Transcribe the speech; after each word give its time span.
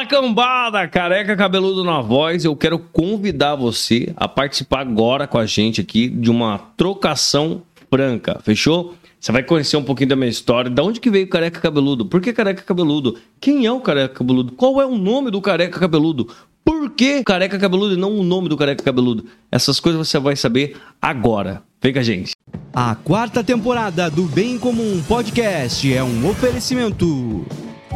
Fala 0.00 0.06
cambada, 0.06 0.88
careca 0.88 1.36
cabeludo 1.36 1.84
na 1.84 2.00
voz. 2.00 2.42
Eu 2.42 2.56
quero 2.56 2.78
convidar 2.78 3.54
você 3.54 4.10
a 4.16 4.26
participar 4.26 4.80
agora 4.80 5.26
com 5.26 5.36
a 5.36 5.44
gente 5.44 5.78
aqui 5.78 6.08
de 6.08 6.30
uma 6.30 6.58
trocação 6.74 7.60
franca, 7.90 8.40
fechou? 8.42 8.94
Você 9.20 9.30
vai 9.30 9.42
conhecer 9.42 9.76
um 9.76 9.82
pouquinho 9.82 10.08
da 10.08 10.16
minha 10.16 10.30
história, 10.30 10.70
da 10.70 10.82
onde 10.82 11.00
que 11.00 11.10
veio 11.10 11.28
careca 11.28 11.60
cabeludo, 11.60 12.06
por 12.06 12.22
que 12.22 12.32
careca 12.32 12.62
cabeludo, 12.62 13.18
quem 13.38 13.66
é 13.66 13.72
o 13.72 13.78
careca 13.78 14.14
cabeludo, 14.14 14.52
qual 14.52 14.80
é 14.80 14.86
o 14.86 14.96
nome 14.96 15.30
do 15.30 15.40
careca 15.42 15.78
cabeludo, 15.78 16.28
por 16.64 16.90
que 16.92 17.22
careca 17.22 17.58
cabeludo 17.58 17.92
e 17.92 17.98
não 17.98 18.18
o 18.18 18.22
nome 18.22 18.48
do 18.48 18.56
careca 18.56 18.82
cabeludo. 18.82 19.26
Essas 19.52 19.78
coisas 19.78 20.08
você 20.08 20.18
vai 20.18 20.34
saber 20.34 20.78
agora. 21.02 21.62
Vem 21.82 21.92
com 21.92 21.98
a 21.98 22.02
gente. 22.02 22.32
A 22.72 22.94
quarta 22.94 23.44
temporada 23.44 24.08
do 24.08 24.22
Bem 24.22 24.58
Comum 24.58 25.02
Podcast 25.06 25.92
é 25.92 26.02
um 26.02 26.26
oferecimento. 26.26 27.44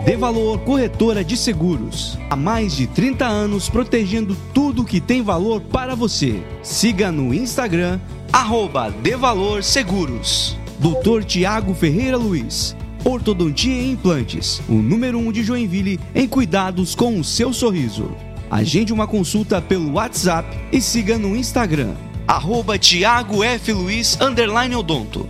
De 0.02 0.16
Valor 0.16 0.58
Corretora 0.60 1.24
de 1.24 1.34
Seguros. 1.34 2.18
Há 2.28 2.36
mais 2.36 2.76
de 2.76 2.86
30 2.86 3.24
anos 3.24 3.70
protegendo 3.70 4.36
tudo 4.52 4.84
que 4.84 5.00
tem 5.00 5.22
valor 5.22 5.62
para 5.62 5.94
você. 5.94 6.42
Siga 6.62 7.10
no 7.10 7.32
Instagram, 7.32 7.98
arroba 8.30 8.90
De 8.90 9.16
Valor 9.16 9.62
Seguros. 9.62 10.58
Doutor 10.78 11.24
Tiago 11.24 11.72
Ferreira 11.72 12.18
Luiz. 12.18 12.76
Ortodontia 13.02 13.80
e 13.80 13.92
Implantes. 13.92 14.60
O 14.68 14.74
número 14.74 15.18
1 15.18 15.28
um 15.28 15.32
de 15.32 15.42
Joinville 15.42 15.98
em 16.14 16.28
cuidados 16.28 16.94
com 16.94 17.18
o 17.18 17.24
seu 17.24 17.52
sorriso. 17.52 18.10
Agende 18.50 18.92
uma 18.92 19.06
consulta 19.06 19.62
pelo 19.62 19.92
WhatsApp 19.92 20.48
e 20.70 20.82
siga 20.82 21.16
no 21.16 21.34
Instagram, 21.34 21.94
arroba 22.26 22.78
Tiago 22.78 23.42
F. 23.42 23.72
Luiz, 23.72 24.18
underline 24.20 24.76
odonto. 24.76 25.26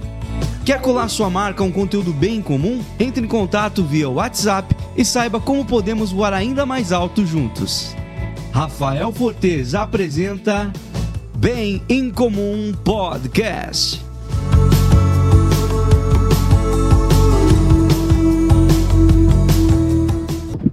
Quer 0.64 0.80
colar 0.80 1.10
sua 1.10 1.28
marca 1.28 1.62
a 1.62 1.66
um 1.66 1.70
conteúdo 1.70 2.10
bem 2.10 2.41
comum? 2.41 2.82
Entre 2.98 3.23
em 3.23 3.28
contato 3.28 3.84
via 3.84 4.09
WhatsApp 4.09 4.74
e 4.96 5.04
saiba 5.04 5.38
como 5.38 5.62
podemos 5.62 6.10
voar 6.10 6.32
ainda 6.32 6.64
mais 6.64 6.90
alto 6.90 7.27
juntos. 7.27 7.95
Rafael 8.50 9.12
Fortes 9.12 9.74
apresenta 9.74 10.73
Bem 11.37 11.82
em 11.87 12.10
Comum 12.10 12.73
Podcast. 12.82 14.02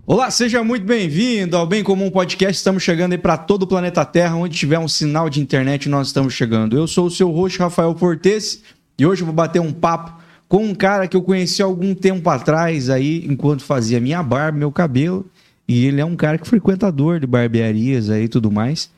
Olá, 0.07 0.31
seja 0.31 0.63
muito 0.63 0.85
bem-vindo 0.85 1.57
ao 1.57 1.67
Bem 1.67 1.83
Comum 1.83 2.09
Podcast. 2.09 2.53
Estamos 2.53 2.81
chegando 2.81 3.11
aí 3.11 3.17
para 3.17 3.37
todo 3.37 3.63
o 3.63 3.67
planeta 3.67 4.05
Terra, 4.05 4.37
onde 4.37 4.57
tiver 4.57 4.79
um 4.79 4.87
sinal 4.87 5.29
de 5.29 5.41
internet, 5.41 5.89
nós 5.89 6.07
estamos 6.07 6.33
chegando. 6.33 6.77
Eu 6.77 6.87
sou 6.87 7.07
o 7.07 7.11
seu 7.11 7.29
host, 7.29 7.59
Rafael 7.59 7.93
Fortes, 7.93 8.61
e 8.97 9.05
hoje 9.05 9.21
eu 9.21 9.25
vou 9.25 9.35
bater 9.35 9.59
um 9.59 9.71
papo 9.71 10.21
com 10.47 10.65
um 10.65 10.75
cara 10.75 11.07
que 11.07 11.15
eu 11.15 11.21
conheci 11.21 11.61
algum 11.61 11.95
tempo 11.95 12.29
atrás 12.29 12.89
aí, 12.89 13.25
enquanto 13.25 13.63
fazia 13.63 13.99
minha 14.01 14.21
barba, 14.21 14.57
meu 14.57 14.71
cabelo, 14.71 15.25
e 15.67 15.85
ele 15.85 16.01
é 16.01 16.05
um 16.05 16.15
cara 16.15 16.37
que 16.37 16.43
é 16.43 16.49
frequentador 16.49 17.19
de 17.19 17.25
barbearias 17.25 18.09
aí 18.09 18.25
e 18.25 18.27
tudo 18.27 18.51
mais. 18.51 18.91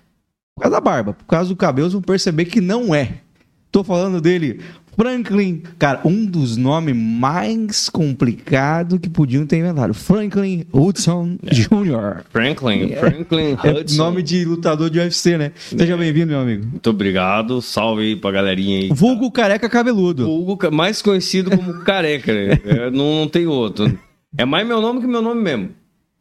Por 0.56 0.64
causa 0.64 0.76
da 0.76 0.82
barba, 0.82 1.14
por 1.14 1.26
causa 1.26 1.50
do 1.50 1.56
cabelo, 1.56 1.86
vocês 1.86 1.94
vão 1.94 2.02
perceber 2.02 2.46
que 2.46 2.60
não 2.60 2.94
é. 2.94 3.20
Tô 3.72 3.84
falando 3.84 4.20
dele, 4.20 4.62
Franklin, 4.96 5.64
cara, 5.80 6.02
um 6.06 6.26
dos 6.26 6.56
nomes 6.58 6.96
mais 6.96 7.90
complicados 7.90 9.00
que 9.00 9.10
podiam 9.10 9.46
ter 9.46 9.58
inventado. 9.58 9.94
Franklin 9.94 10.66
Hudson 10.72 11.38
É. 11.46 11.54
Jr. 11.54 12.24
Franklin, 12.32 12.90
Franklin 12.96 13.58
É 13.64 13.72
Hudson. 13.72 13.98
nome 13.98 14.22
de 14.22 14.46
lutador 14.46 14.90
de 14.90 15.00
UFC, 15.00 15.38
né? 15.38 15.52
Seja 15.58 15.98
bem-vindo, 15.98 16.28
meu 16.28 16.40
amigo. 16.42 16.66
Muito 16.66 16.90
obrigado, 16.90 17.62
salve 17.62 18.04
aí 18.04 18.16
pra 18.16 18.32
galerinha 18.32 18.80
aí. 18.82 18.90
Vulgo 18.90 19.32
careca 19.32 19.68
cabeludo. 19.70 20.26
Vulgo, 20.26 20.72
mais 20.72 21.02
conhecido 21.02 21.50
como 21.56 21.74
careca, 21.84 22.34
né? 22.34 22.60
É, 22.66 22.90
não, 22.92 23.22
não 23.22 23.28
tem 23.28 23.48
outro. 23.48 23.98
É 24.38 24.46
mais 24.46 24.66
meu 24.68 24.82
nome 24.82 25.02
que 25.02 25.08
meu 25.08 25.22
nome 25.22 25.42
mesmo. 25.42 25.70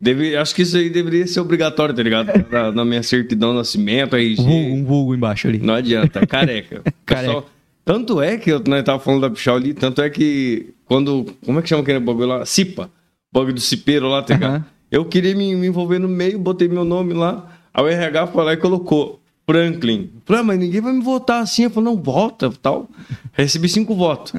Deve, 0.01 0.35
acho 0.37 0.53
que 0.53 0.63
isso 0.63 0.77
aí 0.77 0.91
deveria 0.91 1.25
ser 1.29 1.39
obrigatório, 1.39 1.95
tá 1.95 2.03
ligado? 2.03 2.27
Na, 2.51 2.73
na 2.73 2.85
minha 2.85 3.05
certidão 3.05 3.53
de 3.53 3.59
nascimento, 3.59 4.17
aí. 4.17 4.35
Vulgo, 4.35 4.51
um 4.53 4.85
vulgo 4.85 5.15
embaixo 5.15 5.47
ali. 5.47 5.59
Não 5.61 5.75
adianta, 5.75 6.27
careca. 6.27 6.83
Careca. 7.07 7.27
Pessoal, 7.33 7.47
tanto 7.85 8.21
é 8.21 8.37
que 8.37 8.51
eu 8.51 8.63
nós 8.67 8.83
tava 8.85 8.99
falando 8.99 9.23
da 9.23 9.31
Pichal 9.31 9.57
ali, 9.57 9.75
tanto 9.75 10.03
é 10.03 10.11
que 10.11 10.75
quando. 10.85 11.27
Como 11.45 11.59
é 11.59 11.63
que 11.63 11.69
chama 11.69 11.83
aquele 11.83 12.01
bagulho 12.01 12.29
lá? 12.29 12.47
Cipa. 12.47 12.91
Bagulho 13.33 13.55
do 13.55 13.61
cipeiro 13.61 14.09
lá, 14.09 14.23
tá 14.23 14.35
ligado? 14.35 14.55
Aham. 14.57 14.67
Eu 14.91 15.07
queria 15.07 15.35
me, 15.35 15.57
me 15.57 15.67
envolver 15.67 15.99
no 15.99 16.09
meio, 16.09 16.39
botei 16.39 16.69
meu 16.69 16.85
nome 16.85 17.15
lá. 17.15 17.51
Aí 17.73 17.83
o 17.83 17.89
RH 17.89 18.27
foi 18.27 18.45
lá 18.45 18.53
e 18.53 18.59
colocou 18.59 19.23
Franklin. 19.47 20.11
Falei, 20.27 20.43
ah, 20.43 20.45
mas 20.45 20.59
ninguém 20.59 20.83
vai 20.83 20.93
me 20.93 21.03
votar 21.03 21.43
assim. 21.43 21.65
Eu 21.65 21.71
falei, 21.71 21.91
não, 21.91 22.03
vota 22.03 22.53
tal. 22.61 22.89
Recebi 23.33 23.69
cinco 23.69 23.95
votos. 23.95 24.35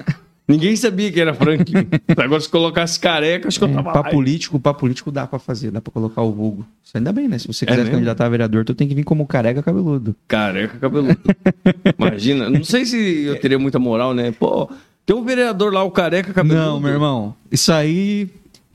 Ninguém 0.47 0.75
sabia 0.75 1.09
que 1.11 1.21
era 1.21 1.33
Franklin. 1.33 1.87
Agora, 2.17 2.41
se 2.41 2.49
colocasse 2.49 2.99
careca, 2.99 3.47
acho 3.47 3.57
que 3.57 3.63
eu 3.63 3.69
É, 3.69 3.73
tava 3.73 3.91
pra 3.93 4.01
lá. 4.01 4.09
político, 4.09 4.59
pra 4.59 4.73
político 4.73 5.09
dá 5.11 5.25
pra 5.25 5.39
fazer, 5.39 5.71
dá 5.71 5.79
pra 5.79 5.91
colocar 5.91 6.21
o 6.21 6.31
vulgo. 6.33 6.65
Isso 6.83 6.97
ainda 6.97 7.13
bem, 7.13 7.27
né? 7.29 7.37
Se 7.37 7.47
você 7.47 7.65
quiser 7.65 7.77
se 7.77 7.83
mesmo? 7.83 7.95
candidatar 7.95 8.25
a 8.25 8.29
vereador, 8.29 8.65
tu 8.65 8.73
tem 8.75 8.87
que 8.87 8.93
vir 8.93 9.03
como 9.05 9.25
careca 9.25 9.63
cabeludo. 9.63 10.13
Careca 10.27 10.77
cabeludo. 10.79 11.17
Imagina. 11.97 12.49
Não 12.49 12.63
sei 12.63 12.85
se 12.85 13.23
eu 13.23 13.39
teria 13.39 13.57
muita 13.57 13.79
moral, 13.79 14.13
né? 14.13 14.31
Pô, 14.31 14.69
tem 15.05 15.15
um 15.15 15.23
vereador 15.23 15.73
lá, 15.73 15.83
o 15.83 15.91
careca 15.91 16.33
cabeludo. 16.33 16.65
Não, 16.65 16.79
meu 16.79 16.91
irmão. 16.91 17.33
Isso 17.49 17.71
aí 17.71 18.27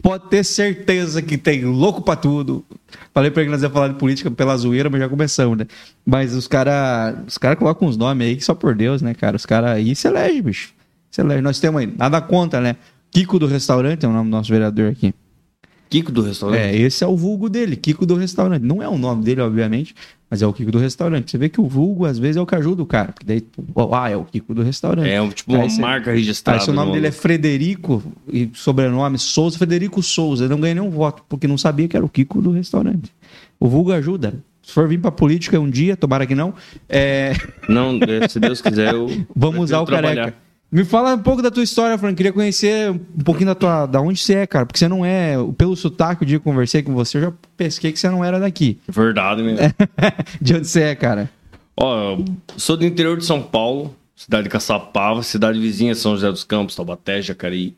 pode 0.02 0.28
ter 0.30 0.44
certeza 0.44 1.20
que 1.20 1.36
tem 1.36 1.64
louco 1.64 2.00
pra 2.00 2.16
tudo. 2.16 2.64
Falei 3.12 3.30
pra 3.30 3.42
ele 3.42 3.50
que 3.50 3.52
nós 3.52 3.62
ia 3.62 3.68
falar 3.70 3.88
de 3.88 3.94
política 3.94 4.30
pela 4.30 4.56
zoeira, 4.56 4.88
mas 4.88 5.00
já 5.00 5.08
começamos, 5.08 5.58
né? 5.58 5.66
Mas 6.06 6.34
os 6.34 6.48
caras 6.48 7.14
os 7.26 7.36
cara 7.36 7.56
colocam 7.56 7.86
uns 7.88 7.96
nomes 7.96 8.26
aí 8.26 8.36
que 8.36 8.44
só 8.44 8.54
por 8.54 8.74
Deus, 8.74 9.02
né, 9.02 9.12
cara? 9.12 9.36
Os 9.36 9.44
caras 9.44 9.70
aí 9.72 9.94
se 9.94 10.08
elege, 10.08 10.40
bicho. 10.40 10.77
Elege. 11.20 11.42
Nós 11.42 11.58
temos 11.60 11.80
aí, 11.80 11.92
nada 11.98 12.20
conta, 12.20 12.60
né? 12.60 12.76
Kiko 13.10 13.38
do 13.38 13.46
restaurante 13.46 14.04
é 14.04 14.08
o 14.08 14.12
nome 14.12 14.30
do 14.30 14.36
nosso 14.36 14.50
vereador 14.50 14.90
aqui. 14.92 15.14
Kiko 15.90 16.12
do 16.12 16.20
restaurante. 16.20 16.60
É, 16.60 16.76
esse 16.76 17.02
é 17.02 17.06
o 17.06 17.16
vulgo 17.16 17.48
dele, 17.48 17.74
Kiko 17.74 18.04
do 18.04 18.14
restaurante. 18.14 18.62
Não 18.62 18.82
é 18.82 18.88
o 18.88 18.98
nome 18.98 19.24
dele, 19.24 19.40
obviamente, 19.40 19.94
mas 20.30 20.42
é 20.42 20.46
o 20.46 20.52
Kiko 20.52 20.70
do 20.70 20.78
restaurante. 20.78 21.30
Você 21.30 21.38
vê 21.38 21.48
que 21.48 21.58
o 21.62 21.66
vulgo, 21.66 22.04
às 22.04 22.18
vezes, 22.18 22.36
é 22.36 22.40
o 22.42 22.44
que 22.44 22.54
ajuda 22.54 22.82
o 22.82 22.86
cara. 22.86 23.12
Porque 23.12 23.24
daí, 23.24 23.42
ah, 23.92 24.10
é 24.10 24.14
o 24.16 24.22
Kiko 24.24 24.52
do 24.54 24.62
restaurante. 24.62 25.08
É, 25.08 25.26
tipo 25.30 25.54
uma 25.54 25.62
Aí 25.64 25.78
marca 25.78 26.12
registrada. 26.12 26.58
Aí 26.60 26.64
se 26.64 26.70
o 26.70 26.74
nome 26.74 26.88
no- 26.88 26.92
dele 26.94 27.06
é 27.06 27.10
Frederico 27.10 28.02
e 28.30 28.50
sobrenome 28.52 29.18
Souza, 29.18 29.56
Frederico 29.56 30.02
Souza. 30.02 30.44
Ele 30.44 30.50
não 30.52 30.60
ganha 30.60 30.74
nenhum 30.74 30.90
voto, 30.90 31.22
porque 31.26 31.48
não 31.48 31.56
sabia 31.56 31.88
que 31.88 31.96
era 31.96 32.04
o 32.04 32.08
Kiko 32.10 32.42
do 32.42 32.50
restaurante. 32.50 33.10
O 33.58 33.66
vulgo 33.66 33.90
ajuda. 33.92 34.34
Se 34.62 34.74
for 34.74 34.86
vir 34.86 35.00
pra 35.00 35.10
política 35.10 35.58
um 35.58 35.70
dia, 35.70 35.96
tomara 35.96 36.26
que 36.26 36.34
não, 36.34 36.52
é, 36.86 37.32
Não, 37.66 37.98
se 38.28 38.38
Deus 38.38 38.60
quiser, 38.60 38.92
eu. 38.92 39.08
vamos 39.34 39.60
usar 39.64 39.80
o 39.80 39.86
trabalhar. 39.86 40.14
careca. 40.32 40.36
Me 40.70 40.84
fala 40.84 41.14
um 41.14 41.18
pouco 41.18 41.40
da 41.40 41.50
tua 41.50 41.62
história, 41.62 41.96
Frank. 41.96 42.14
Queria 42.14 42.32
conhecer 42.32 42.90
um 42.90 43.22
pouquinho 43.24 43.46
da 43.46 43.54
tua. 43.54 43.86
Da 43.86 44.00
onde 44.00 44.20
você 44.20 44.34
é, 44.34 44.46
cara. 44.46 44.66
Porque 44.66 44.78
você 44.78 44.86
não 44.86 45.04
é. 45.04 45.34
Pelo 45.56 45.74
sotaque, 45.74 46.22
o 46.22 46.26
dia 46.26 46.38
que 46.38 46.46
eu 46.46 46.52
conversei 46.52 46.82
com 46.82 46.94
você, 46.94 47.16
eu 47.16 47.22
já 47.22 47.32
pesquei 47.56 47.90
que 47.90 47.98
você 47.98 48.10
não 48.10 48.22
era 48.22 48.38
daqui. 48.38 48.78
Verdade 48.86 49.42
mesmo. 49.42 49.58
de 50.40 50.54
onde 50.54 50.66
você 50.66 50.82
é, 50.82 50.94
cara? 50.94 51.30
Ó, 51.74 52.12
eu 52.12 52.24
sou 52.56 52.76
do 52.76 52.84
interior 52.84 53.16
de 53.16 53.24
São 53.24 53.40
Paulo, 53.40 53.94
cidade 54.14 54.44
de 54.44 54.50
Caçapava, 54.50 55.22
cidade 55.22 55.58
vizinha 55.58 55.94
São 55.94 56.12
José 56.12 56.30
dos 56.30 56.44
Campos, 56.44 56.76
Taubaté, 56.76 57.22
Jacareí. 57.22 57.74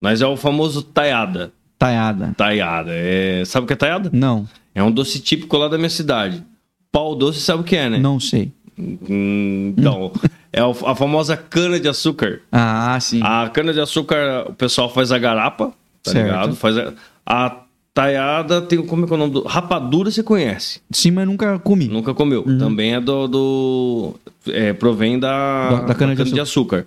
Mas 0.00 0.22
é 0.22 0.26
o 0.26 0.36
famoso 0.36 0.82
taiada. 0.82 1.50
Taiada. 1.76 2.34
Taiada. 2.36 2.92
É... 2.94 3.42
Sabe 3.46 3.64
o 3.64 3.66
que 3.66 3.72
é 3.72 3.76
taiada? 3.76 4.10
Não, 4.12 4.48
É 4.74 4.82
um 4.82 4.92
doce 4.92 5.18
típico 5.18 5.56
lá 5.56 5.66
da 5.66 5.76
minha 5.76 5.90
cidade. 5.90 6.44
Pau 6.92 7.16
doce, 7.16 7.40
sabe 7.40 7.62
o 7.62 7.64
que 7.64 7.76
é, 7.76 7.90
né? 7.90 7.98
não 7.98 8.20
sei. 8.20 8.52
Então, 8.78 10.12
é 10.52 10.60
a 10.60 10.94
famosa 10.94 11.36
cana 11.36 11.78
de 11.80 11.88
açúcar. 11.88 12.40
Ah, 12.52 12.98
sim. 13.00 13.20
A 13.22 13.48
cana 13.48 13.72
de 13.72 13.80
açúcar, 13.80 14.46
o 14.48 14.52
pessoal 14.54 14.88
faz 14.92 15.10
a 15.12 15.18
garapa, 15.18 15.72
tá 16.02 16.12
Certo. 16.12 16.24
ligado? 16.26 16.56
Faz 16.56 16.76
a, 16.78 16.92
a 17.26 17.56
taiada 17.92 18.62
tem 18.62 18.80
como 18.84 19.04
é 19.04 19.06
que 19.08 19.12
é 19.12 19.16
o 19.16 19.18
nome 19.18 19.32
do 19.32 19.42
rapadura 19.42 20.10
você 20.10 20.22
conhece? 20.22 20.80
Sim, 20.90 21.10
mas 21.10 21.26
nunca 21.26 21.58
comi. 21.58 21.88
Nunca 21.88 22.14
comeu. 22.14 22.44
Também 22.58 22.94
é 22.94 23.00
do, 23.00 23.26
do 23.26 24.14
é, 24.46 24.72
provém 24.72 25.18
da, 25.18 25.70
Da- 25.70 25.80
da 25.86 25.94
cana 25.94 26.14
de 26.14 26.40
açúcar. 26.40 26.86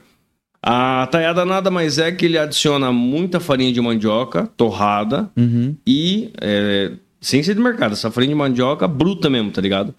A 0.64 1.08
taiada 1.12 1.44
nada 1.44 1.72
mais 1.72 1.98
é 1.98 2.12
que 2.12 2.26
ele 2.26 2.38
adiciona 2.38 2.92
muita 2.92 3.40
farinha 3.40 3.74
de 3.74 3.82
mandioca 3.82 4.48
torrada 4.56 5.28
Uhum. 5.36 5.76
e 5.88 6.30
é, 6.40 6.92
sem 7.20 7.42
ser 7.42 7.56
de 7.56 7.62
mercado, 7.62 7.94
essa 7.94 8.12
farinha 8.12 8.30
de 8.30 8.36
mandioca 8.38 8.88
bruta 8.88 9.28
mesmo, 9.30 9.50
tá 9.50 9.60
ligado? 9.60 9.94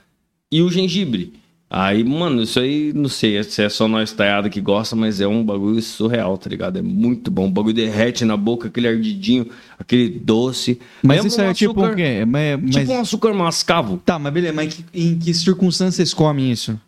E 0.53 0.62
o 0.62 0.71
gengibre. 0.71 1.33
Aí, 1.75 2.05
mano, 2.05 2.43
isso 2.43 2.61
aí, 2.61 2.93
não 2.95 3.09
sei 3.09 3.43
se 3.45 3.63
é 3.63 3.69
só 3.71 3.89
nós 3.89 4.13
taiada 4.13 4.51
que 4.51 4.61
gosta, 4.61 4.95
mas 4.95 5.23
é 5.23 5.27
um 5.27 5.43
bagulho 5.43 5.81
surreal, 5.81 6.37
tá 6.37 6.51
ligado? 6.51 6.79
É 6.79 6.83
muito 6.83 7.31
bom. 7.31 7.47
O 7.47 7.51
bagulho 7.51 7.75
derrete 7.75 8.27
na 8.27 8.37
boca, 8.37 8.69
aquele 8.69 8.89
ardidinho, 8.89 9.47
aquele 9.79 10.11
doce. 10.11 10.79
Mas 11.03 11.17
Lembra 11.17 11.29
isso 11.29 11.41
um 11.41 11.45
é 11.45 11.55
tipo 11.55 11.71
açúcar- 11.81 11.93
o 11.95 11.97
quê? 11.97 12.25
Mas, 12.27 12.61
mas- 12.61 12.75
Tipo 12.75 12.93
um 12.93 13.01
açúcar 13.01 13.33
mascavo. 13.33 13.97
Tá, 14.05 14.19
mas 14.19 14.31
beleza, 14.35 14.53
mas 14.53 14.85
em 14.93 15.19
que, 15.19 15.33
circunstâncias 15.33 15.95
vocês 15.95 16.13
comem 16.13 16.53
isso? 16.53 16.79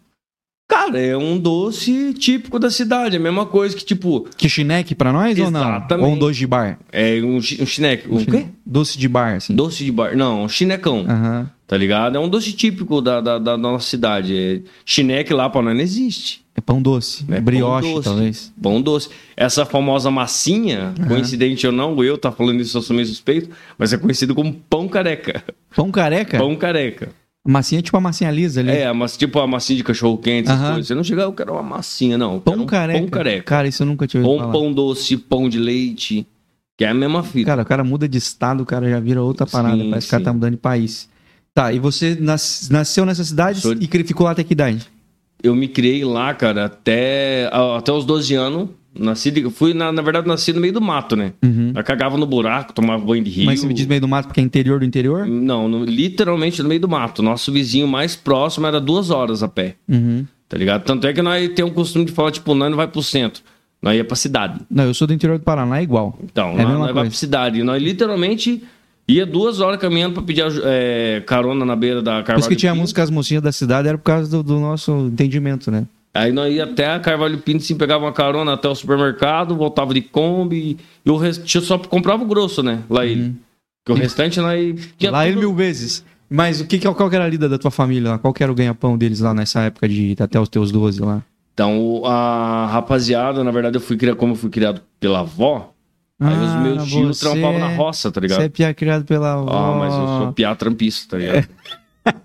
Cara, 0.69 0.99
é 0.99 1.17
um 1.17 1.39
doce 1.39 2.13
típico 2.15 2.59
da 2.59 2.71
cidade. 2.71 3.17
É 3.17 3.19
a 3.19 3.23
mesma 3.23 3.47
coisa 3.47 3.75
que, 3.75 3.85
tipo, 3.85 4.27
Que 4.37 4.49
chineque 4.51 4.95
pra 4.95 5.13
nós 5.13 5.39
ou 5.39 5.51
não? 5.51 5.61
Exatamente. 5.61 6.07
Ou 6.09 6.15
um 6.15 6.19
doce 6.19 6.39
de 6.39 6.47
bar? 6.47 6.79
é 6.93 7.23
um, 7.23 7.41
chi- 7.41 7.63
um 7.63 7.67
chineque. 7.67 8.07
Um 8.11 8.23
quê? 8.25 8.47
Doce 8.67 8.99
de 8.99 9.09
bar, 9.09 9.37
assim. 9.37 9.55
Doce 9.55 9.83
de 9.83 9.91
bar. 9.93 10.15
Não, 10.17 10.45
um 10.45 10.49
chinecão. 10.49 11.07
Aham. 11.09 11.51
Tá 11.67 11.77
ligado? 11.77 12.17
É 12.17 12.21
um 12.21 12.29
doce 12.29 12.53
típico 12.53 13.01
da, 13.01 13.21
da, 13.21 13.39
da 13.39 13.57
nossa 13.57 13.89
cidade. 13.89 14.37
É, 14.37 14.61
chineque 14.85 15.33
lá 15.33 15.49
pra 15.49 15.63
nós 15.63 15.75
não 15.75 15.81
existe. 15.81 16.45
pão 16.65 16.81
doce. 16.81 17.25
É, 17.31 17.37
pão 17.37 17.45
brioche, 17.45 17.93
doce. 17.93 18.05
talvez. 18.05 18.53
Pão 18.63 18.83
doce. 18.83 19.09
Essa 19.37 19.65
famosa 19.65 20.11
massinha, 20.11 20.93
coincidente 21.09 21.67
ou 21.67 21.73
não, 21.73 22.05
eu 22.05 22.19
tá 22.19 22.31
falando 22.31 22.61
isso, 22.61 22.77
eu 22.77 22.83
sou 22.83 22.95
meio 22.95 23.09
suspeito, 23.09 23.49
mas 23.79 23.93
é 23.93 23.97
conhecido 23.97 24.35
como 24.35 24.53
pão 24.53 24.87
careca. 24.87 25.43
Pão 25.75 25.91
careca? 25.91 26.39
Pão 26.39 26.55
careca. 26.55 27.09
Massinha 27.47 27.81
é 27.81 27.83
tipo 27.83 27.97
a 27.97 28.01
massinha 28.01 28.31
lisa 28.31 28.61
ali. 28.61 28.71
É, 28.71 28.91
mas 28.93 29.17
tipo 29.17 29.39
a 29.39 29.47
massinha 29.47 29.77
de 29.77 29.85
cachorro 29.85 30.17
quente, 30.19 30.49
Aham. 30.51 30.73
coisas. 30.73 30.87
Você 30.87 30.95
não 30.95 31.05
chega, 31.05 31.23
eu 31.23 31.33
quero 31.33 31.53
uma 31.53 31.63
massinha, 31.63 32.17
não. 32.17 32.41
Pão 32.41 32.55
um 32.55 32.67
careca. 32.67 32.99
Pão 33.01 33.09
careca. 33.09 33.43
Cara, 33.43 33.69
isso 33.69 33.83
eu 33.83 33.87
nunca 33.87 34.07
tinha 34.07 34.23
ouvido 34.25 34.47
Ou 34.47 34.53
pão 34.53 34.73
doce, 34.73 35.17
pão 35.17 35.49
de 35.49 35.59
leite, 35.59 36.27
que 36.77 36.85
é 36.85 36.89
a 36.89 36.95
mesma 36.95 37.23
fita. 37.23 37.47
Cara, 37.47 37.63
o 37.63 37.67
cara 37.67 37.85
muda 37.85 38.09
de 38.09 38.17
estado, 38.17 38.63
o 38.63 38.67
cara 38.67 38.89
já 38.89 38.99
vira 39.01 39.23
outra 39.23 39.47
parada. 39.47 39.77
Sim, 39.77 39.91
Parece 39.91 40.07
que 40.07 40.09
o 40.09 40.11
cara 40.13 40.21
sim. 40.21 40.25
tá 40.25 40.33
mudando 40.33 40.53
de 40.53 40.57
país. 40.59 41.09
Tá, 41.55 41.73
e 41.73 41.79
você 41.79 42.17
nas- 42.21 42.69
nasceu 42.69 43.07
nessa 43.07 43.23
cidade 43.23 43.61
Sou- 43.61 43.75
e 43.75 43.87
ficou 44.05 44.25
lá 44.27 44.33
até 44.33 44.43
que 44.43 44.53
idade? 44.53 44.85
Eu 45.41 45.55
me 45.55 45.69
criei 45.69 46.05
lá, 46.05 46.35
cara, 46.35 46.65
até, 46.65 47.49
até 47.77 47.93
os 47.93 48.05
12 48.05 48.35
anos. 48.35 48.71
Nasci, 48.97 49.31
de- 49.31 49.51
fui, 49.51 49.75
na, 49.75 49.91
na 49.93 50.03
verdade, 50.03 50.27
nasci 50.27 50.53
no 50.53 50.61
meio 50.61 50.73
do 50.73 50.81
mato, 50.81 51.15
né? 51.17 51.33
Uhum. 51.45 51.73
Eu 51.75 51.83
cagava 51.85 52.17
no 52.17 52.27
buraco, 52.27 52.73
tomava 52.73 53.05
banho 53.05 53.23
de 53.25 53.31
rio. 53.31 53.47
Mas 53.47 53.61
você 53.61 53.67
me 53.67 53.75
diz 53.75 53.87
meio 53.87 54.01
do 54.01 54.07
mato 54.09 54.27
porque 54.27 54.41
é 54.41 54.43
interior 54.43 54.79
do 54.81 54.85
interior? 54.85 55.27
Não, 55.27 55.69
no- 55.69 55.85
literalmente 55.85 56.61
no 56.63 56.69
meio 56.69 56.81
do 56.81 56.89
mato. 56.89 57.21
Nosso 57.23 57.53
vizinho 57.53 57.87
mais 57.89 58.15
próximo 58.17 58.67
era 58.67 58.81
duas 58.81 59.11
horas 59.11 59.43
a 59.43 59.49
pé, 59.49 59.75
Uhum. 59.89 60.25
tá 60.49 60.57
ligado? 60.57 60.85
Tanto 60.85 61.07
é 61.09 61.13
que 61.13 61.23
nós 61.23 61.49
temos 61.55 61.73
o 61.73 61.75
costume 61.75 62.05
de 62.05 62.13
falar, 62.13 62.31
tipo, 62.33 62.55
nós 62.55 62.71
não 62.71 62.77
vai 62.77 62.87
pro 62.89 63.03
centro. 63.03 63.43
Nós 63.83 63.97
ia 63.97 64.05
pra 64.05 64.17
cidade. 64.17 64.61
Não, 64.71 64.85
eu 64.85 64.95
sou 64.95 65.07
do 65.09 65.13
interior 65.13 65.39
do 65.39 65.45
Paraná, 65.45 65.79
é 65.79 65.83
igual. 65.83 66.17
Então, 66.23 66.51
É 66.59 66.63
nós, 66.65 66.79
nós 66.79 66.95
vai 66.95 67.05
pra 67.05 67.11
cidade. 67.15 67.63
Nós 67.65 67.83
literalmente 67.83 68.63
ia 69.07 69.27
duas 69.27 69.61
horas 69.61 69.79
caminhando 69.81 70.15
pra 70.15 70.23
pedir 70.23 70.45
é, 70.65 71.23
carona 71.27 71.65
na 71.65 71.77
beira 71.77 72.01
da 72.03 72.13
Por 72.13 72.19
isso 72.21 72.27
Carvalho 72.27 72.49
que 72.49 72.57
tinha 72.57 72.73
Pinto. 72.73 72.81
música 72.83 73.03
As 73.03 73.11
Mocinhas 73.11 73.43
da 73.43 73.53
Cidade, 73.53 73.89
era 73.89 73.99
por 73.99 74.05
causa 74.05 74.31
do, 74.31 74.43
do 74.43 74.59
nosso 74.61 74.93
entendimento, 75.07 75.71
né? 75.71 75.87
Aí 76.15 76.31
nós 76.31 76.55
ia 76.55 76.65
até 76.65 76.87
a 76.95 77.01
Carvalho 77.01 77.39
Pinto, 77.39 77.59
assim, 77.65 77.75
pegava 77.77 78.05
uma 78.05 78.13
carona 78.13 78.53
até 78.53 78.69
o 78.69 78.75
supermercado, 78.75 79.57
voltava 79.57 79.93
de 79.93 80.01
Kombi. 80.01 80.79
E 81.05 81.11
o 81.11 81.17
restante 81.17 81.61
só 81.63 81.77
comprava 81.77 82.23
o 82.23 82.27
grosso, 82.27 82.63
né? 82.63 82.81
Lá 82.89 83.05
ele. 83.05 83.35
Porque 83.85 83.99
o 83.99 84.01
restante 84.03 84.41
nós 84.41 84.75
tinha 84.97 85.11
Uhum. 85.11 85.17
lá 85.17 85.25
ele 85.27 85.35
tudo- 85.35 85.47
mil 85.49 85.55
vezes. 85.55 86.05
Mas 86.31 86.61
o 86.61 86.67
que, 86.67 86.79
que- 86.79 86.89
qual 86.95 87.11
que 87.11 87.17
era 87.17 87.25
a 87.25 87.29
lida 87.29 87.49
da 87.49 87.59
tua 87.59 87.71
família 87.71 88.11
lá? 88.13 88.19
Qual 88.19 88.33
que 88.33 88.43
era 88.43 88.51
o 88.51 88.55
ganha-pão 88.55 88.97
deles 88.97 89.21
lá 89.21 89.35
nessa 89.35 89.63
época 89.63 89.89
de 89.89 90.15
até 90.19 90.39
os 90.41 90.49
teus 90.49 90.71
12 90.71 91.01
lá? 91.03 91.21
Então, 91.53 92.03
a 92.07 92.67
rapaziada, 92.73 93.43
na 93.45 93.51
verdade, 93.51 93.77
eu 93.77 93.81
fui 93.81 93.97
criado, 93.97 94.17
como 94.17 94.33
eu 94.33 94.37
fui 94.37 94.51
criado 94.51 94.81
pela 94.99 95.21
avó, 95.21 95.74
aí 96.27 96.39
os 96.39 96.55
meus 96.63 96.89
tios 96.89 97.19
você 97.19 97.29
trampavam 97.31 97.59
na 97.59 97.69
roça, 97.75 98.11
tá 98.11 98.21
ligado? 98.21 98.39
Você 98.41 98.45
é 98.47 98.49
piá 98.49 98.73
criado 98.75 99.05
pela 99.05 99.35
avó. 99.35 99.51
Ah, 99.51 99.79
mas 99.79 99.95
eu 99.95 100.07
sou 100.07 100.33
piá 100.33 100.55
trampista, 100.55 101.17
tá 101.17 101.19
ligado? 101.19 101.49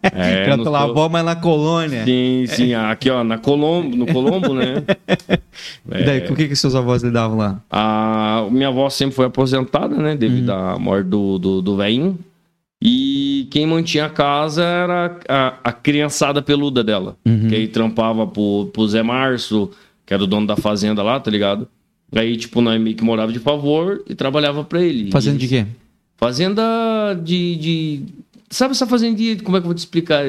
É, 0.03 0.43
criado 0.43 0.57
não 0.57 0.63
pela 0.65 0.81
sou- 0.81 0.89
avó, 0.91 1.07
mas 1.07 1.23
na 1.23 1.37
colônia. 1.37 2.03
Sim, 2.03 2.43
sim, 2.49 2.73
aqui 2.73 3.09
ó, 3.09 3.23
na 3.23 3.37
Colombo, 3.37 3.95
no 3.95 4.05
Colombo, 4.07 4.53
né? 4.53 4.83
E 5.89 6.03
daí, 6.03 6.21
com 6.27 6.33
o 6.33 6.35
que, 6.35 6.49
que 6.49 6.55
seus 6.57 6.75
avós 6.75 7.01
lidavam 7.01 7.37
lá? 7.37 7.61
A 7.71 8.45
minha 8.51 8.67
avó 8.67 8.89
sempre 8.89 9.15
foi 9.15 9.25
aposentada, 9.27 9.95
né? 9.95 10.17
Devido 10.17 10.49
Uhum. 10.49 10.55
à 10.69 10.77
morte 10.77 11.05
do, 11.07 11.39
do, 11.39 11.61
do 11.61 11.77
velhinho. 11.77 12.19
E 12.83 13.47
quem 13.51 13.65
mantinha 13.65 14.05
a 14.05 14.09
casa 14.09 14.63
era 14.65 15.17
a, 15.29 15.53
a 15.63 15.71
criançada 15.71 16.41
peluda 16.41 16.83
dela. 16.83 17.15
Uhum. 17.25 17.47
Que 17.47 17.55
aí 17.55 17.67
trampava 17.69 18.27
pro, 18.27 18.69
pro 18.73 18.85
Zé 18.85 19.01
Março, 19.01 19.71
que 20.05 20.13
era 20.13 20.21
o 20.21 20.27
dono 20.27 20.45
da 20.45 20.57
fazenda 20.57 21.01
lá, 21.01 21.21
tá 21.21 21.31
ligado? 21.31 21.67
Aí, 22.15 22.35
tipo, 22.37 22.59
nós 22.61 22.79
meio 22.81 22.95
que 22.95 23.03
morava 23.03 23.31
de 23.31 23.39
favor 23.39 24.03
e 24.09 24.15
trabalhava 24.15 24.63
pra 24.63 24.81
ele. 24.81 25.11
Fazendo 25.11 25.35
E- 25.35 25.39
de 25.39 25.47
quê? 25.47 25.65
Fazenda 26.17 27.13
de, 27.23 27.55
de. 27.55 28.01
Sabe 28.49 28.71
essa 28.71 28.85
fazendinha? 28.87 29.37
Como 29.41 29.55
é 29.55 29.59
que 29.59 29.63
eu 29.65 29.69
vou 29.69 29.75
te 29.75 29.79
explicar? 29.79 30.23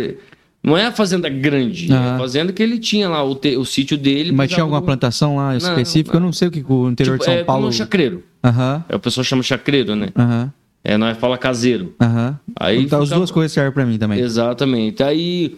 Não 0.62 0.76
é 0.76 0.86
a 0.86 0.92
fazenda 0.92 1.28
grande, 1.28 1.90
é 1.90 1.94
Aham. 1.96 2.14
a 2.14 2.18
fazenda 2.18 2.52
que 2.52 2.62
ele 2.62 2.78
tinha 2.78 3.08
lá, 3.08 3.24
o, 3.24 3.34
te- 3.34 3.56
o 3.56 3.64
sítio 3.64 3.96
dele. 3.96 4.30
Mas 4.30 4.50
tinha 4.50 4.62
alguma 4.62 4.80
do- 4.80 4.84
plantação 4.84 5.36
lá 5.36 5.56
específica? 5.56 6.16
Eu 6.16 6.20
não 6.20 6.32
sei 6.34 6.48
o 6.48 6.50
que 6.50 6.62
o 6.68 6.90
interior 6.90 7.14
Tipo, 7.14 7.24
de 7.24 7.24
São 7.24 7.34
é 7.34 7.44
Paulo. 7.44 7.62
como 7.62 7.68
um 7.70 7.72
chacreiro. 7.72 8.22
Aham, 8.44 8.84
É, 8.88 8.94
o 8.94 9.00
pessoal 9.00 9.24
chama 9.24 9.42
chacreiro, 9.42 9.96
né? 9.96 10.10
aham, 10.14 10.52
É, 10.84 10.96
nós 10.98 11.16
fala 11.16 11.38
caseiro. 11.38 11.94
aham. 11.98 12.38
Aí 12.58 12.82
Então, 12.82 12.98
as 13.00 13.06
ficava- 13.06 13.20
duas 13.20 13.30
coisas 13.30 13.52
servem 13.52 13.72
pra 13.72 13.86
mim 13.86 13.96
também. 13.98 14.20
Exatamente. 14.20 15.02
Aí 15.02 15.56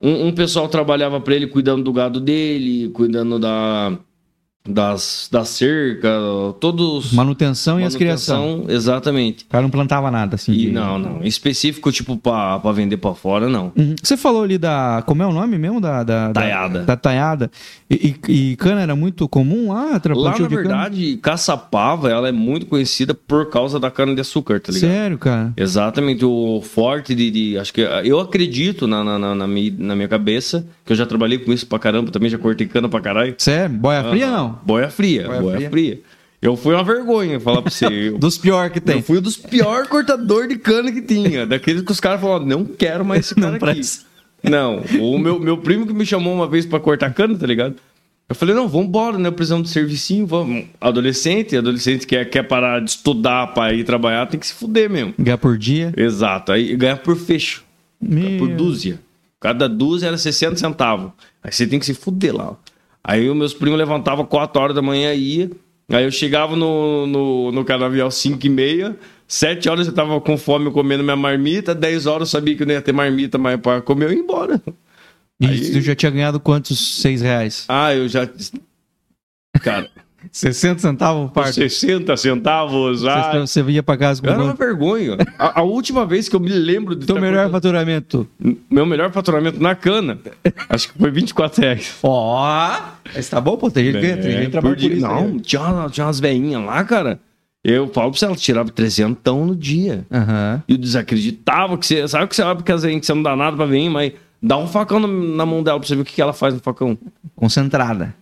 um, 0.00 0.28
um 0.28 0.32
pessoal 0.32 0.68
trabalhava 0.68 1.20
pra 1.20 1.34
ele 1.34 1.48
cuidando 1.48 1.82
do 1.82 1.92
gado 1.92 2.20
dele, 2.20 2.88
cuidando 2.94 3.40
da, 3.40 3.98
das, 4.68 5.28
da 5.30 5.44
cerca, 5.44 6.08
todos. 6.60 7.12
Manutenção 7.12 7.80
e 7.80 7.84
as 7.84 7.94
criação. 7.96 8.64
Exatamente. 8.68 9.44
O 9.44 9.48
cara 9.48 9.62
não 9.62 9.70
plantava 9.70 10.10
nada, 10.10 10.34
assim. 10.36 10.52
E 10.52 10.56
de- 10.66 10.70
não, 10.72 10.98
não. 10.98 11.22
Em 11.22 11.26
específico, 11.28 11.90
tipo, 11.92 12.16
pra, 12.16 12.58
pra 12.58 12.72
vender 12.72 12.96
pra 12.96 13.14
fora, 13.14 13.48
não. 13.48 13.72
Uhum. 13.76 13.94
Você 14.02 14.16
falou 14.16 14.42
ali 14.42 14.58
da. 14.58 15.02
Como 15.06 15.22
é 15.22 15.26
o 15.26 15.32
nome 15.32 15.58
mesmo? 15.58 15.80
Da, 15.80 16.02
da, 16.02 16.28
da- 16.28 16.40
Taiada. 16.40 16.82
Da, 16.82 16.96
taiada. 16.96 17.50
E, 17.90 18.14
e- 18.28 18.32
e 18.52 18.56
cana 18.56 18.80
era 18.80 18.96
muito 18.96 19.28
comum 19.28 19.72
lá? 19.72 20.00
Lá, 20.14 20.30
na 20.30 20.36
de 20.36 20.42
cana? 20.42 20.48
verdade, 20.48 21.16
Caçapava, 21.22 22.10
ela 22.10 22.28
é 22.28 22.32
muito 22.32 22.66
conhecida 22.66 23.14
por 23.14 23.48
causa 23.50 23.78
da 23.78 23.90
cana-de-açúcar, 23.90 24.60
tá 24.60 24.72
ligado? 24.72 24.90
Sério, 24.90 25.18
cara? 25.18 25.52
Exatamente, 25.56 26.24
o 26.24 26.60
forte 26.62 27.14
de, 27.14 27.30
de- 27.30 27.58
Acho 27.58 27.72
que 27.72 27.80
eu 27.80 28.18
acredito 28.20 28.86
na, 28.86 29.02
na, 29.04 29.18
na, 29.18 29.34
na 29.34 29.46
minha, 29.46 29.72
na 29.78 29.94
minha 29.94 30.08
cabeça, 30.08 30.66
que 30.84 30.92
eu 30.92 30.96
já 30.96 31.06
trabalhei 31.06 31.38
com 31.38 31.52
isso 31.52 31.66
pra 31.66 31.78
caramba, 31.78 32.10
também 32.10 32.28
já 32.28 32.38
cortei 32.38 32.66
cana 32.66 32.88
pra 32.88 33.00
caralho. 33.00 33.34
Sério? 33.38 33.76
Boia 33.76 34.02
fria 34.04 34.30
não? 34.30 34.55
Boia 34.64 34.88
fria, 34.90 35.26
Boia 35.26 35.40
boia, 35.40 35.56
fria. 35.56 35.70
fria. 35.70 36.00
Eu 36.40 36.56
fui 36.56 36.74
uma 36.74 36.84
vergonha 36.84 37.40
falar 37.40 37.62
pra 37.62 37.70
você. 37.70 37.86
Eu, 37.86 38.18
Dos 38.18 38.38
pior 38.38 38.70
que 38.70 38.80
tem. 38.80 38.96
eu 38.96 39.02
fui 39.02 39.18
um 39.18 39.22
dos 39.22 39.36
piores 39.36 39.88
cortadores 39.88 40.48
de 40.48 40.56
cana 40.58 40.92
que 40.92 41.02
tinha. 41.02 41.46
Daqueles 41.46 41.82
que 41.82 41.90
os 41.92 41.98
caras 42.00 42.20
falavam, 42.20 42.46
não 42.46 42.64
quero 42.64 43.04
mais 43.04 43.26
esse 43.26 43.34
cara 43.34 43.58
Não 43.58 43.68
aqui. 43.68 43.80
Não, 44.42 44.82
o 45.00 45.18
meu, 45.18 45.40
meu 45.40 45.58
primo 45.58 45.86
que 45.86 45.92
me 45.92 46.06
chamou 46.06 46.32
uma 46.32 46.46
vez 46.46 46.64
pra 46.66 46.78
cortar 46.78 47.12
cana, 47.12 47.36
tá 47.36 47.46
ligado? 47.46 47.74
Eu 48.28 48.34
falei, 48.34 48.54
não, 48.54 48.68
vambora, 48.68 49.18
né? 49.18 49.30
Precisamos 49.30 49.68
de 49.68 49.72
servicinho, 49.72 50.26
vamos. 50.26 50.64
Adolescente, 50.80 51.56
adolescente 51.56 52.00
que 52.00 52.16
quer, 52.16 52.24
quer 52.28 52.42
parar 52.42 52.80
de 52.80 52.90
estudar 52.90 53.48
pra 53.54 53.72
ir 53.72 53.84
trabalhar, 53.84 54.26
tem 54.26 54.38
que 54.38 54.46
se 54.46 54.52
fuder 54.54 54.90
mesmo. 54.90 55.14
Ganhar 55.18 55.38
por 55.38 55.56
dia. 55.56 55.92
Exato, 55.96 56.52
aí 56.52 56.76
ganha 56.76 56.96
por 56.96 57.16
fecho, 57.16 57.64
Meu... 58.00 58.38
por 58.38 58.48
dúzia. 58.48 59.00
Cada 59.40 59.68
dúzia 59.68 60.08
era 60.08 60.18
60 60.18 60.56
centavos. 60.56 61.12
Aí 61.42 61.52
você 61.52 61.66
tem 61.66 61.78
que 61.78 61.86
se 61.86 61.94
fuder 61.94 62.34
lá. 62.34 62.56
Aí 63.08 63.30
os 63.30 63.36
meus 63.36 63.54
primos 63.54 63.78
levantavam 63.78 64.24
4 64.26 64.60
horas 64.60 64.74
da 64.74 64.82
manhã 64.82 65.14
e 65.14 65.36
ia. 65.38 65.50
Aí 65.88 66.02
eu 66.02 66.10
chegava 66.10 66.56
no, 66.56 67.06
no, 67.06 67.52
no 67.52 67.64
canavial 67.64 68.10
5 68.10 68.44
e 68.44 68.50
meia, 68.50 68.96
7 69.28 69.68
horas 69.68 69.86
eu 69.86 69.92
tava 69.92 70.20
com 70.20 70.36
fome 70.36 70.68
comendo 70.72 71.04
minha 71.04 71.14
marmita, 71.14 71.72
10 71.72 72.06
horas 72.06 72.28
eu 72.28 72.32
sabia 72.40 72.56
que 72.56 72.64
eu 72.64 72.66
não 72.66 72.74
ia 72.74 72.82
ter 72.82 72.92
marmita 72.92 73.38
mais 73.38 73.60
pra 73.60 73.80
comer, 73.80 74.06
eu 74.06 74.12
ia 74.14 74.18
embora. 74.18 74.60
E 75.40 75.46
Aí- 75.46 75.70
tu 75.72 75.80
já 75.80 75.94
tinha 75.94 76.10
ganhado 76.10 76.40
quantos? 76.40 76.96
Seis 77.00 77.20
reais? 77.20 77.64
Ah, 77.68 77.94
eu 77.94 78.08
já. 78.08 78.28
Cara, 79.62 79.88
60 80.32 80.80
centavos, 80.80 81.26
por 81.30 81.34
parto. 81.42 81.54
60 81.54 82.16
centavos. 82.16 83.04
Ah, 83.06 83.32
Você, 83.46 83.62
você 83.62 83.70
ia 83.72 83.82
pra 83.82 83.96
casa 83.96 84.20
com 84.22 84.28
era 84.28 84.42
uma 84.42 84.54
vergonha. 84.54 85.16
A, 85.38 85.60
a 85.60 85.62
última 85.62 86.04
vez 86.06 86.28
que 86.28 86.36
eu 86.36 86.40
me 86.40 86.48
lembro 86.50 86.94
de 86.94 87.06
Teu 87.06 87.16
melhor 87.16 87.44
cortado- 87.50 87.52
faturamento? 87.52 88.28
meu 88.70 88.86
melhor 88.86 89.10
faturamento 89.12 89.60
na 89.62 89.74
cana, 89.74 90.18
acho 90.68 90.92
que 90.92 90.98
foi 90.98 91.10
24 91.10 91.60
reais. 91.62 91.98
Ó! 92.02 92.78
Mas 93.14 93.28
tá 93.28 93.40
bom, 93.40 93.56
pô. 93.56 93.70
Tem 93.70 93.84
gente 93.92 94.00
que. 94.00 94.16
Tem 94.16 94.30
gente 94.32 94.50
trabalha 94.50 94.74
por 94.74 94.80
dia. 94.80 94.96
Não, 94.96 95.28
né? 95.34 95.40
tinha, 95.42 95.88
tinha 95.90 96.06
umas 96.06 96.20
veinhas 96.20 96.64
lá, 96.64 96.82
cara. 96.84 97.20
Eu 97.64 97.88
falo 97.88 98.10
pra 98.12 98.18
você, 98.18 98.24
ela 98.24 98.36
tirava 98.36 98.70
300 98.70 99.34
no 99.34 99.56
dia. 99.56 100.06
Aham. 100.12 100.62
E 100.68 100.72
eu 100.72 100.78
desacreditava 100.78 101.76
que 101.76 101.84
você. 101.86 102.06
Sabe 102.06 102.26
que 102.28 102.36
você 102.36 102.42
sabe 102.42 102.62
que 102.62 102.70
as 102.72 102.82
veinhas 102.82 103.00
que 103.00 103.06
você 103.06 103.14
não 103.14 103.22
dá 103.22 103.34
nada 103.34 103.56
pra 103.56 103.66
veinha, 103.66 103.90
mas 103.90 104.12
dá 104.40 104.56
um 104.56 104.66
facão 104.68 105.00
na, 105.00 105.08
na 105.08 105.44
mão 105.46 105.62
dela 105.62 105.78
pra 105.80 105.88
você 105.88 105.96
ver 105.96 106.02
o 106.02 106.04
que, 106.04 106.12
que 106.14 106.22
ela 106.22 106.32
faz 106.32 106.54
no 106.54 106.60
facão. 106.60 106.96
Concentrada. 107.34 108.14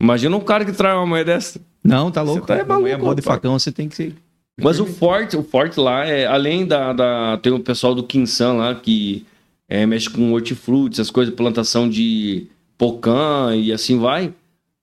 Imagina 0.00 0.36
um 0.36 0.40
cara 0.40 0.64
que 0.64 0.72
traz 0.72 0.96
uma 0.96 1.06
moeda 1.06 1.34
dessa. 1.34 1.60
Não, 1.82 2.10
tá 2.10 2.22
louco. 2.22 2.40
Você 2.40 2.46
tá 2.46 2.56
é 2.58 2.62
Uma 2.62 2.74
mulher 2.78 2.92
maluco, 2.92 3.04
boa 3.06 3.14
de 3.14 3.22
facão, 3.22 3.58
você 3.58 3.72
tem 3.72 3.88
que 3.88 3.96
ser. 3.96 4.14
Mas 4.60 4.80
o 4.80 4.86
forte, 4.86 5.36
o 5.36 5.42
forte 5.42 5.78
lá 5.78 6.04
é, 6.06 6.26
além 6.26 6.66
da, 6.66 6.92
da- 6.92 7.36
tem 7.38 7.52
o 7.52 7.60
pessoal 7.60 7.94
do 7.94 8.02
Quinsan 8.02 8.54
lá 8.54 8.74
que 8.74 9.26
é, 9.68 9.84
mexe 9.84 10.08
com 10.08 10.32
hortifruti, 10.32 10.94
essas 10.94 11.10
coisas, 11.10 11.34
plantação 11.34 11.88
de 11.88 12.46
pocã 12.78 13.54
e 13.54 13.72
assim 13.72 13.98
vai. 13.98 14.32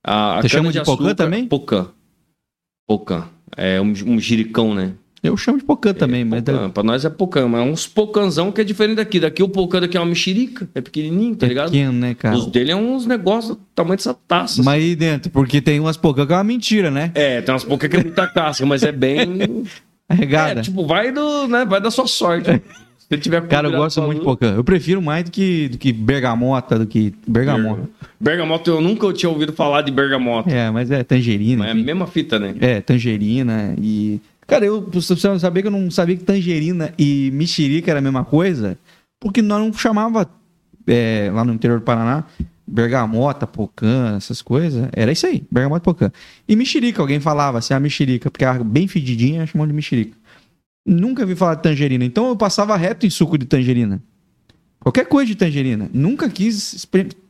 A, 0.03 0.37
a 0.37 0.41
Você 0.41 0.49
chama 0.49 0.69
de 0.71 0.73
cana-de-açúcar- 0.79 0.97
pocã 1.03 1.15
também? 1.15 1.47
Pocã. 1.47 1.87
Pocã. 2.87 3.27
É 3.55 3.79
um, 3.81 3.91
um 4.05 4.19
jiricão, 4.19 4.73
né? 4.73 4.93
Eu 5.23 5.37
chamo 5.37 5.57
de 5.57 5.63
pocã 5.63 5.93
também, 5.93 6.25
mas 6.25 6.41
Pocã. 6.41 6.69
Pra 6.69 6.83
nós 6.83 7.05
é 7.05 7.09
pocã, 7.09 7.47
mas 7.47 7.61
é 7.61 7.63
uns 7.63 7.87
pocãzão 7.87 8.51
que 8.51 8.59
é 8.59 8.63
diferente 8.63 8.97
daqui. 8.97 9.21
Daqui 9.21 9.41
o 9.41 9.47
pocã 9.47 9.79
daqui 9.79 9.95
é 9.95 9.99
uma 9.99 10.05
mexerica, 10.05 10.67
é 10.75 10.81
pequenininho, 10.81 11.35
tá 11.35 11.45
é 11.45 11.49
ligado? 11.49 11.71
pequeno, 11.71 11.93
né, 11.93 12.13
cara? 12.13 12.35
Os 12.35 12.47
dele 12.47 12.71
é 12.71 12.75
uns 12.75 13.05
negócios 13.05 13.55
do 13.55 13.61
tamanho 13.73 13.95
dessa 13.95 14.13
taça. 14.13 14.61
Mas 14.61 14.83
aí 14.83 14.95
dentro, 14.95 15.31
porque 15.31 15.61
tem 15.61 15.79
umas 15.79 15.95
pocã 15.95 16.25
que 16.27 16.33
é 16.33 16.35
uma 16.35 16.43
mentira, 16.43 16.91
né? 16.91 17.11
É, 17.15 17.41
tem 17.41 17.53
umas 17.53 17.63
pocã 17.63 17.87
que 17.87 17.95
é 17.95 18.03
muita 18.03 18.27
casca, 18.27 18.65
mas 18.65 18.83
é 18.83 18.91
bem... 18.91 19.63
Arregada. 20.09 20.59
É, 20.59 20.63
tipo, 20.63 20.85
vai 20.85 21.11
do, 21.11 21.47
né, 21.47 21.63
vai 21.65 21.79
da 21.79 21.89
sua 21.89 22.05
sorte. 22.05 22.61
Se 22.97 23.07
você 23.09 23.17
tiver 23.17 23.47
Cara, 23.47 23.67
eu 23.67 23.71
gosto 23.71 24.01
muito 24.01 24.19
de 24.19 24.25
pocã. 24.25 24.53
Eu 24.53 24.63
prefiro 24.63 25.01
mais 25.01 25.23
do 25.23 25.31
que, 25.31 25.69
do 25.69 25.77
que 25.77 25.91
bergamota, 25.93 26.77
do 26.77 26.85
que 26.85 27.13
bergamota. 27.27 27.89
Bergamota, 28.19 28.69
eu 28.69 28.81
nunca 28.81 29.11
tinha 29.13 29.29
ouvido 29.29 29.53
falar 29.53 29.81
de 29.81 29.91
bergamota. 29.91 30.49
É, 30.49 30.69
mas 30.69 30.91
é 30.91 31.03
tangerina. 31.03 31.59
Mas 31.59 31.69
é 31.69 31.71
a 31.71 31.83
mesma 31.83 32.07
fita, 32.07 32.37
né? 32.37 32.55
É, 32.59 32.81
tangerina 32.81 33.75
e. 33.81 34.21
Cara, 34.47 34.65
eu 34.65 34.81
precisava 34.81 35.39
saber 35.39 35.61
que 35.61 35.67
eu 35.67 35.71
não 35.71 35.89
sabia 35.89 36.17
que 36.17 36.23
tangerina 36.23 36.93
e 36.97 37.31
mexerica 37.31 37.91
era 37.91 37.99
a 37.99 38.01
mesma 38.01 38.25
coisa, 38.25 38.77
porque 39.19 39.41
nós 39.41 39.59
não 39.59 39.73
chamava 39.73 40.29
é, 40.87 41.31
lá 41.33 41.43
no 41.43 41.53
interior 41.53 41.79
do 41.79 41.85
Paraná, 41.85 42.25
bergamota, 42.65 43.45
pocã, 43.47 44.15
essas 44.17 44.41
coisas, 44.41 44.87
era 44.91 45.11
isso 45.11 45.25
aí, 45.25 45.43
bergamota, 45.51 45.83
pocã. 45.83 46.11
E 46.47 46.55
mexerica, 46.55 47.01
alguém 47.01 47.19
falava 47.19 47.57
assim, 47.57 47.73
a 47.73 47.79
mexerica, 47.79 48.29
porque 48.29 48.45
era 48.45 48.63
bem 48.63 48.87
fedidinha, 48.87 49.45
chamam 49.45 49.67
de 49.67 49.73
mexerica. 49.73 50.17
Nunca 50.85 51.25
vi 51.25 51.35
falar 51.35 51.55
de 51.55 51.63
tangerina, 51.63 52.03
então 52.03 52.27
eu 52.27 52.35
passava 52.35 52.75
reto 52.75 53.05
em 53.05 53.09
suco 53.09 53.37
de 53.37 53.45
tangerina. 53.45 54.01
Qualquer 54.83 55.05
coisa 55.05 55.27
de 55.27 55.35
tangerina. 55.35 55.89
Nunca 55.93 56.29
quis 56.29 56.85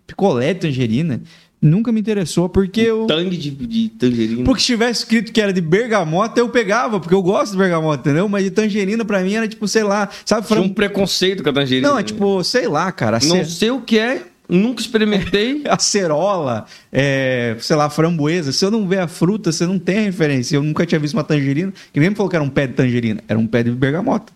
picolé 0.08 0.56
de 0.56 0.62
tangerina. 0.62 1.22
Nunca 1.64 1.94
me 1.94 2.00
interessou, 2.02 2.50
porque 2.50 2.82
eu... 2.82 3.06
Tangue 3.08 3.38
de, 3.38 3.50
de 3.52 3.90
tangerina. 3.90 4.44
Porque 4.44 4.60
se 4.60 4.68
tivesse 4.68 5.00
escrito 5.04 5.32
que 5.32 5.40
era 5.40 5.54
de 5.54 5.62
bergamota, 5.62 6.38
eu 6.40 6.50
pegava, 6.50 7.00
porque 7.00 7.16
eu 7.16 7.22
gosto 7.22 7.54
de 7.54 7.58
bergamota, 7.58 8.10
entendeu? 8.10 8.28
Mas 8.28 8.44
de 8.44 8.52
tangerina, 8.52 9.06
pra 9.06 9.22
mim, 9.22 9.36
era 9.36 9.48
tipo, 9.48 9.66
sei 9.66 9.84
lá, 9.84 10.10
sabe? 10.26 10.46
Tinha 10.46 10.60
um 10.62 10.68
preconceito 10.68 11.42
com 11.42 11.50
a 11.50 11.54
tangerina. 11.54 11.88
Não, 11.88 11.98
é 11.98 12.04
tipo, 12.04 12.44
sei 12.44 12.68
lá, 12.68 12.92
cara. 12.92 13.18
Não 13.24 13.38
ace- 13.38 13.52
sei 13.52 13.72
o 13.72 13.80
que 13.80 13.98
é, 13.98 14.24
nunca 14.50 14.82
experimentei. 14.82 15.62
acerola, 15.70 16.66
é, 16.92 17.56
sei 17.60 17.76
lá, 17.78 17.90
framboesa. 17.90 18.52
Se 18.52 18.66
eu 18.66 18.70
não 18.70 18.86
ver 18.86 19.00
a 19.00 19.08
fruta, 19.08 19.52
você 19.52 19.66
não 19.66 19.80
tem 19.80 20.00
a 20.00 20.02
referência. 20.02 20.58
Eu 20.58 20.64
nunca 20.64 20.86
tinha 20.86 21.00
visto 21.00 21.14
uma 21.14 21.24
tangerina. 21.24 21.74
Que 21.94 22.00
nem 22.00 22.10
me 22.10 22.16
falou 22.16 22.30
que 22.30 22.36
era 22.36 22.44
um 22.44 22.50
pé 22.50 22.68
de 22.68 22.74
tangerina. 22.74 23.22
Era 23.28 23.40
um 23.40 23.48
pé 23.48 23.64
de 23.64 23.72
bergamota. 23.72 24.34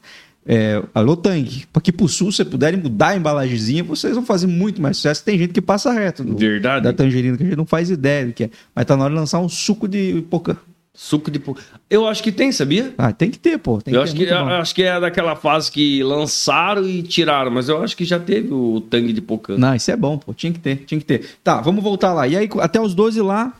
É, 0.48 0.82
alô. 0.96 1.18
Para 1.18 1.82
que 1.82 1.92
pro 1.92 2.08
sul, 2.08 2.32
se 2.32 2.46
puderem 2.46 2.80
mudar 2.80 3.10
a 3.10 3.18
embalagemzinha, 3.18 3.84
vocês 3.84 4.16
vão 4.16 4.26
fazer 4.26 4.48
muito 4.48 4.82
mais 4.82 4.96
sucesso. 4.98 5.24
Tem 5.24 5.38
gente 5.38 5.52
que 5.54 5.62
passa 5.62 5.92
reto 5.92 6.24
no- 6.24 6.38
Verdade. 6.38 6.84
da 6.86 6.94
tangerina, 6.94 7.36
que 7.36 7.44
a 7.44 7.46
gente 7.48 7.58
não 7.58 7.66
faz 7.66 7.90
ideia 7.90 8.26
do 8.28 8.34
que 8.34 8.46
é. 8.46 8.50
Mas 8.74 8.86
tá 8.86 8.96
na 8.96 9.04
hora 9.04 9.14
de 9.14 9.20
lançar 9.20 9.40
um 9.40 9.50
suco 9.50 9.88
de 9.88 10.24
pocã. 10.30 10.56
Suco 10.94 11.30
de... 11.30 11.38
po- 11.38 11.56
Eu 11.90 12.08
acho 12.08 12.24
que 12.24 12.32
tem, 12.32 12.52
sabia? 12.52 12.92
Ah, 12.98 13.12
tem 13.12 13.30
que 13.30 13.38
ter, 13.38 13.60
pô. 13.60 13.80
Tem 13.80 13.94
eu 13.94 14.00
ter, 14.00 14.04
acho 14.06 14.14
que, 14.14 14.20
muito 14.22 14.34
eu 14.34 14.46
bom. 14.46 14.52
acho 14.52 14.74
que 14.74 14.82
é 14.82 15.00
daquela 15.00 15.36
fase 15.36 15.72
que 15.72 16.02
lançaram 16.02 16.88
e 16.90 17.04
tiraram, 17.04 17.52
mas 17.52 17.70
eu 17.70 17.84
acho 17.84 17.96
que 17.96 18.04
já 18.04 18.18
teve 18.18 18.52
o 18.52 18.82
tangue 18.82 19.14
de 19.14 19.22
pocã. 19.22 19.56
Não, 19.58 19.76
isso 19.76 19.92
é 19.92 19.96
bom, 19.96 20.18
pô. 20.18 20.34
Tinha 20.34 20.52
que 20.52 20.60
ter, 20.60 20.78
tinha 20.88 21.00
que 21.00 21.06
ter. 21.06 21.24
Tá, 21.44 21.62
vamos 21.62 21.84
voltar 21.84 22.14
lá. 22.14 22.28
E 22.28 22.36
aí, 22.36 22.50
até 22.60 22.82
os 22.82 22.96
12 22.96 23.22
lá, 23.22 23.54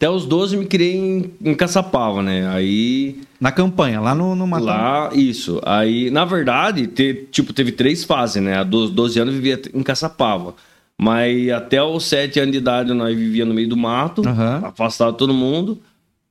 Até 0.00 0.08
os 0.08 0.24
12 0.24 0.56
me 0.56 0.64
criei 0.64 0.96
em, 0.96 1.30
em 1.44 1.54
Caçapava, 1.54 2.22
né? 2.22 2.48
Aí 2.48 3.20
na 3.38 3.52
campanha, 3.52 4.00
lá 4.00 4.14
no, 4.14 4.34
no 4.34 4.46
Matão. 4.46 4.64
Lá, 4.68 5.10
isso. 5.12 5.60
Aí, 5.62 6.10
na 6.10 6.24
verdade, 6.24 6.86
te- 6.86 7.28
tipo, 7.30 7.52
teve 7.52 7.70
três 7.70 8.02
fases, 8.02 8.42
né? 8.42 8.56
A 8.56 8.64
dos 8.64 8.90
12 8.90 9.20
anos 9.20 9.34
eu 9.34 9.40
vivia 9.42 9.60
em 9.74 9.82
Caçapava. 9.82 10.54
Mas 10.98 11.50
até 11.50 11.82
os 11.82 12.04
7 12.04 12.40
anos 12.40 12.52
de 12.52 12.56
idade 12.58 12.94
nós 12.94 13.14
vivia 13.14 13.44
no 13.44 13.52
meio 13.52 13.68
do 13.68 13.76
mato, 13.76 14.26
Aham. 14.26 14.62
afastado 14.64 15.12
de 15.12 15.18
todo 15.18 15.34
mundo. 15.34 15.78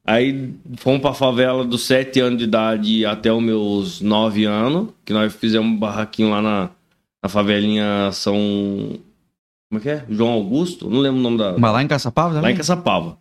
Aí 0.04 0.52
fomos 0.78 1.00
pra 1.02 1.14
favela 1.14 1.64
dos 1.64 1.84
7 1.84 2.20
anos 2.22 2.40
de 2.40 2.46
idade 2.46 3.06
até 3.06 3.32
os 3.32 3.44
meus 3.44 4.02
9 4.02 4.46
anos, 4.46 4.88
que 5.06 5.14
nós 5.14 5.32
fizemos 5.32 5.70
um 5.70 5.78
barraquinho 5.78 6.32
lá 6.32 6.42
na, 6.42 6.70
na 7.22 7.30
favelinha 7.30 8.10
São. 8.14 8.34
Como 9.70 9.78
é 9.78 9.80
que 9.80 9.90
é? 9.90 10.06
João 10.10 10.32
Augusto? 10.32 10.90
Não 10.90 11.02
lembro 11.02 11.20
o 11.20 11.22
nome 11.24 11.38
da. 11.38 11.56
Mas 11.56 11.72
lá 11.72 11.84
em 11.84 11.88
Caçapava 11.88 12.30
também? 12.30 12.42
Lá 12.42 12.52
em 12.52 12.56
Caçapava. 12.58 13.16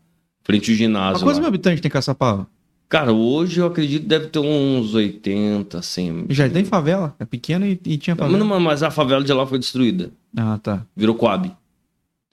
Frente 0.48 0.70
ao 0.70 0.72
Mas 0.72 0.78
ginásio. 0.78 1.18
quantos 1.20 1.34
lá. 1.36 1.40
mil 1.40 1.48
habitantes 1.48 1.80
tem 1.80 1.90
Caçapava? 1.90 2.46
Cara, 2.88 3.12
hoje 3.12 3.60
eu 3.60 3.66
acredito 3.66 4.02
que 4.02 4.08
deve 4.08 4.28
ter 4.28 4.38
uns 4.38 4.94
80, 4.94 5.82
100. 5.82 6.26
Já 6.30 6.48
tem 6.48 6.64
favela. 6.64 7.14
É 7.18 7.26
pequena 7.26 7.66
e, 7.66 7.72
e 7.84 7.98
tinha 7.98 8.16
Mas, 8.16 8.26
favela. 8.30 8.44
não, 8.44 8.60
mas 8.60 8.82
a 8.82 8.90
favela 8.90 9.22
de 9.22 9.30
lá 9.32 9.46
foi 9.46 9.58
destruída. 9.58 10.10
Ah, 10.34 10.58
tá. 10.62 10.86
Virou 10.96 11.14
Coab. 11.14 11.52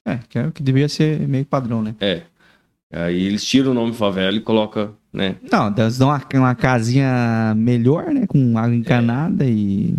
É, 0.06 0.18
que 0.28 0.38
é 0.38 0.46
o 0.46 0.52
que 0.52 0.62
devia 0.62 0.88
ser 0.88 1.28
meio 1.28 1.44
padrão, 1.44 1.82
né? 1.82 1.94
É. 2.00 2.22
Aí 2.90 3.22
eles 3.26 3.44
tiram 3.44 3.72
o 3.72 3.74
nome 3.74 3.92
favela 3.92 4.36
e 4.36 4.40
colocam, 4.40 4.94
né? 5.12 5.36
Não, 5.52 5.74
eles 5.76 5.98
dão 5.98 6.08
uma, 6.08 6.22
uma 6.34 6.54
casinha 6.54 7.52
melhor, 7.54 8.06
né? 8.14 8.26
Com 8.26 8.56
água 8.56 8.74
encanada 8.74 9.44
e. 9.44 9.50
e 9.90 9.94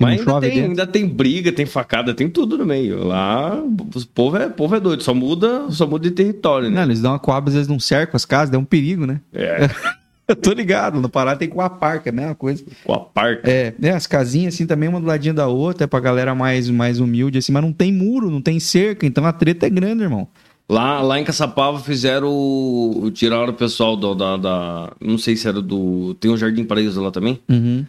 Mas 0.00 0.24
não 0.24 0.36
ainda 0.36 0.48
tem, 0.48 0.62
ainda 0.64 0.86
tem 0.86 1.06
briga, 1.08 1.50
tem 1.50 1.66
facada, 1.66 2.14
tem 2.14 2.28
tudo 2.28 2.56
no 2.56 2.64
meio. 2.64 3.02
Lá, 3.04 3.54
o 3.60 4.06
povo 4.14 4.36
é, 4.36 4.46
o 4.46 4.50
povo 4.52 4.76
é 4.76 4.80
doido, 4.80 5.02
só 5.02 5.12
muda, 5.12 5.70
só 5.70 5.86
muda 5.86 6.08
de 6.08 6.14
território, 6.14 6.68
Não, 6.70 6.76
né? 6.76 6.82
eles 6.84 7.00
dão 7.00 7.12
uma 7.12 7.18
coab, 7.18 7.48
às 7.48 7.54
vezes 7.54 7.68
não 7.68 7.80
cercam 7.80 8.16
as 8.16 8.24
casas, 8.24 8.50
dá 8.50 8.58
um 8.58 8.64
perigo, 8.64 9.06
né? 9.06 9.20
É, 9.32 9.68
Eu 10.28 10.36
tô 10.36 10.52
ligado, 10.52 11.00
no 11.00 11.08
Pará 11.08 11.34
tem 11.34 11.48
com 11.48 11.58
a 11.62 11.70
parca, 11.70 12.10
é 12.10 12.12
a 12.12 12.14
mesma 12.14 12.34
coisa. 12.34 12.62
com 12.84 12.92
a 12.92 13.00
parca. 13.00 13.50
É, 13.50 13.72
né, 13.78 13.92
as 13.92 14.06
casinhas 14.06 14.52
assim 14.54 14.66
também 14.66 14.86
uma 14.88 15.00
do 15.00 15.06
ladinho 15.06 15.32
da 15.32 15.46
outra, 15.48 15.84
é 15.84 15.86
pra 15.86 15.98
galera 16.00 16.34
mais, 16.34 16.68
mais 16.68 17.00
humilde 17.00 17.38
assim, 17.38 17.50
mas 17.50 17.62
não 17.62 17.72
tem 17.72 17.90
muro, 17.90 18.30
não 18.30 18.42
tem 18.42 18.60
cerca, 18.60 19.06
então 19.06 19.24
a 19.24 19.32
treta 19.32 19.66
é 19.66 19.70
grande, 19.70 20.02
irmão. 20.02 20.28
Lá, 20.68 21.00
lá 21.00 21.18
em 21.18 21.24
Caçapava 21.24 21.80
fizeram. 21.80 22.28
o- 22.28 23.10
Tiraram 23.10 23.48
o 23.52 23.54
pessoal 23.54 23.96
do, 23.96 24.14
da, 24.14 24.36
da. 24.36 24.92
Não 25.00 25.16
sei 25.16 25.34
se 25.34 25.48
era 25.48 25.62
do. 25.62 26.12
Tem 26.20 26.30
um 26.30 26.36
Jardim 26.36 26.62
Paraíso 26.62 27.00
lá 27.02 27.10
também? 27.10 27.40
Uhum. 27.48 27.86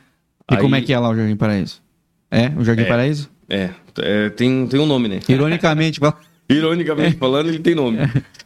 E 0.49 0.55
Aí- 0.55 0.61
como 0.61 0.75
é 0.75 0.81
que 0.81 0.93
é 0.93 0.97
lá 0.97 1.09
o 1.09 1.15
Jardim 1.15 1.35
Paraíso? 1.35 1.81
É, 2.31 2.51
o 2.57 2.63
Jardim 2.63 2.83
É. 2.83 2.85
Paraíso? 2.85 3.29
É, 3.49 3.69
é, 3.99 4.29
tem, 4.29 4.67
tem 4.67 4.79
um 4.79 4.85
nome, 4.85 5.07
né? 5.07 5.19
Ironicamente, 5.27 5.99
Ironicamente 6.49 7.17
falando, 7.17 7.47
ele 7.49 7.59
tem 7.59 7.75
nome. 7.75 7.97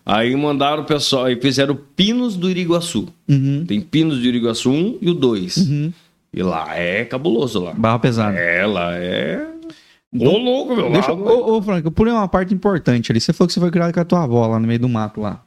Aí 0.06 0.36
mandaram 0.36 0.84
o 0.84 0.86
pessoal, 0.86 1.26
aí 1.26 1.40
fizeram 1.40 1.78
Pinos 1.96 2.36
do 2.36 2.50
Iriguaçu. 2.50 3.08
uhum, 3.30 3.64
Tem 3.66 3.80
Pinos 3.80 4.20
do 4.20 4.26
Iriguaçu 4.26 4.70
1 4.72 4.98
e 5.02 5.10
o 5.10 5.14
2. 5.14 5.58
uhum. 5.58 5.94
E 6.34 6.42
lá 6.44 6.76
é 6.76 7.06
cabuloso 7.06 7.60
lá. 7.64 7.74
Barra 7.74 8.00
pesada. 8.00 8.38
É, 8.38 8.66
lá 8.66 8.94
é. 8.96 9.46
Ô, 10.16 10.38
louco, 10.38 10.76
meu. 10.76 10.92
Deixa, 10.92 11.12
lá, 11.14 11.18
eu- 11.20 11.26
ô, 11.48 11.58
ô, 11.58 11.62
Franco, 11.62 11.88
eu 11.88 11.92
pulei 11.92 12.12
uma 12.14 12.28
parte 12.28 12.54
importante 12.54 13.12
ali. 13.12 13.22
Você 13.22 13.32
falou 13.34 13.48
que 13.48 13.54
você 13.54 13.60
foi 13.60 13.72
criado 13.72 13.94
com 13.94 14.00
a 14.00 14.06
tua 14.06 14.24
avó 14.24 14.46
lá 14.48 14.60
no 14.60 14.68
meio 14.68 14.80
do 14.80 14.90
mato 14.90 15.22
lá. 15.22 15.44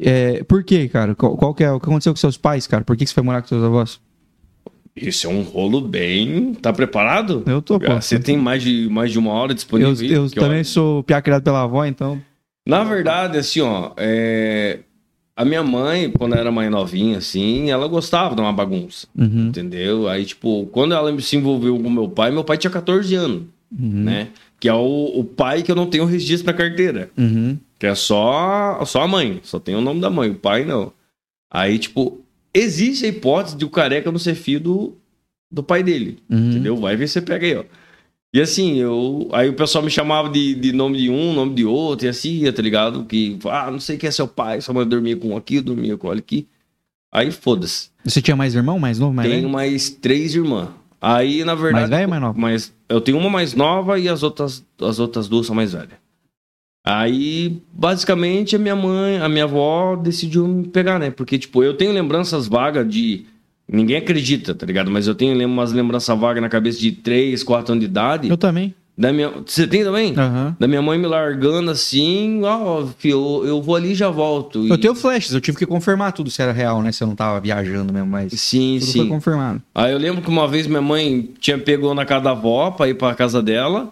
É, 0.00 0.42
por 0.44 0.64
quê, 0.64 0.88
cara? 0.88 1.14
Qual, 1.14 1.36
qual 1.36 1.54
que 1.54 1.62
é 1.62 1.70
o 1.70 1.78
que 1.78 1.86
aconteceu 1.86 2.12
com 2.12 2.16
seus 2.18 2.36
pais, 2.38 2.66
cara? 2.66 2.82
Por 2.82 2.96
que 2.96 3.04
que 3.04 3.10
você 3.10 3.14
foi 3.14 3.22
morar 3.22 3.42
com 3.42 3.48
seus 3.48 3.62
avós? 3.62 4.00
Isso 4.94 5.26
é 5.26 5.30
um 5.30 5.42
rolo 5.42 5.80
bem. 5.80 6.52
Tá 6.54 6.72
preparado? 6.72 7.42
Eu 7.46 7.62
tô, 7.62 7.80
pô. 7.80 7.94
Você 7.94 8.18
tem 8.18 8.36
mais 8.36 8.62
de, 8.62 8.88
mais 8.90 9.10
de 9.10 9.18
uma 9.18 9.32
hora 9.32 9.52
Eu, 9.52 9.56
disponível? 9.56 10.10
eu 10.24 10.28
Que 10.28 10.34
também 10.34 10.56
hora? 10.58 10.64
sou 10.64 11.02
piá 11.02 11.20
criado 11.22 11.42
pela 11.42 11.62
avó, 11.62 11.84
então. 11.84 12.20
Na 12.66 12.84
verdade, 12.84 13.38
assim, 13.38 13.60
ó. 13.60 13.92
é, 13.96 14.80
A 15.34 15.44
minha 15.44 15.62
mãe, 15.62 16.10
quando 16.10 16.34
era 16.34 16.52
mais 16.52 16.70
novinha, 16.70 17.18
assim, 17.18 17.70
ela 17.70 17.88
gostava 17.88 18.34
de 18.34 18.40
uma 18.40 18.52
bagunça. 18.52 19.06
Uhum, 19.18 19.48
Entendeu? 19.48 20.08
Aí, 20.08 20.24
tipo, 20.26 20.66
quando 20.66 20.94
ela 20.94 21.18
se 21.20 21.36
envolveu 21.36 21.78
com 21.78 21.88
meu 21.90 22.08
pai, 22.08 22.30
meu 22.30 22.44
pai 22.44 22.58
tinha 22.58 22.70
14 22.70 23.14
anos, 23.14 23.42
uhum, 23.76 24.04
né? 24.04 24.28
Que 24.60 24.68
é 24.68 24.74
o, 24.74 25.10
o 25.18 25.24
pai 25.24 25.62
que 25.62 25.72
eu 25.72 25.74
não 25.74 25.86
tenho 25.86 26.04
registro 26.04 26.46
na 26.46 26.52
carteira. 26.56 27.10
uhum. 27.18 27.58
Que 27.78 27.86
é 27.86 27.94
só, 27.96 28.80
só 28.84 29.02
a 29.02 29.08
mãe. 29.08 29.40
Só 29.42 29.58
tem 29.58 29.74
o 29.74 29.80
nome 29.80 30.00
da 30.00 30.08
mãe. 30.08 30.30
O 30.30 30.36
pai 30.36 30.64
não. 30.64 30.92
Aí, 31.50 31.80
tipo, 31.80 32.20
existe 32.54 33.04
a 33.04 33.08
hipótese 33.08 33.56
de 33.56 33.64
o 33.64 33.70
careca 33.70 34.10
não 34.10 34.18
ser 34.18 34.34
filho 34.34 34.60
do, 34.60 34.96
do 35.50 35.62
pai 35.62 35.82
dele. 35.82 36.18
Uhum. 36.30 36.50
Entendeu? 36.50 36.76
Vai 36.76 36.96
ver, 36.96 37.08
você 37.08 37.20
pega 37.20 37.46
aí, 37.46 37.56
ó. 37.56 37.64
E 38.34 38.40
assim, 38.40 38.78
eu. 38.78 39.28
Aí 39.32 39.50
o 39.50 39.54
pessoal 39.54 39.84
me 39.84 39.90
chamava 39.90 40.30
de, 40.30 40.54
de 40.54 40.72
nome 40.72 40.96
de 40.96 41.10
um, 41.10 41.34
nome 41.34 41.54
de 41.54 41.66
outro, 41.66 42.06
e 42.06 42.08
assim, 42.08 42.50
tá 42.50 42.62
ligado? 42.62 43.04
Que, 43.04 43.38
ah, 43.44 43.70
não 43.70 43.78
sei 43.78 43.98
quem 43.98 44.08
é 44.08 44.10
seu 44.10 44.26
pai, 44.26 44.60
sua 44.62 44.72
mãe 44.72 44.86
dormia 44.86 45.16
com 45.16 45.28
um 45.28 45.36
aqui, 45.36 45.60
dormia 45.60 45.98
com 45.98 46.10
aqui. 46.10 46.48
Aí 47.12 47.30
foda-se. 47.30 47.90
Você 48.02 48.22
tinha 48.22 48.34
mais 48.34 48.54
irmão, 48.54 48.78
mais 48.78 48.98
novo, 48.98 49.12
mais 49.12 49.28
Tenho 49.28 49.42
velho? 49.42 49.52
mais 49.52 49.90
três 49.90 50.34
irmãs. 50.34 50.70
Aí, 50.98 51.44
na 51.44 51.54
verdade. 51.54 51.74
Mais 51.74 51.90
velho 51.90 52.04
ou 52.04 52.10
mais 52.10 52.22
novo? 52.22 52.40
Mas 52.40 52.72
eu 52.88 53.02
tenho 53.02 53.18
uma 53.18 53.28
mais 53.28 53.52
nova 53.54 53.98
e 53.98 54.08
as 54.08 54.22
outras, 54.22 54.64
as 54.80 54.98
outras 54.98 55.28
duas 55.28 55.46
são 55.46 55.54
mais 55.54 55.72
velhas. 55.72 56.00
Aí, 56.84 57.62
basicamente, 57.72 58.56
a 58.56 58.58
minha 58.58 58.74
mãe, 58.74 59.18
a 59.18 59.28
minha 59.28 59.44
avó 59.44 59.94
decidiu 59.96 60.46
me 60.48 60.66
pegar, 60.66 60.98
né? 60.98 61.10
Porque, 61.10 61.38
tipo, 61.38 61.62
eu 61.62 61.74
tenho 61.74 61.92
lembranças 61.92 62.48
vagas 62.48 62.88
de. 62.88 63.24
Ninguém 63.70 63.96
acredita, 63.96 64.54
tá 64.54 64.66
ligado? 64.66 64.90
Mas 64.90 65.06
eu 65.06 65.14
tenho 65.14 65.46
umas 65.46 65.72
lembranças 65.72 66.18
vagas 66.18 66.42
na 66.42 66.48
cabeça 66.48 66.80
de 66.80 66.90
3, 66.92 67.42
4 67.44 67.72
anos 67.72 67.84
de 67.84 67.88
idade. 67.90 68.28
Eu 68.28 68.36
também. 68.36 68.74
Da 68.98 69.10
minha... 69.10 69.30
Você 69.46 69.66
tem 69.66 69.82
também? 69.82 70.12
Aham. 70.18 70.54
Da 70.60 70.68
minha 70.68 70.82
mãe 70.82 70.98
me 70.98 71.06
largando 71.06 71.70
assim, 71.70 72.42
ó, 72.44 72.84
fio, 72.98 73.40
eu, 73.42 73.48
eu 73.48 73.62
vou 73.62 73.74
ali 73.74 73.92
e 73.92 73.94
já 73.94 74.10
volto. 74.10 74.66
Eu 74.66 74.74
E- 74.74 74.78
tenho 74.78 74.94
flashes, 74.94 75.32
eu 75.32 75.40
tive 75.40 75.56
que 75.56 75.64
confirmar 75.64 76.12
tudo 76.12 76.30
se 76.30 76.42
era 76.42 76.52
real, 76.52 76.82
né? 76.82 76.92
Se 76.92 77.02
eu 77.02 77.08
não 77.08 77.14
tava 77.16 77.40
viajando 77.40 77.90
mesmo, 77.92 78.08
mas. 78.10 78.32
Sim, 78.34 78.76
Tudo 78.78 78.90
sim. 78.92 78.98
foi 78.98 79.08
confirmado. 79.08 79.62
Aí 79.74 79.92
eu 79.92 79.98
lembro 79.98 80.20
que 80.20 80.28
uma 80.28 80.46
vez 80.46 80.66
minha 80.66 80.82
mãe 80.82 81.30
tinha 81.40 81.56
pegou 81.56 81.94
na 81.94 82.04
casa 82.04 82.24
da 82.24 82.30
avó 82.32 82.70
pra 82.72 82.88
ir 82.88 82.94
pra 82.94 83.14
casa 83.14 83.40
dela. 83.40 83.90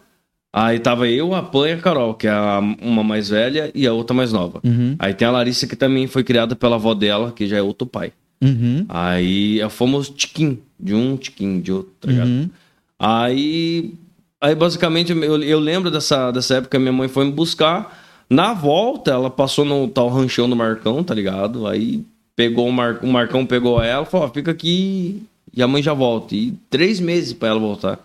Aí 0.52 0.78
tava 0.80 1.07
eu, 1.09 1.33
a 1.35 1.42
Pan 1.42 1.69
e 1.69 1.73
a 1.73 1.76
Carol, 1.78 2.14
que 2.14 2.26
é 2.26 2.30
a- 2.30 2.61
uma 2.83 3.04
mais 3.04 3.28
velha 3.28 3.71
e 3.75 3.87
a 3.87 3.92
outra 3.92 4.14
mais 4.14 4.33
nova. 4.33 4.61
Uhum. 4.64 4.97
Aí 4.99 5.14
tem 5.14 5.28
a 5.28 5.30
Larissa, 5.30 5.66
que 5.66 5.76
também 5.76 6.07
foi 6.09 6.25
criada 6.25 6.57
pela 6.57 6.75
avó 6.76 6.92
dela, 6.92 7.30
que 7.30 7.47
já 7.47 7.57
é 7.59 7.62
outro 7.62 7.87
pai. 7.87 8.12
Uhum. 8.42 8.85
Aí 8.88 9.61
fomos 9.71 10.09
tiquim, 10.09 10.59
de 10.78 10.95
um 10.95 11.16
tiquim, 11.16 11.61
de 11.61 11.71
outro, 11.73 11.92
tá 12.00 12.09
ligado? 12.09 12.26
Uhum. 12.28 12.50
Aí, 12.99 13.95
aí 14.40 14.54
basicamente, 14.54 15.12
eu, 15.12 15.42
eu 15.42 15.59
lembro 15.59 15.90
dessa, 15.90 16.30
dessa 16.30 16.57
época, 16.57 16.78
minha 16.78 16.92
mãe 16.92 17.09
foi 17.09 17.25
me 17.25 17.33
buscar. 17.33 17.99
Na 18.28 18.52
volta, 18.52 19.11
ela 19.11 19.30
passou 19.30 19.64
no 19.64 19.88
tal 19.88 20.09
ranchão 20.09 20.49
do 20.49 20.54
Marcão, 20.57 21.02
tá 21.02 21.14
ligado? 21.14 21.66
Aí 21.66 22.04
pegou 22.37 22.69
o, 22.69 22.73
Mar, 22.73 22.99
o 23.02 23.07
Marcão, 23.07 23.45
pegou 23.47 23.83
ela, 23.83 24.04
falou, 24.04 24.26
ó, 24.26 24.30
fica 24.30 24.50
aqui 24.50 25.23
e 25.54 25.62
a 25.62 25.66
mãe 25.69 25.83
já 25.83 25.92
volta. 25.95 26.35
E 26.35 26.54
três 26.69 27.00
meses 27.00 27.33
pra 27.33 27.49
ela 27.50 27.59
voltar. 27.61 27.99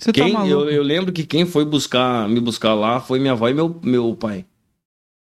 Você 0.00 0.12
tá 0.12 0.24
Quem, 0.24 0.32
maluco? 0.32 0.50
eu, 0.52 0.70
eu 0.70 0.82
lembro 0.82 1.12
que 1.12 1.24
quem 1.24 1.44
foi 1.44 1.64
buscar, 1.64 2.26
me 2.28 2.40
buscar 2.40 2.72
lá 2.74 3.00
foi 3.00 3.18
minha 3.18 3.32
avó 3.32 3.48
e 3.48 3.54
meu, 3.54 3.78
meu 3.82 4.14
pai. 4.14 4.44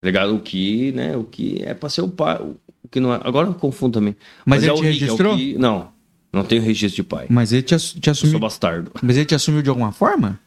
Tá 0.01 0.07
ligado? 0.07 0.35
O 0.35 0.39
que, 0.39 0.91
né? 0.91 1.17
O 1.17 1.23
que 1.23 1.61
é 1.63 1.73
pra 1.73 1.89
ser 1.89 2.01
o 2.01 2.07
pai. 2.07 2.37
O 2.39 2.87
que 2.89 2.99
não 2.99 3.11
é. 3.13 3.19
Agora 3.23 3.47
eu 3.47 3.53
confundo 3.55 3.93
também. 3.99 4.15
Mas, 4.45 4.61
ele 4.61 4.69
é 4.69 4.73
o 4.73 4.77
te 4.77 4.83
Rick, 4.83 4.97
é 4.97 4.99
registrou? 5.01 5.35
que- 5.35 5.57
não, 5.57 5.87
não 6.31 6.43
tenho 6.43 6.61
registro 6.61 6.97
de 6.97 7.03
pai. 7.03 7.25
Mas 7.29 7.51
ele 7.51 7.63
te, 7.63 7.73
ass- 7.73 7.93
te 7.93 8.07
Eu 8.07 8.13
sou 8.15 8.27
assumiu. 8.27 8.39
bastardo. 8.39 8.91
Mas 9.01 9.17
ele 9.17 9.25
te 9.25 9.33
assumiu 9.35 9.63
de 9.63 9.69
alguma 9.69 9.91
forma? 9.91 10.39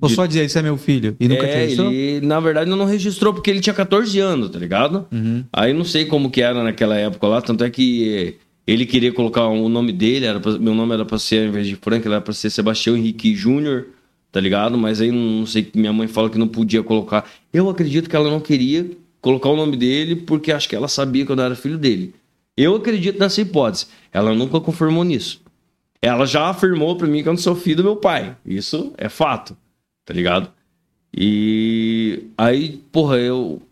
Ou 0.00 0.08
De- 0.08 0.14
só 0.14 0.26
dizer, 0.26 0.44
esse 0.44 0.58
é 0.58 0.62
meu 0.62 0.76
filho. 0.76 1.16
E 1.18 1.26
nunca 1.26 1.44
te 1.46 1.50
é, 1.54 1.60
registrou? 1.62 1.90
ele, 1.90 2.24
na 2.26 2.38
verdade, 2.38 2.70
não 2.70 2.84
registrou 2.84 3.32
porque 3.34 3.50
ele 3.50 3.58
tinha 3.60 3.74
14 3.74 4.20
anos, 4.20 4.50
tá 4.50 4.58
ligado? 4.58 5.08
Uhum. 5.10 5.42
Aí 5.52 5.72
não 5.72 5.84
sei 5.84 6.04
como 6.04 6.30
que 6.30 6.42
era 6.42 6.62
naquela 6.62 6.94
época 6.96 7.26
lá, 7.26 7.40
tanto 7.42 7.64
é 7.64 7.70
que 7.70 8.36
ele 8.70 8.84
queria 8.86 9.12
colocar 9.12 9.46
o 9.48 9.68
nome 9.68 9.92
dele, 9.92 10.26
era 10.26 10.38
pra- 10.38 10.58
meu 10.58 10.74
nome 10.74 10.92
era 10.94 11.04
pra 11.04 11.18
ser, 11.18 11.42
ao 11.42 11.48
invés 11.48 11.66
de 11.66 11.74
Frank, 11.76 12.06
era 12.06 12.20
pra 12.20 12.34
ser 12.34 12.50
Sebastião 12.50 12.96
Henrique 12.96 13.34
Júnior, 13.34 13.86
tá 14.30 14.40
ligado? 14.40 14.76
Mas 14.76 15.00
aí 15.00 15.10
não 15.10 15.46
sei, 15.46 15.70
minha 15.74 15.92
mãe 15.92 16.06
fala 16.06 16.28
que 16.28 16.38
não 16.38 16.46
podia 16.48 16.82
colocar. 16.82 17.28
Eu 17.52 17.70
acredito 17.70 18.10
que 18.10 18.14
ela 18.14 18.30
não 18.30 18.40
queria 18.40 18.88
colocar 19.20 19.48
o 19.48 19.56
nome 19.56 19.76
dele 19.76 20.14
porque 20.16 20.52
acho 20.52 20.68
que 20.68 20.76
ela 20.76 20.86
sabia 20.88 21.24
que 21.24 21.32
eu 21.32 21.36
não 21.36 21.44
era 21.44 21.54
filho 21.56 21.78
dele. 21.78 22.14
Eu 22.56 22.76
acredito 22.76 23.18
nessa 23.18 23.40
hipótese. 23.40 23.86
Ela 24.12 24.34
nunca 24.34 24.60
confirmou 24.60 25.02
nisso. 25.04 25.40
Ela 26.02 26.26
já 26.26 26.48
afirmou 26.50 26.96
pra 26.96 27.06
mim 27.08 27.22
que 27.22 27.28
eu 27.28 27.32
não 27.32 27.38
sou 27.38 27.54
filho 27.56 27.78
do 27.78 27.84
meu 27.84 27.96
pai. 27.96 28.36
Isso 28.44 28.92
é 28.98 29.08
fato, 29.08 29.56
tá 30.04 30.12
ligado? 30.12 30.50
E 31.16 32.24
aí, 32.36 32.80
porra, 32.92 33.16
eu 33.18 33.62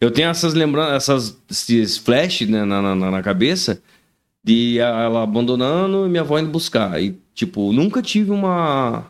eu 0.00 0.10
tenho 0.10 0.28
essas 0.30 0.54
lembranças, 0.54 0.94
essas, 0.94 1.38
esses 1.50 1.98
flash 1.98 2.40
né, 2.42 2.64
na, 2.64 2.80
na, 2.94 3.10
na 3.10 3.22
cabeça 3.22 3.82
de 4.42 4.78
ela 4.78 5.22
abandonando 5.22 6.06
e 6.06 6.08
minha 6.08 6.22
avó 6.22 6.38
indo 6.38 6.50
buscar. 6.50 7.02
E, 7.02 7.16
tipo, 7.34 7.72
nunca 7.72 8.00
tive 8.02 8.30
uma. 8.30 9.06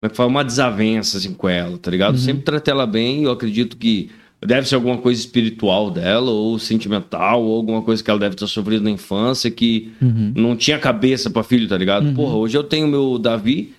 Como 0.00 0.04
é 0.04 0.08
que 0.08 0.16
fala? 0.16 0.28
Uma 0.30 0.44
desavença 0.44 1.18
assim, 1.18 1.34
com 1.34 1.48
ela, 1.48 1.76
tá 1.78 1.90
ligado? 1.90 2.16
Sempre 2.18 2.42
tratei 2.42 2.72
ela 2.72 2.86
bem. 2.86 3.24
Eu 3.24 3.32
acredito 3.32 3.76
que 3.76 4.10
deve 4.40 4.68
ser 4.68 4.76
alguma 4.76 4.98
coisa 4.98 5.20
espiritual 5.20 5.90
dela, 5.90 6.30
ou 6.30 6.58
sentimental, 6.58 7.42
ou 7.42 7.56
alguma 7.56 7.82
coisa 7.82 8.04
que 8.04 8.08
ela 8.10 8.20
deve 8.20 8.36
ter 8.36 8.46
sofrido 8.46 8.84
na 8.84 8.90
infância 8.90 9.50
que 9.50 9.90
Uhum. 10.00 10.32
não 10.36 10.56
tinha 10.56 10.78
cabeça 10.78 11.28
pra 11.28 11.42
filho, 11.42 11.66
tá 11.66 11.76
ligado? 11.76 12.12
Porra, 12.14 12.36
hoje 12.36 12.56
eu 12.56 12.62
tenho 12.62 12.86
meu 12.86 13.18
Davi, 13.18 13.74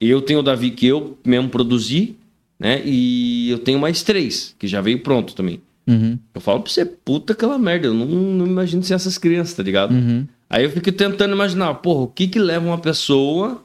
eu 0.00 0.22
tenho 0.22 0.38
o 0.38 0.42
Davi 0.42 0.70
que 0.70 0.86
eu 0.86 1.18
mesmo 1.26 1.48
produzi, 1.48 2.14
né? 2.60 2.80
E 2.84 3.50
eu 3.50 3.58
tenho 3.58 3.80
mais 3.80 4.02
três, 4.04 4.54
que 4.58 4.68
já 4.68 4.80
veio 4.80 5.00
pronto 5.00 5.34
também. 5.34 5.60
Uhum. 5.88 6.18
Eu 6.34 6.40
falo 6.40 6.60
pra 6.60 6.70
você, 6.70 6.84
puta 6.84 7.32
aquela 7.32 7.58
merda, 7.58 7.86
eu 7.86 7.94
não, 7.94 8.06
não 8.06 8.46
imagino 8.46 8.82
ser 8.82 8.94
essas 8.94 9.16
crianças, 9.16 9.54
tá 9.54 9.62
ligado? 9.62 9.92
Uhum. 9.92 10.26
Aí 10.50 10.64
eu 10.64 10.70
fico 10.70 10.92
tentando 10.92 11.34
imaginar, 11.34 11.74
porra, 11.76 12.02
o 12.02 12.08
que 12.08 12.28
que 12.28 12.38
leva 12.38 12.66
uma 12.66 12.78
pessoa, 12.78 13.62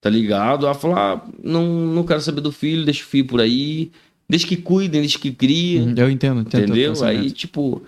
tá 0.00 0.10
ligado? 0.10 0.66
A 0.66 0.74
falar, 0.74 1.16
ah, 1.16 1.30
não, 1.42 1.64
não 1.64 2.04
quero 2.04 2.20
saber 2.20 2.40
do 2.40 2.50
filho, 2.50 2.84
deixa 2.84 3.04
o 3.04 3.06
filho 3.06 3.26
por 3.26 3.40
aí, 3.40 3.92
deixa 4.28 4.46
que 4.46 4.56
cuidem, 4.56 5.00
deixa 5.00 5.18
que 5.18 5.30
criem. 5.30 5.82
Uhum. 5.82 5.94
Eu 5.96 6.10
entendo, 6.10 6.40
entendo. 6.40 6.64
Entendeu? 6.64 7.04
Aí, 7.04 7.30
tipo. 7.30 7.82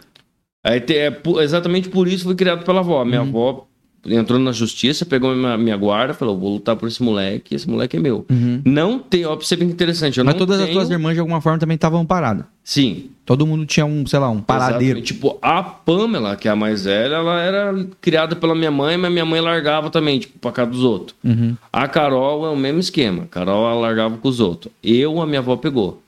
Aí 0.64 0.78
é, 0.90 1.20
exatamente 1.42 1.88
por 1.88 2.06
isso 2.06 2.24
fui 2.24 2.36
criado 2.36 2.64
pela 2.64 2.80
avó. 2.80 3.00
Uhum. 3.00 3.04
Minha 3.04 3.20
avó 3.22 3.66
entrou 4.06 4.38
na 4.38 4.52
justiça, 4.52 5.04
pegou 5.06 5.34
minha, 5.34 5.56
minha 5.56 5.76
guarda, 5.76 6.14
falou: 6.14 6.38
vou 6.38 6.54
lutar 6.54 6.76
por 6.76 6.88
esse 6.88 7.02
moleque, 7.02 7.54
esse 7.54 7.68
moleque 7.68 7.96
é 7.96 8.00
meu. 8.00 8.26
Uhum. 8.30 8.60
Não 8.64 8.98
tem, 8.98 9.24
ó, 9.24 9.36
pra 9.36 9.44
você 9.46 9.54
ver 9.56 9.66
que 9.66 9.72
interessante. 9.72 10.18
Eu 10.18 10.24
Mas 10.24 10.34
todas 10.34 10.58
as 10.58 10.64
tenho- 10.66 10.76
tuas 10.78 10.90
irmãs, 10.90 11.14
de 11.14 11.20
alguma 11.20 11.40
forma, 11.40 11.58
também 11.58 11.74
estavam 11.76 12.04
paradas. 12.04 12.44
Sim. 12.64 13.10
Todo 13.24 13.46
mundo 13.46 13.64
tinha 13.64 13.86
um, 13.86 14.04
sei 14.06 14.18
lá, 14.18 14.28
um 14.30 14.40
paradeiro. 14.40 14.98
Exatamente. 14.98 15.06
Tipo, 15.14 15.38
a 15.40 15.62
Pamela, 15.62 16.34
que 16.36 16.48
é 16.48 16.50
a 16.50 16.56
mais 16.56 16.84
velha, 16.84 17.14
ela 17.16 17.40
era 17.40 17.86
criada 18.00 18.34
pela 18.34 18.54
minha 18.54 18.70
mãe, 18.70 18.96
mas 18.96 19.12
minha 19.12 19.24
mãe 19.24 19.40
largava 19.40 19.90
também, 19.90 20.18
tipo, 20.18 20.38
pra 20.40 20.50
casa 20.52 20.70
dos 20.70 20.82
outros. 20.82 21.16
Uhum. 21.24 21.56
A 21.72 21.86
Carol 21.86 22.44
é 22.46 22.50
o 22.50 22.56
mesmo 22.56 22.80
esquema. 22.80 23.22
A 23.22 23.26
Carol, 23.26 23.64
ela 23.70 23.80
largava 23.80 24.16
com 24.16 24.28
os 24.28 24.40
outros. 24.40 24.72
Eu, 24.82 25.20
a 25.20 25.26
minha 25.26 25.38
avó 25.38 25.56
pegou. 25.56 26.01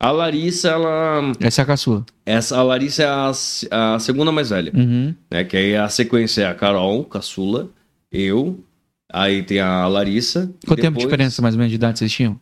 A 0.00 0.10
Larissa, 0.10 0.70
ela. 0.70 1.32
Essa 1.38 1.60
é 1.60 1.62
a 1.62 1.66
caçula. 1.66 2.06
Essa, 2.24 2.56
a 2.56 2.62
Larissa 2.62 3.02
é 3.02 3.06
a, 3.06 3.94
a 3.94 3.98
segunda 3.98 4.32
mais 4.32 4.48
velha. 4.48 4.72
Uhum. 4.74 5.14
né? 5.30 5.44
Que 5.44 5.58
aí 5.58 5.76
a 5.76 5.90
sequência 5.90 6.42
é 6.42 6.46
a 6.46 6.54
Carol, 6.54 7.04
caçula, 7.04 7.68
eu, 8.10 8.64
aí 9.12 9.42
tem 9.42 9.60
a 9.60 9.86
Larissa. 9.86 10.50
Quanto 10.66 10.80
tempo 10.80 10.98
de 10.98 11.04
diferença, 11.04 11.42
mais 11.42 11.54
ou 11.54 11.58
menos, 11.58 11.70
de 11.70 11.76
idade 11.76 11.98
vocês 11.98 12.10
tinham? 12.10 12.40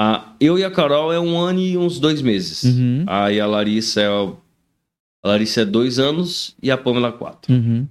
A, 0.00 0.32
eu 0.40 0.58
e 0.58 0.64
a 0.64 0.70
Carol 0.70 1.12
é 1.12 1.20
um 1.20 1.36
ano 1.36 1.60
e 1.60 1.76
uns 1.76 2.00
dois 2.00 2.22
meses. 2.22 2.62
Uhum. 2.64 3.04
Aí 3.06 3.38
a 3.38 3.46
Larissa 3.46 4.00
é. 4.00 4.06
A 4.06 5.28
Larissa 5.28 5.60
é 5.60 5.64
dois 5.64 5.98
anos 5.98 6.56
e 6.62 6.70
a 6.70 6.76
Pamela 6.76 7.12
quatro. 7.12 7.52
Uhum. 7.52 7.86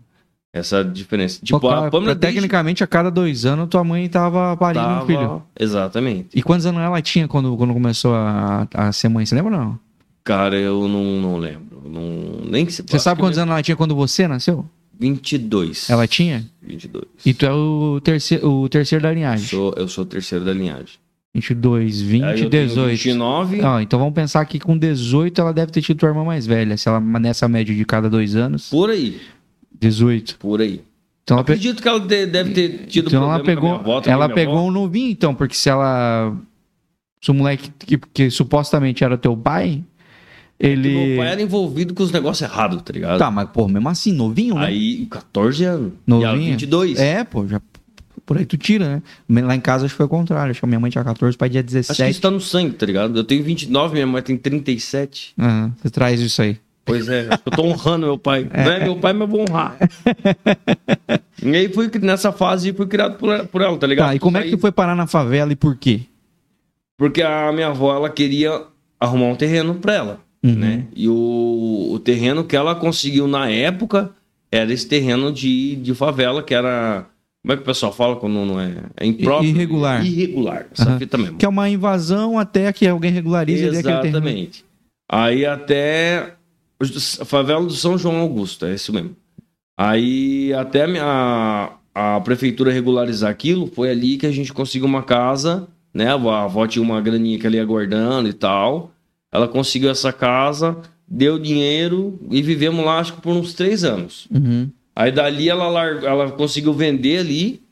Essa 0.53 0.83
diferença. 0.83 1.39
Tipo, 1.43 1.59
Pô, 1.59 1.69
a 1.69 1.89
Pamela 1.89 2.13
desde- 2.13 2.35
Tecnicamente, 2.35 2.83
a 2.83 2.87
cada 2.87 3.09
dois 3.09 3.43
anos, 3.43 3.67
tua 3.67 3.83
mãe 3.83 4.07
tava 4.07 4.55
parindo 4.55 4.85
um 4.85 4.89
tava... 4.89 5.05
filho. 5.07 5.43
Exatamente. 5.59 6.29
E 6.35 6.43
quantos 6.43 6.67
anos 6.67 6.79
ela 6.79 7.01
tinha 7.01 7.27
quando, 7.27 7.57
quando 7.57 7.73
começou 7.73 8.13
a, 8.13 8.67
a 8.71 8.91
ser 8.91 9.09
mãe? 9.09 9.25
Você 9.25 9.33
lembra 9.33 9.51
ou 9.55 9.59
não? 9.59 9.79
Cara, 10.23 10.55
eu 10.55 10.87
não, 10.87 11.03
não 11.19 11.37
lembro. 11.37 11.81
Não, 11.83 12.45
nem 12.45 12.65
que 12.67 12.71
Você 12.71 12.99
sabe 12.99 13.19
quantos 13.19 13.39
anos 13.39 13.51
ela 13.51 13.63
tinha 13.63 13.75
quando 13.75 13.95
você 13.95 14.27
nasceu? 14.27 14.63
22. 14.99 15.89
Ela 15.89 16.07
tinha? 16.07 16.45
22. 16.61 17.03
E 17.25 17.33
tu 17.33 17.45
é 17.47 17.51
o 17.51 17.99
terceiro, 18.01 18.47
o 18.47 18.69
terceiro 18.69 19.01
da 19.01 19.11
linhagem. 19.11 19.47
Sou, 19.47 19.73
eu 19.75 19.87
sou 19.87 20.03
o 20.03 20.07
terceiro 20.07 20.45
da 20.45 20.53
linhagem. 20.53 21.01
22, 21.35 21.99
20, 21.99 22.23
Aí 22.23 22.41
eu 22.41 22.49
tenho 22.49 22.67
18. 22.67 22.89
29. 22.89 23.61
Ah, 23.65 23.81
então 23.81 23.97
vamos 23.97 24.13
pensar 24.13 24.45
que 24.45 24.59
com 24.59 24.77
18 24.77 25.41
ela 25.41 25.51
deve 25.51 25.71
ter 25.71 25.81
tido 25.81 25.97
tua 25.97 26.09
irmã 26.09 26.23
mais 26.23 26.45
velha. 26.45 26.77
Se 26.77 26.87
ela 26.87 26.99
nessa 26.99 27.47
média 27.47 27.73
de 27.73 27.83
cada 27.83 28.07
dois 28.07 28.35
anos, 28.35 28.69
Por 28.69 28.91
aí. 28.91 29.19
18. 29.79 30.37
Por 30.39 30.61
aí. 30.61 30.81
Então 31.23 31.37
ela, 31.37 31.43
pe- 31.43 31.53
Acredito 31.53 31.81
que 31.81 31.87
ela 31.87 31.99
de- 31.99 32.25
deve 32.25 32.51
ter 32.51 32.85
tido 32.87 33.07
então 33.07 33.23
ela 33.23 33.41
pegou, 33.43 33.81
ela 34.05 34.27
pegou 34.29 34.57
avó. 34.57 34.67
um 34.67 34.71
novinho, 34.71 35.09
então, 35.09 35.33
porque 35.33 35.55
se 35.55 35.69
ela. 35.69 36.35
Se 37.21 37.31
o 37.31 37.33
moleque 37.33 37.71
que, 37.79 37.97
que 37.97 38.29
supostamente 38.29 39.03
era 39.03 39.17
teu 39.17 39.35
pai, 39.37 39.81
ele. 40.59 40.89
Meu 41.07 41.17
pai 41.19 41.27
era 41.31 41.41
envolvido 41.41 41.93
com 41.93 42.03
os 42.03 42.11
negócios 42.11 42.49
errados, 42.49 42.81
tá 42.81 42.91
ligado? 42.91 43.17
Tá, 43.17 43.31
mas 43.31 43.49
pô, 43.49 43.67
mesmo 43.69 43.87
assim, 43.87 44.11
novinho, 44.11 44.55
né? 44.55 44.65
Aí, 44.65 45.05
14 45.05 45.63
anos. 45.63 45.93
E 46.05 46.09
Novinho? 46.09 46.27
ela 46.27 46.37
22. 46.37 46.99
É, 46.99 47.23
pô, 47.23 47.47
já. 47.47 47.61
Por 48.25 48.37
aí 48.37 48.45
tu 48.45 48.57
tira, 48.57 49.01
né? 49.29 49.41
Lá 49.41 49.53
em 49.55 49.59
casa 49.61 49.85
acho 49.85 49.93
que 49.93 49.97
foi 49.97 50.05
o 50.05 50.09
contrário. 50.09 50.51
Acho 50.51 50.59
que 50.61 50.65
a 50.65 50.67
minha 50.67 50.79
mãe 50.79 50.89
tinha 50.91 51.03
14, 51.03 51.35
o 51.35 51.37
pai 51.37 51.49
tinha 51.49 51.59
Acho 51.61 51.67
que 51.69 51.73
17. 51.77 52.09
isso 52.11 52.21
tá 52.21 52.31
no 52.31 52.39
sangue, 52.39 52.73
tá 52.73 52.85
ligado? 52.85 53.17
Eu 53.17 53.23
tenho 53.23 53.43
29, 53.43 53.93
minha 53.93 54.07
mãe 54.07 54.21
tem 54.21 54.37
37. 54.37 55.33
Aham, 55.39 55.73
você 55.81 55.89
traz 55.89 56.19
isso 56.21 56.41
aí. 56.41 56.57
Pois 56.85 57.07
é, 57.07 57.27
eu 57.45 57.51
tô 57.51 57.63
honrando 57.63 58.05
meu 58.07 58.17
pai. 58.17 58.45
Não 58.51 58.71
é 58.71 58.83
meu 58.83 58.97
pai, 58.97 59.13
mas 59.13 59.21
eu 59.21 59.27
vou 59.27 59.41
honrar. 59.41 59.77
e 61.41 61.55
aí, 61.55 61.69
fui, 61.69 61.89
nessa 62.01 62.31
fase, 62.31 62.73
fui 62.73 62.85
criado 62.87 63.17
por, 63.17 63.47
por 63.47 63.61
ela, 63.61 63.77
tá 63.77 63.87
ligado? 63.87 64.07
Tá, 64.09 64.15
e 64.15 64.19
como 64.19 64.37
é 64.37 64.43
que 64.43 64.57
foi 64.57 64.71
parar 64.71 64.95
na 64.95 65.07
favela 65.07 65.51
e 65.53 65.55
por 65.55 65.77
quê? 65.77 66.01
Porque 66.97 67.21
a 67.21 67.51
minha 67.53 67.67
avó, 67.67 67.95
ela 67.95 68.09
queria 68.09 68.63
arrumar 68.99 69.27
um 69.27 69.35
terreno 69.35 69.75
pra 69.75 69.93
ela, 69.93 70.19
Uhum. 70.43 70.55
né? 70.55 70.85
E 70.93 71.07
o, 71.07 71.91
o 71.93 71.99
terreno 71.99 72.43
que 72.43 72.53
ela 72.55 72.75
conseguiu 72.75 73.27
na 73.27 73.49
época 73.49 74.09
era 74.51 74.71
esse 74.73 74.85
terreno 74.85 75.31
de, 75.31 75.77
de 75.77 75.93
favela, 75.95 76.43
que 76.43 76.53
era... 76.53 77.05
Como 77.41 77.53
é 77.53 77.55
que 77.57 77.61
o 77.63 77.65
pessoal 77.65 77.91
fala 77.93 78.15
quando 78.17 78.33
não 78.45 78.59
é? 78.59 78.73
É 78.97 79.05
impróprio? 79.05 79.49
Irregular. 79.49 80.05
Irregular, 80.05 80.65
essa 80.71 80.89
Aham. 80.89 80.99
fita 80.99 81.17
mesmo. 81.17 81.37
Que 81.37 81.45
é 81.45 81.49
uma 81.49 81.69
invasão 81.69 82.37
até 82.39 82.71
que 82.71 82.85
alguém 82.87 83.11
regularize. 83.11 83.65
Exatamente. 83.65 84.63
Aí 85.09 85.45
até 85.45 86.35
favela 87.25 87.65
do 87.65 87.73
São 87.73 87.97
João 87.97 88.17
Augusto, 88.17 88.65
é 88.65 88.73
isso 88.73 88.93
mesmo. 88.93 89.15
Aí 89.77 90.53
até 90.53 90.85
a, 90.99 91.73
a 91.93 92.21
prefeitura 92.21 92.71
regularizar 92.71 93.29
aquilo, 93.29 93.67
foi 93.67 93.89
ali 93.89 94.17
que 94.17 94.25
a 94.25 94.31
gente 94.31 94.53
conseguiu 94.53 94.87
uma 94.87 95.03
casa, 95.03 95.67
né? 95.93 96.07
A 96.07 96.43
avó, 96.43 96.67
tinha 96.67 96.83
uma 96.83 97.01
graninha 97.01 97.39
que 97.39 97.45
ela 97.45 97.55
ia 97.55 97.65
guardando 97.65 98.27
e 98.27 98.33
tal. 98.33 98.91
Ela 99.31 99.47
conseguiu 99.47 99.89
essa 99.89 100.13
casa, 100.13 100.77
deu 101.07 101.39
dinheiro 101.39 102.19
e 102.29 102.41
vivemos 102.41 102.85
lá, 102.85 102.99
acho 102.99 103.13
que 103.13 103.21
por 103.21 103.35
uns 103.35 103.53
três 103.53 103.83
anos. 103.83 104.27
Uhum. 104.31 104.69
Aí 104.95 105.11
dali 105.11 105.49
ela, 105.49 105.65
ela 106.03 106.31
conseguiu 106.31 106.73
vender 106.73 107.19
ali 107.19 107.63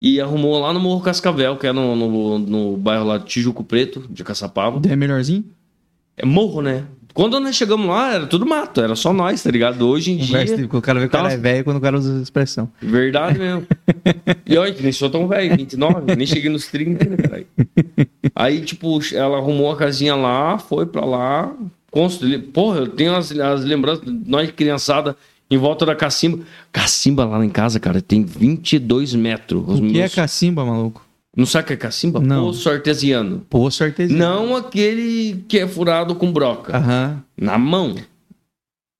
e 0.00 0.20
arrumou 0.20 0.58
lá 0.58 0.72
no 0.72 0.80
Morro 0.80 1.02
Cascavel, 1.02 1.56
que 1.56 1.66
é 1.66 1.72
no, 1.72 1.94
no, 1.94 2.38
no 2.38 2.76
bairro 2.76 3.06
lá 3.06 3.18
de 3.18 3.26
Tijuco 3.26 3.64
Preto, 3.64 4.06
de 4.10 4.24
Caçapava. 4.24 4.80
É 4.88 4.96
melhorzinho? 4.96 5.44
É 6.16 6.24
morro, 6.24 6.62
né? 6.62 6.84
Quando 7.14 7.38
nós 7.38 7.54
chegamos 7.54 7.86
lá, 7.86 8.12
era 8.12 8.26
tudo 8.26 8.44
mato, 8.44 8.80
era 8.80 8.96
só 8.96 9.12
nós, 9.12 9.40
tá 9.42 9.48
ligado? 9.50 9.88
Hoje 9.88 10.10
em 10.10 10.18
Conversa, 10.18 10.56
dia. 10.56 10.66
o 10.70 10.82
cara 10.82 10.98
vê 10.98 11.06
que 11.06 11.14
o 11.14 11.18
cara 11.18 11.32
é 11.32 11.36
velho 11.36 11.62
quando 11.64 11.76
o 11.76 11.80
cara 11.80 11.96
usa 11.96 12.20
expressão. 12.20 12.68
Verdade 12.82 13.38
mesmo. 13.38 13.64
e 14.44 14.56
olha, 14.58 14.74
que 14.74 14.82
nem 14.82 14.90
sou 14.90 15.08
tão 15.08 15.28
velho, 15.28 15.56
29, 15.56 16.16
nem 16.16 16.26
cheguei 16.26 16.50
nos 16.50 16.66
30, 16.66 17.04
né, 17.04 17.16
caralho? 17.16 17.46
Aí, 18.34 18.60
tipo, 18.62 18.98
ela 19.14 19.38
arrumou 19.38 19.70
a 19.70 19.76
casinha 19.76 20.16
lá, 20.16 20.58
foi 20.58 20.86
pra 20.86 21.04
lá, 21.04 21.52
construiu. 21.88 22.42
Porra, 22.52 22.80
eu 22.80 22.88
tenho 22.88 23.14
as, 23.14 23.30
as 23.30 23.64
lembranças, 23.64 24.02
nós 24.26 24.50
criançada, 24.50 25.16
em 25.48 25.56
volta 25.56 25.86
da 25.86 25.94
cacimba. 25.94 26.42
Cacimba 26.72 27.24
lá 27.24 27.44
em 27.44 27.48
casa, 27.50 27.78
cara, 27.78 28.02
tem 28.02 28.24
22 28.24 29.14
metros. 29.14 29.62
Os 29.68 29.78
O 29.78 29.82
que 29.82 29.98
é 29.98 30.00
meus- 30.00 30.14
cacimba, 30.16 30.64
maluco? 30.64 31.04
Não 31.36 31.46
que 31.62 31.72
é 31.72 31.76
cacimba? 31.76 32.20
Não. 32.20 32.44
Poço 32.46 32.70
artesiano. 32.70 33.44
Poço 33.50 33.82
artesiano. 33.82 34.18
Não 34.18 34.54
aquele 34.56 35.44
que 35.48 35.58
é 35.58 35.66
furado 35.66 36.14
com 36.14 36.32
broca. 36.32 36.76
Aham. 36.76 37.22
Na 37.36 37.58
mão. 37.58 37.94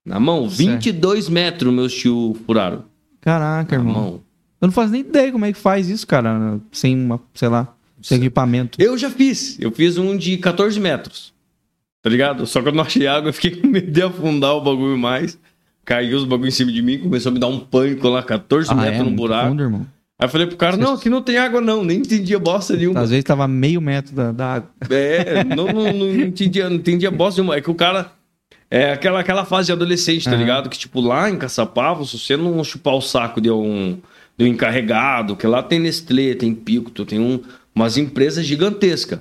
Na 0.04 0.18
mão. 0.18 0.48
Certo. 0.50 0.72
22 0.72 1.28
metros 1.28 1.72
meus 1.72 1.94
tio 1.94 2.36
furaram. 2.46 2.84
Caraca, 3.20 3.76
Na 3.78 3.82
irmão. 3.84 4.02
mão. 4.02 4.20
Eu 4.60 4.66
não 4.66 4.72
faço 4.72 4.90
nem 4.92 5.02
ideia 5.02 5.30
como 5.30 5.44
é 5.44 5.52
que 5.52 5.58
faz 5.58 5.88
isso, 5.88 6.06
cara. 6.06 6.58
Sem 6.72 6.96
uma, 6.98 7.20
sei 7.34 7.48
lá, 7.48 7.72
sem 8.02 8.18
equipamento. 8.18 8.80
Eu 8.80 8.96
já 8.98 9.10
fiz. 9.10 9.58
Eu 9.60 9.70
fiz 9.70 9.96
um 9.98 10.16
de 10.16 10.36
14 10.38 10.78
metros. 10.80 11.32
Tá 12.02 12.10
ligado? 12.10 12.46
Só 12.46 12.60
que 12.60 12.68
eu 12.68 12.72
não 12.72 12.82
achei 12.82 13.06
água, 13.06 13.28
eu 13.30 13.32
fiquei 13.32 13.52
com 13.52 13.66
medo 13.68 13.90
de 13.90 14.02
afundar 14.02 14.54
o 14.54 14.60
bagulho 14.60 14.98
mais. 14.98 15.38
Caiu 15.84 16.16
os 16.16 16.24
bagulho 16.24 16.48
em 16.48 16.50
cima 16.50 16.72
de 16.72 16.80
mim, 16.82 16.98
começou 16.98 17.30
a 17.30 17.32
me 17.32 17.38
dar 17.38 17.46
um 17.46 17.60
pânico 17.60 18.08
lá, 18.08 18.22
14 18.22 18.70
Ah, 18.70 18.74
metros 18.74 19.00
é, 19.00 19.02
no 19.04 19.10
buraco. 19.10 19.48
fundo, 19.50 19.62
irmão. 19.62 19.86
Aí 20.18 20.26
eu 20.26 20.28
falei 20.30 20.46
pro 20.46 20.56
cara, 20.56 20.76
não, 20.76 20.94
aqui 20.94 21.10
não 21.10 21.20
tem 21.20 21.36
água 21.38 21.60
não, 21.60 21.84
nem 21.84 21.98
entendia 21.98 22.38
bosta 22.38 22.76
nenhuma. 22.76 23.00
Às 23.00 23.10
vezes 23.10 23.24
tava 23.24 23.48
meio 23.48 23.80
metro 23.80 24.14
da, 24.14 24.30
da 24.30 24.46
água. 24.54 24.70
É, 24.90 25.42
não, 25.44 25.66
não, 25.66 25.92
não 25.92 26.10
entendia, 26.10 26.68
não 26.68 26.76
entendia 26.76 27.10
bosta 27.10 27.40
nenhuma. 27.40 27.56
É 27.56 27.60
que 27.60 27.70
o 27.70 27.74
cara. 27.74 28.12
É 28.70 28.92
aquela, 28.92 29.20
aquela 29.20 29.44
fase 29.44 29.66
de 29.66 29.72
adolescente, 29.72 30.24
tá 30.24 30.34
ligado? 30.34 30.68
Que, 30.68 30.76
tipo, 30.78 31.00
lá 31.00 31.30
em 31.30 31.36
Caçapava, 31.36 32.04
se 32.04 32.18
você 32.18 32.36
não 32.36 32.64
chupar 32.64 32.94
o 32.94 33.00
saco 33.00 33.40
de 33.40 33.48
um, 33.50 33.98
de 34.36 34.44
um 34.44 34.48
encarregado, 34.48 35.36
que 35.36 35.46
lá 35.46 35.62
tem 35.62 35.78
Nestlé, 35.78 36.34
tem 36.34 36.52
Picto, 36.52 37.04
tem 37.04 37.20
um, 37.20 37.40
umas 37.74 37.96
empresas 37.96 38.44
gigantescas. 38.44 39.20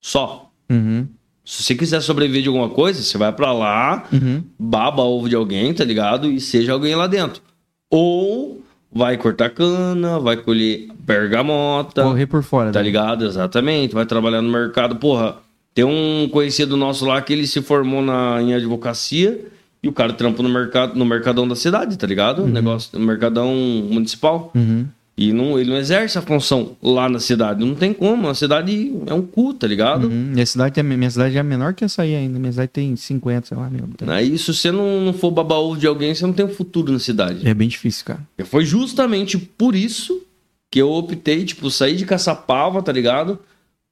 Só. 0.00 0.50
Uhum. 0.70 1.06
Se 1.44 1.62
você 1.62 1.74
quiser 1.74 2.00
sobreviver 2.00 2.42
de 2.42 2.48
alguma 2.48 2.70
coisa, 2.70 3.02
você 3.02 3.18
vai 3.18 3.32
pra 3.32 3.52
lá, 3.52 4.04
Uhum. 4.12 4.42
baba 4.58 5.02
ovo 5.02 5.28
de 5.28 5.34
alguém, 5.34 5.74
tá 5.74 5.84
ligado? 5.84 6.30
E 6.30 6.40
seja 6.40 6.72
alguém 6.72 6.94
lá 6.94 7.06
dentro. 7.06 7.42
Ou 7.90 8.62
vai 8.92 9.16
cortar 9.16 9.50
cana, 9.50 10.18
vai 10.18 10.36
colher 10.36 10.88
bergamota. 10.98 12.02
Correr 12.02 12.26
por 12.26 12.42
fora. 12.42 12.72
Tá 12.72 12.80
né? 12.80 12.84
ligado? 12.84 13.24
Exatamente. 13.24 13.94
Vai 13.94 14.06
trabalhar 14.06 14.42
no 14.42 14.50
mercado. 14.50 14.96
Porra, 14.96 15.36
tem 15.74 15.84
um 15.84 16.28
conhecido 16.30 16.76
nosso 16.76 17.06
lá 17.06 17.20
que 17.22 17.32
ele 17.32 17.46
se 17.46 17.62
formou 17.62 18.02
na, 18.02 18.42
em 18.42 18.54
advocacia 18.54 19.46
e 19.82 19.88
o 19.88 19.92
cara 19.92 20.12
trampa 20.12 20.42
no 20.42 20.48
mercado, 20.48 20.98
no 20.98 21.04
mercadão 21.04 21.46
da 21.48 21.56
cidade, 21.56 21.96
tá 21.96 22.06
ligado? 22.06 22.46
Negócio, 22.46 22.98
no 22.98 23.06
mercadão 23.06 23.54
municipal. 23.54 24.50
Uhum. 24.54 24.86
E 25.16 25.32
não, 25.32 25.58
ele 25.58 25.68
não 25.68 25.76
exerce 25.76 26.16
a 26.16 26.22
função 26.22 26.76
lá 26.82 27.08
na 27.08 27.18
cidade. 27.18 27.64
Não 27.64 27.74
tem 27.74 27.92
como. 27.92 28.28
A 28.28 28.34
cidade 28.34 28.92
é 29.06 29.12
um 29.12 29.20
cu, 29.20 29.52
tá 29.52 29.66
ligado? 29.66 30.04
Uhum. 30.08 30.30
Minha, 30.32 30.46
cidade 30.46 30.80
é, 30.80 30.82
minha 30.82 31.10
cidade 31.10 31.36
é 31.36 31.42
menor 31.42 31.74
que 31.74 31.84
essa 31.84 32.02
aí 32.02 32.14
ainda. 32.14 32.38
Minha 32.38 32.52
cidade 32.52 32.70
tem 32.72 32.96
50, 32.96 33.48
sei 33.48 33.56
lá, 33.56 33.68
meu. 33.68 33.86
Aí, 34.08 34.38
se 34.38 34.52
você 34.54 34.72
não, 34.72 35.00
não 35.02 35.12
for 35.12 35.30
babar 35.30 35.58
ovo 35.58 35.76
de 35.78 35.86
alguém, 35.86 36.14
você 36.14 36.24
não 36.24 36.32
tem 36.32 36.46
um 36.46 36.54
futuro 36.54 36.92
na 36.92 36.98
cidade. 36.98 37.46
É 37.46 37.52
bem 37.52 37.68
difícil, 37.68 38.04
cara. 38.06 38.20
E 38.38 38.44
Foi 38.44 38.64
justamente 38.64 39.36
por 39.36 39.74
isso 39.74 40.22
que 40.70 40.80
eu 40.80 40.90
optei, 40.90 41.44
tipo, 41.44 41.70
sair 41.70 41.96
de 41.96 42.06
Caçapava, 42.06 42.80
tá 42.80 42.92
ligado? 42.92 43.38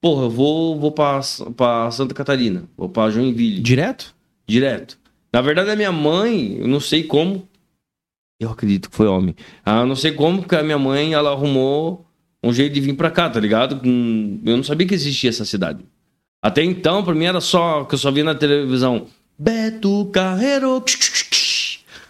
Porra, 0.00 0.26
eu 0.26 0.30
vou, 0.30 0.78
vou 0.78 0.92
pra, 0.92 1.20
pra 1.56 1.90
Santa 1.90 2.14
Catarina, 2.14 2.62
vou 2.76 2.88
pra 2.88 3.10
Joinville, 3.10 3.60
Direto? 3.60 4.14
direto. 4.46 4.96
Na 5.32 5.42
verdade, 5.42 5.70
a 5.70 5.76
minha 5.76 5.90
mãe, 5.92 6.56
eu 6.60 6.68
não 6.68 6.78
sei 6.80 7.02
como, 7.02 7.46
eu 8.40 8.50
acredito 8.50 8.88
que 8.90 8.96
foi 8.96 9.06
homem. 9.06 9.34
Ah, 9.64 9.84
não 9.84 9.96
sei 9.96 10.12
como, 10.12 10.40
porque 10.40 10.54
a 10.56 10.62
minha 10.62 10.78
mãe, 10.78 11.12
ela 11.14 11.30
arrumou 11.32 12.06
um 12.42 12.52
jeito 12.52 12.72
de 12.74 12.80
vir 12.80 12.94
pra 12.94 13.10
cá, 13.10 13.28
tá 13.28 13.40
ligado? 13.40 13.76
Com- 13.80 14.40
Eu 14.44 14.56
não 14.56 14.64
sabia 14.64 14.86
que 14.86 14.94
existia 14.94 15.30
essa 15.30 15.44
cidade. 15.44 15.84
Até 16.42 16.62
então, 16.62 17.02
pra 17.02 17.14
mim 17.14 17.24
era 17.24 17.40
só, 17.40 17.84
que 17.84 17.94
eu 17.94 17.98
só 17.98 18.10
via 18.10 18.22
na 18.24 18.34
televisão, 18.34 19.06
Beto 19.38 20.06
Carreiro... 20.12 20.82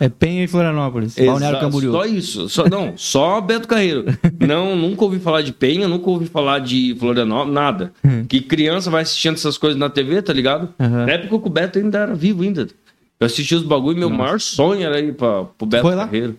É 0.00 0.08
Penha 0.08 0.44
e 0.44 0.46
Florianópolis. 0.46 1.16
Balneário 1.16 1.56
Exato, 1.56 1.60
Camboriú. 1.64 1.90
Só 1.90 2.04
isso. 2.04 2.48
Só, 2.48 2.68
não, 2.68 2.96
só 2.96 3.40
Beto 3.40 3.66
Carreiro. 3.66 4.04
Não, 4.46 4.76
nunca 4.76 5.02
ouvi 5.02 5.18
falar 5.18 5.42
de 5.42 5.52
Penha, 5.52 5.88
nunca 5.88 6.08
ouvi 6.08 6.26
falar 6.26 6.60
de 6.60 6.94
Florianópolis, 7.00 7.52
nada. 7.52 7.92
Que 8.28 8.40
criança 8.40 8.90
vai 8.92 9.02
assistindo 9.02 9.34
essas 9.34 9.58
coisas 9.58 9.76
na 9.76 9.90
TV, 9.90 10.22
tá 10.22 10.32
ligado? 10.32 10.72
Aham. 10.78 11.04
Na 11.04 11.12
época 11.12 11.40
que 11.40 11.48
o 11.48 11.50
Beto 11.50 11.78
ainda 11.80 11.98
era 11.98 12.14
vivo 12.14 12.44
ainda. 12.44 12.68
Eu 13.20 13.26
assisti 13.26 13.54
os 13.54 13.62
bagulho 13.62 13.96
e 13.96 14.00
meu 14.00 14.10
Nossa. 14.10 14.22
maior 14.22 14.40
sonho 14.40 14.82
era 14.82 15.00
ir 15.00 15.14
pra, 15.14 15.44
pro 15.44 15.66
Beto 15.66 15.82
Foi 15.82 15.94
lá? 15.94 16.04
Carreiro. 16.06 16.36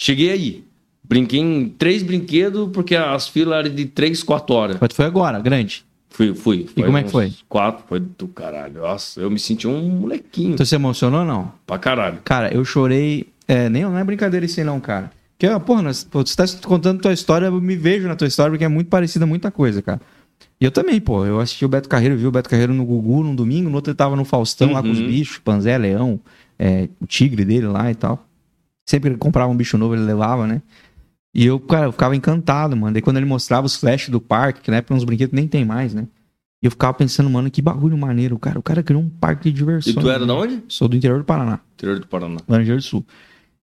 Cheguei 0.00 0.30
aí. 0.30 0.64
Brinquei 1.04 1.40
em 1.40 1.68
três 1.68 2.02
brinquedos, 2.02 2.70
porque 2.72 2.96
as 2.96 3.28
filas 3.28 3.64
eram 3.66 3.74
de 3.74 3.84
três, 3.86 4.22
quatro 4.22 4.54
horas. 4.54 4.76
Mas 4.80 4.94
foi 4.94 5.04
agora, 5.04 5.38
grande. 5.40 5.84
Fui, 6.08 6.34
fui. 6.34 6.68
E 6.76 6.82
como 6.82 6.96
é 6.96 7.02
que 7.02 7.10
foi? 7.10 7.32
Quatro, 7.48 7.84
foi 7.88 8.00
do 8.00 8.28
caralho. 8.28 8.80
Nossa, 8.80 9.20
eu 9.20 9.30
me 9.30 9.38
senti 9.38 9.66
um 9.66 9.88
molequinho. 9.88 10.54
Então 10.54 10.64
você 10.64 10.74
emocionou 10.76 11.20
ou 11.20 11.26
não? 11.26 11.52
Pra 11.66 11.78
caralho. 11.78 12.18
Cara, 12.24 12.52
eu 12.54 12.64
chorei. 12.64 13.26
É, 13.48 13.68
nem, 13.68 13.82
não 13.82 13.98
é 13.98 14.04
brincadeira 14.04 14.46
isso 14.46 14.58
aí, 14.60 14.64
não, 14.64 14.78
cara. 14.80 15.10
Porque, 15.38 15.60
porra, 15.64 15.82
nós- 15.82 16.06
você 16.10 16.36
tá 16.36 16.44
contando 16.66 17.00
tua 17.02 17.12
história, 17.12 17.46
eu 17.46 17.60
me 17.60 17.74
vejo 17.76 18.06
na 18.06 18.14
tua 18.14 18.28
história, 18.28 18.50
porque 18.52 18.64
é 18.64 18.68
muito 18.68 18.88
parecida 18.88 19.26
muita 19.26 19.50
coisa, 19.50 19.82
cara. 19.82 20.00
E 20.62 20.64
eu 20.64 20.70
também, 20.70 21.00
pô. 21.00 21.26
Eu 21.26 21.40
assisti 21.40 21.64
o 21.64 21.68
Beto 21.68 21.88
Carreiro, 21.88 22.16
vi 22.16 22.24
o 22.24 22.30
Beto 22.30 22.48
Carreiro 22.48 22.72
no 22.72 22.84
Gugu 22.84 23.24
num 23.24 23.34
domingo, 23.34 23.68
no 23.68 23.74
outro 23.74 23.90
ele 23.90 23.96
tava 23.96 24.14
no 24.14 24.24
Faustão 24.24 24.70
lá 24.72 24.80
com 24.80 24.90
os 24.92 25.00
Uhum. 25.00 25.06
bichos, 25.08 25.38
Panzé, 25.38 25.76
Leão, 25.76 26.20
é, 26.56 26.88
o 27.00 27.06
tigre 27.06 27.44
dele 27.44 27.66
lá 27.66 27.90
e 27.90 27.96
tal. 27.96 28.24
Sempre 28.88 29.10
que 29.10 29.14
ele 29.14 29.18
comprava 29.18 29.50
um 29.50 29.56
bicho 29.56 29.76
novo, 29.76 29.96
ele 29.96 30.04
levava, 30.04 30.46
né? 30.46 30.62
E 31.34 31.44
eu, 31.44 31.58
cara, 31.58 31.86
eu 31.86 31.92
ficava 31.92 32.14
encantado, 32.14 32.76
mano. 32.76 32.92
Daí 32.92 33.02
quando 33.02 33.16
ele 33.16 33.26
mostrava 33.26 33.66
os 33.66 33.74
flashes 33.74 34.08
do 34.08 34.20
parque, 34.20 34.60
que 34.60 34.70
na 34.70 34.76
época 34.76 34.94
uns 34.94 35.02
brinquedos 35.02 35.34
nem 35.34 35.48
tem 35.48 35.64
mais, 35.64 35.92
né? 35.94 36.06
E 36.62 36.66
eu 36.66 36.70
ficava 36.70 36.94
pensando, 36.94 37.28
mano, 37.28 37.50
que 37.50 37.60
bagulho 37.60 37.98
maneiro, 37.98 38.38
cara. 38.38 38.56
O 38.56 38.62
cara 38.62 38.84
criou 38.84 39.02
um 39.02 39.08
parque 39.08 39.42
de 39.42 39.48
E 39.48 39.52
diversões. 39.52 39.96
tu 39.96 40.08
era 40.08 40.20
né? 40.20 40.26
de 40.26 40.32
onde? 40.32 40.62
Sou 40.68 40.86
do 40.86 40.94
interior 40.96 41.18
do 41.18 41.24
Paraná. 41.24 41.58
Interior 41.74 41.98
do 41.98 42.06
Paraná. 42.06 42.36
Laranjeira 42.46 42.78
do 42.78 42.84
Sul. 42.84 43.04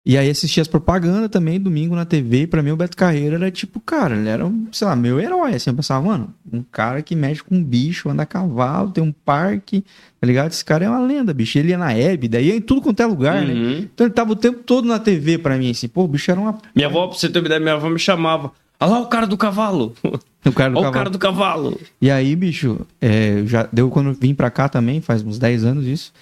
E 0.08 0.16
aí 0.16 0.30
assistia 0.30 0.62
as 0.62 0.66
propagandas 0.66 1.28
também, 1.28 1.60
domingo 1.60 1.94
na 1.94 2.06
TV, 2.06 2.40
e 2.40 2.46
pra 2.46 2.62
mim 2.62 2.70
o 2.70 2.76
Beto 2.78 2.96
Carreiro 2.96 3.34
era 3.34 3.50
tipo, 3.50 3.78
cara, 3.78 4.16
ele 4.16 4.26
era, 4.26 4.46
um, 4.46 4.66
sei 4.72 4.88
lá, 4.88 4.96
meu 4.96 5.20
herói, 5.20 5.54
assim, 5.54 5.68
eu 5.68 5.76
pensava, 5.76 6.06
mano, 6.06 6.32
um 6.50 6.62
cara 6.62 7.02
que 7.02 7.14
mexe 7.14 7.42
com 7.42 7.62
bicho, 7.62 8.08
anda 8.08 8.22
a 8.22 8.26
cavalo, 8.26 8.90
tem 8.90 9.04
um 9.04 9.12
parque, 9.12 9.84
tá 10.18 10.26
ligado? 10.26 10.50
Esse 10.50 10.64
cara 10.64 10.86
é 10.86 10.88
uma 10.88 10.98
lenda, 10.98 11.34
bicho, 11.34 11.58
ele 11.58 11.68
ia 11.68 11.76
na 11.76 11.92
Hebe, 11.92 12.26
daí 12.26 12.46
ia 12.46 12.56
em 12.56 12.60
tudo 12.62 12.80
quanto 12.80 13.00
é 13.00 13.04
lugar, 13.04 13.42
né? 13.42 13.52
Uhum. 13.52 13.78
Então 13.80 14.06
ele 14.06 14.14
tava 14.14 14.32
o 14.32 14.36
tempo 14.36 14.62
todo 14.62 14.88
na 14.88 14.98
TV 14.98 15.36
pra 15.36 15.58
mim, 15.58 15.72
assim, 15.72 15.86
pô, 15.88 16.04
o 16.04 16.08
bicho 16.08 16.30
era 16.30 16.40
uma... 16.40 16.56
Minha 16.74 16.88
avó, 16.88 17.08
pra 17.08 17.18
você 17.18 17.28
ter 17.28 17.40
uma 17.40 17.44
ideia, 17.44 17.60
minha 17.60 17.74
avó 17.74 17.90
me 17.90 17.98
chamava. 17.98 18.50
Olha 18.80 18.92
lá 18.92 19.00
o 19.00 19.06
cara 19.08 19.26
do 19.26 19.36
cavalo. 19.36 19.94
O 20.46 20.52
cara 20.52 20.70
do 20.70 20.78
Olha 20.78 20.88
o 20.88 20.92
cavalo. 20.92 20.94
cara 20.94 21.10
do 21.10 21.18
cavalo. 21.18 21.80
E 22.00 22.10
aí, 22.10 22.34
bicho, 22.34 22.80
é, 23.00 23.42
já 23.44 23.68
deu 23.70 23.90
quando 23.90 24.10
eu 24.10 24.14
vim 24.14 24.34
pra 24.34 24.50
cá 24.50 24.68
também, 24.68 25.00
faz 25.00 25.20
uns 25.22 25.36
10 25.36 25.64
anos 25.64 25.84
isso. 25.84 26.12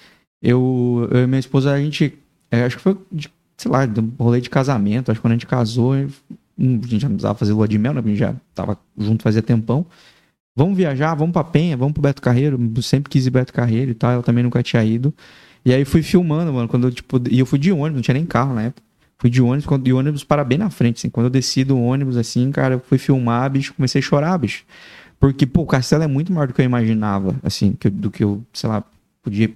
Eu, 0.41 1.07
eu 1.11 1.23
e 1.23 1.27
minha 1.27 1.39
esposa, 1.39 1.71
a 1.71 1.79
gente, 1.79 2.17
é, 2.51 2.63
acho 2.63 2.77
que 2.77 2.81
foi, 2.81 2.97
de, 3.11 3.29
sei 3.57 3.71
lá, 3.71 3.85
de 3.85 4.01
rolê 4.19 4.39
de 4.39 4.49
casamento. 4.49 5.11
Acho 5.11 5.19
que 5.19 5.21
quando 5.23 5.33
a 5.33 5.35
gente 5.35 5.47
casou, 5.47 5.93
a 5.93 5.97
gente 6.57 6.99
já 6.99 7.07
precisava 7.07 7.37
fazer 7.37 7.53
lua 7.53 7.67
de 7.67 7.77
mel, 7.77 7.93
né? 7.93 8.01
A 8.03 8.07
gente 8.07 8.17
já 8.17 8.35
tava 8.53 8.77
junto 8.97 9.23
fazia 9.23 9.41
tempão. 9.41 9.85
Vamos 10.55 10.75
viajar, 10.77 11.13
vamos 11.15 11.33
pra 11.33 11.43
Penha, 11.43 11.77
vamos 11.77 11.93
pro 11.93 12.01
Beto 12.01 12.21
Carreiro. 12.21 12.59
Eu 12.75 12.81
sempre 12.81 13.09
quis 13.09 13.25
ir 13.27 13.29
Beto 13.29 13.53
Carreiro 13.53 13.91
e 13.91 13.93
tal, 13.93 14.11
ela 14.11 14.23
também 14.23 14.43
nunca 14.43 14.61
tinha 14.63 14.83
ido. 14.83 15.13
E 15.65 15.73
aí 15.73 15.83
fui 15.85 16.01
filmando, 16.01 16.53
mano, 16.53 16.67
quando 16.67 16.87
eu, 16.87 16.91
tipo, 16.91 17.21
e 17.29 17.39
eu 17.39 17.45
fui 17.45 17.59
de 17.59 17.71
ônibus, 17.71 17.95
não 17.95 18.01
tinha 18.01 18.13
nem 18.15 18.25
carro 18.25 18.53
na 18.53 18.63
época. 18.63 18.81
Fui 19.19 19.29
de 19.29 19.41
ônibus, 19.41 19.65
quando, 19.65 19.87
e 19.87 19.93
o 19.93 19.97
ônibus 19.97 20.23
para 20.23 20.43
bem 20.43 20.57
na 20.57 20.69
frente, 20.69 20.97
assim. 20.97 21.09
Quando 21.09 21.25
eu 21.25 21.29
desci 21.29 21.63
do 21.63 21.79
ônibus, 21.79 22.17
assim, 22.17 22.51
cara, 22.51 22.75
eu 22.75 22.79
fui 22.79 22.97
filmar, 22.97 23.49
bicho, 23.49 23.73
comecei 23.73 23.99
a 23.99 24.01
chorar, 24.01 24.37
bicho. 24.37 24.63
Porque, 25.19 25.45
pô, 25.45 25.63
o 25.63 25.65
castelo 25.65 26.03
é 26.03 26.07
muito 26.07 26.31
maior 26.31 26.47
do 26.47 26.53
que 26.53 26.61
eu 26.61 26.65
imaginava, 26.65 27.35
assim, 27.43 27.75
do 27.91 28.11
que 28.11 28.23
eu, 28.23 28.43
sei 28.53 28.69
lá, 28.69 28.83
podia 29.23 29.51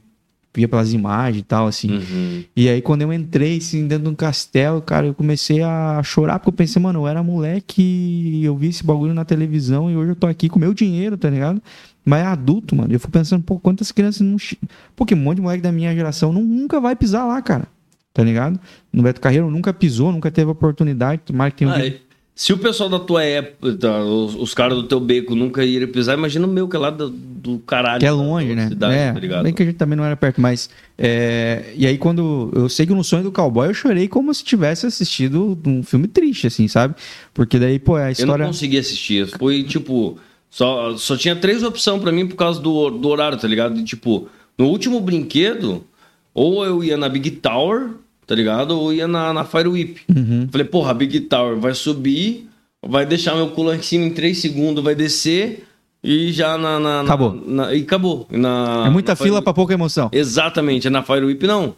via 0.54 0.68
pelas 0.68 0.92
imagens 0.94 1.42
e 1.42 1.44
tal, 1.46 1.68
assim. 1.68 1.98
Uhum. 1.98 2.44
E 2.56 2.68
aí, 2.70 2.82
quando 2.82 3.02
eu 3.04 3.14
entrei, 3.14 3.58
assim, 3.58 3.88
dentro 3.88 4.04
de 4.06 4.10
um 4.10 4.16
castelo, 4.16 4.82
cara, 4.82 5.08
eu 5.08 5.14
comecei 5.14 5.62
a 5.62 6.02
chorar, 6.04 6.40
porque 6.40 6.50
eu 6.50 6.54
pensei, 6.54 6.82
mano, 6.82 7.00
eu 7.00 7.08
era 7.08 7.24
moleque 7.24 7.82
e 7.82 8.44
eu 8.44 8.56
vi 8.58 8.68
esse 8.70 8.84
bagulho 8.84 9.14
na 9.14 9.24
televisão 9.26 9.90
e 9.90 9.96
hoje 9.96 10.12
eu 10.12 10.16
tô 10.16 10.28
aqui 10.28 10.50
com 10.50 10.60
meu 10.60 10.74
dinheiro, 10.74 11.18
tá 11.18 11.30
ligado? 11.30 11.62
Mas 12.04 12.22
é 12.24 12.26
adulto, 12.26 12.76
mano. 12.76 12.92
Eu 12.94 13.00
fui 13.00 13.12
pensando, 13.12 13.44
pô, 13.44 13.60
quantas 13.60 13.92
crianças 13.92 14.22
não. 14.22 14.38
chi- 14.38 14.58
Pô, 14.96 15.06
que 15.06 15.14
um 15.14 15.18
monte 15.18 15.36
de 15.38 15.42
moleque 15.44 15.62
da 15.62 15.72
minha 15.72 15.94
geração 15.94 16.34
não, 16.34 16.42
nunca 16.44 16.80
vai 16.82 16.96
pisar 16.96 17.26
lá, 17.26 17.42
cara. 17.42 17.68
Tá 18.14 18.24
ligado? 18.24 18.60
No 18.92 19.04
Beto 19.04 19.22
Carreiro 19.22 19.50
nunca 19.50 19.72
pisou, 19.72 20.12
nunca 20.12 20.30
teve 20.30 20.52
oportunidade. 20.52 21.22
Tomara 21.26 21.50
que 21.52 21.58
tenha 21.58 21.70
um 21.70 21.74
Ah, 21.74 21.86
e 21.86 22.02
se 22.34 22.54
o 22.54 22.58
pessoal 22.58 22.90
da 22.90 23.00
tua 23.00 23.24
época, 23.24 23.76
tá, 23.76 24.04
os, 24.04 24.36
os 24.36 24.54
caras 24.54 24.78
do 24.78 24.84
teu 24.84 25.00
beco 25.00 25.36
nunca 25.36 25.64
iriam 25.64 25.92
pisar, 25.92 26.18
imagina 26.18 26.48
o 26.48 26.50
meu, 26.50 26.68
que 26.68 26.76
é 26.76 26.80
lá 26.80 26.90
do, 26.90 27.10
do 27.10 27.60
caralho. 27.60 28.00
Que 28.00 28.06
é 28.06 28.12
longe, 28.12 28.56
né? 28.56 28.70
Cidade, 28.70 28.96
é, 28.96 29.12
tá 29.14 29.20
ligado? 29.20 29.44
bem 29.44 29.54
que 29.54 29.62
a 29.62 29.66
gente 29.66 29.76
também 29.76 29.98
não 29.98 30.06
era 30.06 30.16
perto, 30.16 30.40
mas. 30.40 30.70
é, 30.98 31.74
e 31.76 31.86
aí, 31.86 31.98
quando. 31.98 32.52
Eu 32.56 32.70
sei 32.70 32.86
que 32.86 32.94
no 32.94 33.04
sonho 33.04 33.24
do 33.24 33.32
cowboy 33.32 33.68
eu 33.68 33.74
chorei 33.74 34.08
como 34.08 34.34
se 34.34 34.44
tivesse 34.44 34.86
assistido 34.86 35.58
um 35.66 35.84
filme 35.84 36.08
triste, 36.08 36.48
assim, 36.48 36.68
sabe? 36.68 36.96
Porque 37.34 37.60
daí, 37.60 37.78
pô, 37.78 37.96
a 37.96 38.00
Eu 38.00 38.06
não 38.06 38.12
história. 38.12 38.46
consegui 38.46 38.78
assistir. 38.78 39.28
Foi 39.38 39.64
tipo. 39.64 40.18
Só, 40.50 40.98
só 40.98 41.16
tinha 41.16 41.36
três 41.36 41.64
opções 41.64 42.02
pra 42.02 42.12
mim 42.12 42.28
por 42.28 42.36
causa 42.36 42.60
do, 42.60 42.90
do 42.90 43.08
horário, 43.08 43.38
tá 43.38 43.48
ligado? 43.48 43.74
De, 43.76 43.84
tipo, 43.86 44.28
no 44.58 44.68
último 44.68 45.00
brinquedo, 45.00 45.84
ou 46.34 46.66
eu 46.66 46.84
ia 46.84 46.98
na 46.98 47.08
Big 47.08 47.32
Tower, 47.32 47.92
tá 48.32 48.36
ligado? 48.36 48.80
Ou 48.80 48.94
ia 48.94 49.10
na, 49.10 49.34
na 49.34 49.44
Fire 49.44 49.68
Whip. 49.68 50.00
Uhum. 50.08 50.48
Falei, 50.50 50.66
porra, 50.66 50.94
Big 50.94 51.20
Tower 51.20 51.58
vai 51.58 51.74
subir, 51.74 52.48
vai 52.82 53.06
deixar 53.06 53.36
meu 53.36 53.50
culo 53.50 53.74
em 53.76 53.82
cima 53.82 54.06
em 54.06 54.10
três 54.12 54.38
segundos, 54.38 54.82
vai 54.82 54.96
descer 54.96 55.66
e 56.02 56.32
já 56.32 56.58
na. 56.58 56.80
na- 56.80 56.80
na- 56.80 57.02
Acabou. 57.02 57.44
na- 57.46 57.74
e 57.76 57.82
acabou. 57.82 58.26
Na, 58.32 58.86
é 58.88 58.90
muita 58.90 59.12
na 59.12 59.16
fila 59.18 59.42
pra 59.42 59.54
pouca 59.54 59.74
emoção. 59.74 60.08
Exatamente, 60.14 60.90
na 60.90 61.04
Fire 61.04 61.26
Whip 61.26 61.44
não. 61.46 61.76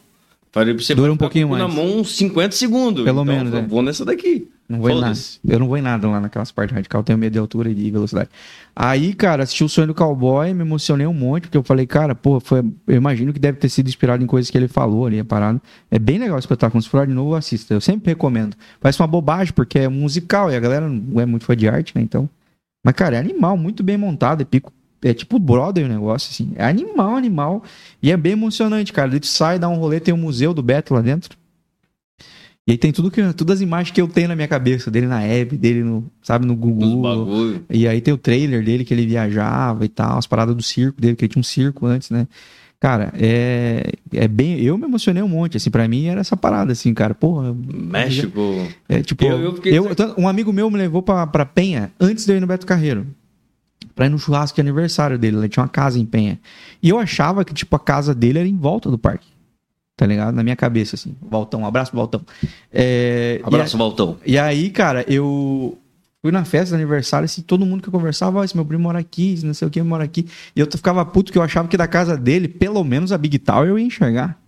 Fire 0.54 0.70
Whip 0.70 0.84
você 0.86 0.94
Dura 0.94 1.12
um 1.12 1.18
pouquinho 1.18 1.50
mais. 1.50 1.62
na 1.64 1.68
mão 1.68 2.00
uns 2.00 2.16
50 2.16 2.56
segundos. 2.56 3.04
Pelo 3.04 3.24
Então, 3.24 3.26
menos, 3.36 3.52
eu 3.52 3.60
é. 3.60 3.62
vou 3.64 3.82
nessa 3.82 4.06
daqui. 4.06 4.48
Não 4.70 4.80
vou 4.80 4.92
em 4.92 5.02
nada. 5.02 5.20
Eu 5.48 5.60
não 5.60 5.68
vou 5.68 5.78
em 5.78 5.82
nada 5.82 6.08
lá 6.08 6.22
naquelas 6.22 6.52
partes 6.52 6.76
radicais. 6.76 7.00
Eu 7.00 7.04
tenho 7.04 7.18
medo 7.18 7.34
de 7.34 7.40
altura 7.40 7.72
e 7.72 7.74
de 7.74 7.90
velocidade. 7.90 8.30
Aí, 8.76 9.14
cara, 9.16 9.44
assisti 9.44 9.64
o 9.64 9.68
sonho 9.70 9.88
do 9.88 9.96
cowboy, 9.96 10.54
me 10.54 10.62
emocionei 10.62 11.08
um 11.08 11.14
monte, 11.14 11.44
porque 11.44 11.58
eu 11.58 11.64
falei, 11.64 11.88
cara, 11.88 12.14
pô, 12.14 12.40
foi, 12.40 12.60
eu 12.88 12.96
imagino 12.96 13.34
que 13.34 13.40
deve 13.40 13.58
ter 13.58 13.68
sido 13.68 13.88
inspirado 13.88 14.24
em 14.24 14.28
coisas 14.28 14.50
que 14.52 14.58
ele 14.58 14.68
falou 14.68 15.08
ali, 15.08 15.20
a 15.20 15.26
parada. 15.26 15.60
É 15.90 15.98
bem 15.98 16.20
legal 16.20 16.36
o 16.36 16.40
espetáculo. 16.40 16.82
Se 16.82 16.88
for 16.88 17.06
de 17.08 17.14
novo, 17.14 17.34
assista. 17.36 17.74
Eu 17.74 17.82
sempre 17.82 18.12
recomendo. 18.12 18.56
Parece 18.80 19.02
uma 19.02 19.08
bobagem, 19.08 19.54
porque 19.54 19.80
é 19.80 19.88
musical 19.90 20.52
e 20.52 20.56
a 20.56 20.60
galera 20.60 20.88
não 20.88 21.20
é 21.20 21.26
muito 21.26 21.46
fã 21.46 21.58
de 21.58 21.68
arte, 21.68 21.94
né? 21.96 22.02
Então. 22.04 22.30
Mas, 22.86 22.94
cara, 22.96 23.16
é 23.16 23.20
animal, 23.20 23.58
muito 23.58 23.82
bem 23.84 23.98
montado. 23.98 24.42
É 24.42 24.46
pico. 24.46 24.72
É 25.04 25.14
tipo 25.14 25.38
brother 25.38 25.86
o 25.86 25.90
negócio, 25.90 26.30
assim. 26.32 26.52
É 26.56 26.66
animal, 26.66 27.16
animal. 27.16 27.64
E 28.02 28.12
é 28.12 28.18
bem 28.18 28.32
emocionante, 28.34 28.94
cara. 28.94 29.10
Ele 29.14 29.26
sai, 29.26 29.60
dá 29.60 29.68
um 29.68 29.76
rolê, 29.76 30.00
tem 30.00 30.14
um 30.14 30.18
museu 30.18 30.54
do 30.54 30.64
Beto 30.64 30.94
lá 30.94 31.02
dentro. 31.02 31.38
E 32.66 32.72
aí 32.72 32.78
tem 32.78 32.94
tudo 32.94 33.12
que, 33.12 33.22
todas 33.34 33.56
as 33.58 33.62
imagens 33.62 33.92
que 33.94 34.00
eu 34.00 34.08
tenho 34.08 34.30
na 34.30 34.36
minha 34.38 34.48
cabeça, 34.48 34.90
dele 34.90 35.06
na 35.06 35.22
app, 35.22 35.58
dele 35.58 35.84
no, 35.84 36.06
sabe, 36.22 36.46
no 36.46 36.56
Google. 36.56 36.88
E 37.70 37.86
aí 37.86 38.00
tem 38.00 38.14
o 38.14 38.18
trailer 38.18 38.64
dele 38.64 38.86
que 38.86 38.94
ele 38.94 39.06
viajava 39.06 39.84
e 39.84 39.90
tal, 39.90 40.18
as 40.18 40.26
paradas 40.26 40.56
do 40.56 40.64
circo 40.64 41.02
dele, 41.02 41.18
que 41.18 41.26
ele 41.26 41.34
tinha 41.34 41.42
um 41.42 41.44
circo 41.44 41.86
antes, 41.86 42.10
né? 42.10 42.26
Cara, 42.80 43.14
é, 43.18 43.92
é 44.14 44.28
bem. 44.30 44.62
Eu 44.62 44.78
me 44.78 44.86
emocionei 44.86 45.22
um 45.22 45.28
monte, 45.28 45.58
assim, 45.58 45.70
pra 45.70 45.88
mim 45.90 46.06
era 46.06 46.22
essa 46.22 46.38
parada, 46.38 46.72
assim, 46.72 46.94
cara. 46.94 47.14
Porra. 47.14 47.54
México. 47.54 48.68
É, 48.88 49.02
tipo, 49.02 49.24
Eu- 49.26 49.40
eu, 49.74 49.88
eu 49.96 50.16
um 50.18 50.28
amigo 50.28 50.52
meu 50.54 50.70
me 50.70 50.78
levou 50.78 51.02
pra, 51.02 51.28
pra 51.28 51.46
Penha 51.46 51.92
antes 52.00 52.26
de 52.26 52.32
eu 52.32 52.38
ir 52.38 52.40
no 52.42 52.48
Beto 52.48 52.66
Carreiro. 52.66 53.06
Pra 53.96 54.06
ir 54.08 54.10
no 54.10 54.18
churrasco 54.18 54.56
de 54.56 54.62
aniversário 54.62 55.18
dele. 55.18 55.38
Ele 55.38 55.50
tinha 55.50 55.64
uma 55.64 55.70
casa 55.70 56.00
em 56.00 56.06
Penha. 56.06 56.40
E 56.82 56.90
eu 56.90 56.98
achava 56.98 57.46
que, 57.46 57.54
tipo, 57.54 57.76
a 57.76 57.80
casa 57.80 58.14
dele 58.14 58.40
era 58.40 58.48
em 58.48 58.58
volta 58.58 58.90
do 58.90 58.98
parque. 58.98 59.28
Tá 59.96 60.08
ligado? 60.08 60.34
Na 60.34 60.42
minha 60.44 60.56
cabeça, 60.56 60.96
assim. 60.96 61.16
Valtão, 61.22 61.62
um 61.62 61.66
abraço, 61.66 61.96
Valtão. 61.96 62.22
É, 62.72 63.40
e 63.44 63.46
Abraço, 63.46 63.78
Valtão. 63.78 64.18
e 64.26 64.38
aí, 64.40 64.72
cara, 64.72 65.06
eu 65.08 65.78
fui 66.24 66.32
na 66.32 66.44
festa 66.44 66.70
de 66.70 66.82
aniversário, 66.82 67.26
assim, 67.26 67.42
todo 67.42 67.66
mundo 67.66 67.84
que 67.84 67.90
eu 67.90 67.92
conversava, 67.92 68.40
ó, 68.40 68.44
esse 68.44 68.56
meu 68.56 68.66
primo 68.66 68.84
mora 68.84 68.98
aqui, 68.98 69.40
não 69.44 69.54
sei 69.54 69.68
o 69.68 69.72
que 69.72 69.82
mora 69.84 70.04
aqui. 70.04 70.26
E 70.56 70.60
eu 70.60 70.68
ficava 70.72 71.06
puto 71.06 71.32
que 71.32 71.38
eu 71.38 71.44
achava 71.44 71.68
que 71.68 71.78
da 71.78 71.88
casa 71.88 72.18
dele, 72.18 72.48
pelo 72.48 72.84
menos 72.84 73.12
a 73.12 73.18
Big 73.18 73.38
Tower 73.38 73.70
eu 73.70 73.78
ia 73.78 73.86
enxergar. 73.86 74.40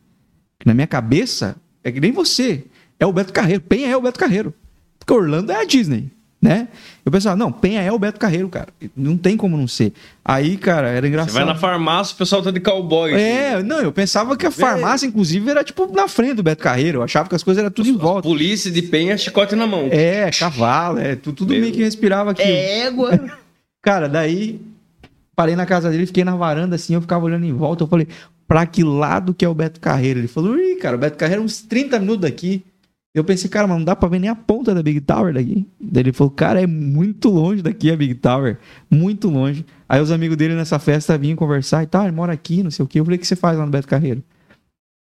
Na 0.66 0.74
minha 0.74 0.88
cabeça, 0.88 1.56
é 1.84 1.92
que 1.92 2.00
nem 2.00 2.12
você. 2.12 2.66
É 3.00 3.06
o 3.06 3.14
Beto 3.14 3.32
Carreiro. 3.32 3.62
Penha 3.62 3.90
é 3.90 3.96
o 3.96 4.02
Beto 4.02 4.20
Carreiro. 4.20 4.54
Porque 4.98 5.14
Orlando 5.14 5.52
é 5.52 5.62
a 5.62 5.66
Disney, 5.66 6.10
né? 6.46 6.68
Eu 7.04 7.12
pensava, 7.12 7.36
não, 7.36 7.52
Penha 7.52 7.82
é 7.82 7.92
o 7.92 7.98
Beto 8.00 8.20
Carreiro, 8.20 8.48
cara. 8.48 8.68
Não 8.96 9.18
tem 9.18 9.36
como 9.36 9.58
não 9.58 9.68
ser. 9.68 9.92
Aí, 10.24 10.58
cara, 10.58 10.88
era 10.88 11.08
engraçado. 11.08 11.32
Você 11.34 11.40
vai 11.40 11.46
na 11.46 11.56
farmácia, 11.56 12.14
o 12.14 12.18
pessoal 12.18 12.42
tá 12.42 12.52
de 12.52 12.60
cowboy. 12.60 13.14
É, 13.14 13.62
não, 13.64 13.82
eu 13.82 13.92
pensava 13.92 14.38
que 14.38 14.46
a 14.46 14.52
farmácia, 14.52 15.06
inclusive, 15.08 15.50
era 15.50 15.64
tipo 15.64 15.92
na 15.94 16.08
frente 16.08 16.36
do 16.36 16.44
Beto 16.44 16.64
Carreiro. 16.64 17.00
Eu 17.00 17.04
achava 17.04 17.28
que 17.28 17.36
as 17.36 17.44
coisas 17.44 17.62
eram 17.62 17.72
tudo 17.72 17.90
em 17.90 17.98
volta. 17.98 18.22
Polícia 18.28 18.72
de 18.72 18.82
penha, 18.84 19.18
chicote 19.18 19.56
na 19.56 19.66
mão. 19.68 19.88
É, 19.92 20.30
cavalo, 20.32 21.00
é, 21.00 21.16
tu- 21.16 21.34
tudo 21.34 21.52
Meu. 21.52 21.62
meio 21.62 21.74
que 21.74 21.84
respirava 21.84 22.32
aquilo. 22.32 22.48
égua. 22.50 23.20
Cara, 23.82 24.08
daí 24.08 24.60
parei 25.36 25.56
na 25.56 25.66
casa 25.66 25.90
dele, 25.92 26.06
fiquei 26.06 26.24
na 26.24 26.36
varanda 26.36 26.76
assim, 26.76 26.94
eu 26.96 27.02
ficava 27.02 27.26
olhando 27.26 27.46
em 27.46 27.54
volta, 27.54 27.84
eu 27.84 27.88
falei, 27.88 28.08
pra 28.48 28.66
que 28.66 28.84
lado 28.84 29.34
que 29.34 29.44
é 29.44 29.50
o 29.50 29.54
Beto 29.54 29.80
Carreiro? 29.80 30.20
Ele 30.20 30.28
falou, 30.28 30.58
ih, 30.58 30.76
cara, 30.78 30.96
o 30.96 31.00
Beto 31.00 31.18
Carreiro 31.18 31.42
é 31.42 31.46
uns 31.46 31.62
30 31.62 32.00
minutos 32.00 32.22
daqui. 32.22 32.64
Eu 33.16 33.24
pensei, 33.24 33.50
cara, 33.50 33.66
mas 33.66 33.78
não 33.78 33.86
dá 33.86 33.96
pra 33.96 34.10
ver 34.10 34.20
nem 34.20 34.30
a 34.30 34.36
ponta 34.36 34.76
da 34.76 34.84
Big 34.84 35.00
Tower 35.00 35.34
daqui. 35.34 35.66
Daí 35.80 36.04
ele 36.04 36.12
falou, 36.12 36.30
cara, 36.30 36.62
é 36.62 36.68
muito 36.68 37.30
longe 37.30 37.62
daqui 37.62 37.90
a 37.90 37.96
Big 37.96 38.16
Tower, 38.16 38.60
muito 38.92 39.30
longe. 39.30 39.66
Aí 39.88 40.02
os 40.02 40.12
amigos 40.12 40.36
dele 40.36 40.54
nessa 40.54 40.78
festa 40.80 41.18
vinham 41.18 41.38
conversar 41.38 41.82
e 41.82 41.88
tal, 41.88 42.04
ele 42.04 42.12
mora 42.12 42.34
aqui, 42.34 42.62
não 42.62 42.70
sei 42.70 42.84
o 42.84 42.88
quê. 42.88 43.00
Eu 43.00 43.06
falei, 43.06 43.16
o 43.16 43.22
que 43.22 43.26
você 43.26 43.38
faz 43.38 43.58
lá 43.58 43.66
no 43.66 43.72
Beto 43.72 43.88
Carreiro? 43.88 44.22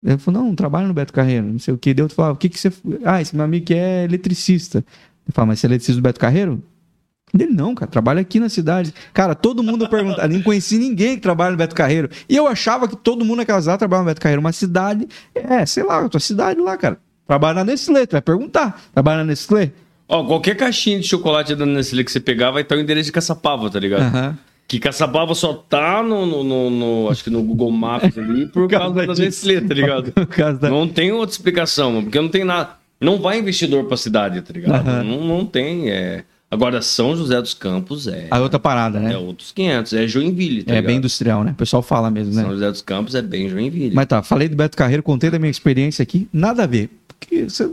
Ele 0.05 0.19
falou, 0.19 0.41
não, 0.41 0.49
não 0.49 0.57
trabalho 0.57 0.89
no 0.89 0.95
Beto 0.95 1.13
Carreiro, 1.13 1.47
não 1.47 1.61
sei 1.61 1.73
o 1.73 1.79
quê. 1.79 1.95
Daí 1.95 2.05
eu 2.05 2.09
falava, 2.09 2.35
o 2.35 2.37
que 2.37 2.49
que 2.49 2.59
você... 2.59 2.73
Ah, 3.05 3.23
esse 3.23 3.37
meu 3.37 3.45
amigo 3.45 3.65
que 3.65 3.75
é 3.75 4.03
eletricista. 4.03 4.79
Ele 4.79 5.33
falou, 5.33 5.47
mas 5.47 5.61
você 5.61 5.67
é 5.67 5.69
eletricista 5.69 6.01
do 6.01 6.03
Beto 6.03 6.19
Carreiro? 6.19 6.61
Ele 7.33 7.47
não, 7.47 7.77
cara, 7.77 7.89
trabalha 7.89 8.21
aqui 8.21 8.41
na 8.41 8.49
cidade. 8.49 8.93
Cara, 9.15 9.37
todo 9.37 9.63
mundo 9.63 9.89
perguntava, 9.89 10.27
nem 10.27 10.43
conheci 10.43 10.79
ninguém 10.79 11.15
que 11.15 11.23
trabalha 11.23 11.53
no 11.53 11.57
Beto 11.57 11.77
Carreiro. 11.77 12.11
E 12.29 12.35
eu 12.35 12.49
achava 12.49 12.89
que 12.89 12.97
todo 12.97 13.25
mundo 13.25 13.37
naquela 13.37 13.61
cidade 13.61 13.79
trabalhava 13.79 14.05
no 14.07 14.11
Beto 14.11 14.21
Carreiro. 14.21 14.41
Uma 14.41 14.51
cidade, 14.51 15.07
é, 15.33 15.65
sei 15.65 15.85
lá, 15.85 16.09
tua 16.09 16.19
cidade 16.19 16.61
lá, 16.61 16.77
cara. 16.77 16.99
Trabalha 17.31 17.55
na 17.55 17.65
Nestlé, 17.65 18.07
tu 18.07 18.13
vai 18.13 18.21
perguntar. 18.23 18.83
Trabalha 18.93 19.19
na 19.19 19.25
Nestlé? 19.27 19.71
Ó, 20.09 20.25
qualquer 20.25 20.57
caixinha 20.57 20.99
de 20.99 21.07
chocolate 21.07 21.55
da 21.55 21.65
Nestlé 21.65 22.03
que 22.03 22.11
você 22.11 22.19
pegar 22.19 22.51
vai 22.51 22.63
estar 22.63 22.75
o 22.75 22.81
endereço 22.81 23.07
de 23.07 23.13
Caçapava, 23.13 23.71
tá 23.71 23.79
ligado? 23.79 24.01
Aham. 24.03 24.37
Que 24.67 24.81
Caçapava 24.81 25.33
só 25.37 25.53
tá 25.53 26.03
no, 26.03 26.27
no, 26.27 26.43
no- 26.43 26.71
no- 26.71 27.09
acho 27.09 27.23
que 27.23 27.31
no 27.31 27.41
Google 27.41 27.71
Maps 27.71 28.19
ali 28.19 28.47
por 28.53 28.69
causa 28.69 29.07
da. 29.07 29.15
Nestlé, 29.15 29.61
tá 29.61 29.73
ligado? 29.73 30.11
Por 30.11 30.27
causa 30.27 30.59
da- 30.59 30.69
Não 30.71 30.89
tem 30.89 31.13
outra 31.13 31.33
explicação, 31.33 31.91
mano, 31.93 32.03
porque 32.07 32.21
não 32.21 32.29
tem 32.29 32.43
nada. 32.43 32.71
Não 33.01 33.21
vai 33.21 33.39
investidor 33.39 33.85
pra 33.85 33.97
cidade, 33.97 34.43
tá 34.43 34.53
ligado? 34.53 34.89
Aham. 34.89 35.05
Não, 35.05 35.25
não 35.25 35.47
tem. 35.47 35.89
É... 35.89 36.25
Agora, 36.51 36.83
São 36.83 37.15
José 37.17 37.41
dos 37.41 37.55
Campos 37.55 38.09
é, 38.09 38.27
A 38.29 38.41
outra 38.41 38.59
parada, 38.59 38.99
é 38.99 39.03
né? 39.03 39.17
outros 39.17 39.53
500. 39.53 39.93
É 39.93 40.09
Joinville, 40.09 40.65
tá 40.65 40.73
É, 40.73 40.75
ligado? 40.75 40.87
bem 40.89 40.97
industrial, 40.97 41.45
né? 41.45 41.53
O 41.53 41.55
pessoal 41.55 41.81
fala 41.81 42.11
mesmo, 42.11 42.35
né? 42.35 42.43
São 42.43 42.51
José 42.51 42.69
dos 42.73 42.83
Campos 42.83 43.15
é 43.15 43.23
bem 43.23 43.49
Joinville. 43.49 43.95
Mas 43.95 44.07
tá, 44.07 44.21
falei 44.21 44.49
do 44.49 44.57
Beto 44.57 44.77
Carreiro, 44.77 45.01
contei 45.01 45.31
da 45.31 45.39
minha 45.39 45.51
experiência 45.51 46.03
aqui, 46.03 46.29
nada 46.33 46.65
a 46.65 46.67
ver. 46.67 46.91
Porque 47.31 47.49
você 47.49 47.71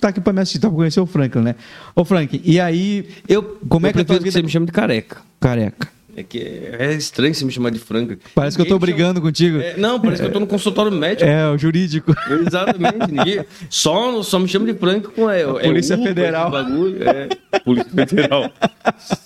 tá 0.00 0.08
aqui 0.08 0.20
pra 0.20 0.32
me 0.32 0.40
assistir, 0.40 0.58
tá 0.58 0.68
pra 0.68 0.76
conhecer 0.76 0.98
o 1.00 1.06
Franklin, 1.06 1.42
né? 1.42 1.54
Ô, 1.94 2.04
Frank, 2.04 2.40
e 2.42 2.58
aí, 2.58 3.06
eu, 3.28 3.58
como 3.68 3.86
é 3.86 3.90
eu 3.90 3.92
que 3.92 3.98
é 3.98 4.02
a 4.02 4.04
tua 4.04 4.16
prefiro 4.16 4.24
vida- 4.24 4.32
você 4.32 4.42
me 4.42 4.48
chama 4.48 4.66
de 4.66 4.72
careca. 4.72 5.18
careca? 5.38 5.92
É 6.16 6.22
que 6.22 6.38
é 6.38 6.92
estranho 6.94 7.34
você 7.34 7.44
me 7.44 7.50
chamar 7.50 7.70
de 7.70 7.78
Franca. 7.80 8.16
Parece 8.36 8.56
que 8.56 8.62
eu 8.62 8.66
tô 8.66 8.74
Ninguém 8.74 8.94
brigando 8.94 9.20
contigo. 9.20 9.58
chama- 9.58 9.70
É, 9.72 9.76
não, 9.76 9.98
parece 10.00 10.22
que 10.22 10.28
eu 10.28 10.32
tô 10.32 10.38
no 10.38 10.46
consultório 10.46 10.92
médico. 10.92 11.28
É, 11.28 11.50
o 11.50 11.58
jurídico. 11.58 12.14
Exatamente. 12.46 13.10
Ninguém... 13.10 13.44
Só, 13.68 14.22
só 14.22 14.38
me 14.38 14.46
chama 14.46 14.64
de 14.72 14.78
Franco 14.78 15.10
com 15.10 15.28
é, 15.28 15.42
é 15.42 15.44
Polícia 15.46 15.96
UPA, 15.96 16.06
Federal. 16.06 16.50
Bagulho, 16.52 16.98
é, 17.08 17.28
Polícia 17.64 17.90
Federal. 17.90 18.48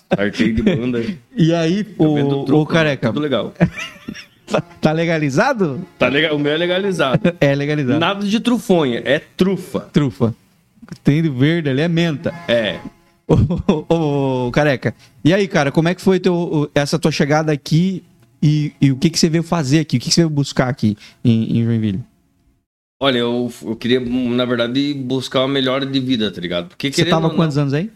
Arquei 0.09 0.51
de 0.53 0.63
banda. 0.63 1.05
E 1.37 1.53
aí, 1.55 1.87
o, 1.99 2.45
truco, 2.47 2.63
o 2.63 2.67
careca, 2.67 3.09
Tudo 3.09 3.21
legal. 3.21 3.53
tá, 4.49 4.61
tá 4.81 4.93
legalizado? 4.93 5.85
Tá 5.99 6.09
legal. 6.09 6.35
O 6.37 6.39
meu 6.39 6.53
é 6.53 6.57
legalizado. 6.57 7.21
É 7.41 7.55
legalizado. 7.55 7.99
Nada 8.01 8.27
de 8.27 8.41
trufonha, 8.41 9.03
é 9.05 9.19
trufa. 9.19 9.81
Trufa. 9.93 10.35
Tem 11.05 11.23
de 11.23 11.29
verde 11.29 11.69
ali, 11.71 11.81
é 11.83 11.89
menta. 11.89 12.35
É. 12.49 12.79
Ô, 13.29 13.85
ô, 13.91 14.47
ô, 14.47 14.51
careca. 14.51 14.95
E 15.23 15.35
aí, 15.35 15.47
cara, 15.47 15.71
como 15.71 15.89
é 15.89 15.95
que 15.95 16.01
foi 16.01 16.19
teu, 16.19 16.71
essa 16.75 16.99
tua 16.99 17.13
chegada 17.13 17.53
aqui 17.53 18.03
e, 18.43 18.73
e 18.81 18.91
o 18.91 18.97
que, 18.97 19.11
que 19.11 19.19
você 19.19 19.29
veio 19.29 19.43
fazer 19.43 19.81
aqui? 19.81 19.99
O 19.99 20.01
que, 20.01 20.09
que 20.09 20.15
você 20.15 20.23
veio 20.23 20.31
buscar 20.31 20.69
aqui 20.69 20.97
em, 21.23 21.59
em 21.59 21.65
Joinville? 21.65 22.01
Olha, 23.01 23.19
eu, 23.19 23.53
eu 23.63 23.77
queria, 23.77 24.01
na 24.01 24.45
verdade, 24.47 24.95
buscar 24.95 25.41
uma 25.41 25.49
melhora 25.49 25.85
de 25.85 26.01
vida, 26.01 26.31
tá 26.33 26.41
ligado? 26.41 26.69
Porque 26.69 26.91
Você 26.91 27.05
tava 27.05 27.23
com 27.29 27.29
não- 27.29 27.37
quantos 27.37 27.59
anos 27.59 27.75
aí? 27.75 27.91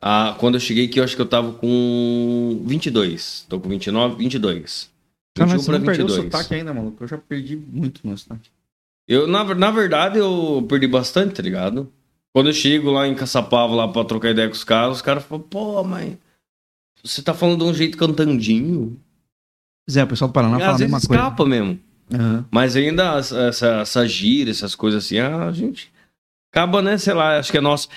Ah, 0.00 0.36
quando 0.38 0.54
eu 0.54 0.60
cheguei 0.60 0.86
aqui, 0.86 1.00
eu 1.00 1.04
acho 1.04 1.16
que 1.16 1.22
eu 1.22 1.26
tava 1.26 1.52
com 1.52 2.62
22. 2.64 3.44
Tô 3.48 3.58
com 3.58 3.68
29, 3.68 4.16
22. 4.16 4.88
Cara, 5.36 5.50
21 5.50 5.56
mas 5.56 5.64
você 5.64 5.70
pra 5.70 5.78
não 5.78 5.86
perdeu 5.86 6.06
o 6.06 6.08
22. 6.08 6.32
sotaque 6.32 6.54
ainda, 6.54 6.74
maluco. 6.74 7.04
Eu 7.04 7.08
já 7.08 7.18
perdi 7.18 7.56
muito 7.56 8.00
no 8.06 8.16
sotaque. 8.16 8.50
Eu, 9.08 9.26
na, 9.26 9.44
na 9.54 9.70
verdade, 9.70 10.18
eu 10.18 10.64
perdi 10.68 10.86
bastante, 10.88 11.34
tá 11.34 11.42
ligado? 11.42 11.92
Quando 12.34 12.48
eu 12.48 12.52
chego 12.52 12.90
lá 12.90 13.06
em 13.06 13.14
Caçapava, 13.14 13.74
lá 13.74 13.88
pra 13.88 14.04
trocar 14.04 14.30
ideia 14.30 14.48
com 14.48 14.54
os 14.54 14.64
caras, 14.64 14.96
os 14.96 15.02
caras 15.02 15.24
falam, 15.24 15.44
pô, 15.44 15.82
mas 15.84 16.16
você 17.02 17.22
tá 17.22 17.32
falando 17.32 17.64
de 17.64 17.70
um 17.70 17.74
jeito 17.74 17.96
cantandinho. 17.96 19.00
Zé, 19.90 20.02
o 20.04 20.06
pessoal 20.08 20.28
do 20.28 20.32
Paraná 20.34 20.56
E 20.56 20.60
fala 20.60 20.74
a 20.74 20.78
mesma 20.78 21.00
coisa. 21.00 21.14
escapa 21.14 21.46
mesmo. 21.46 21.78
Aham. 22.12 22.44
Mas 22.50 22.76
ainda 22.76 23.18
essa, 23.18 23.78
essa 23.80 24.06
gira, 24.06 24.50
essas 24.50 24.74
coisas 24.74 25.04
assim, 25.04 25.18
a 25.18 25.50
gente 25.52 25.90
acaba, 26.52 26.82
né, 26.82 26.98
sei 26.98 27.14
lá, 27.14 27.38
acho 27.38 27.50
que 27.50 27.58
é 27.58 27.60
nosso. 27.60 27.88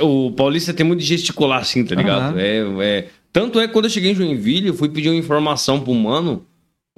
O 0.00 0.32
Paulista 0.32 0.74
tem 0.74 0.84
muito 0.84 1.00
de 1.00 1.06
gesticular 1.06 1.60
assim, 1.60 1.84
tá 1.84 1.94
ligado? 1.94 2.34
Aham. 2.34 2.38
É, 2.38 2.98
é... 2.98 3.08
Tanto 3.32 3.60
é 3.60 3.66
que 3.66 3.72
quando 3.72 3.84
eu 3.86 3.90
cheguei 3.90 4.10
em 4.10 4.14
Joinville, 4.14 4.68
eu 4.68 4.74
fui 4.74 4.88
pedir 4.88 5.08
uma 5.08 5.16
informação 5.16 5.80
pro 5.80 5.94
mano. 5.94 6.44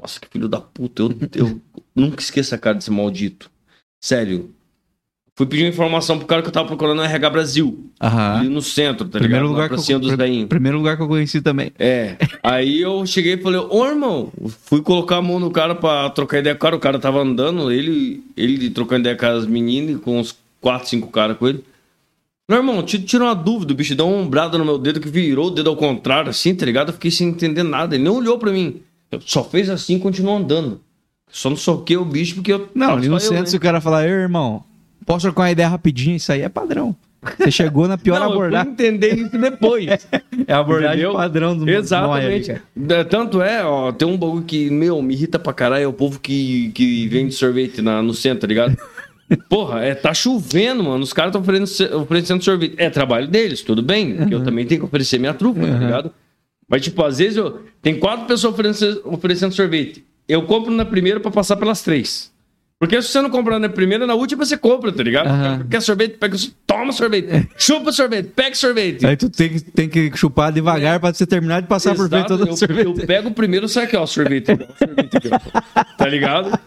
Nossa, 0.01 0.19
que 0.21 0.29
filho 0.29 0.49
da 0.49 0.61
puta, 0.61 1.03
eu, 1.03 1.15
eu 1.35 1.61
nunca 1.95 2.21
esqueço 2.23 2.55
a 2.55 2.59
cara 2.59 2.77
desse 2.77 2.91
maldito. 2.91 3.51
Sério. 4.03 4.51
Fui 5.35 5.47
pedir 5.47 5.63
uma 5.65 5.71
informação 5.71 6.19
pro 6.19 6.27
cara 6.27 6.43
que 6.43 6.49
eu 6.49 6.53
tava 6.53 6.67
procurando 6.69 6.99
no 6.99 7.05
RH 7.05 7.31
Brasil. 7.31 7.91
Aham. 8.03 8.41
Ali 8.41 8.49
no 8.51 8.61
centro, 8.61 9.07
tá 9.09 9.19
Primeiro 9.19 9.47
ligado? 9.47 9.51
lugar 9.51 9.69
que 9.85 9.93
eu- 9.93 9.99
dos 9.99 10.13
veinhos. 10.15 10.49
Primeiro 10.49 10.77
lugar 10.77 10.97
que 10.97 11.03
eu 11.03 11.09
conheci 11.09 11.41
também. 11.41 11.73
É. 11.79 12.17
Aí 12.43 12.81
eu 12.83 13.07
cheguei 13.07 13.35
e 13.35 13.39
falei, 13.39 13.59
ô 13.61 13.87
irmão, 13.87 14.31
fui 14.65 14.83
colocar 14.83 15.17
a 15.17 15.23
mão 15.23 15.41
no 15.41 15.51
cara 15.51 15.75
pra 15.75 16.11
trocar 16.11 16.39
ideia 16.41 16.55
com 16.55 16.59
o 16.59 16.63
cara. 16.63 16.77
O 16.77 16.81
cara 16.81 16.99
tava 16.99 17.21
andando, 17.23 17.73
ele, 17.73 18.23
ele 18.37 18.69
trocando 18.71 19.01
ideia 19.01 19.17
com 19.17 19.25
as 19.27 19.47
meninas, 19.47 20.01
com 20.03 20.19
uns 20.21 20.37
4, 20.61 20.89
5 20.91 21.09
caras 21.11 21.39
com 21.39 21.49
ele. 21.49 21.65
Meu 22.51 22.59
irmão, 22.59 22.83
tira 22.83 23.25
uma 23.25 23.35
dúvida, 23.35 23.73
o 23.73 23.77
bicho 23.77 23.95
deu 23.95 24.07
uma 24.07 24.17
ombrada 24.19 24.59
no 24.59 24.65
meu 24.67 24.77
dedo 24.77 25.01
que 25.01 25.09
virou 25.09 25.47
o 25.47 25.51
dedo 25.51 25.71
ao 25.71 25.77
contrário, 25.77 26.29
assim, 26.29 26.55
tá 26.55 26.67
ligado? 26.67 26.89
Eu 26.89 26.95
fiquei 26.95 27.11
sem 27.11 27.29
entender 27.29 27.63
nada. 27.63 27.95
Ele 27.95 28.05
nem 28.05 28.13
olhou 28.13 28.39
pra 28.39 28.53
mim. 28.53 28.83
Eu 29.13 29.21
só 29.21 29.45
fez 29.45 29.69
assim 29.71 29.97
e 29.97 30.01
continuou 30.01 30.37
andando. 30.39 30.81
Só 31.31 31.49
não 31.51 31.57
soquei 31.57 31.97
o 31.97 32.05
bicho 32.05 32.35
porque 32.37 32.53
eu. 32.53 32.69
Não, 32.75 32.95
ali 32.95 33.09
no 33.09 33.17
eu, 33.17 33.21
centro, 33.21 33.47
se 33.47 33.57
o 33.57 33.61
cara 33.61 33.81
falar, 33.81 34.07
ei, 34.07 34.11
irmão, 34.13 34.65
posso 35.07 35.27
trocar 35.27 35.43
uma 35.43 35.51
ideia 35.51 35.69
rapidinho? 35.69 36.17
Isso 36.17 36.33
aí 36.33 36.41
é 36.43 36.49
padrão. 36.49 36.97
Você 37.39 37.53
chegou 37.53 37.87
na 37.87 37.97
pior 37.97 38.19
Não, 38.19 38.27
eu 38.27 38.33
abordagem. 38.33 38.73
entender 38.73 39.15
isso 39.15 39.39
depois. 39.39 39.87
É 40.49 40.55
a 40.55 40.59
abordagem 40.59 40.97
Entendeu? 41.03 41.13
padrão 41.15 41.57
do 41.57 41.71
Exatamente. 41.71 42.49
Noia. 42.75 43.01
É, 43.01 43.05
Tanto 43.05 43.41
é, 43.41 43.65
ó, 43.65 43.93
tem 43.93 44.09
um 44.09 44.17
bagulho 44.19 44.43
que, 44.43 44.69
meu, 44.71 45.01
me 45.01 45.15
irrita 45.15 45.39
pra 45.39 45.53
caralho, 45.53 45.85
é 45.85 45.87
o 45.87 45.93
povo 45.93 46.19
que, 46.19 46.71
que 46.75 47.07
vende 47.07 47.33
sorvete 47.33 47.81
na, 47.81 48.03
no 48.03 48.13
centro, 48.13 48.41
tá 48.41 48.47
ligado? 48.49 48.77
Porra, 49.49 49.81
é, 49.85 49.95
tá 49.95 50.13
chovendo, 50.13 50.83
mano. 50.83 51.05
Os 51.05 51.13
caras 51.13 51.29
estão 51.31 51.41
oferecendo, 51.43 52.01
oferecendo 52.01 52.43
sorvete. 52.43 52.75
É 52.77 52.91
trabalho 52.91 53.29
deles, 53.29 53.63
tudo 53.63 53.83
bem. 53.83 54.17
porque 54.17 54.35
Eu 54.35 54.43
também 54.43 54.67
tenho 54.67 54.81
que 54.81 54.87
oferecer 54.87 55.19
minha 55.19 55.33
trufa, 55.33 55.61
tá 55.61 55.79
ligado? 55.79 56.13
Mas, 56.73 56.81
tipo, 56.81 57.05
às 57.05 57.19
vezes 57.19 57.37
eu. 57.37 57.61
Tem 57.83 57.99
quatro 57.99 58.27
pessoas 58.27 58.55
oferecendo, 58.55 59.03
oferecendo 59.05 59.53
sorvete. 59.53 60.03
Eu 60.27 60.47
compro 60.47 60.73
na 60.73 60.87
primeira 60.87 61.21
pra 61.21 61.31
passar 61.31 61.57
pelas 61.57 61.83
três. 61.83 62.32
Porque 62.83 63.01
se 63.01 63.11
você 63.11 63.23
não 63.23 63.31
comprar 63.31 63.61
na 63.61 63.69
primeira, 63.69 64.09
na 64.09 64.15
última 64.17 64.45
você 64.45 64.57
compra, 64.57 64.91
tá 64.91 65.05
ligado? 65.05 65.29
Aham. 65.29 65.65
Quer 65.71 65.81
sorvete? 65.81 66.17
Pega, 66.19 66.37
toma 66.67 66.91
sorvete. 66.91 67.49
Chupa 67.57 67.93
sorvete, 67.93 68.31
pega 68.35 68.57
sorvete. 68.57 69.07
Aí 69.07 69.17
tu 69.17 69.31
tem, 69.31 69.51
que- 69.51 69.61
tem 69.61 69.89
que 69.89 70.11
chupar 70.17 70.51
devagar 70.53 70.99
pra 70.99 71.15
você 71.15 71.25
terminar 71.25 71.63
de 71.63 71.69
passar 71.69 71.95
por 71.95 72.09
frente 72.09 72.27
Exato, 72.27 72.39
todo 72.39 72.49
o 72.49 72.53
eu, 72.53 72.57
sorvete. 72.57 72.87
eu 72.87 73.07
pego 73.07 73.29
o 73.29 73.33
primeiro, 73.33 73.69
sai 73.69 73.85
aqui, 73.85 73.97
ó, 73.97 74.05
sorvete. 74.05 74.47
sorvete 74.77 75.17
aqui, 75.17 75.29
ó. 75.31 75.85
tá 75.97 76.09
ligado? 76.09 76.59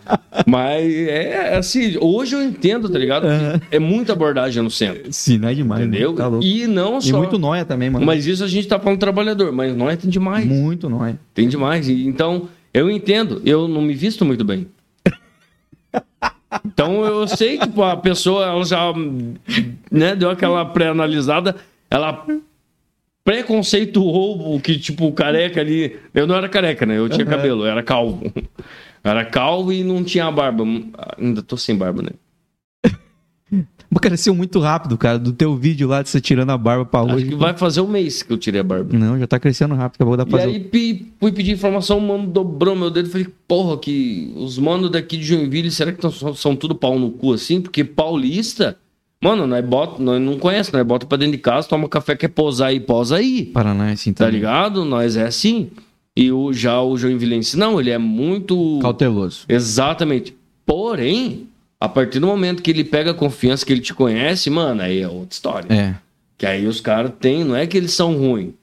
Mas 0.48 0.86
é 0.94 1.58
assim, 1.58 1.98
hoje 2.00 2.34
eu 2.34 2.42
entendo, 2.42 2.88
tá 2.88 2.98
ligado? 2.98 3.28
Aham. 3.28 3.60
É 3.70 3.78
muita 3.78 4.14
abordagem 4.14 4.64
no 4.64 4.72
centro, 4.72 5.12
Sim, 5.12 5.38
não 5.38 5.50
é 5.50 5.54
demais. 5.54 5.82
entendeu? 5.82 6.14
Mano. 6.14 6.40
Tá. 6.40 6.46
E 6.48 6.66
não 6.66 6.98
E 7.00 7.02
só. 7.02 7.18
muito 7.18 7.38
nóia 7.38 7.66
também, 7.66 7.90
mano. 7.90 8.06
Mas 8.06 8.26
isso 8.26 8.42
a 8.42 8.48
gente 8.48 8.70
tá 8.70 8.80
falando 8.80 9.00
trabalhador, 9.00 9.52
mas 9.52 9.76
é 9.78 9.96
tem 9.98 10.10
demais. 10.10 10.46
Muito 10.46 10.88
nóia. 10.90 11.20
Tem 11.34 11.50
demais. 11.50 11.90
E, 11.90 12.06
Então, 12.08 12.48
eu 12.74 12.90
entendo, 12.90 13.42
eu 13.46 13.68
não 13.68 13.82
me 13.82 13.94
visto 13.94 14.24
muito 14.24 14.46
bem. 14.46 14.68
Então 16.64 17.04
eu 17.04 17.28
sei 17.28 17.58
que 17.58 17.66
tipo, 17.66 17.82
a 17.84 17.98
pessoa 17.98 18.46
ela 18.46 18.64
já 18.64 18.94
né, 19.92 20.16
deu 20.16 20.30
aquela 20.30 20.66
pré-analisada, 20.66 21.56
ela 21.90 22.26
preconceituou 23.24 24.56
o 24.56 24.62
que, 24.62 24.78
tipo, 24.78 25.08
o 25.08 25.12
careca 25.12 25.60
ali. 25.60 26.00
Eu 26.14 26.28
não 26.28 26.36
era 26.36 26.48
careca, 26.48 26.86
né? 26.86 26.98
Eu 26.98 27.10
tinha 27.10 27.26
cabelo, 27.26 27.66
eu 27.66 27.72
era 27.72 27.82
calvo. 27.82 28.32
Eu 29.04 29.12
era 29.12 29.26
calvo 29.26 29.72
e 29.72 29.84
não 29.84 30.04
tinha 30.04 30.32
barba. 30.32 30.64
Ainda 31.18 31.42
tô 31.42 31.58
sem 31.58 31.76
barba, 31.76 32.02
né? 32.02 32.10
Cresceu 34.02 34.36
muito 34.36 34.60
rápido, 34.60 34.98
cara. 34.98 35.18
Do 35.18 35.32
teu 35.34 35.56
vídeo 35.56 35.88
lá 35.88 36.02
de 36.04 36.10
você 36.10 36.22
tirando 36.22 36.50
a 36.52 36.58
barba 36.58 36.86
pra 36.86 37.02
Acho 37.02 37.16
hoje. 37.16 37.26
que 37.28 37.36
vai 37.36 37.58
fazer 37.58 37.82
um 37.82 37.88
mês 37.88 38.22
que 38.22 38.32
eu 38.32 38.38
tirei 38.38 38.62
a 38.62 38.64
barba. 38.64 38.96
Não, 38.98 39.18
já 39.18 39.26
tá 39.26 39.40
crescendo 39.40 39.74
rápido. 39.74 39.96
Acabou 39.98 40.16
da 40.18 40.24
E 40.28 40.30
fazer. 40.30 40.44
aí 40.48 40.60
pi- 40.60 41.12
fui 41.20 41.32
pedir 41.32 41.52
informação, 41.54 41.98
o 41.98 42.02
mano 42.02 42.28
dobrou 42.28 42.76
meu 42.76 42.92
dedo. 42.92 43.10
Falei, 43.10 43.28
porra, 43.48 43.78
que 43.80 44.32
os 44.36 44.58
manos 44.60 44.92
daqui 44.92 45.18
de 45.18 45.24
Joinville, 45.24 45.72
será 45.72 45.92
que 45.92 46.00
tão- 46.00 46.12
são, 46.12 46.34
são 46.36 46.56
tudo 46.56 46.76
pau 46.76 47.00
no 47.00 47.10
cu 47.12 47.34
assim? 47.34 47.60
Porque 47.60 47.84
paulista, 47.84 48.78
mano, 49.24 49.48
nós, 49.48 49.66
bota, 49.66 50.02
nós 50.04 50.22
não 50.22 50.38
conhece, 50.38 50.72
nós 50.72 50.86
bota 50.86 51.06
pra 51.06 51.18
dentro 51.18 51.32
de 51.34 51.40
casa, 51.42 51.68
toma 51.68 51.90
café, 51.90 52.16
quer 52.16 52.28
posar 52.28 52.68
aí, 52.70 52.80
posa 52.80 53.16
aí. 53.18 53.46
Paraná, 53.46 53.92
assim, 53.92 54.14
Tá 54.14 54.26
também. 54.26 54.40
ligado? 54.40 54.86
Nós 54.86 55.18
é 55.18 55.24
assim. 55.26 55.70
E 56.16 56.32
o, 56.32 56.54
já 56.54 56.80
o 56.82 56.96
Joinvilense, 56.96 57.58
não, 57.58 57.80
ele 57.80 57.90
é 57.90 57.98
muito... 57.98 58.80
Cauteloso. 58.82 59.46
Exatamente. 59.50 60.36
Porém, 60.66 61.48
a 61.80 61.88
partir 61.90 62.20
do 62.20 62.28
momento 62.28 62.62
que 62.64 62.72
ele 62.72 62.84
pega 62.84 63.12
a 63.12 63.14
confiança, 63.14 63.66
que 63.66 63.74
ele 63.74 63.82
te 63.82 63.94
conhece, 63.94 64.50
mano, 64.50 64.82
aí 64.82 65.02
é 65.02 65.08
outra 65.08 65.28
história. 65.34 65.74
É. 65.74 65.96
Que 66.38 66.46
aí 66.46 66.66
os 66.68 66.82
caras 66.82 67.12
têm, 67.20 67.44
não 67.44 67.56
é 67.56 67.66
que 67.68 67.78
eles 67.78 67.92
são 67.94 68.16
ruins. 68.18 68.54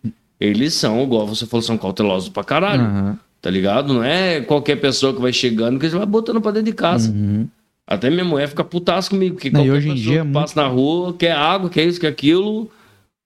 Eles 0.41 0.75
são, 0.75 1.03
igual 1.03 1.27
você 1.27 1.47
falou, 1.47 1.63
são 1.63 1.79
cautelosos 1.79 2.29
pra 2.29 2.43
caralho. 2.45 2.83
Aham. 2.83 3.19
Tá 3.41 3.51
ligado? 3.51 3.93
Não 3.93 4.05
é 4.05 4.41
qualquer 4.41 4.77
pessoa 4.77 5.13
que 5.15 5.21
vai 5.21 5.33
chegando 5.33 5.79
que 5.79 5.89
você 5.89 5.97
vai 5.97 6.07
botando 6.07 6.41
pra 6.41 6.53
dentro 6.53 6.67
de 6.71 6.77
casa. 6.77 7.11
Uhum. 7.11 7.49
Até 7.87 8.09
minha 8.09 8.25
mulher 8.25 8.49
fica 8.49 8.63
putaça 8.63 9.11
comigo. 9.11 9.35
Porque 9.35 9.51
Não, 9.51 9.67
hoje 9.69 9.89
em 9.91 9.95
dia 9.95 10.21
é 10.21 10.23
muito- 10.23 10.35
passa 10.35 10.61
na 10.63 10.69
rua, 10.69 11.13
quer 11.15 11.33
água, 11.33 11.69
quer 11.69 11.85
isso, 11.85 12.01
quer 12.01 12.07
aquilo. 12.09 12.71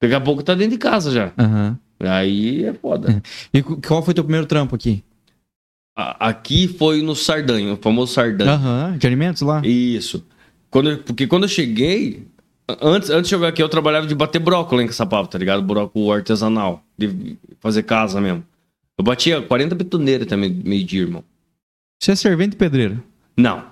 Daqui 0.01 0.15
a 0.15 0.21
pouco 0.21 0.43
tá 0.43 0.55
dentro 0.55 0.73
de 0.73 0.79
casa 0.79 1.11
já. 1.11 1.33
Aham. 1.39 1.79
Aí 2.01 2.65
é 2.65 2.73
foda. 2.73 3.23
E 3.53 3.63
qual 3.63 4.03
foi 4.03 4.15
teu 4.15 4.25
primeiro 4.25 4.47
trampo 4.47 4.75
aqui? 4.75 5.03
Aqui 5.97 6.69
foi 6.69 7.01
no 7.01 7.17
Sardanha, 7.17 7.73
o 7.73 7.77
famoso 7.79 8.13
Sardanha. 8.13 8.53
Aham. 8.53 8.99
De 8.99 9.07
alimentos 9.07 9.41
lá? 9.43 9.63
Isso. 9.65 10.23
Quando, 10.71 10.91
eu- 10.91 10.99
porque 10.99 11.27
quando 11.27 11.45
eu 11.45 11.49
cheguei, 11.49 12.27
antes, 12.83 13.09
antes 13.09 13.31
de 13.31 13.35
chegar 13.37 13.49
aqui, 13.49 13.63
eu 13.63 13.69
trabalhava 13.69 14.07
de 14.07 14.15
bater 14.15 14.39
brócolis 14.39 14.85
em 14.85 14.89
Caçapava, 14.89 15.27
tá 15.27 15.39
ligado? 15.39 15.63
Brócolis 15.63 16.11
artesanal, 16.11 16.85
de 16.99 17.39
fazer 17.61 17.83
casa 17.85 18.21
mesmo. 18.21 18.45
Eu 18.99 19.05
batia 19.05 19.41
40 19.41 19.75
betoneiras 19.75 20.27
também, 20.27 20.51
meio 20.51 20.85
dia, 20.85 21.01
irmão. 21.03 21.25
Você 22.03 22.13
é 22.13 22.15
servente 22.17 22.57
pedreiro? 22.57 23.03
Não, 23.37 23.65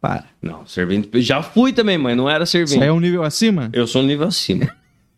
Para. 0.00 0.26
não, 0.40 0.64
servente. 0.66 1.20
Já 1.20 1.42
fui 1.42 1.72
também, 1.72 1.98
mas 1.98 2.16
não 2.16 2.30
era 2.30 2.46
servente. 2.46 2.80
aí 2.80 2.88
é 2.88 2.92
um 2.92 3.00
nível 3.00 3.24
acima? 3.24 3.70
Eu 3.72 3.88
sou 3.88 4.02
um 4.02 4.06
nível 4.06 4.26
acima. 4.28 4.68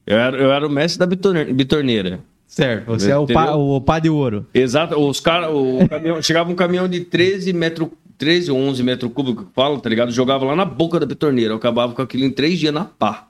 eu, 0.06 0.16
era, 0.18 0.36
eu 0.36 0.50
era 0.50 0.66
o 0.66 0.70
mestre 0.70 0.98
da 0.98 1.06
bitorne- 1.06 1.52
bitorneira. 1.52 2.20
Certo. 2.48 2.86
Você 2.86 3.10
é 3.10 3.16
o 3.16 3.26
pá, 3.26 3.54
o 3.54 3.80
pá 3.80 3.98
de 4.00 4.08
ouro. 4.08 4.46
Exato, 4.54 4.98
os 4.98 5.20
caras, 5.20 5.50
o 5.52 5.86
caminhão, 5.88 6.20
chegava 6.22 6.50
um 6.50 6.54
caminhão 6.56 6.88
de 6.88 7.00
13 7.00 7.52
metros, 7.52 7.88
13 8.16 8.50
ou 8.50 8.58
11 8.58 8.82
metros 8.82 9.12
cúbicos, 9.12 9.44
que 9.44 9.52
fala, 9.54 9.78
tá 9.78 9.88
ligado? 9.88 10.10
Jogava 10.10 10.44
lá 10.46 10.56
na 10.56 10.64
boca 10.64 10.98
da 10.98 11.04
bitorneira, 11.06 11.52
eu 11.52 11.58
acabava 11.58 11.92
com 11.92 12.00
aquilo 12.02 12.24
em 12.24 12.30
três 12.30 12.58
dias 12.58 12.72
na 12.72 12.84
pá. 12.86 13.28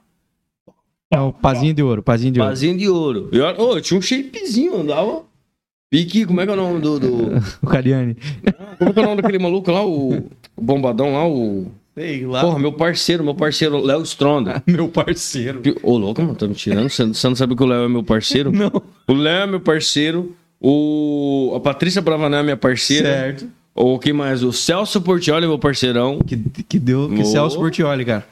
É 1.11 1.19
o 1.19 1.33
pazinho 1.33 1.73
de 1.73 1.83
ouro, 1.83 2.01
pazinho 2.01 2.31
de 2.31 2.39
ouro. 2.39 2.49
Pazinho 2.51 2.77
de 2.77 2.87
ouro. 2.87 3.29
Eu, 3.31 3.43
ô, 3.61 3.75
eu 3.77 3.81
tinha 3.81 3.97
um 3.97 4.01
shapezinho, 4.01 4.79
andava. 4.79 5.23
Pique, 5.91 6.23
como 6.25 6.39
é 6.39 6.45
que 6.45 6.51
é 6.51 6.53
o 6.53 6.57
nome 6.57 6.79
do. 6.79 6.99
do- 6.99 7.31
O 7.61 7.67
Cariani. 7.67 8.15
como 8.77 8.89
é 8.91 8.93
que 8.93 8.99
é 8.99 9.01
o 9.01 9.05
nome 9.05 9.21
daquele 9.21 9.39
maluco 9.39 9.71
lá? 9.71 9.83
O, 9.83 10.17
o 10.55 10.61
bombadão 10.61 11.13
lá, 11.13 11.27
o. 11.27 11.71
Sei 11.95 12.25
lá. 12.25 12.41
Porra, 12.41 12.59
meu 12.59 12.71
parceiro, 12.71 13.23
meu 13.23 13.35
parceiro, 13.35 13.79
Léo 13.83 14.01
Stronda. 14.03 14.63
Meu 14.67 14.87
parceiro. 14.87 15.61
Ô, 15.83 15.97
louco, 15.97 16.21
mano, 16.21 16.35
tá 16.35 16.47
me 16.47 16.53
tirando? 16.53 16.89
Você, 16.89 17.03
não 17.03 17.35
sabe 17.35 17.55
que 17.55 17.63
o 17.63 17.65
Léo 17.65 17.85
é 17.85 17.87
meu 17.89 18.03
parceiro? 18.03 18.51
Não. 18.53 18.71
O 19.07 19.13
Léo 19.13 19.43
é 19.43 19.47
meu 19.47 19.59
parceiro. 19.59 20.35
O, 20.61 21.53
a 21.55 21.59
Patrícia 21.59 22.01
Bravanel 22.01 22.39
é 22.39 22.43
minha 22.43 22.57
parceira. 22.57 23.09
Certo. 23.09 23.47
O 23.75 23.97
que 23.97 24.13
mais? 24.13 24.43
O 24.43 24.51
Celso 24.53 25.01
Portioli 25.01 25.45
é 25.45 25.47
meu 25.47 25.59
parceirão. 25.59 26.19
Que, 26.19 26.37
que 26.63 26.79
deu. 26.79 27.09
Que 27.09 27.21
Ô. 27.21 27.25
Celso 27.25 27.57
Portioli, 27.57 28.05
cara. 28.05 28.25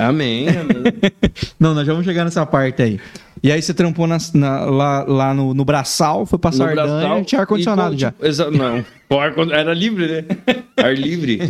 Amém, 0.00 0.48
amém. 0.48 0.82
Não, 1.60 1.74
nós 1.74 1.86
já 1.86 1.92
vamos 1.92 2.06
chegar 2.06 2.24
nessa 2.24 2.46
parte 2.46 2.82
aí. 2.82 3.00
E 3.42 3.50
aí 3.50 3.60
você 3.60 3.74
trampou 3.74 4.06
na- 4.06 4.18
na- 4.34 4.64
lá, 4.66 5.04
lá 5.04 5.34
no, 5.34 5.52
no 5.52 5.64
Braçal, 5.64 6.24
foi 6.24 6.38
pra 6.38 6.50
No 6.52 6.58
Braçal. 6.58 7.24
tinha 7.24 7.40
ar-condicionado 7.40 7.94
E, 7.94 7.98
já. 7.98 8.14
exa- 8.22 8.50
não, 8.50 8.84
era 9.52 9.74
livre, 9.74 10.06
né? 10.06 10.24
Ar 10.76 10.96
livre. 10.96 11.40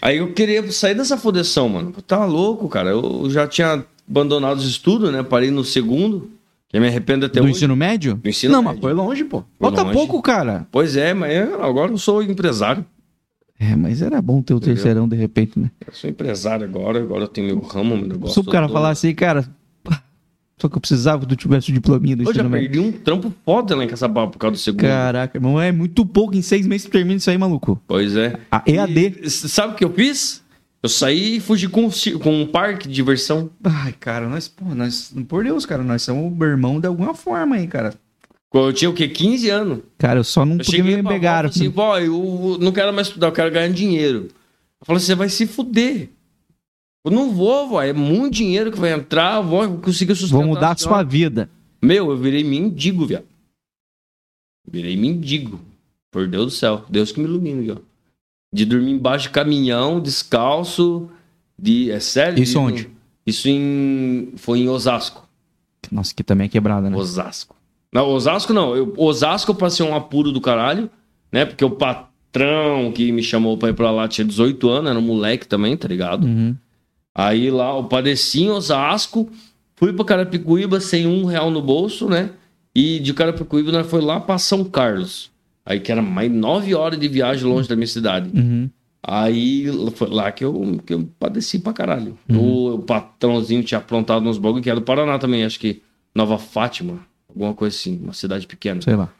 Aí 0.00 0.18
eu 0.18 0.32
queria 0.32 0.70
sair 0.70 0.94
dessa 0.94 1.16
fodeção, 1.16 1.68
mano. 1.68 1.92
Tava 2.06 2.24
louco, 2.26 2.68
cara. 2.68 2.90
Eu 2.90 3.28
já 3.28 3.46
tinha 3.46 3.84
abandonado 4.08 4.58
os 4.58 4.66
estudos, 4.68 5.12
né? 5.12 5.22
Parei 5.22 5.50
no 5.50 5.64
segundo, 5.64 6.30
que 6.68 6.78
me 6.78 6.86
arrependo 6.86 7.26
até 7.26 7.40
Do 7.40 7.44
hoje. 7.44 7.54
ensino 7.54 7.74
médio? 7.74 8.14
Do 8.14 8.28
ensino 8.28 8.52
Não, 8.52 8.62
médio. 8.62 8.76
mas 8.76 8.80
foi 8.82 8.92
longe, 8.92 9.24
pô. 9.24 9.42
Falta 9.58 9.84
pouco, 9.86 10.22
cara. 10.22 10.66
Pois 10.70 10.96
é, 10.96 11.12
mas 11.12 11.34
eu- 11.36 11.62
agora 11.62 11.90
eu 11.90 11.98
sou 11.98 12.22
empresário. 12.22 12.84
É, 13.58 13.74
mas 13.76 14.00
era 14.00 14.22
bom 14.22 14.40
ter 14.40 14.54
o 14.54 14.60
terceirão 14.60 15.06
de 15.08 15.16
repente, 15.16 15.58
né? 15.58 15.70
Eu 15.86 15.92
sou 15.92 16.08
empresário 16.08 16.64
agora, 16.64 16.98
agora 17.00 17.24
eu 17.24 17.28
tenho 17.28 17.48
meu 17.48 17.58
ramo, 17.60 17.94
meu 17.96 18.06
negócio. 18.06 18.34
Se 18.34 18.40
o 18.40 18.50
cara 18.50 18.66
todo. 18.66 18.72
falar 18.74 18.90
assim, 18.90 19.12
cara, 19.14 19.44
só 20.60 20.68
que 20.68 20.76
eu 20.76 20.80
precisava 20.80 21.24
tu 21.24 21.34
tivesse 21.34 21.70
o 21.70 21.74
diplominha 21.74 22.16
do 22.16 22.24
Eu 22.24 22.34
já 22.34 22.44
perdi 22.48 22.78
um 22.78 22.92
trampo 22.92 23.32
foda 23.44 23.74
lá 23.74 23.84
em 23.84 23.88
Caçapava 23.88 24.30
por 24.30 24.38
causa 24.38 24.52
do 24.52 24.58
segundo. 24.58 24.82
Caraca, 24.82 25.38
irmão, 25.38 25.60
é 25.60 25.72
muito 25.72 26.04
pouco. 26.04 26.36
Em 26.36 26.42
seis 26.42 26.66
meses 26.66 26.86
tu 26.86 26.90
termina 26.90 27.16
isso 27.16 27.30
aí, 27.30 27.38
maluco. 27.38 27.80
Pois 27.86 28.14
é. 28.16 28.38
A 28.50 28.62
EAD. 28.66 29.20
E 29.22 29.30
sabe 29.30 29.72
o 29.72 29.76
que 29.76 29.84
eu 29.84 29.92
fiz? 29.92 30.42
Eu 30.82 30.88
saí 30.88 31.36
e 31.36 31.40
fugi 31.40 31.68
com, 31.68 31.86
um 31.86 32.18
com 32.18 32.42
um 32.42 32.46
parque 32.46 32.88
de 32.88 32.94
diversão. 32.94 33.50
Ai, 33.64 33.94
cara, 33.98 34.28
nós, 34.28 34.48
pô, 34.48 34.74
nós, 34.74 35.12
por 35.28 35.44
Deus, 35.44 35.66
cara, 35.66 35.82
nós 35.82 36.02
somos 36.02 36.32
o 36.38 36.44
irmão 36.44 36.80
de 36.80 36.86
alguma 36.86 37.14
forma 37.14 37.56
aí, 37.56 37.66
cara. 37.66 37.94
Eu 38.52 38.72
tinha 38.72 38.90
o 38.90 38.94
quê? 38.94 39.06
15 39.06 39.48
anos. 39.50 39.78
Cara, 39.98 40.20
eu 40.20 40.24
só 40.24 40.44
não 40.44 40.54
Eu 40.54 40.58
podia 40.58 40.78
cheguei 40.78 40.96
me 40.96 41.08
pegar. 41.08 41.46
assim, 41.46 41.68
vó, 41.68 41.98
eu 41.98 42.58
não 42.60 42.72
quero 42.72 42.92
mais 42.92 43.06
estudar, 43.08 43.28
eu 43.28 43.32
quero 43.32 43.50
ganhar 43.50 43.68
dinheiro. 43.68 44.28
Eu 44.80 44.86
falei, 44.86 45.00
você 45.00 45.14
vai 45.14 45.28
se 45.28 45.46
fuder. 45.46 46.08
Eu 47.04 47.10
não 47.10 47.30
vou, 47.32 47.68
vó, 47.68 47.82
é 47.82 47.92
muito 47.92 48.34
dinheiro 48.34 48.70
que 48.70 48.78
vai 48.78 48.92
entrar, 48.92 49.40
vou 49.40 49.78
conseguir 49.78 50.14
sustentar. 50.14 50.38
Vou 50.44 50.46
mudar 50.54 50.72
a 50.72 50.76
senhora." 50.76 50.96
sua 50.96 51.02
vida. 51.02 51.50
Meu, 51.82 52.10
eu 52.10 52.16
virei 52.16 52.44
mendigo, 52.44 53.06
viado. 53.06 53.24
Virei 54.70 54.96
mendigo. 54.96 55.60
Por 56.10 56.26
Deus 56.26 56.46
do 56.46 56.50
céu. 56.50 56.84
Deus 56.88 57.12
que 57.12 57.20
me 57.20 57.26
ilumine, 57.26 57.62
viu? 57.62 57.78
De 58.52 58.64
dormir 58.64 58.92
embaixo 58.92 59.28
de 59.28 59.30
caminhão, 59.30 60.00
descalço. 60.00 61.08
De... 61.58 61.90
É 61.90 62.00
sério? 62.00 62.42
Isso 62.42 62.52
De- 62.52 62.58
onde? 62.58 62.90
Isso 63.26 63.48
em... 63.48 64.32
foi 64.36 64.60
em 64.60 64.68
Osasco. 64.68 65.26
Nossa, 65.90 66.14
que 66.14 66.22
também 66.22 66.46
é 66.46 66.48
quebrada, 66.48 66.90
né? 66.90 66.96
Osasco. 66.96 67.56
Não, 67.92 68.08
Osasco 68.08 68.52
não. 68.52 68.76
Eu, 68.76 68.92
Osasco 68.96 69.50
eu 69.52 69.54
passei 69.54 69.84
um 69.86 69.94
apuro 69.94 70.32
do 70.32 70.40
caralho, 70.40 70.90
né? 71.32 71.44
Porque 71.44 71.64
o 71.64 71.70
patrão 71.70 72.92
que 72.92 73.10
me 73.12 73.22
chamou 73.22 73.56
pra 73.56 73.70
ir 73.70 73.74
pra 73.74 73.90
lá 73.90 74.06
tinha 74.08 74.24
18 74.24 74.68
anos, 74.68 74.90
era 74.90 74.98
um 74.98 75.02
moleque 75.02 75.46
também, 75.46 75.76
tá 75.76 75.88
ligado? 75.88 76.24
Uhum. 76.24 76.56
Aí 77.20 77.50
lá 77.50 77.76
eu 77.76 77.84
padeci 77.84 78.44
em 78.44 78.50
Osasco, 78.50 79.28
fui 79.76 79.92
pra 79.92 80.06
Carapicuíba 80.06 80.80
sem 80.80 81.06
um 81.06 81.26
real 81.26 81.50
no 81.50 81.60
bolso, 81.60 82.08
né? 82.08 82.30
E 82.74 82.98
de 82.98 83.12
Carapicuíba 83.12 83.70
nós 83.70 83.86
foi 83.86 84.00
lá 84.00 84.18
pra 84.18 84.38
São 84.38 84.64
Carlos. 84.64 85.30
Aí 85.66 85.80
que 85.80 85.92
era 85.92 86.00
mais 86.00 86.32
nove 86.32 86.74
horas 86.74 86.98
de 86.98 87.06
viagem 87.08 87.44
longe 87.44 87.68
da 87.68 87.76
minha 87.76 87.86
cidade. 87.86 88.30
Uhum. 88.34 88.70
Aí 89.02 89.66
foi 89.94 90.08
lá 90.08 90.32
que 90.32 90.42
eu, 90.42 90.80
que 90.86 90.94
eu 90.94 91.06
padeci 91.18 91.58
pra 91.58 91.74
caralho. 91.74 92.16
O, 92.26 92.76
o 92.76 92.78
patrãozinho 92.78 93.62
tinha 93.62 93.78
aprontado 93.78 94.26
uns 94.26 94.38
bagulho, 94.38 94.62
que 94.62 94.70
era 94.70 94.80
do 94.80 94.84
Paraná 94.84 95.18
também, 95.18 95.44
acho 95.44 95.60
que 95.60 95.82
Nova 96.14 96.38
Fátima, 96.38 97.00
alguma 97.28 97.52
coisa 97.52 97.76
assim, 97.76 98.00
uma 98.02 98.14
cidade 98.14 98.46
pequena. 98.46 98.80
Sei 98.80 98.96
lá. 98.96 99.12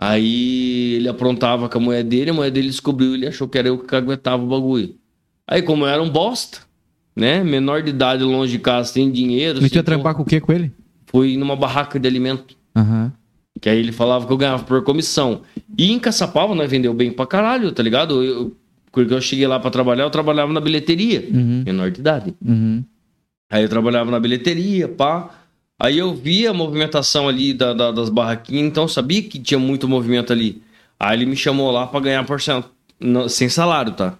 Aí 0.00 0.94
ele 0.94 1.08
aprontava 1.08 1.68
com 1.68 1.76
a 1.76 1.80
mulher 1.82 2.02
dele, 2.02 2.30
a 2.30 2.34
mulher 2.34 2.50
dele 2.50 2.68
descobriu, 2.68 3.14
ele 3.14 3.26
achou 3.26 3.46
que 3.46 3.58
era 3.58 3.68
eu 3.68 3.78
que 3.78 3.94
aguentava 3.94 4.42
o 4.42 4.46
bagulho. 4.46 4.94
Aí, 5.46 5.60
como 5.60 5.84
eu 5.84 5.88
era 5.88 6.02
um 6.02 6.08
bosta, 6.08 6.69
né? 7.14 7.42
Menor 7.44 7.82
de 7.82 7.90
idade, 7.90 8.22
longe 8.24 8.52
de 8.52 8.58
casa, 8.58 8.92
sem 8.92 9.10
dinheiro. 9.10 9.64
E 9.64 9.68
tu 9.70 9.76
ia 9.76 9.82
trampar 9.82 10.14
com 10.14 10.22
o 10.22 10.24
que 10.26 10.40
com 10.40 10.52
ele? 10.52 10.72
Fui 11.06 11.36
numa 11.36 11.56
barraca 11.56 11.98
de 11.98 12.06
alimento. 12.08 12.56
Aham. 12.76 13.12
Que 13.60 13.68
aí 13.68 13.78
ele 13.78 13.92
falava 13.92 14.26
que 14.26 14.32
eu 14.32 14.36
ganhava 14.36 14.62
por 14.62 14.82
comissão. 14.84 15.42
E 15.76 15.90
em 15.90 15.98
Caçapava 15.98 16.54
nós 16.54 16.70
vendeu 16.70 16.94
bem 16.94 17.10
pra 17.12 17.26
caralho, 17.26 17.72
tá 17.72 17.82
ligado? 17.82 18.22
Eu- 18.22 18.56
porque 18.92 19.12
eu 19.12 19.20
cheguei 19.20 19.46
lá 19.46 19.58
pra 19.60 19.70
trabalhar, 19.70 20.04
eu 20.04 20.10
trabalhava 20.10 20.52
na 20.52 20.60
bilheteria, 20.60 21.28
Uhum. 21.32 21.62
menor 21.64 21.90
de 21.90 22.00
idade. 22.00 22.34
Uhum. 22.44 22.82
Aí 23.50 23.62
eu 23.62 23.68
trabalhava 23.68 24.10
na 24.10 24.18
bilheteria, 24.18 24.88
pá. 24.88 25.30
Aí 25.78 25.98
eu 25.98 26.14
via 26.14 26.50
a 26.50 26.54
movimentação 26.54 27.28
ali 27.28 27.52
da- 27.54 27.72
da- 27.72 27.90
das 27.92 28.08
barraquinhas, 28.08 28.66
então 28.66 28.84
eu 28.84 28.88
sabia 28.88 29.22
que 29.22 29.38
tinha 29.38 29.58
muito 29.58 29.88
movimento 29.88 30.32
ali. 30.32 30.62
Aí 30.98 31.16
ele 31.18 31.26
me 31.26 31.36
chamou 31.36 31.70
lá 31.70 31.86
pra 31.86 32.00
ganhar 32.00 32.24
porcento, 32.24 32.68
sem 33.28 33.48
salário, 33.48 33.92
tá? 33.92 34.16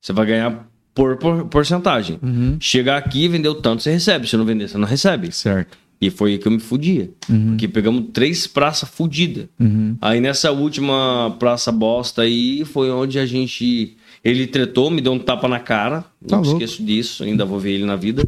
Você 0.00 0.12
vai 0.12 0.26
ganhar 0.26 0.66
por, 0.98 1.16
por 1.16 1.44
porcentagem. 1.44 2.18
Uhum. 2.20 2.56
Chegar 2.58 2.96
aqui, 2.96 3.28
vendeu 3.28 3.54
tanto, 3.54 3.84
você 3.84 3.92
recebe. 3.92 4.26
Se 4.26 4.36
não 4.36 4.44
vender, 4.44 4.68
você 4.68 4.76
não 4.76 4.86
recebe. 4.86 5.30
Certo. 5.30 5.78
E 6.00 6.10
foi 6.10 6.32
aí 6.32 6.38
que 6.38 6.48
eu 6.48 6.52
me 6.52 6.58
fudia. 6.58 7.10
Uhum. 7.30 7.50
Porque 7.50 7.68
pegamos 7.68 8.06
três 8.12 8.48
praças 8.48 8.88
fudidas. 8.88 9.46
Uhum. 9.60 9.96
Aí 10.00 10.20
nessa 10.20 10.50
última 10.50 11.36
praça 11.38 11.70
bosta 11.70 12.22
aí, 12.22 12.64
foi 12.64 12.90
onde 12.90 13.18
a 13.18 13.26
gente. 13.26 13.96
Ele 14.24 14.46
tretou, 14.48 14.90
me 14.90 15.00
deu 15.00 15.12
um 15.12 15.18
tapa 15.20 15.46
na 15.46 15.60
cara. 15.60 16.02
Tá 16.02 16.36
não 16.36 16.42
louco. 16.42 16.60
esqueço 16.60 16.84
disso, 16.84 17.22
ainda 17.22 17.44
vou 17.44 17.60
ver 17.60 17.72
ele 17.72 17.84
na 17.84 17.96
vida. 17.96 18.26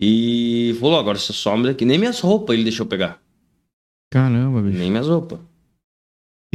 E 0.00 0.74
falou: 0.80 0.98
agora 0.98 1.18
você 1.18 1.32
some 1.32 1.64
daqui. 1.64 1.84
Nem 1.84 1.98
minhas 1.98 2.20
roupas 2.20 2.54
ele 2.54 2.64
deixou 2.64 2.86
pegar. 2.86 3.20
Caramba, 4.10 4.62
bicho. 4.62 4.78
Nem 4.78 4.90
minhas 4.90 5.08
roupas. 5.08 5.38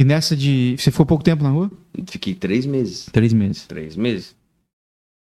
E 0.00 0.04
nessa 0.04 0.36
de. 0.36 0.74
Você 0.78 0.90
ficou 0.90 1.06
pouco 1.06 1.22
tempo 1.22 1.44
na 1.44 1.50
rua? 1.50 1.70
Fiquei 2.06 2.34
três 2.34 2.66
meses. 2.66 3.08
Três 3.12 3.32
meses. 3.32 3.66
Três 3.66 3.96
meses. 3.96 4.34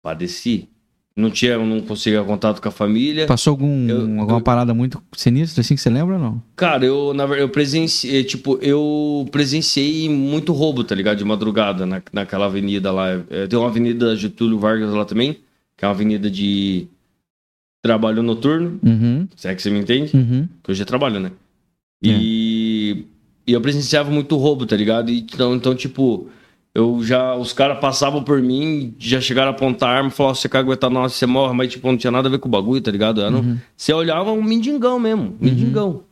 Padeci. 0.04 0.68
Não 1.16 1.30
tinha, 1.30 1.56
não 1.56 1.80
conseguia 1.80 2.22
contato 2.24 2.60
com 2.60 2.68
a 2.68 2.72
família. 2.72 3.26
Passou 3.26 3.52
algum, 3.52 3.88
Eu- 3.88 4.00
alguma 4.20 4.38
eu- 4.38 4.42
parada 4.42 4.74
muito 4.74 5.00
sinistra, 5.16 5.60
assim, 5.62 5.74
que 5.76 5.80
você 5.80 5.88
lembra 5.88 6.16
ou 6.16 6.20
não? 6.20 6.42
Cara, 6.56 6.84
eu, 6.84 7.14
na 7.14 7.24
verdade, 7.24 7.42
eu 7.48 7.48
presenciei, 7.52 8.24
tipo, 8.24 8.58
eu 8.60 9.24
presenciei 9.30 10.08
muito 10.08 10.52
roubo, 10.52 10.82
tá 10.84 10.92
ligado? 10.94 11.16
De 11.18 11.24
madrugada 11.24 11.86
na, 11.86 12.02
naquela 12.12 12.46
avenida 12.46 12.90
lá. 12.92 13.10
É, 13.30 13.46
tem 13.46 13.56
uma 13.58 13.68
avenida 13.68 14.14
Getúlio 14.16 14.58
Vargas 14.58 14.92
lá 14.92 15.04
também, 15.04 15.34
que 15.76 15.84
é 15.84 15.88
uma 15.88 15.94
avenida 15.94 16.28
de 16.28 16.88
trabalho 17.82 18.20
noturno, 18.22 18.78
Uhum. 18.82 19.28
se 19.36 19.46
é 19.48 19.54
que 19.54 19.62
você 19.62 19.70
me 19.70 19.78
entende? 19.78 20.16
Uhum. 20.16 20.48
Que 20.64 20.70
hoje 20.72 20.82
é 20.82 20.84
trabalho, 20.84 21.20
né? 21.20 21.30
E, 22.02 23.04
e 23.46 23.52
eu 23.52 23.60
presenciava 23.60 24.10
muito 24.10 24.36
roubo, 24.36 24.66
tá 24.66 24.76
ligado? 24.76 25.10
E, 25.10 25.20
então, 25.20 25.54
então, 25.54 25.74
tipo, 25.74 26.28
eu 26.74 27.02
já. 27.04 27.34
Os 27.36 27.52
caras 27.52 27.78
passavam 27.78 28.22
por 28.22 28.42
mim, 28.42 28.94
já 28.98 29.20
chegaram 29.20 29.48
a 29.48 29.54
apontar 29.54 29.88
a 29.90 29.92
arma 29.98 30.08
e 30.08 30.12
falavam: 30.12 30.34
você 30.34 30.48
quer 30.48 30.58
aguentar 30.58 30.90
nós, 30.90 31.12
você 31.12 31.26
morre, 31.26 31.54
mas, 31.54 31.70
tipo, 31.72 31.86
não 31.86 31.96
tinha 31.96 32.10
nada 32.10 32.28
a 32.28 32.30
ver 32.30 32.38
com 32.38 32.48
o 32.48 32.50
bagulho, 32.50 32.80
tá 32.80 32.90
ligado? 32.90 33.20
Era 33.20 33.34
um- 33.34 33.38
Uhum. 33.40 33.58
você 33.76 33.92
olhava 33.92 34.32
um 34.32 34.42
mendigão 34.42 34.98
mesmo, 34.98 35.36
mendigão. 35.40 36.02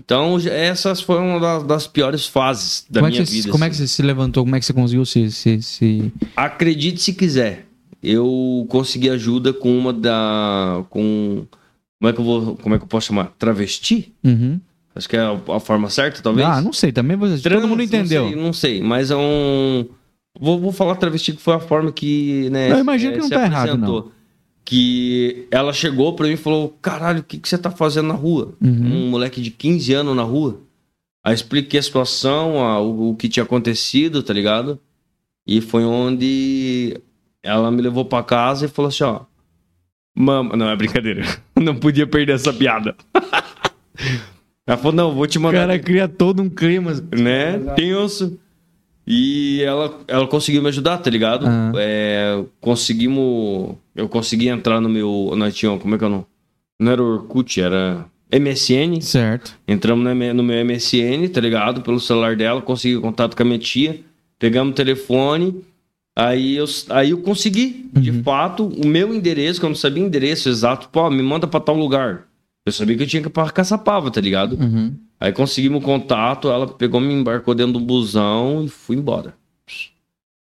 Então, 0.00 0.38
já- 0.38 0.52
essas 0.52 1.00
foram 1.00 1.28
uma 1.30 1.40
das, 1.40 1.62
das 1.64 1.86
piores 1.86 2.26
fases 2.26 2.86
da 2.88 3.00
como, 3.00 3.08
é 3.08 3.10
minha 3.10 3.26
você, 3.26 3.32
vida. 3.32 3.50
como 3.50 3.64
é 3.64 3.68
que 3.68 3.74
assim. 3.74 3.86
você 3.86 3.94
se 3.94 4.02
levantou? 4.02 4.44
Como 4.44 4.54
é 4.54 4.60
que 4.60 4.64
você 4.66 4.72
conseguiu 4.72 5.04
se. 5.04 5.30
se, 5.30 5.60
se... 5.62 6.12
Acredite 6.36 7.00
se 7.00 7.12
quiser. 7.12 7.66
Eu 8.02 8.64
consegui 8.68 9.10
ajuda 9.10 9.52
com 9.52 9.76
uma 9.76 9.92
da. 9.92 10.84
com. 10.88 11.44
Como 12.00 12.08
é 12.08 12.12
que 12.12 12.20
eu 12.20 12.24
vou. 12.24 12.56
Como 12.56 12.74
é 12.74 12.78
que 12.78 12.84
eu 12.84 12.88
posso 12.88 13.08
chamar? 13.08 13.32
Travesti? 13.36 14.12
Uhum. 14.22 14.60
Acho 14.98 15.08
que 15.08 15.16
é 15.16 15.20
a, 15.20 15.38
a 15.54 15.60
forma 15.60 15.88
certa, 15.88 16.20
talvez. 16.20 16.46
Ah, 16.46 16.60
não 16.60 16.72
sei, 16.72 16.90
também 16.92 17.16
você, 17.16 17.40
Trans, 17.40 17.60
todo 17.62 17.68
mundo 17.68 17.82
entendeu. 17.82 18.24
Não 18.24 18.30
sei, 18.32 18.42
não 18.42 18.52
sei, 18.52 18.82
mas 18.82 19.10
é 19.12 19.16
um. 19.16 19.86
Vou, 20.38 20.58
vou 20.60 20.72
falar 20.72 20.96
travesti 20.96 21.32
que 21.32 21.40
foi 21.40 21.54
a 21.54 21.60
forma 21.60 21.90
que, 21.92 22.50
né? 22.50 22.70
Eu 22.72 22.78
imagino 22.78 23.12
que 23.12 23.18
não 23.20 23.28
tá 23.30 23.44
errado, 23.44 23.68
apresentou. 23.70 24.12
Que 24.64 25.46
ela 25.50 25.72
chegou 25.72 26.14
pra 26.14 26.26
mim 26.26 26.34
e 26.34 26.36
falou: 26.36 26.76
Caralho, 26.82 27.20
o 27.20 27.22
que, 27.22 27.38
que 27.38 27.48
você 27.48 27.56
tá 27.56 27.70
fazendo 27.70 28.08
na 28.08 28.14
rua? 28.14 28.54
Uhum. 28.60 29.06
Um 29.06 29.10
moleque 29.10 29.40
de 29.40 29.50
15 29.50 29.94
anos 29.94 30.14
na 30.16 30.22
rua. 30.24 30.60
Aí 31.24 31.32
expliquei 31.34 31.80
a 31.80 31.82
situação, 31.82 32.62
a- 32.62 32.80
o, 32.80 33.10
o 33.10 33.16
que 33.16 33.28
tinha 33.28 33.44
acontecido, 33.44 34.22
tá 34.22 34.32
ligado? 34.34 34.78
E 35.46 35.60
foi 35.60 35.84
onde 35.84 37.00
ela 37.42 37.70
me 37.70 37.80
levou 37.80 38.04
pra 38.04 38.22
casa 38.22 38.66
e 38.66 38.68
falou 38.68 38.88
assim: 38.90 39.04
Ó, 39.04 39.20
mama. 40.14 40.56
Não, 40.56 40.68
é 40.68 40.76
brincadeira. 40.76 41.22
Não 41.56 41.74
podia 41.76 42.06
perder 42.06 42.34
essa 42.34 42.52
piada. 42.52 42.94
ela 44.68 44.76
falou: 44.76 44.92
Não, 44.92 45.14
vou 45.14 45.26
te 45.26 45.38
O 45.38 45.40
mandar 45.40 45.66
cara 45.66 45.78
cria 45.78 46.06
todo 46.06 46.42
um 46.42 46.48
clima. 46.48 46.92
né? 47.10 47.58
Tenso. 47.74 48.38
E 49.06 49.62
ela, 49.62 49.98
ela 50.06 50.26
conseguiu 50.26 50.62
me 50.62 50.68
ajudar, 50.68 50.98
tá 50.98 51.08
ligado? 51.08 51.46
Ah. 51.46 51.72
É, 51.76 52.44
conseguimos. 52.60 53.74
Eu 53.96 54.06
consegui 54.08 54.48
entrar 54.48 54.80
no 54.80 54.88
meu. 54.88 55.32
Nós 55.34 55.56
tínhamos. 55.56 55.80
Como 55.82 55.94
é 55.94 55.98
que 55.98 56.04
eu 56.04 56.10
não. 56.10 56.26
Não 56.78 56.92
era 56.92 57.02
Orkut, 57.02 57.60
era 57.60 58.04
MSN. 58.30 59.00
Certo. 59.00 59.56
Entramos 59.66 60.04
no 60.04 60.42
meu 60.42 60.64
MSN, 60.64 61.26
tá 61.32 61.40
ligado? 61.40 61.80
Pelo 61.80 61.98
celular 61.98 62.36
dela, 62.36 62.60
consegui 62.60 63.00
contato 63.00 63.34
com 63.34 63.42
a 63.42 63.46
minha 63.46 63.58
tia. 63.58 64.00
Pegamos 64.38 64.72
o 64.72 64.76
telefone. 64.76 65.64
Aí 66.14 66.56
eu, 66.56 66.66
aí 66.90 67.10
eu 67.10 67.18
consegui, 67.18 67.88
de 67.94 68.12
fato, 68.24 68.66
o 68.66 68.86
meu 68.86 69.14
endereço, 69.14 69.60
que 69.60 69.64
eu 69.64 69.70
não 69.70 69.76
sabia 69.76 70.02
o 70.02 70.06
endereço 70.06 70.48
exato. 70.48 70.88
Pô, 70.90 71.08
me 71.08 71.22
manda 71.22 71.46
pra 71.46 71.60
tal 71.60 71.76
lugar. 71.76 72.24
Eu 72.68 72.72
sabia 72.72 72.96
que 72.96 73.02
eu 73.02 73.06
tinha 73.06 73.22
que 73.22 73.28
ir 73.28 73.30
pra 73.32 73.50
Caçapava, 73.50 74.10
tá 74.10 74.20
ligado? 74.20 74.52
Uhum. 74.60 74.94
Aí 75.20 75.32
conseguimos 75.32 75.82
contato, 75.84 76.48
ela 76.48 76.66
pegou, 76.66 77.00
me 77.00 77.12
embarcou 77.12 77.54
dentro 77.54 77.72
do 77.74 77.80
busão 77.80 78.62
e 78.64 78.68
fui 78.68 78.96
embora. 78.96 79.34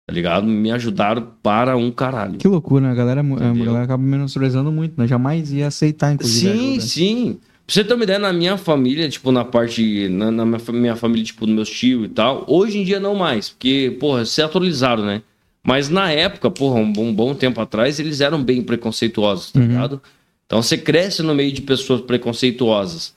Tá 0.06 0.14
ligado? 0.14 0.46
Me 0.46 0.70
ajudaram 0.72 1.26
para 1.42 1.76
um 1.76 1.90
caralho. 1.90 2.36
Que 2.38 2.48
loucura, 2.48 2.84
né? 2.86 2.90
A 2.90 2.94
galera, 2.94 3.20
a 3.20 3.24
Entendeu? 3.24 3.64
galera 3.66 3.84
acaba 3.84 4.02
menosprezando 4.02 4.72
muito, 4.72 5.00
né? 5.00 5.06
Jamais 5.06 5.52
ia 5.52 5.68
aceitar, 5.68 6.12
inclusive. 6.12 6.52
Sim, 6.52 6.68
ajuda. 6.70 6.80
sim. 6.82 7.38
Pra 7.66 7.74
você 7.74 7.84
ter 7.84 7.94
uma 7.94 8.02
ideia, 8.02 8.18
na 8.18 8.32
minha 8.32 8.56
família, 8.56 9.08
tipo, 9.08 9.30
na 9.30 9.44
parte. 9.44 10.08
Na, 10.08 10.30
na 10.32 10.44
minha, 10.44 10.58
fa- 10.58 10.72
minha 10.72 10.96
família, 10.96 11.24
tipo, 11.24 11.46
dos 11.46 11.54
meus 11.54 11.70
tios 11.70 12.06
e 12.06 12.08
tal, 12.08 12.44
hoje 12.48 12.78
em 12.78 12.84
dia 12.84 12.98
não 12.98 13.14
mais. 13.14 13.50
Porque, 13.50 13.96
porra, 14.00 14.24
se 14.24 14.42
atualizaram, 14.42 15.04
né? 15.04 15.22
Mas 15.62 15.88
na 15.88 16.10
época, 16.10 16.50
porra, 16.50 16.80
um 16.80 16.92
bom, 16.92 17.14
bom 17.14 17.32
tempo 17.32 17.60
atrás, 17.60 18.00
eles 18.00 18.20
eram 18.20 18.42
bem 18.42 18.62
preconceituosos, 18.62 19.52
tá 19.52 19.60
Uhum. 19.60 19.66
ligado? 19.68 20.02
Então 20.50 20.60
você 20.60 20.76
cresce 20.76 21.22
no 21.22 21.32
meio 21.32 21.52
de 21.52 21.62
pessoas 21.62 22.00
preconceituosas. 22.00 23.14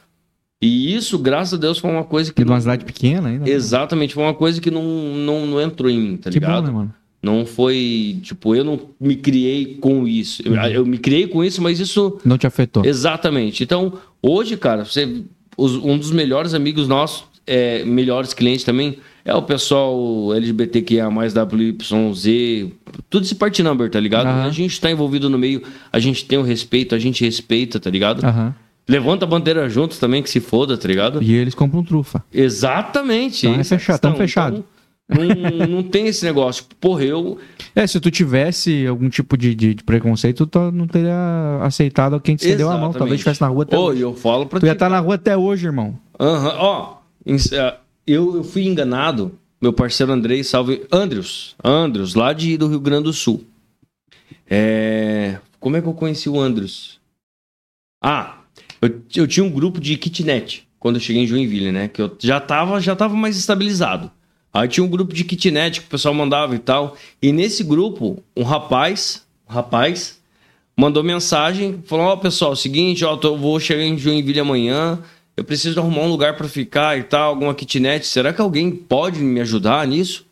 E 0.62 0.94
isso, 0.96 1.18
graças 1.18 1.56
a 1.56 1.58
Deus, 1.58 1.80
foi 1.80 1.90
uma 1.90 2.04
coisa 2.04 2.32
que. 2.32 2.40
E 2.42 2.46
de 2.46 2.52
uma 2.52 2.60
cidade 2.62 2.86
pequena 2.86 3.30
ainda. 3.30 3.46
né? 3.46 3.52
Exatamente, 3.52 4.14
foi 4.14 4.22
uma 4.24 4.36
coisa 4.36 4.62
que 4.62 4.70
não, 4.70 4.84
não, 5.16 5.46
não 5.48 5.60
entrou 5.62 5.90
em 5.90 6.00
mim, 6.00 6.18
tá 6.18 6.30
Que 6.30 6.40
bom, 6.40 6.46
ligado? 6.46 6.66
né, 6.68 6.72
mano? 6.72 6.94
Não 7.24 7.44
foi, 7.46 8.20
tipo, 8.22 8.54
eu 8.54 8.64
não 8.64 8.80
me 9.00 9.16
criei 9.16 9.76
com 9.76 10.08
isso. 10.08 10.44
Eu, 10.46 10.54
eu 10.56 10.86
me 10.86 10.98
criei 10.98 11.26
com 11.28 11.44
isso, 11.44 11.60
mas 11.62 11.80
isso. 11.80 12.20
Não 12.24 12.38
te 12.38 12.46
afetou. 12.46 12.86
Exatamente. 12.86 13.64
Então, 13.64 13.94
hoje, 14.22 14.56
cara, 14.58 14.86
você, 14.86 15.24
os- 15.58 15.76
um 15.76 15.98
dos 15.98 16.12
melhores 16.12 16.54
amigos 16.54 16.88
nossos, 16.88 17.24
é, 17.48 17.84
melhores 17.84 18.34
clientes 18.34 18.64
também, 18.64 18.98
é 19.26 19.34
o 19.34 19.42
pessoal 19.42 20.34
LGBTQIA, 20.34 21.08
WYZ, 21.10 22.72
tudo 23.10 23.24
esse 23.24 23.36
part 23.36 23.62
number, 23.64 23.90
tá 23.90 24.00
ligado? 24.00 24.28
Aham. 24.28 24.44
A 24.46 24.50
gente 24.50 24.80
tá 24.80 24.92
envolvido 24.92 25.30
no 25.30 25.38
meio, 25.38 25.62
a 25.92 26.00
gente 26.00 26.26
tem 26.26 26.38
o 26.38 26.44
respeito, 26.44 26.94
a 26.96 27.00
gente 27.00 27.24
respeita, 27.24 27.80
tá 27.80 27.90
ligado? 27.90 28.24
Aham. 28.26 28.54
Levanta 28.88 29.24
a 29.24 29.28
bandeira 29.28 29.70
juntos 29.70 29.98
também, 29.98 30.22
que 30.22 30.30
se 30.30 30.42
foda, 30.42 30.78
tá 30.78 30.88
ligado? 30.90 31.24
E 31.24 31.34
eles 31.34 31.56
compram 31.56 31.82
trufa. 31.84 32.22
Exatamente. 32.34 33.46
Então 33.48 33.58
é 33.58 33.62
essa 33.62 33.78
fechado, 33.78 33.94
questão. 33.96 34.12
tão 34.12 34.18
fechado. 34.18 34.66
Então, 35.10 35.24
não, 35.26 35.68
não 35.68 35.84
tem 35.84 36.08
esse 36.08 36.26
negócio. 36.26 36.66
Porra, 36.82 37.04
eu. 37.04 37.38
É, 37.76 37.86
se 37.88 38.00
tu 38.00 38.10
tivesse 38.12 38.86
algum 38.88 39.10
tipo 39.10 39.38
de, 39.38 39.54
de, 39.56 39.74
de 39.76 39.84
preconceito, 39.84 40.46
tu 40.46 40.72
não 40.72 40.86
teria 40.88 41.60
aceitado 41.62 42.20
quem 42.20 42.36
te 42.36 42.44
cedeu 42.44 42.70
a 42.70 42.78
mão. 42.78 42.92
Talvez 42.92 43.16
estivesse 43.16 43.40
na 43.42 43.48
rua 43.48 43.64
até 43.64 43.78
Ô, 43.78 43.84
hoje. 43.84 44.02
eu 44.02 44.14
falo 44.14 44.46
pra 44.46 44.60
Tu 44.60 44.66
ia 44.66 44.72
ti. 44.74 44.76
estar 44.76 44.90
na 44.90 45.00
rua 45.00 45.16
até 45.16 45.36
hoje, 45.38 45.66
irmão. 45.66 45.98
Aham, 46.20 46.56
Ó, 46.58 46.94
em- 47.26 47.36
eh, 47.36 47.76
eu, 48.06 48.38
eu 48.38 48.43
fui 48.43 48.66
enganado. 48.66 49.38
Meu 49.62 49.72
parceiro 49.72 50.12
Andrei, 50.12 50.43
salve. 50.43 50.86
Andrews. 50.91 51.56
Andrews, 51.64 52.16
lá 52.16 52.34
de, 52.34 52.58
do 52.58 52.68
Rio 52.68 52.80
Grande 52.80 53.04
do 53.06 53.14
Sul. 53.14 53.45
É, 54.49 55.39
Como 55.60 55.78
é 55.78 55.82
que 55.82 55.88
eu 55.88 55.93
conheci 55.93 56.30
o 56.30 56.39
Andrews? 56.39 56.99
Ah, 58.04 58.39
eu, 58.82 59.01
eu 59.16 59.28
tinha 59.28 59.43
um 59.43 59.49
grupo 59.49 59.80
de 59.80 59.95
kitnet 59.97 60.68
quando 60.78 60.97
eu 60.97 61.01
cheguei 61.01 61.24
em 61.24 61.28
Joinville, 61.28 61.72
né? 61.72 61.88
Que 61.88 62.01
eu 62.01 62.14
já 62.20 62.41
tava, 62.41 62.82
já 62.82 62.93
tava 62.93 63.16
mais 63.16 63.38
estabilizado. 63.38 64.12
Aí 64.54 64.68
tinha 64.68 64.84
um 64.84 64.89
grupo 64.89 65.14
de 65.14 65.24
kitnet 65.24 65.80
que 65.80 65.88
o 65.88 65.89
pessoal 65.89 66.14
mandava 66.14 66.54
e 66.54 66.60
tal. 66.60 66.97
E 67.22 67.32
nesse 67.32 67.64
grupo, 67.64 68.22
um 68.36 68.43
rapaz, 68.43 69.26
um 69.49 69.54
rapaz, 69.54 70.22
mandou 70.78 71.01
mensagem, 71.01 71.82
falou: 71.86 72.08
Ó, 72.08 72.18
pessoal, 72.18 72.51
é 72.51 72.56
seguinte, 72.58 73.06
ó, 73.06 73.18
eu 73.24 73.38
vou 73.38 73.60
chegar 73.60 73.82
em 73.82 73.97
Joinville 73.97 74.41
amanhã. 74.41 74.99
Eu 75.36 75.44
preciso 75.44 75.80
arrumar 75.80 76.02
um 76.02 76.10
lugar 76.10 76.36
pra 76.38 76.48
ficar 76.48 76.98
e 76.98 77.04
tal, 77.04 77.30
alguma 77.30 77.56
kitnet. 77.56 78.06
Será 78.06 78.32
que 78.32 78.42
alguém 78.42 78.70
pode 78.72 79.20
me 79.20 79.42
ajudar 79.42 79.86
nisso? 79.88 80.26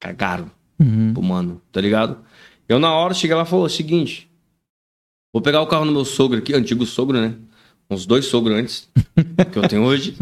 Cagaram 0.00 0.50
Uhum. 0.78 1.12
pro 1.14 1.22
mano, 1.22 1.60
tá 1.70 1.80
ligado? 1.80 2.18
Eu 2.68 2.78
na 2.78 2.92
hora 2.92 3.14
cheguei 3.14 3.36
lá 3.36 3.42
e 3.44 3.46
falou: 3.46 3.68
seguinte, 3.68 4.28
vou 5.32 5.40
pegar 5.42 5.60
o 5.62 5.66
carro 5.66 5.84
do 5.86 5.92
meu 5.92 6.04
sogro 6.04 6.38
aqui, 6.38 6.54
antigo 6.54 6.84
sogro, 6.84 7.20
né? 7.20 7.34
Uns 7.90 8.04
dois 8.06 8.24
sogros 8.26 8.56
antes, 8.58 8.88
que 9.52 9.58
eu 9.58 9.68
tenho 9.68 9.82
hoje. 9.84 10.16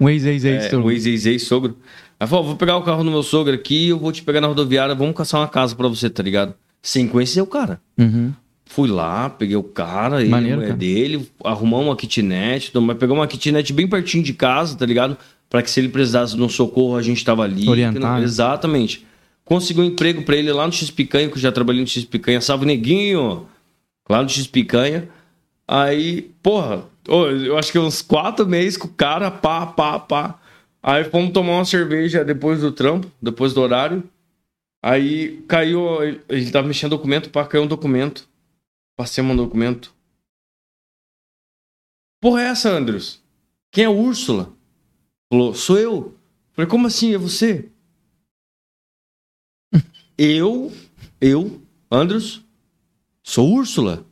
Um 0.00 0.08
ex-ex-ex. 0.08 0.72
É, 0.72 0.76
o 0.76 0.90
ex-ex-sogro. 0.90 1.76
Aí 2.18 2.26
falou: 2.26 2.44
vou 2.44 2.56
pegar 2.56 2.76
o 2.76 2.82
carro 2.82 3.04
do 3.04 3.10
meu 3.10 3.22
sogro 3.22 3.54
aqui, 3.54 3.88
eu 3.88 3.98
vou 3.98 4.10
te 4.12 4.22
pegar 4.22 4.40
na 4.40 4.46
rodoviária, 4.48 4.94
vamos 4.94 5.14
caçar 5.16 5.40
uma 5.40 5.48
casa 5.48 5.76
pra 5.76 5.88
você, 5.88 6.08
tá 6.10 6.22
ligado? 6.22 6.54
Sem 6.82 7.06
conhecer 7.06 7.40
o 7.40 7.46
cara. 7.46 7.80
Uhum. 7.98 8.32
Fui 8.74 8.88
lá, 8.88 9.28
peguei 9.28 9.54
o 9.56 9.62
cara, 9.62 10.20
ele, 10.22 10.30
Maneiro, 10.30 10.56
mulher 10.56 10.68
cara. 10.68 10.78
dele, 10.78 11.28
arrumamos 11.44 11.86
uma 11.88 11.96
kitnet, 11.96 12.72
mas 12.80 12.96
pegamos 12.96 13.20
uma 13.20 13.26
kitnet 13.26 13.70
bem 13.72 13.86
pertinho 13.86 14.24
de 14.24 14.32
casa, 14.32 14.76
tá 14.78 14.86
ligado? 14.86 15.16
Pra 15.50 15.62
que 15.62 15.70
se 15.70 15.78
ele 15.78 15.90
precisasse 15.90 16.34
de 16.34 16.42
um 16.42 16.48
socorro, 16.48 16.96
a 16.96 17.02
gente 17.02 17.22
tava 17.22 17.42
ali. 17.42 17.68
Orientar, 17.68 18.00
não- 18.00 18.18
né? 18.18 18.24
Exatamente. 18.24 19.06
consegui 19.44 19.80
um 19.80 19.84
emprego 19.84 20.22
pra 20.22 20.36
ele 20.36 20.50
lá 20.52 20.64
no 20.66 20.72
X 20.72 20.88
Picanha, 20.90 21.28
que 21.28 21.34
eu 21.34 21.40
já 21.40 21.52
trabalhei 21.52 21.82
no 21.82 21.86
X 21.86 22.04
Picanha, 22.06 22.40
salve 22.40 22.64
neguinho, 22.64 23.46
lá 24.08 24.22
no 24.22 24.28
X 24.28 24.46
Picanha. 24.46 25.08
Aí, 25.68 26.30
porra, 26.42 26.84
eu 27.06 27.58
acho 27.58 27.70
que 27.72 27.78
uns 27.78 28.00
quatro 28.00 28.46
meses 28.46 28.76
com 28.78 28.86
o 28.88 28.90
cara, 28.92 29.30
pá, 29.30 29.66
pá, 29.66 29.98
pá. 29.98 30.38
Aí 30.82 31.04
fomos 31.04 31.32
tomar 31.32 31.54
uma 31.56 31.64
cerveja 31.64 32.24
depois 32.24 32.60
do 32.60 32.72
trampo, 32.72 33.10
depois 33.20 33.52
do 33.52 33.60
horário. 33.60 34.02
Aí 34.82 35.42
caiu, 35.46 36.02
ele- 36.02 36.20
ele 36.28 36.50
tava 36.50 36.66
mexendo 36.66 36.90
documento, 36.90 37.28
pá, 37.30 37.44
caiu 37.44 37.64
um 37.64 37.68
documento. 37.68 38.26
Passei 39.02 39.24
um 39.24 39.34
documento. 39.34 39.92
Porra, 42.20 42.42
é 42.42 42.44
essa, 42.50 42.70
Andrews? 42.70 43.20
Quem 43.72 43.82
é 43.82 43.88
Úrsula? 43.88 44.54
Falou, 45.28 45.52
sou 45.54 45.76
eu. 45.76 46.16
Falei, 46.52 46.70
como 46.70 46.86
assim? 46.86 47.12
É 47.12 47.18
você? 47.18 47.68
eu, 50.16 50.70
eu, 51.20 51.60
Andrews, 51.90 52.44
sou 53.24 53.52
Úrsula. 53.52 54.06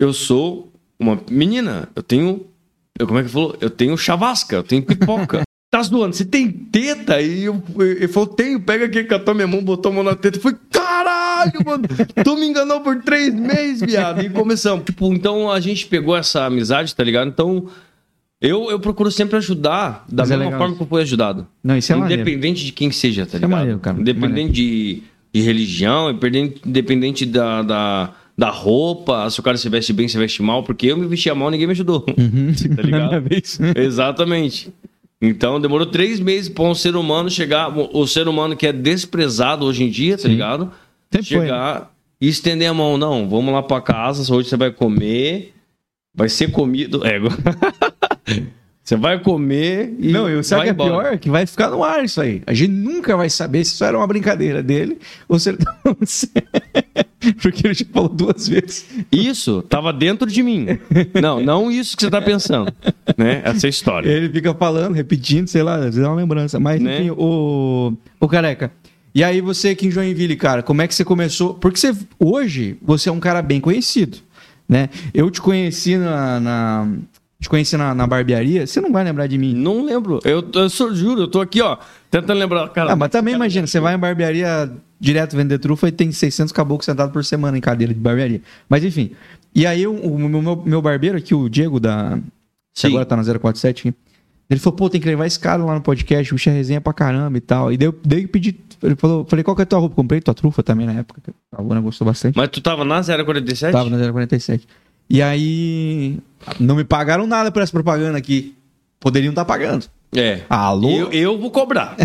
Eu 0.00 0.12
sou 0.12 0.72
uma 0.98 1.14
menina. 1.30 1.88
Eu 1.94 2.02
tenho. 2.02 2.52
Eu, 2.98 3.06
como 3.06 3.20
é 3.20 3.22
que 3.22 3.28
falou? 3.28 3.56
Eu 3.60 3.70
tenho 3.70 3.96
chavasca, 3.96 4.56
eu 4.56 4.64
tenho 4.64 4.84
pipoca. 4.84 5.43
Tá 5.74 5.82
zoando? 5.82 6.14
Você 6.14 6.24
tem 6.24 6.48
teta? 6.48 7.20
E 7.20 7.44
eu, 7.44 7.60
ele 7.80 8.06
falou, 8.06 8.28
tenho. 8.28 8.60
Pega 8.60 8.84
aqui, 8.84 9.02
catou 9.02 9.34
minha 9.34 9.46
mão, 9.48 9.60
botou 9.60 9.90
a 9.90 9.94
mão 9.96 10.04
na 10.04 10.14
teta. 10.14 10.38
Eu 10.38 10.40
falei, 10.42 10.56
caralho, 10.70 11.64
mano. 11.66 11.84
Tu 12.22 12.36
me 12.36 12.46
enganou 12.46 12.80
por 12.80 13.02
três 13.02 13.34
meses, 13.34 13.80
viado. 13.80 14.22
E 14.22 14.30
começamos. 14.30 14.84
Tipo, 14.84 15.12
então 15.12 15.50
a 15.50 15.58
gente 15.58 15.86
pegou 15.86 16.16
essa 16.16 16.44
amizade, 16.44 16.94
tá 16.94 17.02
ligado? 17.02 17.28
Então. 17.28 17.66
Eu, 18.40 18.70
eu 18.70 18.78
procuro 18.78 19.10
sempre 19.10 19.38
ajudar 19.38 20.04
da 20.06 20.22
Mas 20.22 20.30
é 20.30 20.36
mesma 20.36 20.44
legal 20.44 20.60
forma 20.60 20.76
que 20.76 20.82
eu 20.82 20.86
fui 20.86 21.00
ajudado. 21.00 21.46
Não, 21.62 21.78
isso 21.78 21.92
é 21.92 21.96
maneiro. 21.96 22.20
Independente 22.20 22.66
de 22.66 22.72
quem 22.72 22.90
seja, 22.90 23.22
tá 23.22 23.28
Isso 23.28 23.36
é 23.36 23.38
ligado? 23.38 23.58
maneiro, 23.58 23.78
cara. 23.78 23.98
Independente 23.98 24.52
de, 24.52 25.02
de 25.32 25.40
religião, 25.40 26.10
independente, 26.10 27.24
da, 27.24 27.62
da, 27.62 28.12
da 28.36 28.50
roupa, 28.50 29.30
se 29.30 29.40
o 29.40 29.42
cara 29.42 29.56
se 29.56 29.66
veste 29.70 29.94
bem, 29.94 30.08
se 30.08 30.18
veste 30.18 30.42
mal, 30.42 30.62
porque 30.62 30.88
eu 30.88 30.96
me 30.96 31.06
vestia 31.06 31.34
mal, 31.34 31.50
ninguém 31.50 31.66
me 31.66 31.72
ajudou. 31.72 32.04
Uhum. 32.18 32.52
Tá 32.76 32.82
ligado? 32.82 33.24
Exatamente. 33.80 34.70
Então 35.20 35.60
demorou 35.60 35.86
três 35.86 36.20
meses 36.20 36.48
para 36.48 36.64
um 36.64 36.74
ser 36.74 36.96
humano 36.96 37.30
chegar, 37.30 37.72
o 37.76 38.06
ser 38.06 38.28
humano 38.28 38.56
que 38.56 38.66
é 38.66 38.72
desprezado 38.72 39.64
hoje 39.64 39.84
em 39.84 39.90
dia, 39.90 40.16
tá 40.16 40.22
Sim. 40.24 40.28
ligado? 40.28 40.72
Foi, 41.10 41.20
né? 41.20 41.22
chegar 41.22 41.94
e 42.20 42.28
estender 42.28 42.68
a 42.68 42.74
mão. 42.74 42.96
Não, 42.96 43.28
vamos 43.28 43.52
lá 43.52 43.62
pra 43.62 43.80
casa, 43.80 44.32
hoje 44.34 44.48
você 44.48 44.56
vai 44.56 44.70
comer, 44.70 45.54
vai 46.14 46.28
ser 46.28 46.50
comido. 46.50 47.06
Ego. 47.06 47.28
você 48.84 48.96
vai 48.96 49.18
comer 49.18 49.94
e. 49.98 50.12
Não, 50.12 50.28
eu 50.28 50.44
sabe 50.44 50.66
vai 50.66 50.66
que 50.66 50.70
é 50.82 50.84
embora. 50.86 51.08
pior? 51.08 51.18
Que 51.18 51.30
vai 51.30 51.46
ficar 51.46 51.70
no 51.70 51.82
ar 51.82 52.04
isso 52.04 52.20
aí. 52.20 52.42
A 52.46 52.52
gente 52.52 52.70
nunca 52.72 53.16
vai 53.16 53.30
saber 53.30 53.64
se 53.64 53.72
isso 53.74 53.84
era 53.84 53.96
uma 53.96 54.06
brincadeira 54.06 54.62
dele 54.62 54.98
ou 55.26 55.38
se 55.38 55.48
ele 55.48 55.56
tá. 55.58 55.74
Porque 57.40 57.66
ele 57.66 57.74
já 57.74 57.86
falou 57.92 58.08
duas 58.10 58.46
vezes. 58.46 58.84
Isso 59.10 59.62
tava 59.62 59.92
dentro 59.92 60.30
de 60.30 60.42
mim. 60.42 60.66
Não, 61.20 61.40
não 61.42 61.70
isso 61.70 61.96
que 61.96 62.02
você 62.04 62.10
tá 62.10 62.20
pensando. 62.20 62.70
Né? 63.16 63.40
Essa 63.44 63.66
é 63.66 63.70
história. 63.70 64.08
Ele 64.10 64.28
fica 64.28 64.52
falando, 64.54 64.94
repetindo, 64.94 65.48
sei 65.48 65.62
lá, 65.62 65.78
vezes 65.78 65.98
é 65.98 66.06
uma 66.06 66.16
lembrança. 66.16 66.60
Mas, 66.60 66.80
Né? 66.82 67.00
enfim, 67.00 67.10
o, 67.16 67.94
o 68.20 68.28
Careca. 68.28 68.70
E 69.14 69.24
aí, 69.24 69.40
você 69.40 69.70
aqui 69.70 69.86
em 69.86 69.90
Joinville, 69.90 70.36
cara, 70.36 70.62
como 70.62 70.82
é 70.82 70.88
que 70.88 70.94
você 70.94 71.04
começou? 71.04 71.54
Porque 71.54 71.78
você, 71.78 71.94
hoje, 72.18 72.76
você 72.82 73.08
é 73.08 73.12
um 73.12 73.20
cara 73.20 73.40
bem 73.40 73.60
conhecido, 73.60 74.18
né? 74.68 74.90
Eu 75.14 75.30
te 75.30 75.40
conheci 75.40 75.96
na... 75.96 76.38
na- 76.40 76.88
te 77.40 77.48
conheci 77.48 77.76
na, 77.76 77.94
na 77.94 78.06
barbearia, 78.06 78.66
você 78.66 78.80
não 78.80 78.90
vai 78.92 79.04
lembrar 79.04 79.26
de 79.26 79.36
mim. 79.36 79.52
Não 79.54 79.84
lembro. 79.84 80.18
Eu, 80.24 80.42
eu 80.54 80.70
sou, 80.70 80.94
juro, 80.94 81.22
eu 81.22 81.28
tô 81.28 81.40
aqui, 81.40 81.60
ó, 81.60 81.76
tentando 82.10 82.38
lembrar. 82.38 82.68
Cara, 82.70 82.92
Ah, 82.92 82.96
mas 82.96 83.10
também 83.10 83.34
imagina, 83.34 83.66
você 83.66 83.78
vai 83.80 83.94
em 83.94 83.98
barbearia 83.98 84.70
direto 84.98 85.36
vender 85.36 85.58
trufa 85.58 85.88
e 85.88 85.92
tem 85.92 86.10
600 86.10 86.52
caboclos 86.52 86.86
sentados 86.86 87.12
por 87.12 87.24
semana 87.24 87.58
em 87.58 87.60
cadeira 87.60 87.92
de 87.92 88.00
barbearia. 88.00 88.40
Mas 88.68 88.82
enfim. 88.84 89.10
E 89.54 89.66
aí 89.66 89.86
o, 89.86 89.92
o 89.94 90.18
meu, 90.18 90.62
meu- 90.64 90.82
barbeiro 90.82 91.18
aqui, 91.18 91.34
o 91.34 91.48
Diego 91.48 91.78
da... 91.78 92.18
Que 92.74 92.86
agora 92.88 93.04
tá 93.04 93.14
na 93.16 93.22
047 93.22 93.88
aqui. 93.88 93.96
Ele 94.50 94.60
falou, 94.60 94.76
pô, 94.76 94.90
tem 94.90 95.00
que 95.00 95.06
levar 95.06 95.26
esse 95.26 95.38
cara 95.38 95.64
lá 95.64 95.74
no 95.74 95.80
podcast, 95.80 96.32
o 96.32 96.36
bicho 96.36 96.50
é 96.50 96.52
resenha 96.52 96.80
pra 96.80 96.92
caramba 96.92 97.38
e 97.38 97.40
tal. 97.40 97.72
E 97.72 97.76
daí 97.76 97.86
eu, 97.88 97.98
daí 98.04 98.22
eu 98.22 98.28
pedi, 98.28 98.54
ele 98.82 98.94
falou, 98.96 99.24
falei, 99.24 99.42
qual 99.44 99.54
que 99.54 99.62
é 99.62 99.64
a 99.64 99.66
tua 99.66 99.78
roupa? 99.78 99.94
Comprei 99.94 100.20
tua 100.20 100.34
trufa 100.34 100.62
também 100.62 100.86
na 100.86 100.92
época. 100.94 101.20
A 101.56 101.62
Luana 101.62 101.80
gostou 101.80 102.04
bastante. 102.04 102.36
Mas 102.36 102.48
tu 102.50 102.60
tava 102.60 102.84
na 102.84 103.00
047? 103.02 103.72
Tava 103.72 103.88
na 103.88 104.12
047. 104.12 104.66
E 105.08 105.22
aí, 105.22 106.18
não 106.58 106.76
me 106.76 106.84
pagaram 106.84 107.26
nada 107.26 107.50
por 107.50 107.62
essa 107.62 107.72
propaganda 107.72 108.18
aqui. 108.18 108.54
Poderiam 108.98 109.30
estar 109.30 109.44
pagando. 109.44 109.86
É. 110.16 110.42
Alô? 110.48 110.90
Eu, 110.90 111.12
eu 111.12 111.38
vou 111.38 111.50
cobrar. 111.50 111.96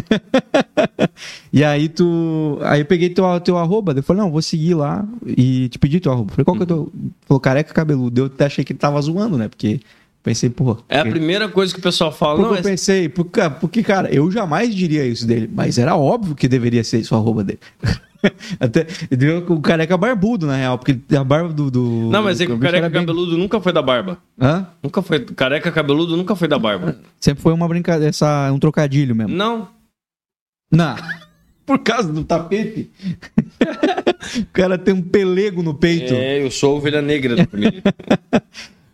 E 1.52 1.64
aí 1.64 1.90
tu. 1.90 2.60
Aí 2.62 2.82
eu 2.82 2.86
peguei 2.86 3.10
teu, 3.10 3.40
teu 3.42 3.58
arroba, 3.58 3.94
eu 3.94 4.04
falei, 4.04 4.22
não, 4.22 4.32
vou 4.32 4.42
seguir 4.42 4.76
lá 4.76 5.06
e 5.26 5.68
te 5.70 5.80
pedi 5.80 6.00
teu 6.00 6.12
arroba. 6.12 6.32
Falei, 6.32 6.46
qual 6.46 6.56
que 6.56 6.64
é 6.64 6.64
o 6.64 6.68
teu. 6.68 6.92
Falou, 7.22 7.40
careca 7.40 7.74
cabeludo. 7.74 8.22
Eu 8.22 8.26
até 8.26 8.46
achei 8.46 8.64
que 8.64 8.72
ele 8.72 8.80
tava 8.80 9.02
zoando, 9.02 9.38
né? 9.38 9.48
Porque 9.48 9.80
pensei, 10.24 10.50
pô. 10.50 10.78
É 10.88 11.00
a 11.00 11.06
primeira 11.06 11.50
coisa 11.50 11.74
que 11.74 11.80
o 11.80 11.84
pessoal 11.84 12.12
fala. 12.12 12.36
porque 12.36 12.50
Não, 12.50 12.56
eu 12.56 12.60
é... 12.60 12.64
pensei, 12.64 13.10
porque, 13.10 13.42
porque, 13.60 13.84
cara, 13.84 14.14
eu 14.14 14.32
jamais 14.32 14.74
diria 14.74 15.06
isso 15.06 15.26
dele, 15.26 15.50
mas 15.52 15.78
era 15.78 15.96
óbvio 15.96 16.36
que 16.36 16.48
deveria 16.48 16.84
ser 16.84 17.00
isso 17.00 17.16
o 17.16 17.18
arroba 17.18 17.44
dele. 17.44 17.60
Até 18.60 18.86
deu 19.10 19.40
o 19.48 19.62
careca 19.62 19.98
barbudo, 19.98 20.46
na 20.48 20.56
real, 20.56 20.78
porque 20.78 20.98
a 21.16 21.24
barba 21.24 21.54
do. 21.54 21.72
do 21.72 22.10
Não, 22.12 22.24
mas 22.24 22.40
é 22.42 22.46
que 22.46 22.52
do 22.52 22.58
o 22.58 22.60
careca 22.60 22.90
bem- 22.90 23.02
cabeludo 23.02 23.38
nunca 23.38 23.60
foi 23.62 23.72
da 23.72 23.82
barba. 23.82 24.18
Hã? 24.40 24.68
Nunca 24.84 25.02
foi. 25.02 25.20
Careca 25.20 25.72
cabeludo 25.72 26.18
nunca 26.18 26.36
foi 26.36 26.48
da 26.48 26.60
barba. 26.60 26.98
Sempre 27.20 27.42
foi 27.42 27.54
uma 27.54 27.68
brincadeira, 27.68 28.10
essa, 28.10 28.52
um 28.52 28.60
trocadilho 28.60 29.16
mesmo. 29.16 29.36
Não. 29.36 29.68
Não. 30.72 30.96
Por 31.66 31.80
causa 31.80 32.12
do 32.12 32.24
tapete. 32.24 32.90
o 34.42 34.46
cara 34.52 34.76
tem 34.78 34.94
um 34.94 35.02
pelego 35.02 35.62
no 35.62 35.74
peito. 35.74 36.14
É, 36.16 36.44
eu 36.44 36.50
sou 36.50 36.78
ovelha 36.78 37.02
negra 37.02 37.46
família. 37.46 37.84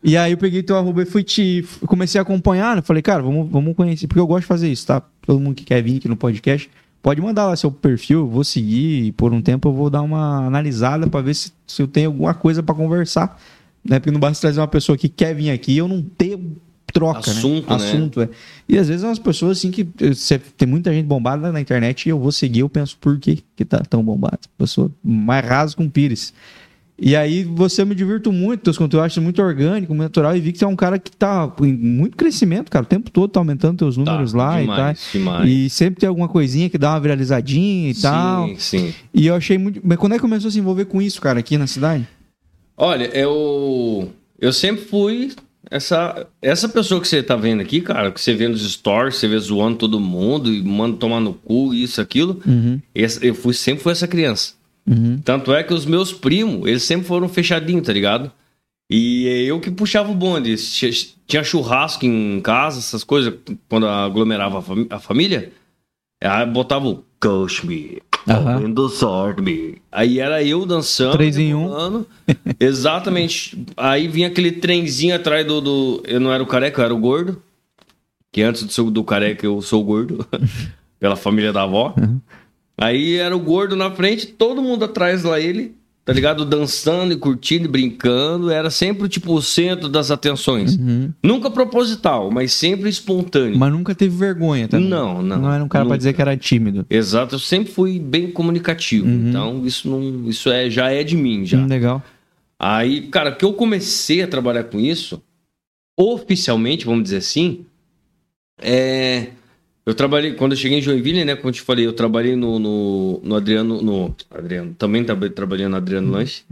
E 0.04 0.16
aí 0.18 0.34
eu 0.34 0.38
peguei 0.38 0.62
teu 0.62 0.78
arroba 0.78 1.02
e 1.02 1.06
fui 1.06 1.24
te. 1.24 1.66
Comecei 1.88 2.20
a 2.20 2.22
acompanhar, 2.22 2.76
né? 2.76 2.82
Falei, 2.82 3.02
cara, 3.02 3.24
vamos, 3.24 3.50
vamos 3.50 3.76
conhecer. 3.76 4.08
Porque 4.08 4.20
eu 4.20 4.28
gosto 4.28 4.42
de 4.42 4.48
fazer 4.48 4.70
isso, 4.70 4.86
tá? 4.86 5.02
Todo 5.26 5.40
mundo 5.40 5.56
que 5.56 5.64
quer 5.64 5.82
vir 5.82 5.98
aqui 5.98 6.08
no 6.10 6.18
podcast, 6.18 6.70
pode 7.06 7.22
mandar 7.22 7.46
lá 7.46 7.56
seu 7.56 7.72
perfil, 7.72 8.28
vou 8.28 8.44
seguir 8.44 9.04
e 9.06 9.12
por 9.12 9.32
um 9.32 9.40
tempo 9.40 9.70
eu 9.70 9.74
vou 9.74 9.92
dar 9.92 10.02
uma 10.02 10.48
analisada 10.48 11.06
pra 11.06 11.22
ver 11.22 11.36
se, 11.36 11.54
se 11.68 11.80
eu 11.80 11.88
tenho 11.88 12.08
alguma 12.10 12.34
coisa 12.34 12.64
pra 12.64 12.74
conversar. 12.74 13.40
Né? 13.84 14.00
Porque 14.00 14.10
não 14.10 14.20
basta 14.20 14.42
trazer 14.42 14.60
uma 14.60 14.68
pessoa 14.68 14.98
que 14.98 15.08
quer 15.08 15.36
vir 15.36 15.52
aqui 15.52 15.74
e 15.74 15.78
eu 15.78 15.88
não 15.88 16.02
tenho 16.02 16.58
troca, 16.92 17.30
Assunto, 17.30 17.70
né? 17.70 17.78
né? 17.78 17.86
Assunto, 17.86 18.22
é. 18.22 18.30
E 18.68 18.76
às 18.80 18.88
vezes 18.88 19.04
umas 19.04 19.20
pessoas 19.20 19.60
assim 19.60 19.70
que. 19.70 19.88
eh, 20.02 20.40
tem 20.58 20.68
muita 20.68 20.92
gente 20.92 21.06
bombada 21.06 21.52
na 21.52 21.62
internet 21.62 22.08
e 22.08 22.10
eu 22.10 22.18
vou 22.18 22.32
seguir, 22.32 22.62
eu 22.62 22.70
penso, 22.70 22.98
por 23.00 23.20
que 23.20 23.44
que 23.56 23.64
tá 23.64 23.84
tão 23.88 24.04
bombado? 24.04 24.40
Pessoa 24.58 24.90
mais 25.04 25.46
rasa 25.46 25.76
com 25.76 25.84
um 25.84 25.90
pires. 25.90 26.34
E 26.98 27.14
aí 27.14 27.44
você 27.44 27.84
me 27.84 27.94
divirto 27.94 28.32
muito, 28.32 28.62
teus 28.62 28.78
conteúdos 28.78 29.00
eu 29.00 29.04
acho 29.04 29.22
muito 29.22 29.42
orgânico, 29.42 29.94
muito 29.94 30.04
natural, 30.04 30.36
e 30.38 30.40
vi 30.40 30.54
que 30.54 30.60
você 30.60 30.64
é 30.64 30.68
um 30.68 30.78
cara 30.78 30.98
que 30.98 31.12
tá 31.12 31.52
em 31.62 31.74
muito 31.74 32.16
crescimento, 32.16 32.72
cara. 32.72 32.86
O 32.86 32.88
tempo 32.88 33.12
todo 33.12 33.30
tá 33.30 33.40
aumentando 33.42 33.78
teus 33.80 33.98
números 33.98 34.32
Tá, 34.32 34.38
lá 34.38 34.62
demais, 34.62 35.00
e 35.00 35.12
tal. 35.12 35.12
demais. 35.20 35.50
E 35.50 35.70
sempre 35.70 36.00
tem 36.00 36.08
alguma 36.08 36.30
coisinha 36.30 36.70
que 36.70 36.78
dá 36.78 36.92
uma 36.92 37.00
viralizadinha 37.02 37.92
e 37.92 37.96
tal. 37.96 38.48
Sim, 38.48 38.56
sim. 38.60 38.94
E 39.14 39.28
eu 39.28 39.36
achei 39.36 39.58
muito. 39.58 39.82
Mas 39.84 39.98
quando 39.98 40.14
é 40.14 40.16
que 40.16 40.22
começou 40.22 40.48
a 40.48 40.52
se 40.52 40.58
envolver 40.60 40.86
com 40.86 41.02
isso, 41.02 41.20
cara, 41.22 41.40
aqui 41.40 41.58
na 41.58 41.68
cidade? 41.68 42.08
Olha, 42.78 43.06
eu. 43.18 44.12
Eu 44.40 44.52
sempre 44.54 44.86
fui 44.86 45.32
essa, 45.72 46.28
essa 46.42 46.70
pessoa 46.70 47.02
que 47.02 47.08
você 47.08 47.24
tá 47.24 47.36
vendo 47.36 47.62
aqui, 47.62 47.82
cara, 47.82 48.12
que 48.12 48.22
você 48.22 48.34
vê 48.34 48.48
nos 48.48 48.70
stories, 48.72 49.16
você 49.16 49.28
vê 49.28 49.38
zoando 49.40 49.78
todo 49.78 50.00
mundo 50.00 50.54
e 50.54 50.62
manda 50.62 50.96
tomar 50.98 51.20
no 51.20 51.34
cu, 51.34 51.74
isso, 51.74 52.00
aquilo. 52.00 52.40
Uhum. 52.46 52.80
Essa- 52.94 53.26
eu 53.26 53.34
fui, 53.34 53.54
sempre 53.54 53.82
fui 53.84 53.92
essa 53.92 54.08
criança. 54.08 54.54
Uhum. 54.88 55.20
Tanto 55.24 55.54
é 55.54 55.64
que 55.64 55.74
os 55.74 55.86
meus 55.86 56.14
primos, 56.14 56.68
eles 56.68 56.84
sempre 56.84 57.08
foram 57.08 57.28
fechadinhos, 57.28 57.86
tá 57.86 57.92
ligado? 57.94 58.32
E 58.90 59.26
eu 59.48 59.60
que 59.60 59.72
puxava 59.72 60.12
o 60.12 60.16
bonde. 60.16 60.56
Tinha- 60.58 61.44
churrasco 61.44 62.06
em 62.06 62.40
casa, 62.42 62.78
essas 62.80 63.04
coisas, 63.04 63.34
quando 63.68 63.88
aglomerava 63.88 64.60
a, 64.60 64.62
fami- 64.62 64.88
a 64.92 65.00
família. 65.00 65.52
Aí 66.24 66.46
botava 66.46 66.88
o 66.88 67.04
Coach 67.20 67.66
Me, 67.66 68.02
Aham. 68.30 68.56
Comendo 68.56 68.88
Sword 68.90 69.42
Me. 69.42 69.82
Aí 69.92 70.20
era 70.20 70.44
eu 70.44 70.66
dançando. 70.66 71.14
Três 71.14 71.38
em 71.38 71.54
um. 71.56 72.06
Exatamente. 72.60 73.58
Aí 73.76 74.08
vinha 74.08 74.28
aquele 74.28 74.52
trenzinho 74.52 75.16
atrás 75.16 75.46
do, 75.46 75.60
do. 75.62 76.04
Eu 76.06 76.20
não 76.20 76.32
era 76.32 76.42
o 76.44 76.48
careca, 76.48 76.82
eu 76.82 76.86
era 76.86 76.94
o 76.94 77.00
gordo. 77.00 77.42
Que 78.32 78.42
antes 78.44 78.72
ser 78.74 78.84
do 78.92 79.04
careca 79.04 79.46
eu 79.46 79.62
sou 79.62 79.82
o 79.82 79.86
gordo. 79.86 80.28
pela 81.00 81.16
família 81.16 81.52
da 81.54 81.64
avó. 81.64 81.94
Aí 82.78 83.16
era 83.16 83.36
o 83.36 83.40
gordo 83.40 83.76
na 83.76 83.92
frente, 83.92 84.28
todo 84.28 84.62
mundo 84.62 84.84
atrás 84.86 85.24
lá 85.24 85.40
ele, 85.40 85.74
tá 86.04 86.12
ligado? 86.12 86.44
Dançando 86.44 87.14
e 87.14 87.18
curtindo 87.18 87.66
e 87.66 87.68
brincando. 87.68 88.52
Era 88.52 88.70
sempre, 88.70 89.08
tipo, 89.08 89.34
o 89.34 89.42
centro 89.42 89.88
das 89.88 90.12
atenções. 90.12 90.78
Uhum. 90.78 91.12
Nunca 91.24 91.50
proposital, 91.50 92.30
mas 92.30 92.54
sempre 92.54 92.90
espontâneo. 92.90 93.58
Mas 93.58 93.72
nunca 93.72 93.96
teve 93.96 94.16
vergonha, 94.16 94.68
tá? 94.68 94.80
Não, 94.80 95.22
não. 95.22 95.40
Não 95.40 95.54
era 95.54 95.64
um 95.64 95.68
cara 95.68 95.84
pra 95.86 95.90
Nunca. 95.94 95.98
dizer 95.98 96.14
que 96.14 96.22
era 96.22 96.36
tímido. 96.36 96.86
Exato, 96.90 97.36
eu 97.36 97.40
sempre 97.40 97.72
fui 97.72 97.98
bem 97.98 98.30
comunicativo. 98.32 99.08
Uhum. 99.08 99.30
Então, 99.30 99.66
isso 99.66 99.90
não. 99.90 100.30
Isso 100.30 100.50
é, 100.50 100.70
já 100.70 100.92
é 100.92 101.04
de 101.04 101.16
mim, 101.16 101.46
já. 101.46 101.58
Hum, 101.58 101.68
legal. 101.68 102.04
Aí, 102.60 103.08
cara, 103.08 103.32
que 103.32 103.44
eu 103.46 103.54
comecei 103.54 104.22
a 104.22 104.28
trabalhar 104.28 104.66
com 104.66 104.80
isso, 104.80 105.22
oficialmente, 105.98 106.86
vamos 106.86 107.04
dizer 107.04 107.18
assim, 107.18 107.66
é. 108.62 109.28
Eu 109.86 109.94
trabalhei, 109.94 110.34
quando 110.34 110.54
eu 110.54 110.58
cheguei 110.58 110.80
em 110.80 110.82
Joinville, 110.82 111.24
né? 111.24 111.36
Como 111.36 111.50
eu 111.50 111.54
te 111.54 111.62
falei, 111.62 111.86
eu 111.86 111.94
trabalhei 111.94 112.36
no, 112.36 112.58
no, 112.58 113.22
no 113.24 113.36
Adriano. 113.36 113.82
No 113.82 114.16
Adriano, 114.32 114.74
também 114.78 115.04
tra- 115.04 115.30
trabalhei 115.30 115.68
no 115.68 115.76
Adriano 115.76 116.12
Lanche. 116.12 116.44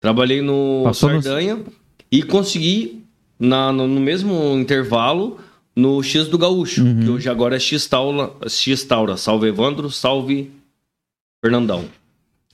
Trabalhei 0.00 0.40
no 0.40 0.82
Passou 0.84 1.10
no- 1.12 1.22
Sardanha 1.22 1.62
e 2.10 2.22
consegui, 2.22 3.02
na, 3.38 3.70
no, 3.72 3.86
no 3.86 4.00
mesmo 4.00 4.56
intervalo, 4.56 5.38
no 5.76 6.02
X 6.02 6.28
do 6.28 6.38
Gaúcho, 6.38 6.82
Uhum. 6.82 7.00
que 7.02 7.10
hoje 7.10 7.28
agora 7.28 7.56
é 7.56 7.58
X 7.60 7.86
Taura, 7.86 8.32
X 8.48 8.84
Taura. 8.84 9.16
Salve 9.18 9.48
Evandro, 9.48 9.90
salve 9.90 10.50
Fernandão. 11.44 11.84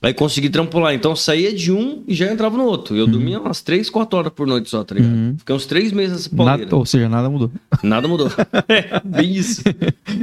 Aí 0.05 0.13
consegui 0.13 0.51
trampo 0.51 0.77
lá. 0.77 0.93
Então 0.93 1.15
saía 1.15 1.51
de 1.51 1.71
um 1.71 2.03
e 2.07 2.13
já 2.13 2.31
entrava 2.31 2.55
no 2.55 2.63
outro. 2.63 2.95
Eu 2.95 3.07
dormia 3.07 3.39
umas 3.39 3.63
3, 3.63 3.89
4 3.89 4.19
horas 4.19 4.31
por 4.31 4.45
noite 4.45 4.69
só, 4.69 4.83
tá 4.83 4.93
ligado? 4.93 5.11
Uhum. 5.11 5.35
Fiquei 5.39 5.55
uns 5.55 5.65
3 5.65 5.91
meses 5.91 6.11
nessa 6.11 6.29
pauleira. 6.29 6.61
Nada, 6.61 6.75
ou 6.75 6.85
seja, 6.85 7.09
nada 7.09 7.27
mudou. 7.27 7.51
Nada 7.81 8.07
mudou. 8.07 8.27
É, 8.67 9.01
bem 9.03 9.33
isso. 9.33 9.63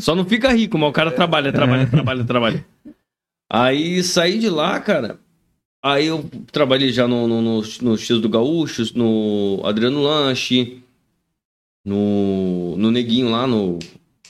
Só 0.00 0.14
não 0.14 0.24
fica 0.24 0.52
rico, 0.52 0.78
mas 0.78 0.88
o 0.88 0.92
cara 0.92 1.10
trabalha, 1.10 1.52
trabalha, 1.52 1.88
trabalha, 1.88 2.22
trabalha. 2.22 2.64
Aí 3.50 4.04
saí 4.04 4.38
de 4.38 4.48
lá, 4.48 4.78
cara. 4.78 5.18
Aí 5.84 6.06
eu 6.06 6.30
trabalhei 6.52 6.92
já 6.92 7.08
no, 7.08 7.26
no, 7.26 7.42
no, 7.42 7.62
no 7.82 7.98
X 7.98 8.20
do 8.20 8.28
Gaúcho, 8.28 8.84
no 8.94 9.62
Adriano 9.64 10.00
Lanche, 10.00 10.80
no, 11.84 12.76
no 12.76 12.92
Neguinho 12.92 13.30
lá, 13.30 13.48
no. 13.48 13.80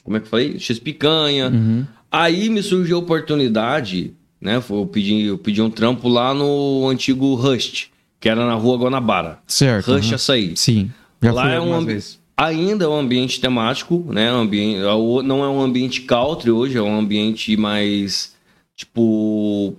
Como 0.02 0.16
é 0.16 0.20
que 0.20 0.24
eu 0.24 0.30
falei? 0.30 0.58
X 0.58 0.78
Picanha. 0.78 1.50
Uhum. 1.50 1.86
Aí 2.10 2.48
me 2.48 2.62
surgiu 2.62 2.96
a 2.96 3.00
oportunidade, 3.00 4.14
né? 4.42 4.60
Eu 4.68 4.86
pedi, 4.86 5.22
eu 5.22 5.38
pedi 5.38 5.62
um 5.62 5.70
trampo 5.70 6.08
lá 6.08 6.34
no 6.34 6.88
antigo 6.88 7.34
Rust, 7.34 7.86
que 8.20 8.28
era 8.28 8.44
na 8.44 8.54
rua 8.54 8.76
Guanabara. 8.76 9.38
Certo. 9.46 9.92
Rush 9.92 10.08
uhum. 10.08 10.14
Açaí. 10.14 10.56
Sim. 10.56 10.90
Já 11.22 11.32
Lá 11.32 11.52
é 11.52 11.60
um 11.60 11.72
ambi-. 11.72 12.02
Ainda 12.36 12.84
é 12.86 12.88
um 12.88 12.98
ambiente 12.98 13.40
temático, 13.40 14.04
né? 14.10 14.32
Um 14.32 14.40
ambiente, 14.40 14.78
é 14.78 15.22
não 15.22 15.44
é 15.44 15.48
um 15.48 15.62
ambiente 15.62 16.00
country 16.00 16.50
hoje, 16.50 16.76
é 16.76 16.82
um 16.82 16.98
ambiente 16.98 17.56
mais 17.56 18.34
tipo. 18.76 19.74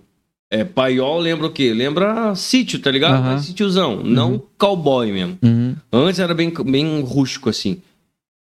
É, 0.49 0.64
paiol 0.64 1.20
lembra 1.20 1.47
o 1.47 1.51
quê? 1.51 1.74
Lembra 1.74 2.36
sítio, 2.36 2.80
tá 2.80 2.91
ligado? 2.91 3.16
Aham. 3.16 3.32
Mais 3.32 3.45
sítiozão, 3.45 4.03
não 4.03 4.41
cowboy 4.57 5.11
mesmo. 5.11 5.38
Uhum. 5.41 5.76
Antes 5.91 6.20
era 6.20 6.34
bem, 6.34 6.53
bem 6.66 7.01
rústico 7.01 7.49
assim. 7.49 7.82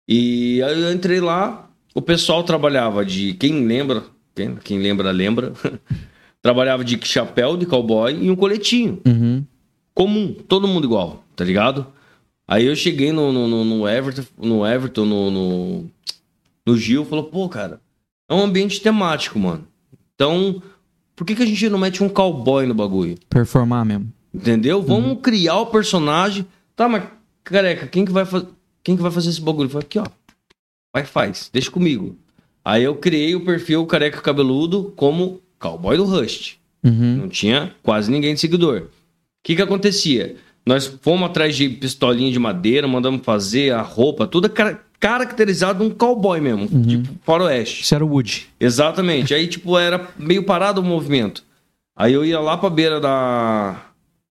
E 0.07 0.62
aí 0.62 0.83
eu 0.83 0.93
entrei 0.93 1.20
lá, 1.20 1.68
o 1.95 2.03
pessoal 2.03 2.45
trabalhava 2.45 3.05
de. 3.05 3.33
Quem 3.35 3.66
lembra, 3.66 4.05
quem, 4.35 4.55
quem 4.57 4.79
lembra, 4.79 5.11
lembra. 5.11 5.53
trabalhava 6.43 6.84
de 6.84 6.99
chapéu 7.07 7.57
de 7.57 7.64
cowboy 7.64 8.12
e 8.12 8.30
um 8.30 8.36
coletinho 8.36 9.01
Uhum. 9.07 9.45
comum, 9.95 10.34
todo 10.49 10.66
mundo 10.68 10.84
igual, 10.86 11.24
tá 11.36 11.45
ligado? 11.45 11.86
Aí 12.47 12.66
eu 12.66 12.74
cheguei 12.76 13.12
no, 13.12 13.32
no, 13.32 13.64
no- 13.64 13.88
Everton, 13.88 14.24
no 14.36 14.66
Everton, 14.66 15.05
no, 15.07 15.30
no, 15.30 15.90
no 16.66 16.76
Gil, 16.76 17.05
falou, 17.05 17.24
pô, 17.24 17.49
cara, 17.49 17.80
é 18.28 18.34
um 18.34 18.43
ambiente 18.43 18.80
temático, 18.80 19.38
mano. 19.38 19.66
Então, 20.14 20.61
por 21.14 21.24
que, 21.24 21.34
que 21.34 21.43
a 21.43 21.47
gente 21.47 21.68
não 21.68 21.78
mete 21.78 22.03
um 22.03 22.09
cowboy 22.09 22.66
no 22.66 22.74
bagulho? 22.74 23.16
Performar 23.30 23.84
mesmo. 23.84 24.12
Entendeu? 24.34 24.82
Vamos 24.82 25.18
criar 25.22 25.59
o 25.61 25.66
personagem. 25.66 26.47
Tá, 26.74 26.88
mas, 26.88 27.05
careca, 27.45 27.86
quem 27.86 28.05
que 28.05 28.12
vai, 28.12 28.24
fa- 28.24 28.45
quem 28.82 28.97
que 28.97 29.03
vai 29.03 29.11
fazer 29.11 29.30
esse 29.30 29.40
bagulho? 29.40 29.68
Foi 29.68 29.80
aqui, 29.82 29.99
ó. 29.99 30.05
Vai, 30.93 31.05
faz, 31.05 31.49
deixa 31.53 31.70
comigo. 31.70 32.16
Aí 32.64 32.82
eu 32.84 32.95
criei 32.97 33.34
o 33.34 33.45
perfil 33.45 33.84
Careca 33.86 34.20
Cabeludo 34.20 34.93
como 34.97 35.40
cowboy 35.62 35.96
do 35.96 36.04
Rust. 36.04 36.56
Uhum. 36.84 37.16
Não 37.22 37.28
tinha 37.28 37.72
quase 37.82 38.10
ninguém 38.10 38.34
de 38.34 38.40
seguidor. 38.40 38.82
O 38.82 38.88
que 39.44 39.54
que 39.56 39.62
acontecia? 39.62 40.36
Nós 40.66 40.86
fomos 41.00 41.28
atrás 41.28 41.56
de 41.56 41.68
pistolinha 41.68 42.30
de 42.30 42.38
madeira, 42.38 42.86
mandamos 42.86 43.24
fazer 43.24 43.72
a 43.72 43.82
roupa, 43.82 44.26
tudo 44.26 44.50
caracterizado 45.00 45.82
um 45.82 45.90
cowboy 45.90 46.40
mesmo, 46.40 46.68
tipo 46.68 47.08
faroeste. 47.24 47.82
Isso 47.82 47.94
era 47.94 48.04
o 48.04 48.08
Wood. 48.08 48.48
Exatamente. 48.60 49.34
Aí, 49.34 49.48
tipo, 49.48 49.76
era 49.76 50.08
meio 50.18 50.44
parado 50.44 50.80
o 50.80 50.84
movimento. 50.84 51.42
Aí 51.96 52.12
eu 52.12 52.24
ia 52.24 52.40
lá 52.40 52.56
pra 52.56 52.70
beira 52.70 53.00
da... 53.00 53.86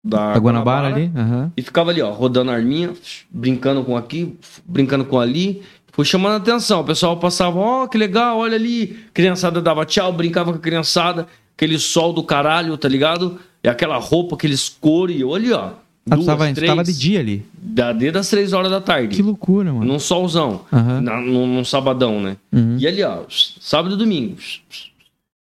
Da, 0.05 0.33
A 0.33 0.39
Guanabara 0.39 0.89
ali? 0.89 1.13
Aham. 1.15 1.53
E 1.57 1.63
ficava 1.63 1.91
ali, 1.91 2.03
ó, 2.03 2.11
rodando 2.11 2.51
a 2.51 2.55
arminha, 2.55 2.93
brincando 3.31 3.85
com 3.85 3.97
aqui, 3.97 4.37
brincando 4.65 5.05
com 5.05 5.21
ali. 5.21 5.63
Fui 5.93 6.05
chamando 6.05 6.33
a 6.33 6.37
atenção. 6.37 6.81
O 6.81 6.85
pessoal 6.85 7.17
passava, 7.19 7.59
ó, 7.59 7.87
que 7.87 7.97
legal, 7.99 8.39
olha 8.39 8.57
ali. 8.57 8.99
Criançada 9.13 9.61
dava 9.61 9.85
tchau, 9.85 10.13
brincava 10.13 10.51
com 10.53 10.59
a 10.59 10.61
criançada. 10.61 11.27
Aquele 11.57 11.79
sol 11.79 12.13
do 12.13 12.23
caralho, 12.23 12.77
tá 12.79 12.89
ligado? 12.89 13.39
E 13.63 13.69
aquela 13.69 13.99
roupa, 13.99 14.35
aqueles 14.35 14.69
cores. 14.69 15.17
Ali, 15.23 15.53
ó. 15.53 15.73
Ah, 16.11 16.17
duas, 16.17 16.27
tava, 16.27 16.53
três, 16.53 16.69
tava 16.69 16.83
de 16.83 16.99
dia 16.99 17.21
ali. 17.21 17.47
Da, 17.57 17.93
desde 17.93 18.19
as 18.19 18.29
três 18.29 18.53
horas 18.53 18.71
da 18.71 18.81
tarde. 18.81 19.15
Que 19.15 19.23
loucura, 19.23 19.73
mano. 19.73 19.85
Num 19.85 19.99
solzão. 20.01 20.63
Aham. 20.73 21.01
Na- 21.01 21.21
num, 21.21 21.47
num 21.47 21.65
sabadão, 21.65 22.21
né? 22.21 22.37
Uhum. 22.53 22.77
E 22.79 22.87
ali, 22.89 23.03
ó, 23.05 23.21
sábado 23.29 23.95
e 23.95 23.99
domingo. 23.99 24.37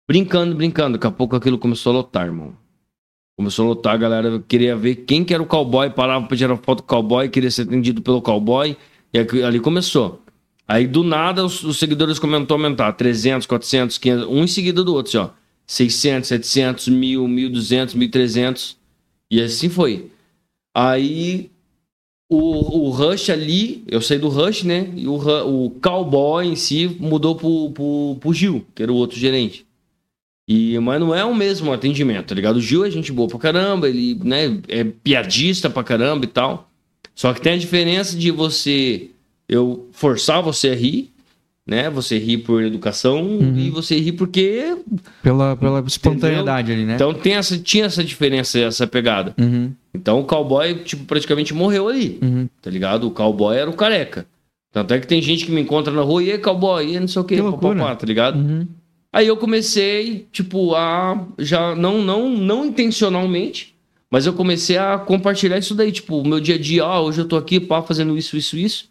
Brincando, 0.08 0.56
brincando. 0.56 0.94
Daqui 0.98 1.08
a 1.08 1.12
pouco 1.12 1.36
aquilo 1.36 1.58
começou 1.58 1.92
a 1.92 1.96
lotar, 1.98 2.26
irmão. 2.26 2.54
Começou 3.38 3.66
a 3.66 3.70
lotar, 3.70 3.96
a 3.96 3.98
galera 3.98 4.42
queria 4.48 4.78
ver 4.78 4.96
quem 5.08 5.26
que 5.26 5.34
era 5.34 5.44
o 5.44 5.46
cowboy, 5.46 5.90
parava 5.90 6.26
pra 6.26 6.38
tirar 6.38 6.56
foto 6.58 6.78
do 6.78 6.84
cowboy, 6.84 7.28
queria 7.28 7.52
ser 7.52 7.64
atendido 7.64 8.02
pelo 8.02 8.22
cowboy. 8.22 8.78
E 9.14 9.20
aqui- 9.20 9.44
ali 9.44 9.60
começou. 9.60 10.22
Aí 10.68 10.88
do 10.88 11.04
nada 11.04 11.46
os, 11.46 11.64
os 11.64 11.78
seguidores 11.78 12.20
a 12.20 12.54
aumentar. 12.54 12.92
300, 12.94 13.46
400, 13.46 13.98
500, 13.98 14.28
um 14.28 14.44
em 14.44 14.48
seguida 14.48 14.84
do 14.84 14.94
outro, 14.94 15.10
assim, 15.10 15.30
ó. 15.30 15.34
600, 15.68 16.28
700, 16.28 16.88
1000, 16.88 17.28
1200, 17.28 17.96
1300. 17.96 18.78
E 19.30 19.42
assim 19.42 19.70
foi. 19.70 20.12
Aí 20.74 21.50
o, 22.30 22.88
o 22.88 22.90
Rush 22.90 23.30
ali, 23.30 23.84
eu 23.88 24.02
saí 24.02 24.18
do 24.18 24.30
Rush, 24.30 24.64
né? 24.64 24.92
E 24.96 25.08
o, 25.08 25.16
o 25.16 25.70
cowboy 25.82 26.46
em 26.46 26.56
si 26.56 26.88
mudou 27.00 27.36
pro, 27.36 27.72
pro, 27.72 28.18
pro 28.20 28.34
Gil, 28.34 28.66
que 28.74 28.82
era 28.82 28.92
o 28.92 28.96
outro 28.96 29.18
gerente. 29.18 29.66
E, 30.48 30.78
mas 30.80 31.00
não 31.00 31.14
é 31.14 31.24
o 31.26 31.34
mesmo 31.34 31.74
atendimento, 31.74 32.28
tá 32.28 32.36
ligado? 32.36 32.58
O 32.58 32.62
Gil 32.62 32.86
é 32.86 32.92
gente 32.92 33.12
boa 33.12 33.28
pra 33.28 33.40
caramba, 33.40 33.90
ele 33.90 34.16
né, 34.24 34.60
é 34.68 34.84
piadista 34.84 35.70
pra 35.70 35.84
caramba 35.84 36.26
e 36.26 36.28
tal. 36.28 36.70
Só 37.16 37.34
que 37.34 37.42
tem 37.42 37.54
a 37.54 37.58
diferença 37.58 38.16
de 38.18 38.30
você. 38.32 39.10
Eu 39.48 39.90
forçar 39.92 40.42
você 40.42 40.70
a 40.70 40.76
rir, 40.76 41.14
né? 41.68 41.90
Você 41.90 42.18
ri 42.18 42.38
por 42.38 42.64
educação 42.64 43.40
e 43.56 43.70
você 43.70 44.00
ri 44.00 44.12
porque. 44.12 44.78
Pela, 45.24 45.56
pela 45.56 45.84
espontaneidade 45.86 46.72
ali, 46.72 46.86
né? 46.86 46.96
Então 46.96 47.14
tem 47.14 47.34
essa, 47.34 47.58
tinha 47.58 47.86
essa 47.86 48.04
diferença, 48.04 48.60
essa 48.60 48.86
pegada. 48.86 49.34
Uhum. 49.40 49.72
Então 49.94 50.20
o 50.20 50.26
cowboy, 50.26 50.76
tipo, 50.76 51.06
praticamente 51.06 51.54
morreu 51.54 51.88
ali. 51.88 52.20
Uhum. 52.22 52.48
Tá 52.62 52.70
ligado? 52.70 53.08
O 53.08 53.12
cowboy 53.12 53.58
era 53.58 53.70
o 53.70 53.74
careca. 53.74 54.26
Tanto 54.72 54.94
é 54.94 55.00
que 55.00 55.08
tem 55.08 55.22
gente 55.22 55.46
que 55.46 55.52
me 55.52 55.62
encontra 55.62 55.94
na 55.94 56.02
rua 56.02 56.22
e 56.22 56.32
aí, 56.34 56.38
cowboy, 56.38 56.96
e 56.96 57.00
não 57.00 57.08
sei 57.08 57.22
o 57.22 57.26
que, 57.26 57.42
papapá, 57.42 57.96
tá 57.96 58.06
ligado? 58.06 58.38
Uhum. 58.38 58.68
Aí 59.12 59.26
eu 59.28 59.38
comecei, 59.38 60.28
tipo, 60.32 60.76
a. 60.76 61.26
Já 61.40 61.74
não, 61.74 62.02
não, 62.02 62.30
não 62.30 62.66
intencionalmente, 62.66 63.74
mas 64.12 64.26
eu 64.26 64.34
comecei 64.34 64.78
a 64.78 64.98
compartilhar 64.98 65.58
isso 65.58 65.74
daí. 65.74 65.94
Tipo, 65.94 66.18
o 66.18 66.28
meu 66.28 66.42
dia 66.42 66.56
a 66.56 66.58
dia, 66.58 66.86
ó, 66.86 67.02
hoje 67.02 67.22
eu 67.22 67.26
tô 67.26 67.38
aqui, 67.38 67.58
pá, 67.58 67.82
fazendo 67.82 68.18
isso, 68.18 68.36
isso, 68.36 68.58
isso. 68.58 68.90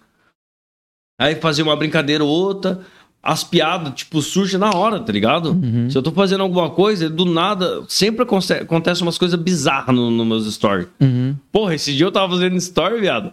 Aí 1.19 1.35
fazer 1.37 1.63
uma 1.63 1.77
brincadeira 1.77 2.25
ou 2.25 2.31
outra. 2.31 2.81
As 3.23 3.43
piadas, 3.43 3.95
tipo, 3.95 4.21
surgem 4.21 4.59
na 4.61 4.71
hora, 4.77 5.01
tá 5.01 5.11
ligado? 5.11 5.53
Uhum. 5.53 5.89
Se 5.89 5.97
eu 5.97 6.03
tô 6.03 6.13
fazendo 6.13 6.43
alguma 6.43 6.69
coisa, 6.69 7.09
do 7.09 7.25
nada, 7.25 7.83
sempre 7.89 8.23
aconte- 8.23 8.53
acontece 8.53 9.01
umas 9.01 9.17
coisas 9.17 9.41
bizarras 9.41 9.97
nos 9.97 10.13
no 10.13 10.27
meus 10.27 10.53
stories. 10.53 10.89
Uhum. 11.01 11.35
Porra, 11.51 11.75
esse 11.75 11.95
dia 11.95 12.05
eu 12.05 12.13
tava 12.13 12.35
fazendo 12.35 12.57
story, 12.57 13.01
viado. 13.01 13.33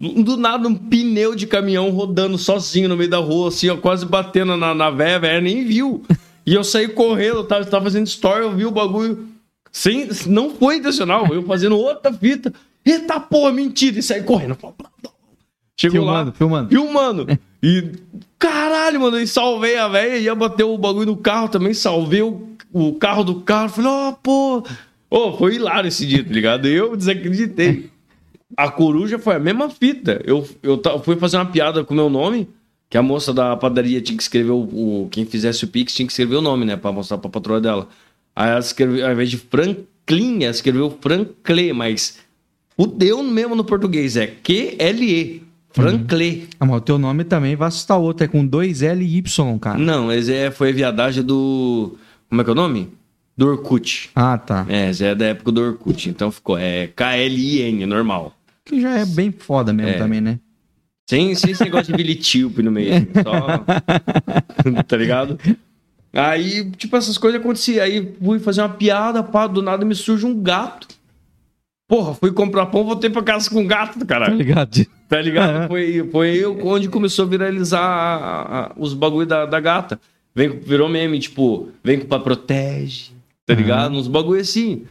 Do 0.00 0.38
nada, 0.38 0.66
um 0.68 0.74
pneu 0.74 1.34
de 1.34 1.46
caminhão 1.46 1.90
rodando 1.90 2.38
sozinho 2.38 2.88
no 2.88 2.96
meio 2.96 3.10
da 3.10 3.18
rua, 3.18 3.48
assim, 3.48 3.68
ó, 3.68 3.76
quase 3.76 4.06
batendo 4.06 4.56
na, 4.56 4.74
na 4.74 4.88
véia, 4.90 5.18
véia 5.18 5.40
nem 5.40 5.64
viu. 5.66 6.02
E 6.46 6.54
eu 6.54 6.62
saí 6.64 6.88
correndo, 6.88 7.38
eu 7.38 7.44
tava, 7.44 7.64
tava 7.66 7.84
fazendo 7.84 8.06
story, 8.06 8.40
eu 8.42 8.54
vi 8.54 8.64
o 8.64 8.70
bagulho. 8.70 9.26
Sem, 9.70 10.08
não 10.26 10.48
foi 10.54 10.76
intencional, 10.76 11.26
eu 11.30 11.42
fazendo 11.42 11.76
outra 11.76 12.10
fita. 12.10 12.54
Eita 12.84 13.20
porra, 13.20 13.52
mentira! 13.52 13.98
E 13.98 14.02
saí 14.02 14.22
correndo. 14.22 14.56
Chegou 15.78 16.00
Filmando, 16.00 16.30
lá, 16.30 16.36
filmando. 16.36 16.68
filmando. 16.70 17.38
E 17.62 17.92
caralho, 18.38 19.00
mano, 19.00 19.18
e 19.20 19.26
salvei 19.26 19.76
a 19.76 19.88
velha, 19.88 20.16
ia 20.16 20.34
bater 20.34 20.64
o 20.64 20.78
bagulho 20.78 21.06
no 21.06 21.16
carro 21.16 21.48
também, 21.48 21.74
salvei 21.74 22.22
o, 22.22 22.48
o 22.72 22.94
carro 22.94 23.22
do 23.24 23.40
carro. 23.42 23.68
Falei, 23.68 23.90
ó, 23.90 24.12
pô. 24.12 24.62
Ô, 25.10 25.32
foi 25.36 25.56
hilário 25.56 25.88
esse 25.88 26.06
dia, 26.06 26.24
tá 26.24 26.32
ligado? 26.32 26.66
Eu 26.66 26.96
desacreditei. 26.96 27.90
A 28.56 28.70
coruja 28.70 29.18
foi 29.18 29.34
a 29.34 29.38
mesma 29.38 29.68
fita. 29.68 30.20
Eu, 30.24 30.48
eu 30.62 30.80
fui 31.04 31.16
fazer 31.16 31.36
uma 31.36 31.46
piada 31.46 31.84
com 31.84 31.92
o 31.92 31.96
meu 31.96 32.08
nome, 32.08 32.48
que 32.88 32.96
a 32.96 33.02
moça 33.02 33.34
da 33.34 33.56
padaria 33.56 34.00
tinha 34.00 34.16
que 34.16 34.22
escrever 34.22 34.52
o, 34.52 34.60
o- 35.04 35.08
Quem 35.10 35.26
fizesse 35.26 35.64
o 35.64 35.68
Pix 35.68 35.94
tinha 35.94 36.06
que 36.06 36.12
escrever 36.12 36.36
o 36.36 36.40
nome, 36.42 36.64
né? 36.64 36.76
Pra 36.76 36.90
mostrar 36.92 37.18
pra 37.18 37.28
patroa 37.30 37.60
dela. 37.60 37.88
Aí 38.34 38.48
ela 38.50 38.60
escreveu, 38.60 39.04
ao 39.06 39.12
invés 39.12 39.30
de 39.30 39.36
Franklin, 39.36 40.42
ela 40.42 40.50
escreveu 40.52 40.96
Franklin, 41.00 41.72
mas 41.72 42.18
fudeu 42.76 43.22
mesmo 43.22 43.54
no 43.54 43.64
português. 43.64 44.16
É 44.16 44.26
Q-L-E. 44.26 45.42
Franklin. 45.76 46.48
Ah, 46.58 46.66
mas 46.66 46.76
o 46.76 46.80
teu 46.80 46.98
nome 46.98 47.24
também 47.24 47.54
vai 47.56 47.68
assustar 47.68 47.98
outro. 47.98 48.24
É 48.24 48.28
com 48.28 48.44
dois 48.46 48.82
L 48.82 49.04
e 49.04 49.16
Y, 49.18 49.58
cara. 49.58 49.78
Não, 49.78 50.10
esse 50.12 50.32
é, 50.32 50.50
foi 50.50 50.70
a 50.70 50.72
viadagem 50.72 51.22
do. 51.22 51.96
Como 52.28 52.40
é 52.40 52.44
que 52.44 52.50
é 52.50 52.52
o 52.52 52.56
nome? 52.56 52.88
Do 53.36 53.48
Orkut. 53.48 54.10
Ah, 54.14 54.38
tá. 54.38 54.64
É, 54.68 54.90
esse 54.90 55.04
é 55.04 55.14
da 55.14 55.26
época 55.26 55.52
do 55.52 55.60
Orkut. 55.60 56.08
Então 56.08 56.30
ficou. 56.30 56.56
É 56.58 56.86
K-L-I-N, 56.88 57.84
normal. 57.86 58.34
Que 58.64 58.80
já 58.80 58.98
é 58.98 59.04
bem 59.04 59.30
foda 59.30 59.72
mesmo 59.72 59.90
É. 59.92 59.98
também, 59.98 60.20
né? 60.20 60.40
Sem, 61.08 61.34
sem 61.36 61.52
esse 61.52 61.62
negócio 61.62 61.86
de 61.92 61.96
bilitíope 61.96 62.62
no 62.62 62.72
meio. 62.72 62.94
assim, 62.96 63.06
Só. 63.22 63.64
tá 64.88 64.96
ligado? 64.96 65.38
Aí, 66.12 66.70
tipo, 66.72 66.96
essas 66.96 67.16
coisas 67.18 67.40
aconteciam. 67.40 67.84
Aí 67.84 68.12
fui 68.22 68.38
fazer 68.38 68.62
uma 68.62 68.70
piada, 68.70 69.22
pá, 69.22 69.46
do 69.46 69.62
nada 69.62 69.84
me 69.84 69.94
surge 69.94 70.24
um 70.26 70.34
gato. 70.42 70.88
Porra, 71.88 72.14
fui 72.14 72.32
comprar 72.32 72.66
pão, 72.66 72.84
voltei 72.84 73.08
pra 73.08 73.22
casa 73.22 73.48
com 73.48 73.64
gato, 73.66 73.98
Tá 74.00 74.06
caralho. 74.06 74.36
ligado? 74.36 74.84
Tá 75.08 75.20
ligado? 75.22 75.50
Aham. 75.50 75.68
Foi, 75.68 76.08
foi 76.10 76.36
eu 76.36 76.58
onde 76.66 76.88
começou 76.88 77.24
a 77.24 77.28
viralizar 77.28 77.80
a- 77.80 78.58
a- 78.66 78.72
os 78.76 78.92
bagulho 78.92 79.26
da, 79.26 79.46
da 79.46 79.60
gata. 79.60 80.00
Vem, 80.34 80.48
virou 80.48 80.88
meme, 80.88 81.18
tipo, 81.20 81.68
vem 81.84 82.00
com 82.00 82.06
pra 82.06 82.18
protege, 82.18 83.10
tá 83.46 83.54
ligado? 83.54 83.94
Uns 83.94 84.08
bagulho 84.08 84.40
assim. 84.40 84.82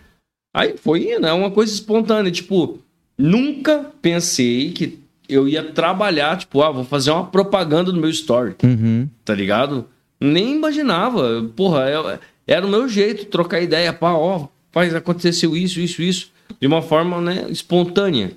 Aí 0.56 0.76
foi 0.78 1.12
indo, 1.14 1.28
é 1.28 1.34
uma 1.34 1.52
coisa 1.52 1.74
espontânea. 1.74 2.32
Tipo, 2.32 2.80
nunca 3.18 3.92
pensei 4.02 4.72
que 4.72 5.00
eu 5.28 5.48
ia 5.50 5.64
trabalhar, 5.64 6.38
tipo, 6.38 6.62
ah, 6.62 6.72
vou 6.72 6.86
fazer 6.86 7.12
uma 7.12 7.26
propaganda 7.26 7.92
no 7.92 8.00
meu 8.00 8.10
story, 8.10 8.56
Uhum. 8.64 9.10
tá 9.26 9.36
ligado? 9.36 9.86
Nem 10.20 10.56
imaginava. 10.56 11.44
Porra, 11.56 11.90
eu- 11.90 12.18
era 12.48 12.66
o 12.66 12.70
meu 12.70 12.88
jeito, 12.88 13.26
trocar 13.26 13.60
ideia, 13.62 13.92
pá, 13.92 14.14
ó, 14.14 14.48
faz, 14.72 14.96
aconteceu 14.96 15.58
isso, 15.58 15.80
isso, 15.82 16.02
isso, 16.02 16.32
de 16.60 16.68
uma 16.68 16.82
forma, 16.82 17.22
né, 17.22 17.46
espontânea. 17.50 18.32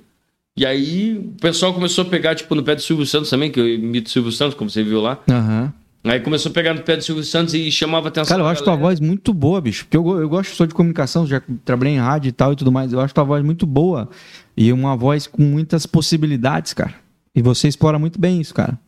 E 0.57 0.67
aí 0.67 1.17
o 1.17 1.41
pessoal 1.41 1.73
começou 1.73 2.03
a 2.03 2.09
pegar, 2.09 2.35
tipo, 2.35 2.55
no 2.55 2.63
pé 2.63 2.75
do 2.75 2.83
Silvio 2.83 3.07
Santos 3.07 3.31
também, 3.31 3.51
que 3.51 3.61
eu 3.61 3.69
imito 3.69 4.09
o 4.09 4.11
Silvio 4.11 4.33
Santos, 4.33 4.55
como 4.55 4.69
você 4.69 4.83
viu 4.83 5.01
lá. 5.01 5.19
Aham. 5.31 5.73
Aí 6.05 6.21
começou 6.21 6.51
a 6.51 6.53
pegar 6.55 6.75
no 6.75 6.83
pé 6.83 6.97
do 6.97 7.03
Silvio 7.03 7.23
Santos 7.23 7.55
e 7.55 7.71
chamava 7.71 8.09
atenção. 8.09 8.37
Cara, 8.37 8.43
eu 8.43 8.51
acho 8.51 8.65
tua 8.65 8.77
voz 8.77 8.99
muito 8.99 9.35
boa, 9.35 9.61
bicho. 9.61 9.85
Porque 9.85 9.97
eu, 9.97 10.21
eu 10.21 10.29
gosto 10.29 10.55
só 10.55 10.65
de 10.65 10.75
comunicação, 10.75 11.27
já 11.27 11.43
trabalhei 11.65 11.95
em 11.95 11.99
rádio 11.99 12.29
e 12.29 12.33
tal 12.33 12.53
e 12.53 12.57
tudo 12.57 12.73
mais. 12.73 12.93
Eu 12.93 13.01
acho 13.01 13.13
tua 13.13 13.25
voz 13.25 13.45
muito 13.45 13.67
boa. 13.67 14.09
E 14.57 14.73
uma 14.73 14.97
voz 14.97 15.27
com 15.27 15.43
muitas 15.43 15.87
possibilidades, 15.87 16.73
cara. 16.73 16.95
E 17.35 17.43
você 17.43 17.69
explora 17.69 17.99
muito 17.99 18.19
bem 18.19 18.41
isso, 18.41 18.55
cara. 18.55 18.79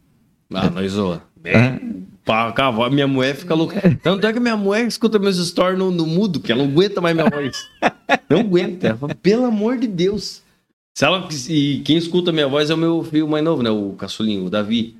Ah, 0.52 0.70
nós 0.70 0.92
zoa. 0.92 1.22
É. 1.44 1.78
Pá, 2.24 2.54
minha 2.90 3.08
mulher 3.08 3.34
fica 3.34 3.54
louca. 3.54 3.80
Tanto 4.02 4.26
é 4.26 4.32
que 4.32 4.38
minha 4.38 4.56
mulher 4.56 4.86
escuta 4.86 5.18
meus 5.18 5.36
stories 5.48 5.78
no, 5.78 5.90
no 5.90 6.06
mudo, 6.06 6.38
que 6.38 6.52
ela 6.52 6.62
não 6.62 6.70
aguenta 6.70 7.00
mais 7.00 7.14
minha 7.16 7.28
voz. 7.28 7.56
Não 8.28 8.40
aguenta. 8.40 8.88
Ela 8.88 8.96
fala, 8.98 9.14
pelo 9.16 9.44
amor 9.46 9.78
de 9.78 9.86
Deus. 9.88 10.42
Se 10.96 11.04
ela, 11.04 11.26
e 11.48 11.80
quem 11.84 11.96
escuta 11.96 12.30
minha 12.30 12.46
voz 12.46 12.68
é 12.70 12.74
o 12.74 12.78
meu 12.78 13.02
filho 13.02 13.26
mais 13.26 13.42
novo, 13.42 13.62
né? 13.62 13.70
O 13.70 13.92
caçulinho, 13.94 14.44
o 14.46 14.50
Davi. 14.50 14.96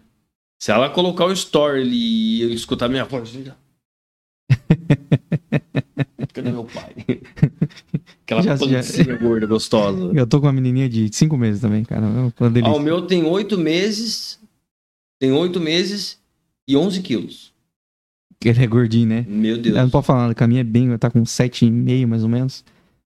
Se 0.61 0.71
ela 0.73 0.89
colocar 0.91 1.27
o 1.27 1.33
story 1.33 1.89
e 1.89 2.43
eu 2.43 2.51
escutar 2.51 2.89
minha 2.89 3.05
voz, 3.05 3.29
já... 3.31 3.55
Cadê 6.33 6.51
meu 6.53 6.65
pai? 6.65 6.95
Aquela 8.25 8.43
Já- 8.43 8.57
já- 8.57 8.67
pancinha 8.67 9.17
gorda, 9.17 9.47
gostosa. 9.47 10.13
Eu 10.15 10.27
tô 10.27 10.41
com 10.41 10.47
uma 10.47 10.53
menininha 10.53 10.89
de 10.89 11.09
cinco 11.15 11.37
meses 11.37 11.61
também, 11.61 11.85
cara. 11.85 12.07
É 12.07 12.63
Ah, 12.65 12.71
o 12.73 12.79
meu 12.81 13.03
tem 13.03 13.25
oito 13.25 13.59
meses. 13.59 14.39
Tem 15.19 15.33
oito 15.33 15.61
meses 15.61 16.20
e 16.71 16.77
11 16.77 17.03
quilos. 17.03 17.53
Ele 18.45 18.63
é 18.63 18.67
gordinho, 18.67 19.09
né? 19.09 19.27
Meu 19.29 19.59
Deus. 19.59 19.77
Eu 19.77 19.83
não 19.83 19.91
pode 19.91 20.07
falar 20.07 20.23
nada, 20.23 20.35
que 20.35 20.45
a 20.45 20.47
minha 20.47 20.61
é 20.61 20.65
bem, 20.65 20.97
tá 20.97 21.11
com 21.11 21.25
sete 21.27 21.67
e 21.67 21.71
meio, 21.71 22.07
mais 22.07 22.23
ou 22.23 22.29
menos. 22.29 22.65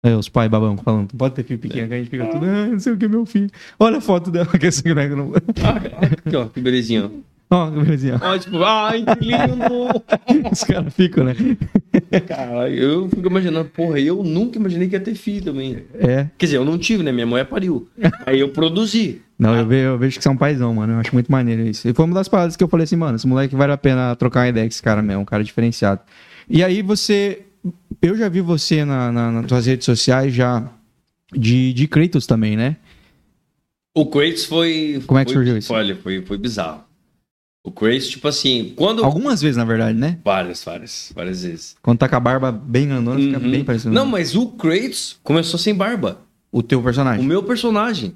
É, 0.02 0.14
os 0.14 0.28
pais 0.28 0.48
babão 0.48 0.76
falando, 0.76 1.12
pode 1.16 1.34
ter 1.34 1.42
filho 1.42 1.58
pequeno, 1.58 1.88
que 1.88 1.94
a 1.94 1.98
gente 1.98 2.08
fica 2.08 2.26
tudo, 2.26 2.46
ah, 2.46 2.68
não 2.68 2.78
sei 2.78 2.92
o 2.92 2.96
que 2.96 3.04
é 3.04 3.08
meu 3.08 3.26
filho. 3.26 3.50
Olha 3.80 3.98
a 3.98 4.00
foto 4.00 4.30
dela, 4.30 4.46
que 4.56 4.66
esse 4.66 4.80
boneco 4.82 5.16
não... 5.16 5.32
Ah, 5.64 6.26
aqui, 6.26 6.36
ó, 6.36 6.46
que 6.46 6.60
belezinha. 6.60 7.06
Ó, 7.06 7.10
que 7.48 7.80
belezinha. 7.80 8.20
Ó, 8.22 8.38
tipo, 8.38 8.62
ai, 8.62 9.02
que 9.04 9.24
lindo. 9.24 10.48
Os 10.52 10.64
caras 10.64 10.92
ficam, 10.94 11.24
né? 11.24 11.34
Cara, 12.26 12.68
eu 12.70 13.08
fico 13.08 13.26
imaginando, 13.26 13.68
porra, 13.70 13.98
eu 13.98 14.22
nunca 14.22 14.58
imaginei 14.58 14.88
que 14.88 14.94
ia 14.94 15.00
ter 15.00 15.14
filho 15.14 15.44
também. 15.44 15.82
É. 15.94 16.28
Quer 16.36 16.46
dizer, 16.46 16.56
eu 16.58 16.64
não 16.64 16.76
tive, 16.78 17.02
né? 17.02 17.10
Minha 17.10 17.26
mulher 17.26 17.44
pariu. 17.46 17.88
Aí 18.26 18.40
eu 18.40 18.50
produzi. 18.50 19.22
Não, 19.38 19.54
eu 19.56 19.66
vejo, 19.66 19.88
eu 19.88 19.98
vejo 19.98 20.16
que 20.18 20.22
você 20.22 20.28
é 20.28 20.32
um 20.32 20.36
paizão, 20.36 20.74
mano. 20.74 20.94
Eu 20.94 20.98
acho 20.98 21.14
muito 21.14 21.30
maneiro 21.32 21.62
isso. 21.62 21.88
E 21.88 21.94
foi 21.94 22.04
uma 22.04 22.14
das 22.14 22.28
paradas 22.28 22.56
que 22.56 22.62
eu 22.62 22.68
falei 22.68 22.84
assim, 22.84 22.96
mano, 22.96 23.16
esse 23.16 23.26
moleque 23.26 23.54
vale 23.54 23.72
a 23.72 23.78
pena 23.78 24.14
trocar 24.16 24.40
uma 24.40 24.48
ideia 24.48 24.66
com 24.66 24.70
esse 24.70 24.82
cara 24.82 25.00
mesmo, 25.00 25.22
um 25.22 25.24
cara 25.24 25.42
diferenciado. 25.44 26.00
E 26.50 26.62
aí 26.62 26.82
você. 26.82 27.42
Eu 28.02 28.16
já 28.16 28.28
vi 28.28 28.40
você 28.40 28.84
na, 28.84 29.10
na, 29.10 29.32
nas 29.32 29.46
tuas 29.46 29.66
redes 29.66 29.84
sociais 29.84 30.32
já 30.34 30.68
de, 31.32 31.72
de 31.72 31.86
Kratos 31.88 32.26
também, 32.26 32.56
né? 32.56 32.76
O 33.94 34.06
Kratos 34.06 34.44
foi. 34.44 35.02
Como 35.06 35.18
é 35.18 35.24
que 35.24 35.32
foi- 35.32 35.40
surgiu 35.42 35.56
isso? 35.58 35.72
Olha, 35.72 35.96
foi, 35.96 36.22
foi 36.22 36.36
bizarro. 36.38 36.82
O 37.68 37.70
Kratos, 37.70 38.08
tipo 38.08 38.26
assim, 38.26 38.72
quando. 38.74 39.04
Algumas 39.04 39.42
vezes, 39.42 39.56
na 39.58 39.64
verdade, 39.64 39.98
né? 39.98 40.18
Várias, 40.24 40.64
várias, 40.64 41.12
várias 41.14 41.42
vezes. 41.42 41.76
Quando 41.82 41.98
tá 41.98 42.08
com 42.08 42.16
a 42.16 42.20
barba 42.20 42.50
bem 42.50 42.88
fica 42.88 43.38
Uhum. 43.38 43.50
bem 43.50 43.62
parecido. 43.62 43.92
Não, 43.92 44.06
mas 44.06 44.34
o 44.34 44.46
Kratos 44.46 45.16
começou 45.22 45.58
sem 45.58 45.74
barba. 45.74 46.18
O 46.50 46.62
teu 46.62 46.80
O 46.80 46.82
personagem. 46.82 47.26
meu 47.26 47.42
personagem. 47.42 48.14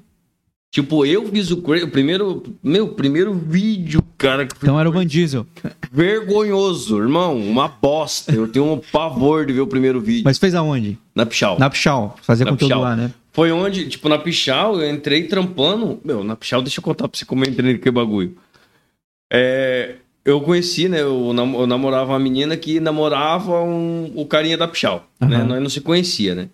Tipo, 0.71 1.05
eu 1.05 1.27
fiz 1.29 1.51
o, 1.51 1.57
Kratos- 1.61 1.83
o 1.83 1.87
primeiro. 1.91 2.43
Meu, 2.63 2.87
primeiro 2.87 3.31
vídeo, 3.31 4.01
cara. 4.17 4.47
Que 4.47 4.55
Então 4.57 4.79
era 4.79 4.89
o 4.89 4.91
Van 4.91 5.05
Diesel. 5.05 5.45
vergonhoso, 5.91 6.97
irmão. 6.99 7.37
Uma 7.37 7.67
bosta. 7.67 8.33
Eu 8.33 8.47
tenho 8.47 8.73
um 8.73 8.77
pavor 8.91 9.45
de 9.45 9.53
ver 9.53 9.61
o 9.61 9.67
primeiro 9.67 10.01
vídeo. 10.01 10.23
Mas 10.25 10.39
fez 10.39 10.55
aonde? 10.55 10.97
Na 11.13 11.25
Pichal. 11.25 11.59
Na 11.59 11.69
Pichal. 11.69 12.15
Fazia 12.23 12.43
Na 12.45 12.51
conteúdo 12.51 12.69
Pichau. 12.69 12.81
lá, 12.83 12.95
né? 12.95 13.11
Foi 13.31 13.51
onde, 13.51 13.87
tipo, 13.87 14.09
na 14.09 14.17
Pichal, 14.17 14.79
eu 14.81 14.89
entrei 14.93 15.23
trampando. 15.23 15.99
Meu, 16.03 16.23
na 16.23 16.35
Pichal, 16.35 16.61
deixa 16.61 16.79
eu 16.79 16.83
contar 16.83 17.07
pra 17.07 17.17
você 17.17 17.25
como 17.25 17.43
eu 17.45 17.49
entrei 17.51 17.73
naquele 17.73 17.91
bagulho. 17.93 18.35
É, 19.33 19.95
eu 20.23 20.39
conheci, 20.41 20.87
né? 20.87 21.01
Eu, 21.01 21.33
nam- 21.33 21.55
eu 21.55 21.65
namorava 21.67 22.11
uma 22.11 22.19
menina 22.19 22.55
que 22.55 22.79
namorava 22.79 23.61
um- 23.63 24.11
o 24.15 24.25
carinha 24.25 24.57
da 24.57 24.67
Pichal. 24.67 25.07
Né? 25.19 25.37
Aham. 25.37 25.45
Nós 25.45 25.61
não 25.63 25.69
se 25.69 25.81
conhecia, 25.81 26.35
né? 26.35 26.49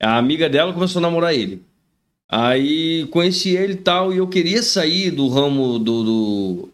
A 0.00 0.18
amiga 0.18 0.48
dela 0.48 0.72
começou 0.72 1.00
a 1.00 1.02
namorar 1.02 1.34
ele. 1.34 1.62
Aí 2.30 3.06
conheci 3.10 3.50
ele 3.56 3.72
e 3.72 3.76
tal, 3.76 4.12
e 4.12 4.18
eu 4.18 4.26
queria 4.28 4.62
sair 4.62 5.10
do 5.10 5.28
ramo 5.28 5.78
do. 5.78 6.04
do- 6.04 6.68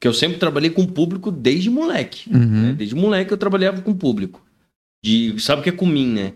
Que 0.00 0.06
eu 0.08 0.12
sempre 0.12 0.38
trabalhei 0.38 0.70
com 0.70 0.84
público 0.86 1.30
desde 1.30 1.70
moleque. 1.70 2.28
né? 2.30 2.38
Uhum. 2.38 2.74
Desde 2.74 2.94
moleque 2.94 3.32
eu 3.32 3.38
trabalhava 3.38 3.80
com 3.82 3.94
público. 3.94 4.40
De, 5.04 5.34
sabe 5.38 5.60
o 5.60 5.62
que 5.64 5.70
é 5.70 5.72
comim, 5.72 6.08
né? 6.08 6.32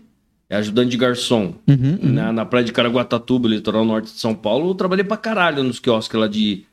É 0.49 0.55
ajudante 0.55 0.91
de 0.91 0.97
garçom. 0.97 1.53
Uhum, 1.67 1.99
uhum. 2.01 2.09
Na, 2.13 2.31
na 2.31 2.45
praia 2.45 2.65
de 2.65 2.71
Caraguatatuba, 2.71 3.47
litoral 3.49 3.83
norte 3.83 4.05
de 4.13 4.19
São 4.19 4.33
Paulo, 4.35 4.69
eu 4.69 4.75
trabalhei 4.75 5.03
pra 5.03 5.17
caralho 5.17 5.63
nos 5.63 5.79
quiosques 5.79 6.17
lá 6.19 6.27
de. 6.27 6.63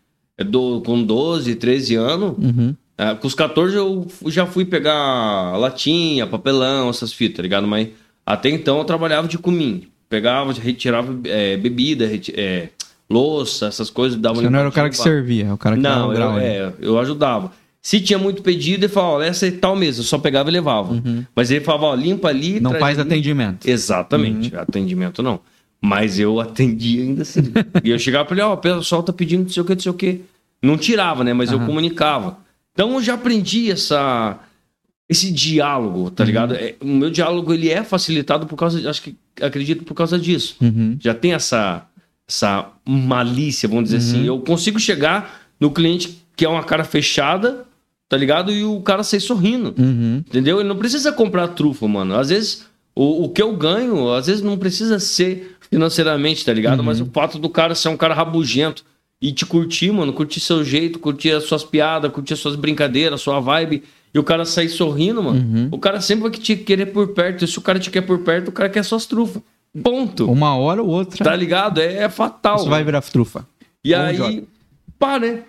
É, 0.41 0.45
do- 0.45 0.81
com 0.81 1.03
12, 1.03 1.55
13 1.55 1.95
anos. 1.95 2.35
Uhum. 2.39 2.75
É, 2.99 3.15
com 3.15 3.27
os 3.27 3.35
14 3.35 3.77
eu 3.77 4.07
já 4.27 4.45
fui 4.47 4.65
pegar 4.65 5.57
latinha, 5.57 6.27
papelão, 6.27 6.91
essas 6.91 7.13
fitas, 7.13 7.37
tá 7.37 7.43
ligado? 7.43 7.67
Mas 7.67 7.89
até 8.27 8.51
então 8.51 8.79
eu 8.79 8.85
trabalhava 8.85 9.27
de 9.29 9.39
comim. 9.39 9.85
Pegava, 10.09 10.53
retirava 10.53 11.17
é, 11.25 11.57
bebida, 11.57 12.07
reti- 12.07 12.35
é, 12.37 12.69
louça, 13.09 13.67
essas 13.67 13.89
coisas. 13.91 14.19
Dava 14.19 14.37
Você 14.41 14.51
não 14.51 14.59
era 14.59 14.69
o 14.69 14.73
cara 14.73 14.91
que 14.91 14.97
pá. 14.97 15.03
servia, 15.03 15.47
é 15.47 15.53
o 15.53 15.57
cara 15.59 15.77
que 15.77 15.83
Não, 15.83 16.13
eu, 16.13 16.31
ali. 16.33 16.45
é, 16.45 16.73
eu 16.81 16.99
ajudava. 16.99 17.53
Se 17.83 17.99
tinha 18.01 18.19
muito 18.19 18.43
pedido, 18.43 18.85
ele 18.85 18.93
falava, 18.93 19.15
olha, 19.15 19.25
essa 19.27 19.47
é 19.47 19.51
tal 19.51 19.75
mesmo, 19.75 20.01
eu 20.03 20.05
só 20.07 20.19
pegava 20.19 20.51
e 20.51 20.53
levava. 20.53 21.01
Mas 21.35 21.51
ele 21.51 21.65
falava, 21.65 21.87
ó, 21.87 21.95
limpa 21.95 22.29
ali. 22.29 22.57
Uhum. 22.57 22.61
Não 22.61 22.75
faz 22.75 22.99
ali. 22.99 23.09
atendimento. 23.09 23.67
Exatamente, 23.67 24.53
Uhum. 24.55 24.61
atendimento 24.61 25.23
não. 25.23 25.41
Mas 25.81 26.19
eu 26.19 26.39
atendia 26.41 27.03
ainda 27.03 27.23
assim. 27.23 27.41
e 27.83 27.89
eu 27.91 27.99
chegava 27.99 28.27
pra 28.27 28.35
ele, 28.35 28.43
ó, 28.43 28.53
o 28.53 28.57
pessoal 28.59 29.03
tá 29.03 29.13
pedindo 29.15 29.45
não 29.45 29.49
sei 29.49 29.63
o 29.63 29.65
que, 29.65 29.75
não 29.75 29.81
sei 29.81 29.91
o 29.91 29.95
que. 29.95 30.21
Não 30.63 30.77
tirava, 30.77 31.25
né? 31.25 31.33
Mas 31.33 31.51
eu 31.51 31.59
Aham. 31.59 31.67
comunicava. 31.67 32.39
Então 32.73 32.95
eu 32.95 33.03
já 33.03 33.15
aprendi 33.15 33.71
essa, 33.71 34.39
esse 35.09 35.31
diálogo, 35.33 36.05
Uhum. 36.05 36.11
tá 36.11 36.25
ligado? 36.25 36.55
É, 36.55 36.75
O 36.81 36.87
meu 36.87 37.11
diálogo, 37.11 37.53
ele 37.53 37.69
é 37.69 37.83
facilitado 37.83 38.47
por 38.47 38.57
causa, 38.57 38.89
acho 38.89 39.03
que, 39.03 39.17
acredito 39.41 39.85
por 39.85 39.95
causa 39.95 40.19
disso. 40.19 40.57
Uhum. 40.61 40.97
Já 41.01 41.15
tem 41.15 41.33
essa, 41.33 41.87
essa 42.29 42.69
malícia, 42.87 43.69
vamos 43.69 43.85
dizer 43.85 43.97
assim. 43.99 44.25
Eu 44.27 44.39
consigo 44.41 44.79
chegar 44.79 45.41
no 45.59 45.71
cliente 45.71 46.19
que 46.37 46.45
é 46.45 46.49
uma 46.49 46.63
cara 46.63 46.85
fechada, 46.85 47.65
tá 48.09 48.17
ligado? 48.17 48.51
E 48.53 48.65
o 48.65 48.81
cara 48.81 49.03
sair 49.03 49.21
sorrindo. 49.21 49.75
Uhum. 49.79 50.23
Entendeu? 50.27 50.59
Ele 50.61 50.69
não 50.69 50.77
precisa 50.77 51.13
comprar 51.13 51.49
trufa, 51.49 51.87
mano. 51.89 52.15
Às 52.17 52.29
vezes, 52.31 52.67
o, 52.95 53.25
o 53.25 53.29
que 53.29 53.43
eu 53.43 53.55
ganho, 53.57 54.13
às 54.13 54.27
vezes 54.27 54.43
não 54.43 54.57
precisa 54.59 54.99
ser 54.99 55.57
financeiramente, 55.71 56.45
tá 56.45 56.53
ligado? 56.53 56.83
Mas 56.83 57.01
o 57.01 57.07
fato 57.07 57.39
do 57.39 57.49
cara 57.49 57.75
ser 57.75 57.89
um 57.89 57.97
cara 57.97 58.15
rabugento 58.15 58.85
e 59.21 59.33
te 59.33 59.45
curtir, 59.45 59.91
mano, 59.93 60.13
curtir 60.13 60.41
seu 60.41 60.65
jeito, 60.65 60.99
curtir 60.99 61.31
as 61.33 61.45
suas 61.45 61.63
piadas, 61.63 62.11
curtir 62.13 62.33
as 62.35 62.39
suas 62.41 62.57
brincadeiras, 62.57 63.21
sua 63.21 63.39
vibe, 63.41 63.83
e 64.15 64.19
o 64.19 64.25
cara 64.25 64.45
sair 64.45 64.69
sorrindo, 64.69 65.23
mano, 65.23 65.69
o 65.71 65.79
cara 65.79 66.01
sempre 66.01 66.23
vai 66.29 66.31
te 66.33 66.57
querer 66.57 66.87
por 66.87 67.09
perto. 67.09 67.45
E 67.45 67.49
se 67.49 67.59
o 67.59 67.63
cara 67.63 67.79
te 67.79 67.91
quer 67.91 68.01
por 68.01 68.19
perto, 68.21 68.49
o 68.49 68.53
cara 68.53 68.69
quer 68.69 68.83
suas 68.85 69.07
trufas. 69.07 69.43
Ponto. 69.83 70.29
Uma 70.31 70.57
hora 70.57 70.83
ou 70.83 70.89
outra, 70.89 71.25
Tá 71.25 71.37
ligado? 71.37 71.81
É, 71.81 71.99
é 72.05 72.09
fatal. 72.09 72.57
isso 72.57 72.69
vai 72.69 72.83
virar 72.83 73.03
trufa. 73.03 73.47
E 73.85 73.95
Ou 73.95 74.01
aí, 74.01 74.17
joga. 74.17 74.43
pá, 74.99 75.19
né? 75.19 75.45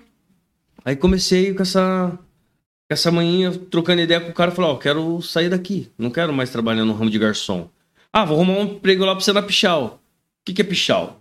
Aí 0.86 0.96
comecei 0.96 1.54
com 1.54 1.64
essa, 1.64 2.12
com 2.12 2.94
essa 2.94 3.12
manhinha, 3.12 3.52
trocando 3.52 4.02
ideia 4.02 4.20
com 4.22 4.30
o 4.30 4.34
cara, 4.34 4.52
falei, 4.52 4.72
ó, 4.72 4.76
quero 4.76 5.22
sair 5.22 5.50
daqui, 5.50 5.90
não 5.98 6.10
quero 6.12 6.32
mais 6.34 6.50
trabalhar 6.52 6.86
no 6.86 6.94
ramo 6.94 7.10
de 7.10 7.18
garçom. 7.20 7.68
Ah, 8.14 8.26
vou 8.26 8.36
arrumar 8.38 8.60
um 8.60 8.64
emprego 8.64 9.06
lá 9.06 9.16
pra 9.16 9.24
você 9.24 9.32
na 9.34 9.42
Pichal. 9.42 9.86
O 9.86 10.00
que, 10.46 10.54
que 10.54 10.62
é 10.62 10.66
Pichal? 10.66 11.20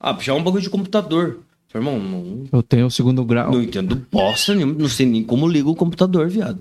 Ah, 0.00 0.12
Pichal 0.14 0.36
é 0.36 0.40
um 0.40 0.44
bagulho 0.44 0.62
de 0.62 0.70
computador. 0.70 1.40
Irmão, 1.74 1.98
não, 2.00 2.44
Eu 2.52 2.62
tenho 2.62 2.86
o 2.86 2.90
segundo 2.90 3.24
grau. 3.24 3.52
não 3.52 3.62
entendo 3.62 4.06
bosta 4.10 4.54
nenhuma, 4.54 4.74
não 4.76 4.88
sei 4.88 5.06
nem 5.06 5.22
como 5.22 5.46
liga 5.46 5.68
o 5.68 5.74
computador, 5.76 6.28
viado. 6.28 6.58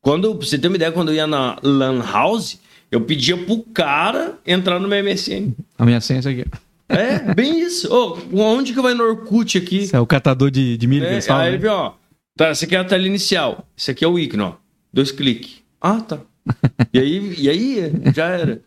Quando, 0.00 0.34
pra 0.34 0.46
você 0.46 0.56
ter 0.58 0.68
uma 0.68 0.76
ideia, 0.76 0.90
quando 0.92 1.10
eu 1.10 1.14
ia 1.16 1.26
na 1.26 1.58
Lan 1.62 2.02
House, 2.02 2.58
eu 2.90 3.00
pedia 3.02 3.36
pro 3.36 3.62
cara 3.74 4.38
entrar 4.46 4.78
no 4.80 4.88
meu 4.88 5.04
MSN. 5.04 5.52
A 5.76 5.84
minha 5.84 6.00
senha 6.00 6.18
é 6.18 6.20
essa 6.20 6.30
aqui. 6.30 6.44
É, 6.88 7.34
bem 7.34 7.60
isso. 7.60 7.92
Ô, 7.92 8.16
onde 8.32 8.72
que 8.72 8.80
vai 8.80 8.94
no 8.94 9.04
Orkut 9.04 9.58
aqui? 9.58 9.80
Isso 9.82 9.94
é 9.96 10.00
o 10.00 10.06
catador 10.06 10.50
de, 10.50 10.78
de 10.78 10.86
milho 10.86 11.04
falam, 11.22 11.42
Aí 11.42 11.48
né? 11.50 11.54
ele 11.56 11.58
vê, 11.62 11.68
ó. 11.68 11.92
Tá, 12.34 12.50
esse 12.50 12.64
aqui 12.64 12.74
é 12.76 12.78
a 12.78 12.84
tela 12.84 13.06
inicial. 13.06 13.66
Esse 13.76 13.90
aqui 13.90 14.02
é 14.04 14.08
o 14.08 14.18
ícone, 14.18 14.42
ó. 14.44 14.52
Dois 14.90 15.10
cliques. 15.12 15.56
Ah, 15.80 16.00
tá. 16.00 16.20
E 16.94 16.98
aí, 16.98 17.34
e 17.36 17.50
aí 17.50 17.92
já 18.14 18.28
era. 18.28 18.62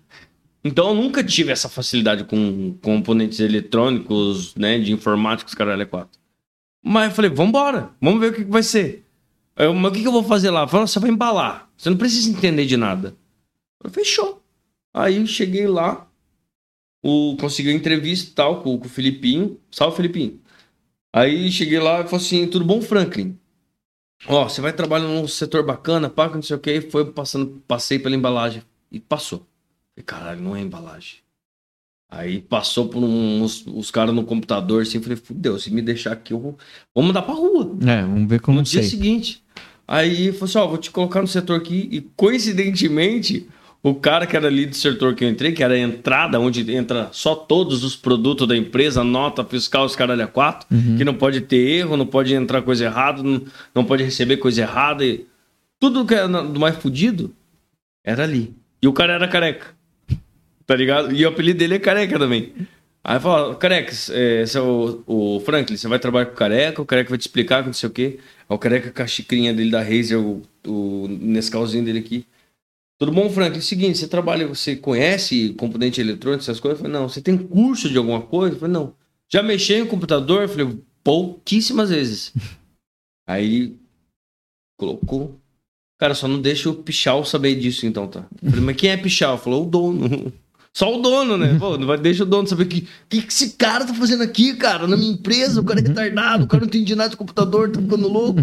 Então 0.64 0.90
eu 0.90 0.96
nunca 0.96 1.24
tive 1.24 1.52
essa 1.52 1.68
facilidade 1.68 2.24
com 2.24 2.78
componentes 2.82 3.40
eletrônicos, 3.40 4.54
né? 4.56 4.80
De 4.80 4.92
informáticos, 4.92 5.56
caralho, 5.56 5.82
é 5.82 5.86
quatro. 5.86 6.20
Mas 6.84 7.10
eu 7.10 7.16
falei, 7.16 7.32
vambora, 7.32 7.92
vamos 8.00 8.20
ver 8.20 8.32
o 8.32 8.34
que, 8.34 8.46
que 8.46 8.52
vai 8.52 8.64
ser. 8.64 9.06
Eu, 9.56 9.74
mas 9.74 9.92
o 9.92 9.94
que, 9.94 10.02
que 10.02 10.08
eu 10.08 10.12
vou 10.12 10.24
fazer 10.24 10.50
lá? 10.50 10.68
Falei, 10.68 10.88
você 10.88 11.00
vai 11.00 11.10
embalar. 11.10 11.70
Você 11.78 11.90
não 11.90 11.98
precisa 11.98 12.30
entender 12.30 12.66
de 12.66 12.78
nada. 12.78 13.16
Falei, 13.82 13.94
fechou. 13.94 14.42
Aí 14.94 15.26
cheguei 15.28 15.68
lá, 15.68 16.08
o, 17.04 17.36
consegui 17.40 17.72
entrevista 17.72 18.32
tal 18.36 18.62
com, 18.62 18.78
com 18.78 18.86
o 18.86 18.90
Filipinho. 18.90 19.60
Salve, 19.72 19.96
Filipinho. 19.96 20.40
Aí 21.14 21.52
cheguei 21.52 21.80
lá 21.80 22.02
e 22.02 22.04
falei 22.04 22.26
assim, 22.26 22.48
tudo 22.48 22.66
bom, 22.66 22.82
Franklin? 22.82 23.38
Ó, 24.28 24.48
você 24.48 24.62
vai 24.62 24.72
trabalhar 24.72 25.08
num 25.08 25.28
setor 25.28 25.66
bacana, 25.66 26.10
pá, 26.10 26.30
não 26.30 26.42
sei 26.42 26.56
o 26.56 26.60
que. 26.60 26.82
Foi 26.82 27.12
passando, 27.12 27.62
passei 27.68 27.98
pela 28.00 28.16
embalagem 28.16 28.64
e 28.92 29.00
passou. 29.00 29.46
Falei, 30.02 30.04
caralho, 30.04 30.42
não 30.42 30.56
é 30.56 30.62
embalagem. 30.62 31.18
Aí 32.10 32.42
passou 32.42 32.90
por 32.90 33.02
uns, 33.02 33.66
os 33.66 33.90
caras 33.90 34.14
no 34.14 34.24
computador 34.24 34.82
assim, 34.82 35.02
falei, 35.02 35.16
fudeu, 35.16 35.58
se 35.58 35.72
me 35.72 35.82
deixar 35.82 36.12
aqui, 36.12 36.34
eu 36.34 36.40
vou, 36.40 36.58
vou 36.94 37.04
mandar 37.04 37.22
pra 37.22 37.34
rua. 37.34 37.72
É, 37.88 38.02
vamos 38.02 38.30
ver 38.30 38.42
como 38.42 38.60
no 38.60 38.66
sei. 38.66 38.82
dia 38.82 38.90
seguinte. 38.90 39.42
Aí 39.88 40.32
falou 40.34 40.46
assim: 40.46 40.58
ó, 40.58 40.68
vou 40.68 40.78
te 40.78 40.92
colocar 40.92 41.22
no 41.22 41.28
setor 41.28 41.58
aqui. 41.58 41.88
E 41.92 42.02
coincidentemente, 42.16 43.48
o 43.82 43.96
cara 43.96 44.28
que 44.28 44.36
era 44.36 44.48
ali 44.48 44.66
do 44.66 44.76
setor 44.76 45.16
que 45.16 45.24
eu 45.24 45.30
entrei, 45.30 45.54
que 45.54 45.64
era 45.64 45.74
a 45.74 45.80
entrada, 45.80 46.40
onde 46.40 46.70
entra 46.74 47.10
só 47.12 47.34
todos 47.34 47.84
os 47.84 47.96
produtos 47.96 48.48
da 48.48 48.58
empresa, 48.58 49.04
nota 49.04 49.44
fiscal, 49.44 49.86
os 49.86 49.96
caralho 49.96 50.24
a 50.24 50.28
quatro, 50.28 50.68
que 50.98 51.04
não 51.06 51.14
pode 51.14 51.42
ter 51.42 51.58
erro, 51.58 51.96
não 51.96 52.06
pode 52.06 52.34
entrar 52.34 52.62
coisa 52.62 52.86
errada, 52.86 53.24
não, 53.24 53.42
não 53.74 53.86
pode 53.86 54.04
receber 54.04 54.38
coisa 54.38 54.62
errada. 54.62 55.06
E 55.06 55.26
tudo 55.80 56.06
que 56.06 56.14
era 56.14 56.28
do 56.28 56.60
mais 56.60 56.76
fudido 56.76 57.34
era 58.04 58.24
ali. 58.24 58.54
E 58.82 58.88
o 58.88 58.94
cara 58.94 59.14
era 59.14 59.28
careca. 59.28 59.81
Tá 60.66 60.76
ligado? 60.76 61.14
E 61.14 61.26
o 61.26 61.30
apelido 61.30 61.60
dele 61.60 61.76
é 61.76 61.80
careca 61.80 62.18
também. 62.18 62.54
Aí 63.04 63.20
fala, 63.20 63.56
careca, 63.56 63.92
é, 64.12 64.44
esse 64.44 64.58
é 64.58 64.62
o, 64.62 65.04
o 65.08 65.40
Franklin, 65.40 65.76
você 65.76 65.88
vai 65.88 65.98
trabalhar 65.98 66.28
com 66.28 66.34
o 66.34 66.36
careca, 66.36 66.82
o 66.82 66.86
careca 66.86 67.10
vai 67.10 67.18
te 67.18 67.22
explicar, 67.22 67.66
não 67.66 67.74
sei 67.74 67.90
o 67.90 67.92
quê. 67.92 68.20
Aí 68.48 68.56
o 68.56 68.60
careca 68.60 68.92
com 68.92 69.02
a 69.02 69.08
xicrinha 69.08 69.54
dele 69.54 69.72
da 69.72 69.82
Razer, 69.82 70.20
o, 70.20 70.44
o 70.68 71.08
Nescauzinho 71.08 71.84
dele 71.84 72.00
aqui. 72.00 72.26
Tudo 73.00 73.12
bom, 73.12 73.28
Franklin? 73.32 73.58
É 73.58 73.62
seguinte, 73.62 73.98
você 73.98 74.08
trabalha, 74.08 74.46
você 74.46 74.76
conhece 74.76 75.54
componente 75.54 76.00
eletrônico, 76.00 76.44
essas 76.44 76.60
coisas? 76.60 76.80
Eu 76.80 76.84
falei, 76.86 77.02
não. 77.02 77.10
Você 77.10 77.20
tem 77.20 77.36
curso 77.36 77.90
de 77.90 77.98
alguma 77.98 78.22
coisa? 78.22 78.56
Eu 78.56 78.60
falei, 78.60 78.74
não. 78.74 78.94
Já 79.28 79.42
mexeu 79.42 79.84
em 79.84 79.88
computador? 79.88 80.44
Eu 80.44 80.50
falei, 80.50 80.78
pouquíssimas 81.04 81.90
vezes. 81.90 82.32
Aí, 83.26 83.76
colocou. 84.78 85.40
Cara, 86.00 86.14
só 86.14 86.28
não 86.28 86.40
deixa 86.40 86.70
o 86.70 86.76
Pichal 86.76 87.26
saber 87.26 87.56
disso, 87.56 87.88
então, 87.88 88.08
tá? 88.08 88.28
Eu 88.40 88.52
falei, 88.52 88.66
mas 88.66 88.76
quem 88.76 88.92
é 88.92 88.98
Pichal? 88.98 89.36
Falou, 89.40 89.66
o 89.66 89.70
dono. 89.70 90.32
Só 90.74 90.98
o 90.98 91.02
dono, 91.02 91.38
né? 91.38 91.58
Pô, 91.60 91.78
não 91.78 91.86
vai 91.86 91.98
deixa 91.98 92.24
o 92.24 92.26
dono 92.26 92.48
saber 92.48 92.64
o 92.64 92.68
que, 92.68 92.88
que, 93.10 93.22
que 93.22 93.34
esse 93.34 93.52
cara 93.52 93.86
tá 93.86 93.94
fazendo 93.94 94.24
aqui, 94.24 94.56
cara, 94.56 94.88
na 94.88 94.96
minha 94.96 95.12
empresa. 95.14 95.60
O 95.60 95.64
cara 95.64 95.80
é 95.80 95.84
retardado, 95.84 96.46
o 96.46 96.48
cara 96.48 96.62
não 96.62 96.68
entende 96.68 96.96
nada 96.96 97.10
de 97.10 97.18
computador, 97.18 97.70
tá 97.70 97.82
ficando 97.82 98.08
louco. 98.08 98.42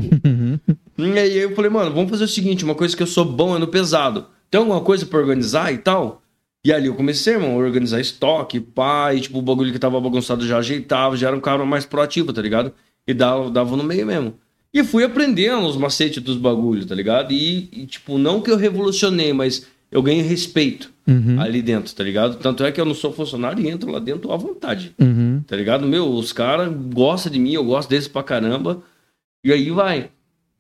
E 0.98 1.18
aí 1.18 1.38
eu 1.38 1.54
falei, 1.54 1.70
mano, 1.70 1.94
vamos 1.94 2.10
fazer 2.10 2.24
o 2.24 2.28
seguinte: 2.28 2.64
uma 2.64 2.74
coisa 2.74 2.96
que 2.96 3.02
eu 3.02 3.06
sou 3.06 3.24
bom 3.24 3.56
é 3.56 3.58
no 3.58 3.68
pesado. 3.68 4.26
Tem 4.50 4.58
alguma 4.58 4.80
coisa 4.80 5.06
pra 5.06 5.18
organizar 5.18 5.72
e 5.72 5.78
tal? 5.78 6.22
E 6.64 6.72
ali 6.72 6.86
eu 6.86 6.94
comecei, 6.94 7.34
irmão, 7.34 7.52
a 7.52 7.56
organizar 7.56 8.00
estoque, 8.00 8.60
pá, 8.60 9.14
e 9.14 9.20
tipo, 9.20 9.38
o 9.38 9.42
bagulho 9.42 9.72
que 9.72 9.78
tava 9.78 10.00
bagunçado 10.00 10.46
já 10.46 10.58
ajeitava, 10.58 11.16
já 11.16 11.28
era 11.28 11.36
um 11.36 11.40
cara 11.40 11.64
mais 11.64 11.86
proativo, 11.86 12.32
tá 12.32 12.42
ligado? 12.42 12.72
E 13.06 13.14
dava, 13.14 13.48
dava 13.50 13.76
no 13.76 13.84
meio 13.84 14.04
mesmo. 14.04 14.34
E 14.72 14.84
fui 14.84 15.02
aprendendo 15.02 15.66
os 15.66 15.76
macetes 15.76 16.22
dos 16.22 16.36
bagulhos, 16.36 16.84
tá 16.84 16.94
ligado? 16.94 17.32
E, 17.32 17.68
e, 17.72 17.86
tipo, 17.86 18.18
não 18.18 18.42
que 18.42 18.50
eu 18.50 18.56
revolucionei, 18.56 19.32
mas 19.32 19.66
eu 19.90 20.02
ganhei 20.02 20.22
respeito 20.22 20.90
Uhum. 21.06 21.40
ali 21.40 21.62
dentro, 21.62 21.94
tá 21.94 22.04
ligado? 22.04 22.36
Tanto 22.36 22.62
é 22.64 22.70
que 22.70 22.80
eu 22.80 22.84
não 22.84 22.94
sou 22.94 23.12
funcionário 23.12 23.64
e 23.64 23.68
entro 23.68 23.90
lá 23.90 23.98
dentro 23.98 24.30
à 24.32 24.36
vontade. 24.36 24.94
Uhum. 25.00 25.42
Tá 25.46 25.56
ligado? 25.56 25.86
Meu, 25.86 26.06
os 26.12 26.32
caras 26.32 26.70
gostam 26.92 27.32
de 27.32 27.38
mim, 27.38 27.52
eu 27.54 27.64
gosto 27.64 27.88
deles 27.88 28.06
pra 28.08 28.22
caramba. 28.22 28.82
E 29.44 29.52
aí 29.52 29.70
vai. 29.70 30.10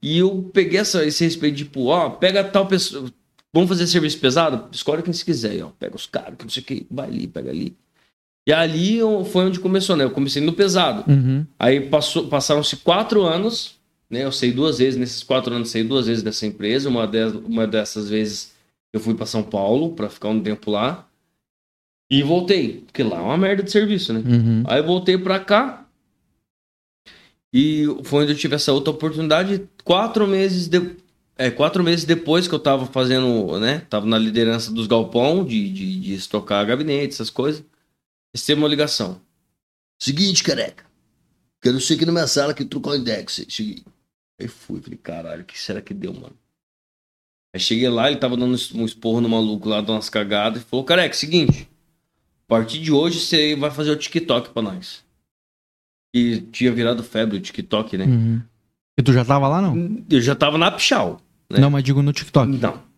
E 0.02 0.16
eu 0.18 0.48
peguei 0.52 0.78
essa, 0.80 1.04
esse 1.04 1.22
respeito, 1.24 1.56
tipo, 1.58 1.86
ó, 1.86 2.08
pega 2.10 2.42
tal 2.44 2.66
pessoa. 2.66 3.10
Vamos 3.52 3.68
fazer 3.68 3.86
serviço 3.86 4.18
pesado? 4.18 4.68
Escolhe 4.72 5.02
quem 5.02 5.12
você 5.12 5.24
quiser, 5.24 5.62
ó. 5.62 5.68
Pega 5.78 5.96
os 5.96 6.06
caras, 6.06 6.34
que 6.38 6.44
não 6.44 6.50
sei 6.50 6.62
o 6.62 6.66
que, 6.66 6.86
vai 6.90 7.08
ali, 7.08 7.26
pega 7.26 7.50
ali. 7.50 7.76
E 8.46 8.52
ali 8.52 8.96
eu- 8.96 9.24
foi 9.26 9.44
onde 9.46 9.58
começou, 9.60 9.96
né? 9.96 10.04
Eu 10.04 10.10
comecei 10.10 10.40
no 10.40 10.52
pesado. 10.54 11.04
Uhum. 11.10 11.44
Aí 11.58 11.80
passaram-se 12.30 12.76
quatro 12.76 13.22
anos, 13.24 13.74
né? 14.08 14.24
Eu 14.24 14.32
saí 14.32 14.52
duas 14.52 14.78
vezes, 14.78 14.98
nesses 14.98 15.22
quatro 15.22 15.52
anos 15.54 15.68
saí 15.70 15.82
duas 15.84 16.06
vezes 16.06 16.22
dessa 16.22 16.46
empresa. 16.46 16.88
Uma, 16.88 17.06
de- 17.06 17.36
uma 17.46 17.66
dessas 17.66 18.08
vezes 18.08 18.52
eu 18.92 19.00
fui 19.00 19.14
para 19.14 19.26
São 19.26 19.42
Paulo 19.42 19.94
para 19.94 20.08
ficar 20.08 20.28
um 20.28 20.42
tempo 20.42 20.70
lá. 20.70 21.08
E 22.10 22.22
voltei, 22.22 22.80
porque 22.80 23.02
lá 23.02 23.18
é 23.18 23.22
uma 23.22 23.36
merda 23.36 23.62
de 23.62 23.70
serviço, 23.70 24.12
né? 24.14 24.20
Uhum. 24.20 24.62
Aí 24.66 24.80
eu 24.80 24.86
voltei 24.86 25.18
pra 25.18 25.38
cá. 25.38 25.86
E 27.52 27.84
foi 28.04 28.22
onde 28.22 28.32
eu 28.32 28.36
tive 28.36 28.54
essa 28.54 28.72
outra 28.72 28.90
oportunidade. 28.90 29.68
Quatro 29.84 30.26
meses, 30.26 30.68
de... 30.68 30.96
é, 31.36 31.50
quatro 31.50 31.84
meses 31.84 32.06
depois 32.06 32.48
que 32.48 32.54
eu 32.54 32.58
tava 32.58 32.86
fazendo, 32.86 33.58
né? 33.58 33.80
Tava 33.90 34.06
na 34.06 34.16
liderança 34.16 34.72
dos 34.72 34.86
galpão, 34.86 35.44
de, 35.44 35.70
de, 35.70 36.00
de 36.00 36.14
estocar 36.14 36.66
gabinete, 36.66 37.12
essas 37.12 37.28
coisas. 37.30 37.62
Recebo 38.34 38.62
uma 38.62 38.68
ligação. 38.68 39.20
Seguinte, 40.00 40.42
careca. 40.42 40.84
Quero 41.60 41.80
você 41.80 41.94
aqui 41.94 42.06
na 42.06 42.12
minha 42.12 42.26
sala 42.26 42.54
que 42.54 42.64
trocou 42.64 42.92
com 42.94 43.04
você. 43.04 43.44
Cheguei. 43.48 43.82
Aí 44.40 44.48
fui, 44.48 44.80
falei, 44.80 44.98
caralho, 44.98 45.42
o 45.42 45.44
que 45.44 45.58
será 45.58 45.82
que 45.82 45.92
deu, 45.92 46.14
mano? 46.14 46.36
Aí 47.54 47.60
cheguei 47.60 47.88
lá, 47.88 48.08
ele 48.08 48.18
tava 48.18 48.36
dando 48.36 48.56
um 48.74 48.84
esporro 48.84 49.20
no 49.20 49.28
maluco 49.28 49.68
lá, 49.68 49.80
dando 49.80 49.92
umas 49.92 50.10
cagadas, 50.10 50.62
e 50.62 50.64
falou, 50.64 50.84
careca, 50.84 51.14
seguinte. 51.14 51.68
A 52.46 52.48
partir 52.48 52.78
de 52.78 52.92
hoje 52.92 53.20
você 53.20 53.54
vai 53.56 53.70
fazer 53.70 53.90
o 53.90 53.96
TikTok 53.96 54.50
pra 54.50 54.62
nós. 54.62 55.04
E 56.14 56.40
tinha 56.52 56.72
virado 56.72 57.02
febre 57.02 57.36
o 57.36 57.40
TikTok, 57.40 57.96
né? 57.98 58.04
Uhum. 58.04 58.42
E 58.98 59.02
tu 59.02 59.12
já 59.12 59.24
tava 59.24 59.48
lá, 59.48 59.60
não? 59.60 60.02
Eu 60.10 60.20
já 60.20 60.34
tava 60.34 60.58
na 60.58 60.70
Pichal. 60.70 61.20
né? 61.50 61.58
Não, 61.60 61.70
mas 61.70 61.84
digo 61.84 62.02
no 62.02 62.12
TikTok. 62.12 62.50
Não. 62.50 62.88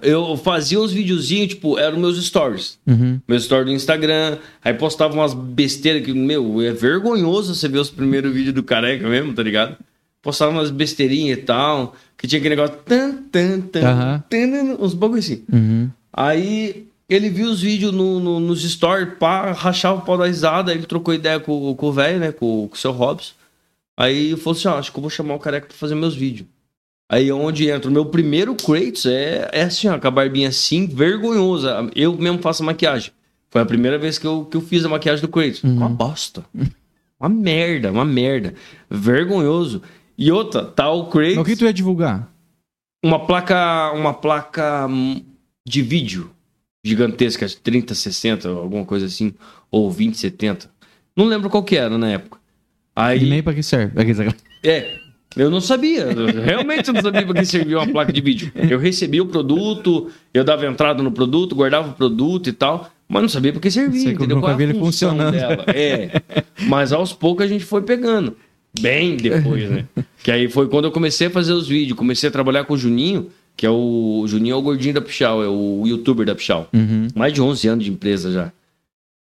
Eu 0.00 0.36
fazia 0.36 0.80
uns 0.80 0.92
videozinhos, 0.92 1.48
tipo, 1.48 1.78
eram 1.78 1.98
meus 1.98 2.22
stories. 2.24 2.78
Uhum. 2.86 3.20
Meus 3.26 3.44
stories 3.44 3.66
do 3.66 3.72
Instagram. 3.72 4.38
Aí 4.64 4.74
postava 4.74 5.12
umas 5.14 5.34
besteiras 5.34 6.04
que, 6.04 6.12
meu, 6.12 6.60
é 6.62 6.72
vergonhoso 6.72 7.54
você 7.54 7.68
ver 7.68 7.78
os 7.78 7.90
primeiros 7.90 8.32
vídeos 8.32 8.54
do 8.54 8.62
careca 8.62 9.08
mesmo, 9.08 9.34
tá 9.34 9.42
ligado? 9.42 9.76
Postava 10.22 10.52
umas 10.52 10.70
besteirinhas 10.70 11.38
e 11.38 11.42
tal. 11.42 11.94
Que 12.16 12.26
tinha 12.28 12.38
aquele 12.38 12.54
negócio. 12.56 12.76
Tan, 12.86 13.12
tan, 13.30 13.60
tan, 13.60 13.80
Aham. 13.84 14.22
tan, 14.30 14.76
uns 14.80 14.94
bagulho 14.94 15.18
assim. 15.18 15.42
Uhum. 15.52 15.90
Aí 16.12 16.86
ele 17.08 17.28
viu 17.28 17.50
os 17.50 17.60
vídeos 17.60 17.92
no, 17.92 18.20
no- 18.20 18.40
nos 18.40 18.62
stories, 18.62 19.14
pá, 19.18 19.50
rachava 19.52 19.98
o 19.98 20.02
pau 20.04 20.16
da 20.16 20.26
risada, 20.26 20.72
ele 20.72 20.86
trocou 20.86 21.12
ideia 21.12 21.38
com, 21.40 21.74
com 21.74 21.86
o 21.86 21.92
velho, 21.92 22.18
né, 22.20 22.32
com, 22.32 22.68
com 22.68 22.74
o 22.74 22.78
seu 22.78 22.92
Robson. 22.92 23.32
Aí 23.96 24.34
falou 24.36 24.56
assim, 24.56 24.68
ó, 24.68 24.78
acho 24.78 24.90
que 24.92 24.98
eu 24.98 25.02
vou 25.02 25.10
chamar 25.10 25.34
o 25.34 25.38
careca 25.38 25.66
pra 25.66 25.76
fazer 25.76 25.94
meus 25.94 26.14
vídeos. 26.14 26.48
Aí 27.10 27.28
é 27.28 27.34
onde 27.34 27.68
entra 27.68 27.90
o 27.90 27.92
meu 27.92 28.06
primeiro 28.06 28.54
Kratos, 28.54 29.04
é, 29.04 29.50
é 29.52 29.62
assim, 29.64 29.88
ó, 29.88 29.98
com 29.98 30.06
a 30.08 30.10
barbinha 30.10 30.48
assim, 30.48 30.86
vergonhosa. 30.86 31.90
Eu 31.94 32.16
mesmo 32.16 32.38
faço 32.38 32.62
a 32.62 32.66
maquiagem. 32.66 33.10
Foi 33.50 33.60
a 33.60 33.66
primeira 33.66 33.98
vez 33.98 34.16
que 34.18 34.26
eu, 34.26 34.46
que 34.50 34.56
eu 34.56 34.62
fiz 34.62 34.82
a 34.84 34.88
maquiagem 34.88 35.20
do 35.20 35.28
Kratos. 35.28 35.62
Uma 35.62 35.88
bosta. 35.90 36.42
Uma 37.20 37.28
merda, 37.28 37.92
uma 37.92 38.04
merda. 38.06 38.54
Vergonhoso. 38.88 39.82
E 40.16 40.30
outra, 40.30 40.64
tá 40.64 40.90
o 40.90 41.08
Mas 41.14 41.38
o 41.38 41.44
que 41.44 41.56
tu 41.56 41.64
ia 41.64 41.72
divulgar? 41.72 42.30
uma 43.04 43.26
placa 43.26 43.90
uma 43.92 44.14
placa 44.14 44.88
de 45.66 45.82
vídeo 45.82 46.30
gigantesca, 46.84 47.46
30, 47.62 47.94
60, 47.94 48.48
alguma 48.48 48.84
coisa 48.84 49.06
assim, 49.06 49.34
ou 49.70 49.90
20, 49.90 50.16
70. 50.16 50.70
Não 51.16 51.24
lembro 51.26 51.48
qual 51.50 51.62
que 51.62 51.76
era 51.76 51.96
na 51.96 52.10
época. 52.10 52.38
E 52.96 53.00
Aí, 53.00 53.28
nem 53.28 53.42
pra 53.42 53.54
que 53.54 53.62
serve. 53.62 53.92
É, 54.64 54.94
eu 55.36 55.50
não 55.50 55.60
sabia, 55.60 56.02
eu 56.02 56.26
realmente 56.42 56.92
não 56.92 57.00
sabia 57.00 57.24
para 57.24 57.40
que 57.40 57.46
servia 57.46 57.78
uma 57.78 57.86
placa 57.86 58.12
de 58.12 58.20
vídeo. 58.20 58.52
Eu 58.54 58.78
recebia 58.78 59.22
o 59.22 59.26
produto, 59.26 60.10
eu 60.34 60.44
dava 60.44 60.66
entrada 60.66 61.02
no 61.02 61.10
produto, 61.10 61.54
guardava 61.54 61.90
o 61.90 61.94
produto 61.94 62.48
e 62.48 62.52
tal, 62.52 62.90
mas 63.08 63.22
não 63.22 63.28
sabia 63.28 63.52
para 63.52 63.60
que 63.60 63.70
servia, 63.70 64.00
Você 64.00 64.12
entendeu? 64.12 64.40
Qual 64.40 64.52
é 64.52 64.54
a 64.54 64.62
ele 64.62 64.74
função 64.74 65.10
funcionando. 65.10 65.32
dela. 65.32 65.64
É, 65.68 66.20
mas 66.66 66.92
aos 66.92 67.12
poucos 67.12 67.44
a 67.44 67.48
gente 67.48 67.64
foi 67.64 67.82
pegando. 67.82 68.36
Bem 68.80 69.16
depois, 69.16 69.70
né? 69.70 69.86
Que 70.22 70.30
aí 70.30 70.48
foi 70.48 70.68
quando 70.68 70.84
eu 70.84 70.92
comecei 70.92 71.26
a 71.26 71.30
fazer 71.30 71.52
os 71.52 71.66
vídeos, 71.66 71.98
comecei 71.98 72.28
a 72.28 72.32
trabalhar 72.32 72.64
com 72.64 72.74
o 72.74 72.78
Juninho, 72.78 73.28
que 73.56 73.66
é 73.66 73.70
o, 73.70 74.20
o 74.22 74.28
Juninho 74.28 74.54
é 74.54 74.56
o 74.56 74.62
gordinho 74.62 74.94
da 74.94 75.00
Pichal, 75.00 75.42
é 75.42 75.48
o 75.48 75.82
youtuber 75.84 76.24
da 76.24 76.34
Pichal. 76.34 76.68
Uhum. 76.72 77.08
Mais 77.12 77.32
de 77.32 77.42
11 77.42 77.68
anos 77.68 77.84
de 77.84 77.90
empresa 77.90 78.30
já. 78.30 78.52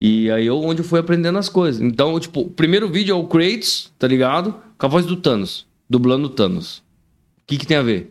E 0.00 0.30
aí 0.30 0.46
eu 0.46 0.60
onde 0.60 0.82
eu 0.82 0.84
fui 0.84 1.00
aprendendo 1.00 1.38
as 1.38 1.48
coisas. 1.48 1.80
Então, 1.80 2.20
tipo, 2.20 2.40
o 2.40 2.50
primeiro 2.50 2.90
vídeo 2.90 3.14
é 3.14 3.18
o 3.18 3.26
Kratos, 3.26 3.90
tá 3.98 4.06
ligado? 4.06 4.54
Com 4.76 4.86
a 4.86 4.88
voz 4.88 5.06
do 5.06 5.16
Thanos, 5.16 5.64
dublando 5.88 6.26
o 6.26 6.30
Thanos. 6.30 6.78
O 6.78 6.82
que 7.46 7.56
que 7.56 7.66
tem 7.66 7.78
a 7.78 7.82
ver? 7.82 8.10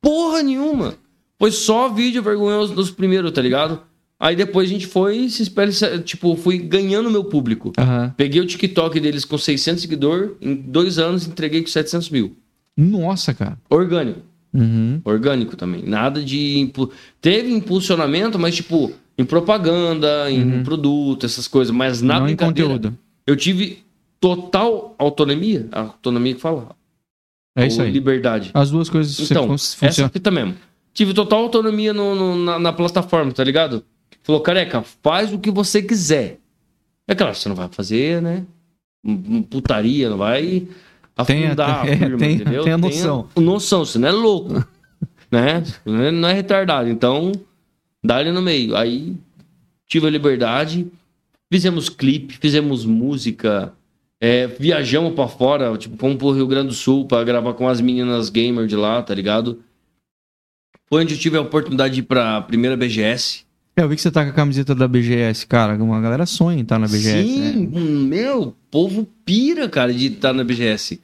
Porra 0.00 0.42
nenhuma! 0.42 0.96
Foi 1.38 1.50
só 1.50 1.88
vídeo 1.88 2.22
vergonhoso 2.22 2.74
dos 2.74 2.90
primeiros, 2.90 3.32
tá 3.32 3.40
ligado? 3.40 3.80
Aí 4.22 4.36
depois 4.36 4.68
a 4.70 4.72
gente 4.72 4.86
foi, 4.86 5.28
se 5.28 5.42
especializa- 5.42 6.00
tipo, 6.02 6.36
fui 6.36 6.56
ganhando 6.56 7.10
meu 7.10 7.24
público. 7.24 7.72
Aham. 7.76 8.14
Peguei 8.16 8.40
o 8.40 8.46
TikTok 8.46 9.00
deles 9.00 9.24
com 9.24 9.36
600 9.36 9.82
seguidores, 9.82 10.30
em 10.40 10.54
dois 10.54 10.96
anos 10.98 11.26
entreguei 11.26 11.60
com 11.60 11.66
700 11.66 12.08
mil. 12.08 12.36
Nossa, 12.76 13.34
cara. 13.34 13.58
Orgânico. 13.68 14.20
Uhum. 14.54 15.00
Orgânico 15.04 15.56
também. 15.56 15.82
Nada 15.84 16.22
de. 16.22 16.58
impu- 16.60 16.90
Teve 17.20 17.50
impulsionamento, 17.52 18.38
mas 18.38 18.54
tipo, 18.54 18.92
em 19.18 19.24
propaganda, 19.24 20.30
em 20.30 20.62
produto, 20.62 21.26
essas 21.26 21.48
coisas, 21.48 21.74
mas 21.74 22.00
na 22.00 22.14
Uhum. 22.14 22.20
Não 22.20 22.28
em 22.28 22.36
conteúdo. 22.36 22.96
Eu 23.26 23.34
tive 23.34 23.78
total 24.20 24.94
autonomia. 24.98 25.68
A 25.72 25.80
autonomia 25.80 26.34
que 26.34 26.40
fala. 26.40 26.76
É 27.56 27.66
isso 27.66 27.80
Ou 27.80 27.86
aí. 27.86 27.92
Liberdade. 27.92 28.50
As 28.54 28.70
duas 28.70 28.88
coisas 28.88 29.18
Então, 29.30 29.46
fun- 29.48 29.54
essa 29.54 29.76
funcionam. 29.76 30.10
fita 30.10 30.30
mesmo. 30.30 30.54
Tive 30.94 31.12
total 31.12 31.40
autonomia 31.42 31.92
no- 31.92 32.14
no- 32.14 32.36
na, 32.36 32.58
na 32.58 32.72
plataforma, 32.72 33.32
tá 33.32 33.42
ligado? 33.42 33.82
Falou, 34.22 34.40
careca, 34.40 34.82
faz 35.02 35.32
o 35.32 35.38
que 35.38 35.50
você 35.50 35.82
quiser. 35.82 36.38
É 37.08 37.14
claro, 37.14 37.34
você 37.34 37.48
não 37.48 37.56
vai 37.56 37.68
fazer, 37.68 38.22
né? 38.22 38.44
Putaria, 39.50 40.08
não 40.08 40.16
vai 40.16 40.68
afundar 41.16 41.86
é, 41.88 41.92
a 41.94 41.96
firma, 41.96 42.18
tenha- 42.18 42.32
entendeu? 42.34 42.64
tenha 42.64 42.78
noção. 42.78 43.28
noção, 43.36 43.84
você 43.84 43.98
não 43.98 44.08
é 44.08 44.12
louco, 44.12 44.54
né? 45.30 45.64
Não 45.84 46.02
é- 46.02 46.10
Não 46.10 46.28
é 46.28 46.32
retardado. 46.32 46.88
Então, 46.88 47.32
dá 48.02 48.16
ali 48.18 48.30
no 48.30 48.40
meio. 48.40 48.76
Aí, 48.76 49.16
tive 49.88 50.06
a 50.06 50.10
liberdade, 50.10 50.86
fizemos 51.52 51.88
clipe, 51.88 52.38
fizemos 52.40 52.84
música, 52.84 53.72
é, 54.20 54.46
viajamos 54.46 55.14
pra 55.14 55.26
fora, 55.26 55.76
tipo, 55.76 55.96
fomos 55.98 56.16
pro 56.16 56.30
Rio 56.30 56.46
Grande 56.46 56.68
do 56.68 56.74
Sul 56.74 57.06
pra 57.06 57.24
gravar 57.24 57.54
com 57.54 57.66
as 57.68 57.80
meninas 57.80 58.28
gamer 58.30 58.66
de 58.68 58.76
lá, 58.76 59.02
tá 59.02 59.12
ligado? 59.12 59.60
Foi 60.88 61.02
onde 61.02 61.14
eu 61.14 61.18
tive 61.18 61.36
a 61.36 61.40
oportunidade 61.40 61.94
de 61.94 62.00
ir 62.00 62.04
pra 62.04 62.40
primeira 62.42 62.76
BGS. 62.76 63.44
Eu 63.74 63.88
vi 63.88 63.96
que 63.96 64.02
você 64.02 64.10
tá 64.10 64.22
com 64.24 64.30
a 64.30 64.34
camiseta 64.34 64.74
da 64.74 64.86
BGS, 64.86 65.46
cara. 65.46 65.82
Uma 65.82 66.00
galera 66.00 66.26
sonha 66.26 66.58
em 66.58 66.62
estar 66.62 66.78
na 66.78 66.86
BGS, 66.86 67.22
Sim, 67.26 67.66
né? 67.66 67.78
meu, 67.80 68.42
o 68.42 68.52
povo 68.70 69.08
pira, 69.24 69.68
cara, 69.68 69.92
de 69.94 70.06
estar 70.08 70.32
na 70.34 70.44
BGS. 70.44 71.00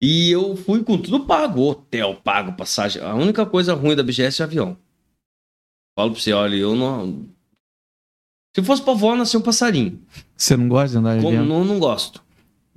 E 0.00 0.30
eu 0.30 0.54
fui 0.56 0.84
com 0.84 0.96
tudo 0.96 1.24
pago, 1.26 1.60
hotel 1.62 2.14
pago, 2.22 2.52
passagem. 2.52 3.02
A 3.02 3.14
única 3.16 3.44
coisa 3.44 3.74
ruim 3.74 3.96
da 3.96 4.02
BGS 4.04 4.40
é 4.40 4.44
avião. 4.44 4.76
Falo 5.98 6.12
pra 6.12 6.20
você, 6.20 6.32
olha, 6.32 6.54
eu 6.54 6.76
não. 6.76 7.24
Se 8.54 8.62
fosse 8.62 8.80
pra 8.80 8.94
voar, 8.94 9.16
nascer 9.16 9.36
um 9.36 9.40
passarinho. 9.42 10.00
Você 10.36 10.56
não 10.56 10.68
gosta 10.68 10.90
de 10.90 10.98
andar 10.98 11.16
de 11.16 11.22
Como, 11.24 11.36
avião? 11.36 11.44
não, 11.44 11.64
não 11.64 11.80
gosto. 11.80 12.22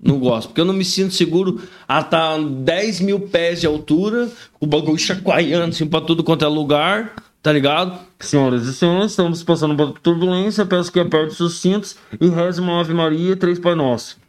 Não 0.04 0.18
gosto, 0.20 0.48
porque 0.48 0.62
eu 0.62 0.66
não 0.66 0.74
me 0.74 0.84
sinto 0.84 1.14
seguro 1.14 1.62
a 1.88 2.00
estar 2.02 2.40
10 2.40 3.02
mil 3.02 3.20
pés 3.20 3.62
de 3.62 3.68
altura, 3.68 4.32
o 4.60 4.66
bagulho 4.66 4.98
chacoalhando 4.98 5.66
assim 5.70 5.86
pra 5.86 6.02
tudo 6.02 6.24
quanto 6.24 6.44
é 6.44 6.48
lugar, 6.48 7.14
tá 7.42 7.52
ligado? 7.52 8.00
Senhoras 8.20 8.66
e 8.68 8.74
senhores, 8.74 9.12
estamos 9.12 9.44
passando 9.44 9.76
por 9.76 10.00
turbulência, 10.00 10.66
peço 10.66 10.92
que 10.92 11.00
aperte 11.00 11.34
seus 11.36 11.60
cintos 11.60 11.96
e 12.20 12.28
reze 12.30 12.60
uma 12.62 12.80
Ave 12.80 12.94
Maria 12.94 13.32
e 13.34 13.36
três 13.36 13.60
Pai 13.60 13.76
Nosso. 13.76 14.20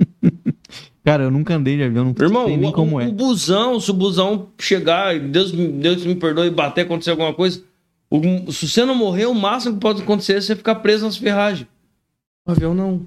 Cara, 1.04 1.24
eu 1.24 1.30
nunca 1.30 1.54
andei 1.54 1.76
de 1.76 1.82
avião, 1.84 2.04
não 2.04 2.14
Irmão, 2.26 2.46
sei 2.46 2.56
nem 2.56 2.70
o, 2.70 2.72
como 2.72 2.96
o, 2.96 3.00
é. 3.00 3.06
o 3.08 3.12
busão, 3.12 3.80
se 3.80 3.90
o 3.90 3.94
busão 3.94 4.48
chegar 4.58 5.16
e 5.16 5.20
Deus, 5.20 5.52
me- 5.52 5.68
Deus 5.68 6.04
me 6.04 6.14
perdoe 6.14 6.48
e 6.48 6.50
bater, 6.50 6.82
acontecer 6.82 7.10
alguma 7.10 7.32
coisa, 7.32 7.62
o- 8.10 8.52
se 8.52 8.68
você 8.68 8.84
não 8.84 8.94
morrer, 8.94 9.24
o 9.26 9.34
máximo 9.34 9.74
que 9.74 9.80
pode 9.80 10.02
acontecer 10.02 10.34
é 10.34 10.40
você 10.40 10.54
ficar 10.54 10.76
preso 10.76 11.06
nas 11.06 11.16
ferragens. 11.16 11.66
O 12.46 12.50
avião 12.52 12.74
não. 12.74 13.06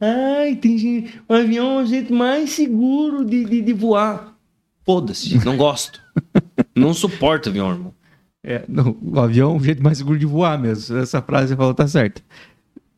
Ai, 0.00 0.56
tem 0.56 0.76
gente. 0.76 1.20
O 1.28 1.32
avião 1.32 1.80
é 1.80 1.82
o 1.82 1.86
jeito 1.86 2.12
mais 2.12 2.50
seguro 2.50 3.24
de, 3.24 3.44
de, 3.44 3.62
de 3.62 3.72
voar. 3.72 4.34
Foda-se, 4.84 5.42
não 5.44 5.56
gosto. 5.56 6.00
não 6.76 6.92
suporto 6.92 7.48
avião, 7.48 7.70
irmão. 7.70 7.94
É, 8.50 8.62
não, 8.66 8.96
o 9.02 9.20
avião 9.20 9.52
é 9.52 9.56
o 9.60 9.62
jeito 9.62 9.82
mais 9.82 9.98
seguro 9.98 10.18
de 10.18 10.24
voar 10.24 10.58
mesmo. 10.58 10.96
Essa 10.96 11.20
frase 11.20 11.48
você 11.48 11.56
falou 11.56 11.74
tá 11.74 11.86
certa. 11.86 12.22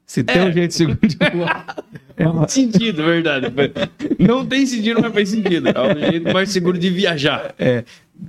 Se 0.07 0.23
tem 0.23 0.39
É. 0.39 0.45
um 0.45 0.53
jeito 0.53 0.73
seguro 0.75 0.99
de 1.03 1.17
voar. 1.37 1.77
é 2.17 2.29
uma- 2.29 2.47
sentido, 2.49 3.03
verdade. 3.03 3.47
Não 4.19 4.47
tem 4.47 4.65
sentido, 4.67 5.01
mas 5.03 5.13
faz 5.13 5.29
sentido. 5.29 5.69
É 5.69 5.73
o 6.07 6.11
jeito 6.11 6.33
mais 6.33 6.51
seguro 6.51 6.79
de 6.79 6.89
viajar. 6.91 7.53
É, 7.59 7.85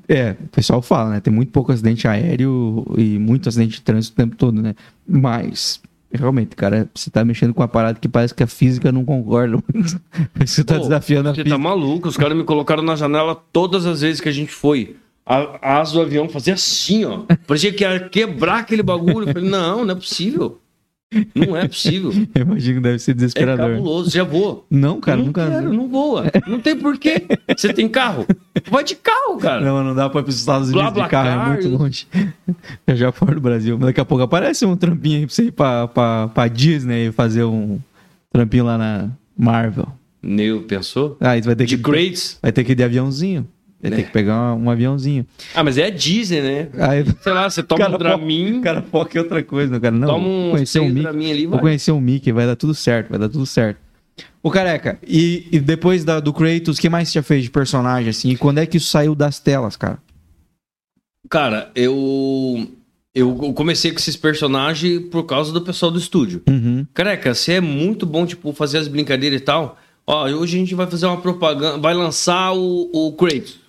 é, 0.08 0.36
o 0.44 0.48
pessoal 0.48 0.82
fala, 0.82 1.12
né? 1.12 1.20
Tem 1.20 1.32
muito 1.34 1.52
pouco 1.52 1.72
acidente 1.72 2.08
aéreo 2.08 2.86
e 2.98 3.20
muito 3.20 3.48
acidente 3.50 3.76
de 3.76 3.82
trânsito 3.82 4.14
o 4.14 4.24
tempo 4.24 4.36
todo, 4.36 4.60
né? 4.62 4.74
Mas, 5.08 5.80
realmente, 6.12 6.56
cara, 6.56 6.90
você 6.94 7.10
tá 7.12 7.24
mexendo 7.26 7.54
com 7.54 7.62
uma 7.62 7.68
parada 7.68 8.00
que 8.00 8.08
parece 8.08 8.34
que 8.34 8.42
a 8.44 8.48
física 8.48 8.92
não 8.92 9.04
concorda. 9.06 9.58
você 10.44 10.64
tá 10.64 10.76
Pô, 10.76 10.82
desafiando 10.82 11.30
a 11.30 11.32
Você 11.34 11.44
física. 11.44 11.56
tá 11.56 11.58
maluco? 11.64 12.08
Os 12.08 12.18
caras 12.18 12.36
me 12.38 12.44
colocaram 12.44 12.82
na 12.84 12.96
janela 12.96 13.36
todas 13.52 13.86
as 13.86 14.02
vezes 14.02 14.22
que 14.22 14.30
a 14.30 14.34
gente 14.34 14.52
foi. 14.52 14.96
A, 15.32 15.80
asa 15.80 15.94
do 15.94 16.02
avião 16.02 16.28
fazia 16.28 16.54
assim, 16.56 17.06
ó. 17.06 17.22
Parecia 17.48 17.72
que 17.72 17.84
ia 17.84 18.00
quebrar 18.10 18.60
aquele 18.60 18.84
bagulho. 18.84 19.28
Eu 19.30 19.34
falei, 19.34 19.50
não, 19.50 19.86
não 19.86 19.92
é 19.94 19.96
possível. 19.96 20.60
Não 21.36 21.58
é 21.58 21.68
possível. 21.68 22.12
Eu 22.34 22.42
imagino 22.44 22.76
que 22.76 22.82
deve 22.84 23.00
ser 23.00 23.12
É 23.12 23.14
desesperador. 23.14 23.70
cabuloso. 23.72 24.10
Já 24.10 24.24
voa. 24.24 24.64
não, 24.70 25.00
cara, 25.02 25.18
não 25.18 25.26
nunca. 25.26 25.46
quero, 25.50 25.74
não 25.74 25.88
voa. 25.90 26.26
Não 26.48 26.60
tem 26.60 26.78
porquê. 26.78 27.26
Você 27.58 27.74
tem 27.74 27.88
carro? 27.90 28.26
Vai 28.70 28.84
de 28.84 28.96
carro, 28.96 29.38
cara. 29.38 29.60
Não, 29.62 29.84
não 29.84 29.94
dá 29.94 30.10
pra 30.10 30.22
ir 30.22 30.24
pros 30.24 30.38
Estados 30.38 30.70
Unidos 30.70 30.88
de 30.88 30.94
BlaBlaCar, 30.94 31.26
carro, 31.26 31.52
é 31.54 31.54
muito 31.54 31.78
longe. 31.78 32.08
Já 32.94 33.12
fora 33.12 33.36
do 33.36 33.42
Brasil. 33.42 33.78
Mas 33.78 33.88
daqui 33.88 34.00
a 34.00 34.06
pouco 34.06 34.24
aparece 34.24 34.66
um 34.66 34.76
trampinho 34.78 35.18
aí 35.20 35.26
pra 35.26 35.36
você 35.36 35.44
ir 35.44 35.52
pra, 35.52 35.88
pra, 35.88 36.28
pra 36.30 36.48
Disney 36.48 37.08
e 37.08 37.12
fazer 37.12 37.44
um 37.44 37.78
trampinho 38.32 38.64
lá 38.66 38.78
na 38.78 39.10
Marvel. 39.38 39.88
Neu, 40.24 40.62
pensou? 40.64 41.12
Tu 41.20 41.46
vai 41.46 41.56
ter 41.56 41.66
De 41.66 41.76
que, 41.78 41.84
Crates. 41.84 42.38
vai 42.42 42.52
ter 42.54 42.64
que 42.64 42.72
ir 42.72 42.76
de 42.76 42.84
aviãozinho. 42.84 43.46
Ter 43.82 43.94
É. 43.94 44.04
que 44.04 44.12
pegar 44.12 44.54
um 44.54 44.70
aviãozinho. 44.70 45.26
Ah, 45.56 45.64
mas 45.64 45.78
é 45.78 45.86
a 45.86 45.90
Disney, 45.90 46.42
né? 46.42 46.68
Aí, 46.78 47.04
Sei 47.22 47.34
lá, 47.34 47.50
você 47.50 47.64
toma 47.64 47.88
um 47.90 47.98
Dramin, 47.98 48.60
O 48.60 48.62
cara 48.62 48.82
foca 48.82 49.18
em 49.18 49.22
outra 49.22 49.42
coisa, 49.42 49.72
né, 49.74 49.80
cara. 49.80 49.96
Não, 49.96 50.08
toma 50.08 50.28
um 50.28 50.52
conhecer 50.52 50.80
o 50.80 50.86
Mickey. 50.88 51.08
Ali, 51.32 51.48
Vou 51.48 51.60
conhecer 51.60 51.92
o 51.92 52.00
Mickey, 52.00 52.32
vai 52.32 52.46
dar 52.46 52.56
tudo 52.56 52.76
certo, 52.76 53.10
vai 53.10 53.18
dar 53.20 53.28
tudo 53.30 53.46
certo. 53.46 53.80
Ô, 54.44 54.52
careca, 54.52 55.00
e, 55.08 55.48
e 55.52 55.60
depois 55.60 56.04
da- 56.04 56.20
do 56.20 56.32
Kratos, 56.32 56.78
o 56.78 56.82
que 56.82 56.90
mais 56.90 57.10
você 57.10 57.14
já 57.20 57.24
fez 57.24 57.44
de 57.44 57.50
personagem, 57.50 58.10
assim? 58.10 58.30
E 58.30 58.38
quando 58.38 58.60
é 58.60 58.66
que 58.66 58.78
isso 58.78 58.88
saiu 58.90 59.16
das 59.16 59.40
telas, 59.40 59.76
cara? 59.76 59.98
Cara, 61.30 61.72
eu... 61.76 62.68
Eu 63.14 63.36
comecei 63.54 63.92
com 63.92 63.98
esses 63.98 64.16
personagens 64.16 65.02
por 65.12 65.24
causa 65.24 65.52
do 65.52 65.60
pessoal 65.62 65.92
do 65.92 66.00
estúdio. 66.00 66.42
Uhum. 66.48 66.86
Careca, 66.94 67.34
você 67.36 67.54
é 67.54 67.62
muito 67.62 68.06
bom, 68.06 68.26
tipo, 68.26 68.54
fazer 68.54 68.78
as 68.78 68.88
brincadeiras 68.88 69.42
e 69.42 69.44
tal. 69.44 69.78
Ó, 70.08 70.26
hoje 70.30 70.56
a 70.56 70.60
gente 70.60 70.74
vai 70.74 70.88
fazer 70.88 71.08
uma 71.08 71.18
propaganda, 71.20 71.78
vai 71.78 71.94
lançar 71.94 72.54
o, 72.54 72.90
o 72.94 73.12
Kratos. 73.12 73.60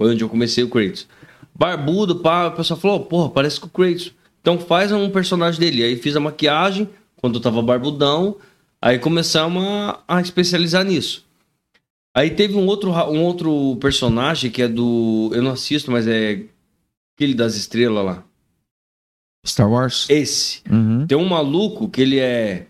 Foi 0.00 0.12
onde 0.12 0.24
eu 0.24 0.30
comecei 0.30 0.64
o 0.64 0.68
Kratos. 0.70 1.06
Barbudo, 1.54 2.20
pá, 2.20 2.46
o 2.46 2.52
pessoal 2.52 2.80
falou, 2.80 3.00
porra, 3.00 3.28
parece 3.28 3.60
com 3.60 3.66
o 3.66 3.70
Kratos. 3.70 4.14
Então 4.40 4.58
faz 4.58 4.90
um 4.92 5.10
personagem 5.10 5.60
dele. 5.60 5.84
Aí 5.84 5.94
fiz 5.94 6.16
a 6.16 6.20
maquiagem, 6.20 6.88
quando 7.16 7.34
eu 7.34 7.40
tava 7.42 7.60
barbudão. 7.60 8.38
Aí 8.80 8.98
começamos 8.98 9.62
a, 9.62 10.02
a 10.08 10.20
especializar 10.22 10.86
nisso. 10.86 11.26
Aí 12.16 12.30
teve 12.30 12.54
um 12.54 12.64
outro, 12.64 12.90
um 12.90 13.22
outro 13.22 13.76
personagem 13.76 14.50
que 14.50 14.62
é 14.62 14.68
do... 14.68 15.30
Eu 15.34 15.42
não 15.42 15.50
assisto, 15.50 15.90
mas 15.90 16.08
é 16.08 16.44
aquele 17.14 17.34
das 17.34 17.54
estrelas 17.54 18.02
lá. 18.02 18.24
Star 19.46 19.70
Wars? 19.70 20.06
Esse. 20.08 20.62
Uhum. 20.70 21.06
Tem 21.06 21.18
um 21.18 21.28
maluco 21.28 21.90
que 21.90 22.00
ele 22.00 22.18
é. 22.18 22.68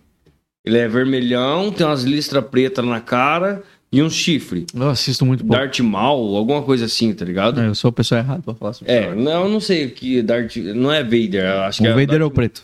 Ele 0.64 0.78
é 0.78 0.88
vermelhão, 0.88 1.70
tem 1.70 1.86
umas 1.86 2.02
listras 2.02 2.44
pretas 2.44 2.84
na 2.84 3.00
cara 3.00 3.62
e 3.92 4.02
um 4.02 4.08
chifre. 4.08 4.66
Eu 4.74 4.88
assisto 4.90 5.26
muito 5.26 5.44
pouco. 5.44 5.60
Darth 5.60 5.80
Maul, 5.80 6.36
alguma 6.36 6.62
coisa 6.62 6.84
assim, 6.84 7.12
tá 7.12 7.24
ligado? 7.24 7.60
É, 7.60 7.66
Eu 7.66 7.74
sou 7.74 7.88
a 7.88 7.92
pessoa 7.92 8.18
errada 8.20 8.42
pra 8.42 8.54
falar 8.54 8.72
sobre 8.72 8.92
É, 8.92 9.14
não, 9.14 9.44
eu 9.44 9.48
não 9.48 9.60
sei 9.60 9.86
o 9.86 9.90
que 9.90 10.22
Darth. 10.22 10.56
Não 10.56 10.92
é 10.92 11.02
Vader, 11.02 11.46
acho 11.62 11.82
que 11.82 11.88
O 11.88 11.90
é. 11.90 11.94
Vader 12.06 12.20
é 12.20 12.24
o 12.24 12.30
preto. 12.30 12.62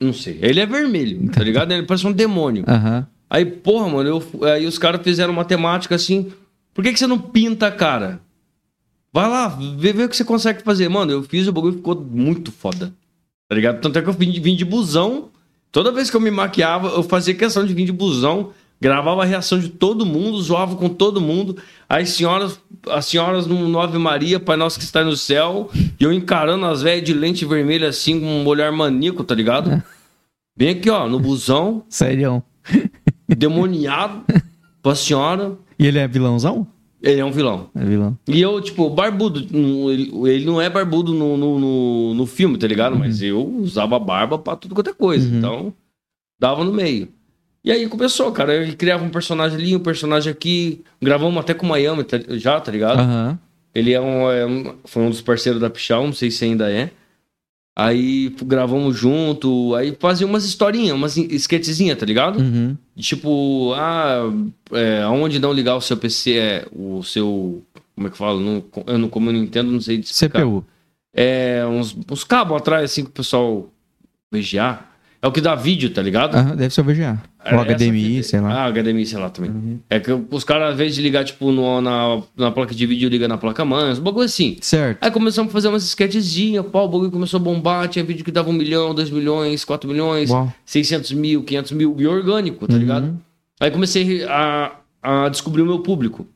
Não 0.00 0.12
sei. 0.12 0.38
Ele 0.42 0.60
é 0.60 0.66
vermelho, 0.66 1.30
tá 1.30 1.42
ligado? 1.42 1.72
Ele 1.72 1.84
parece 1.84 2.06
um 2.06 2.12
demônio. 2.12 2.64
Aham. 2.66 3.06
Aí, 3.30 3.44
porra, 3.44 3.88
mano, 3.88 4.08
eu, 4.08 4.44
aí 4.48 4.66
os 4.66 4.78
caras 4.78 5.00
fizeram 5.02 5.32
uma 5.32 5.44
temática 5.44 5.94
assim. 5.94 6.32
Por 6.72 6.84
que, 6.84 6.92
que 6.92 6.98
você 6.98 7.06
não 7.06 7.18
pinta 7.18 7.68
a 7.68 7.72
cara? 7.72 8.20
Vai 9.12 9.28
lá, 9.28 9.48
vê, 9.78 9.92
vê 9.92 10.04
o 10.04 10.08
que 10.08 10.16
você 10.16 10.24
consegue 10.24 10.62
fazer. 10.62 10.88
Mano, 10.88 11.12
eu 11.12 11.22
fiz 11.22 11.46
o 11.46 11.52
bagulho 11.52 11.74
e 11.74 11.76
ficou 11.76 11.94
muito 12.00 12.50
foda. 12.52 12.92
Tá 13.48 13.54
ligado? 13.54 13.80
Tanto 13.80 13.98
é 13.98 14.02
que 14.02 14.08
eu 14.08 14.12
vim 14.12 14.30
de, 14.30 14.40
vim 14.40 14.56
de 14.56 14.64
busão. 14.64 15.28
Toda 15.70 15.92
vez 15.92 16.10
que 16.10 16.16
eu 16.16 16.20
me 16.20 16.30
maquiava, 16.30 16.88
eu 16.88 17.02
fazia 17.02 17.34
questão 17.34 17.64
de 17.64 17.72
vir 17.72 17.86
de 17.86 17.92
busão. 17.92 18.52
Gravava 18.84 19.22
a 19.22 19.24
reação 19.24 19.58
de 19.58 19.70
todo 19.70 20.04
mundo, 20.04 20.42
zoava 20.42 20.76
com 20.76 20.90
todo 20.90 21.18
mundo. 21.18 21.56
As 21.88 22.10
senhoras, 22.10 22.60
as 22.90 23.06
senhoras 23.06 23.46
no 23.46 23.66
no 23.66 23.80
Ave 23.80 23.96
Maria, 23.96 24.38
Pai 24.38 24.58
Nosso 24.58 24.78
que 24.78 24.84
está 24.84 25.02
no 25.02 25.16
céu. 25.16 25.70
E 25.98 26.04
eu 26.04 26.12
encarando 26.12 26.66
as 26.66 26.82
velhas 26.82 27.02
de 27.02 27.14
lente 27.14 27.46
vermelha 27.46 27.88
assim, 27.88 28.20
com 28.20 28.26
um 28.26 28.46
olhar 28.46 28.70
maníaco, 28.70 29.24
tá 29.24 29.34
ligado? 29.34 29.82
Bem 30.54 30.68
aqui, 30.68 30.90
ó, 30.90 31.08
no 31.08 31.18
busão 31.18 31.82
Sério. 31.88 32.42
demoniado 33.26 34.22
pra 34.82 34.94
senhora. 34.94 35.56
E 35.78 35.86
ele 35.86 35.98
é 35.98 36.06
vilãozão? 36.06 36.66
Ele 37.02 37.22
é 37.22 37.24
um 37.24 37.32
vilão. 37.32 37.70
É 37.74 37.82
vilão. 37.82 38.18
E 38.28 38.38
eu, 38.38 38.60
tipo, 38.60 38.90
barbudo. 38.90 39.46
Ele, 40.28 40.44
não 40.44 40.60
é 40.60 40.68
barbudo 40.68 41.14
no, 41.14 41.38
no, 41.38 41.58
no, 41.58 42.14
no 42.14 42.26
filme, 42.26 42.58
tá 42.58 42.66
ligado? 42.66 42.98
Mas 42.98 43.22
eu 43.22 43.48
usava 43.48 43.98
barba 43.98 44.38
pra 44.38 44.56
tudo 44.56 44.74
quanto 44.74 44.90
é 44.90 44.94
coisa. 44.94 45.26
Uhum. 45.26 45.38
Então, 45.38 45.74
dava 46.38 46.62
no 46.62 46.70
meio. 46.70 47.08
E 47.64 47.72
aí 47.72 47.88
começou, 47.88 48.30
cara. 48.30 48.54
Eu 48.54 48.76
criava 48.76 49.02
um 49.04 49.08
personagem 49.08 49.56
ali, 49.58 49.74
um 49.74 49.80
personagem 49.80 50.30
aqui. 50.30 50.82
Gravamos 51.00 51.38
até 51.40 51.54
com 51.54 51.64
o 51.64 51.68
Miami 51.70 52.04
tá- 52.04 52.20
já, 52.36 52.60
tá 52.60 52.70
ligado? 52.70 53.00
Aham. 53.00 53.38
Ele 53.74 53.92
é 53.92 54.00
um, 54.00 54.30
é 54.30 54.46
um- 54.46 54.76
Foi 54.84 55.02
um 55.02 55.10
dos 55.10 55.20
parceiros 55.22 55.60
da 55.60 55.70
Pichal, 55.70 56.04
não 56.04 56.12
sei 56.12 56.30
se 56.30 56.44
ainda 56.44 56.70
é. 56.70 56.90
Aí 57.76 58.28
gravamos 58.44 58.96
junto, 58.96 59.74
aí 59.74 59.96
fazia 59.98 60.24
umas 60.26 60.44
historinhas, 60.44 60.94
umas 60.94 61.16
sketchzinhas, 61.16 61.98
tá 61.98 62.06
ligado? 62.06 62.38
Uhum. 62.38 62.76
Tipo, 62.96 63.72
ah, 63.74 64.30
é, 64.70 65.02
aonde 65.02 65.40
não 65.40 65.52
ligar 65.52 65.74
o 65.74 65.80
seu 65.80 65.96
PC 65.96 66.34
é 66.34 66.66
o 66.70 67.02
seu. 67.02 67.64
Como 67.96 68.06
é 68.06 68.10
que 68.10 68.16
fala? 68.16 68.38
Não, 68.40 68.62
eu 68.86 68.98
não, 68.98 69.08
como 69.08 69.28
eu 69.30 69.32
não 69.32 69.40
entendo, 69.42 69.72
não 69.72 69.80
sei 69.80 69.96
explicar. 69.98 70.38
CPU. 70.40 70.64
É, 71.12 71.64
uns, 71.66 71.96
uns 72.10 72.22
cabos 72.22 72.56
atrás, 72.56 72.84
assim, 72.84 73.02
que 73.02 73.10
o 73.10 73.12
pessoal 73.12 73.68
VGA. 74.32 74.78
É 75.24 75.26
o 75.26 75.32
que 75.32 75.40
dá 75.40 75.54
vídeo, 75.54 75.88
tá 75.88 76.02
ligado? 76.02 76.34
Aham, 76.34 76.54
deve 76.54 76.74
ser 76.74 76.82
o 76.82 76.84
VGA. 76.84 77.18
É 77.42 77.54
essa 77.54 77.64
HDMI, 77.64 78.22
sei 78.22 78.40
lá. 78.40 78.48
Uhum. 78.48 78.54
Ah, 78.54 78.68
HDMI, 78.82 79.06
sei 79.06 79.18
lá 79.18 79.30
também. 79.30 79.80
É 79.88 79.98
que 79.98 80.12
os 80.12 80.44
caras, 80.44 80.72
às 80.72 80.76
vezes, 80.76 80.94
de 80.96 81.00
ligar, 81.00 81.24
tipo, 81.24 81.50
no- 81.50 81.80
na, 81.80 82.20
na 82.36 82.50
placa 82.50 82.74
de 82.74 82.86
vídeo, 82.86 83.08
liga 83.08 83.26
na 83.26 83.38
placa-mãe, 83.38 83.90
uns 83.90 83.98
bagulho 83.98 84.26
assim. 84.26 84.58
Certo. 84.60 85.02
Aí 85.02 85.10
começamos 85.10 85.48
a 85.50 85.52
fazer 85.54 85.68
umas 85.68 85.82
sketchzinhas, 85.84 86.66
pau, 86.66 86.84
o 86.84 86.88
bagulho 86.88 87.10
começou 87.10 87.40
a 87.40 87.42
bombar, 87.42 87.88
tinha 87.88 88.04
vídeo 88.04 88.22
que 88.22 88.30
dava 88.30 88.50
um 88.50 88.52
milhão, 88.52 88.94
dois 88.94 89.08
milhões, 89.08 89.64
quatro 89.64 89.88
milhões, 89.88 90.28
Uau. 90.28 90.52
600 90.66 91.12
mil, 91.12 91.42
500 91.42 91.72
mil, 91.72 91.96
e 91.98 92.06
orgânico, 92.06 92.66
tá 92.68 92.74
Uhum. 92.74 92.78
ligado? 92.80 93.18
Aí 93.60 93.70
comecei 93.70 94.24
a, 94.24 94.72
a 95.02 95.28
descobrir 95.30 95.62
o 95.62 95.66
meu 95.66 95.78
público. 95.78 96.26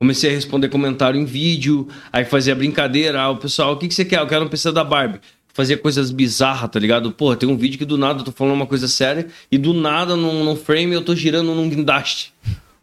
Comecei 0.00 0.30
a 0.30 0.32
responder 0.34 0.68
comentário 0.70 1.20
em 1.20 1.24
vídeo, 1.26 1.86
aí 2.10 2.24
fazia 2.24 2.54
brincadeira, 2.54 3.20
ah, 3.20 3.30
o 3.30 3.36
pessoal, 3.36 3.74
o 3.74 3.76
que, 3.76 3.88
que 3.88 3.94
você 3.94 4.06
quer? 4.06 4.20
Eu 4.20 4.26
quero 4.26 4.44
um 4.44 4.48
PC 4.48 4.72
da 4.72 4.82
Barbie. 4.84 5.20
Fazia 5.54 5.78
coisas 5.78 6.10
bizarras, 6.10 6.68
tá 6.68 6.78
ligado? 6.80 7.12
Pô, 7.12 7.34
tem 7.36 7.48
um 7.48 7.56
vídeo 7.56 7.78
que 7.78 7.84
do 7.86 7.96
nada 7.96 8.20
eu 8.20 8.24
tô 8.24 8.32
falando 8.32 8.54
uma 8.54 8.66
coisa 8.66 8.88
séria 8.88 9.28
e 9.50 9.56
do 9.56 9.72
nada, 9.72 10.16
num, 10.16 10.44
num 10.44 10.56
frame, 10.56 10.92
eu 10.92 11.00
tô 11.02 11.14
girando 11.14 11.54
num 11.54 11.68
guindaste, 11.70 12.34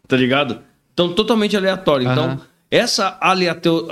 tá 0.08 0.16
ligado? 0.16 0.58
Então, 0.94 1.12
totalmente 1.12 1.54
aleatório. 1.56 2.10
Então, 2.10 2.24
Aham. 2.24 2.40
essa 2.70 3.16
aleato- 3.20 3.88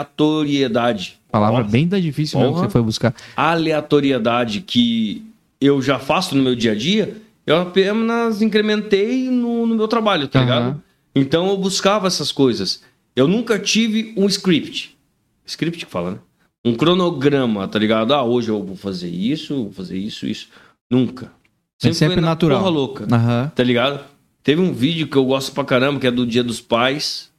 aleatoriedade. 0.00 1.18
Palavra 1.30 1.58
Nossa, 1.60 1.70
bem 1.70 1.86
da 1.86 1.98
difícil 2.00 2.38
mesmo 2.40 2.52
que 2.54 2.58
Porra. 2.58 2.68
você 2.68 2.72
foi 2.72 2.82
buscar. 2.82 3.14
aleatoriedade 3.36 4.60
que 4.62 5.22
eu 5.60 5.80
já 5.80 5.98
faço 5.98 6.34
no 6.34 6.42
meu 6.42 6.54
dia 6.56 6.72
a 6.72 6.74
dia, 6.74 7.18
eu 7.46 7.60
apenas 7.60 8.42
incrementei 8.42 9.30
no, 9.30 9.66
no 9.66 9.74
meu 9.74 9.86
trabalho, 9.86 10.26
tá 10.26 10.38
Aham. 10.40 10.44
ligado? 10.48 10.82
Então 11.14 11.48
eu 11.48 11.56
buscava 11.56 12.06
essas 12.06 12.32
coisas. 12.32 12.82
Eu 13.14 13.28
nunca 13.28 13.58
tive 13.58 14.12
um 14.16 14.26
script. 14.26 14.96
Script 15.44 15.84
que 15.84 15.90
fala, 15.90 16.12
né? 16.12 16.16
Um 16.64 16.74
cronograma, 16.74 17.66
tá 17.66 17.78
ligado? 17.78 18.12
Ah, 18.12 18.22
hoje 18.22 18.50
eu 18.50 18.62
vou 18.62 18.76
fazer 18.76 19.08
isso, 19.08 19.54
vou 19.64 19.72
fazer 19.72 19.96
isso, 19.96 20.26
isso. 20.26 20.48
Nunca. 20.90 21.32
É 21.82 21.92
sempre 21.92 22.14
foi 22.14 22.22
na 22.22 22.28
natural. 22.28 22.58
Porra 22.58 22.70
louca 22.70 23.08
Aham. 23.10 23.50
tá 23.54 23.62
ligado? 23.62 24.04
Teve 24.42 24.60
um 24.60 24.72
vídeo 24.72 25.08
que 25.08 25.16
eu 25.16 25.24
gosto 25.24 25.52
pra 25.52 25.64
caramba, 25.64 25.98
que 25.98 26.06
é 26.06 26.10
do 26.10 26.26
Dia 26.26 26.44
dos 26.44 26.60
Pais. 26.60 27.30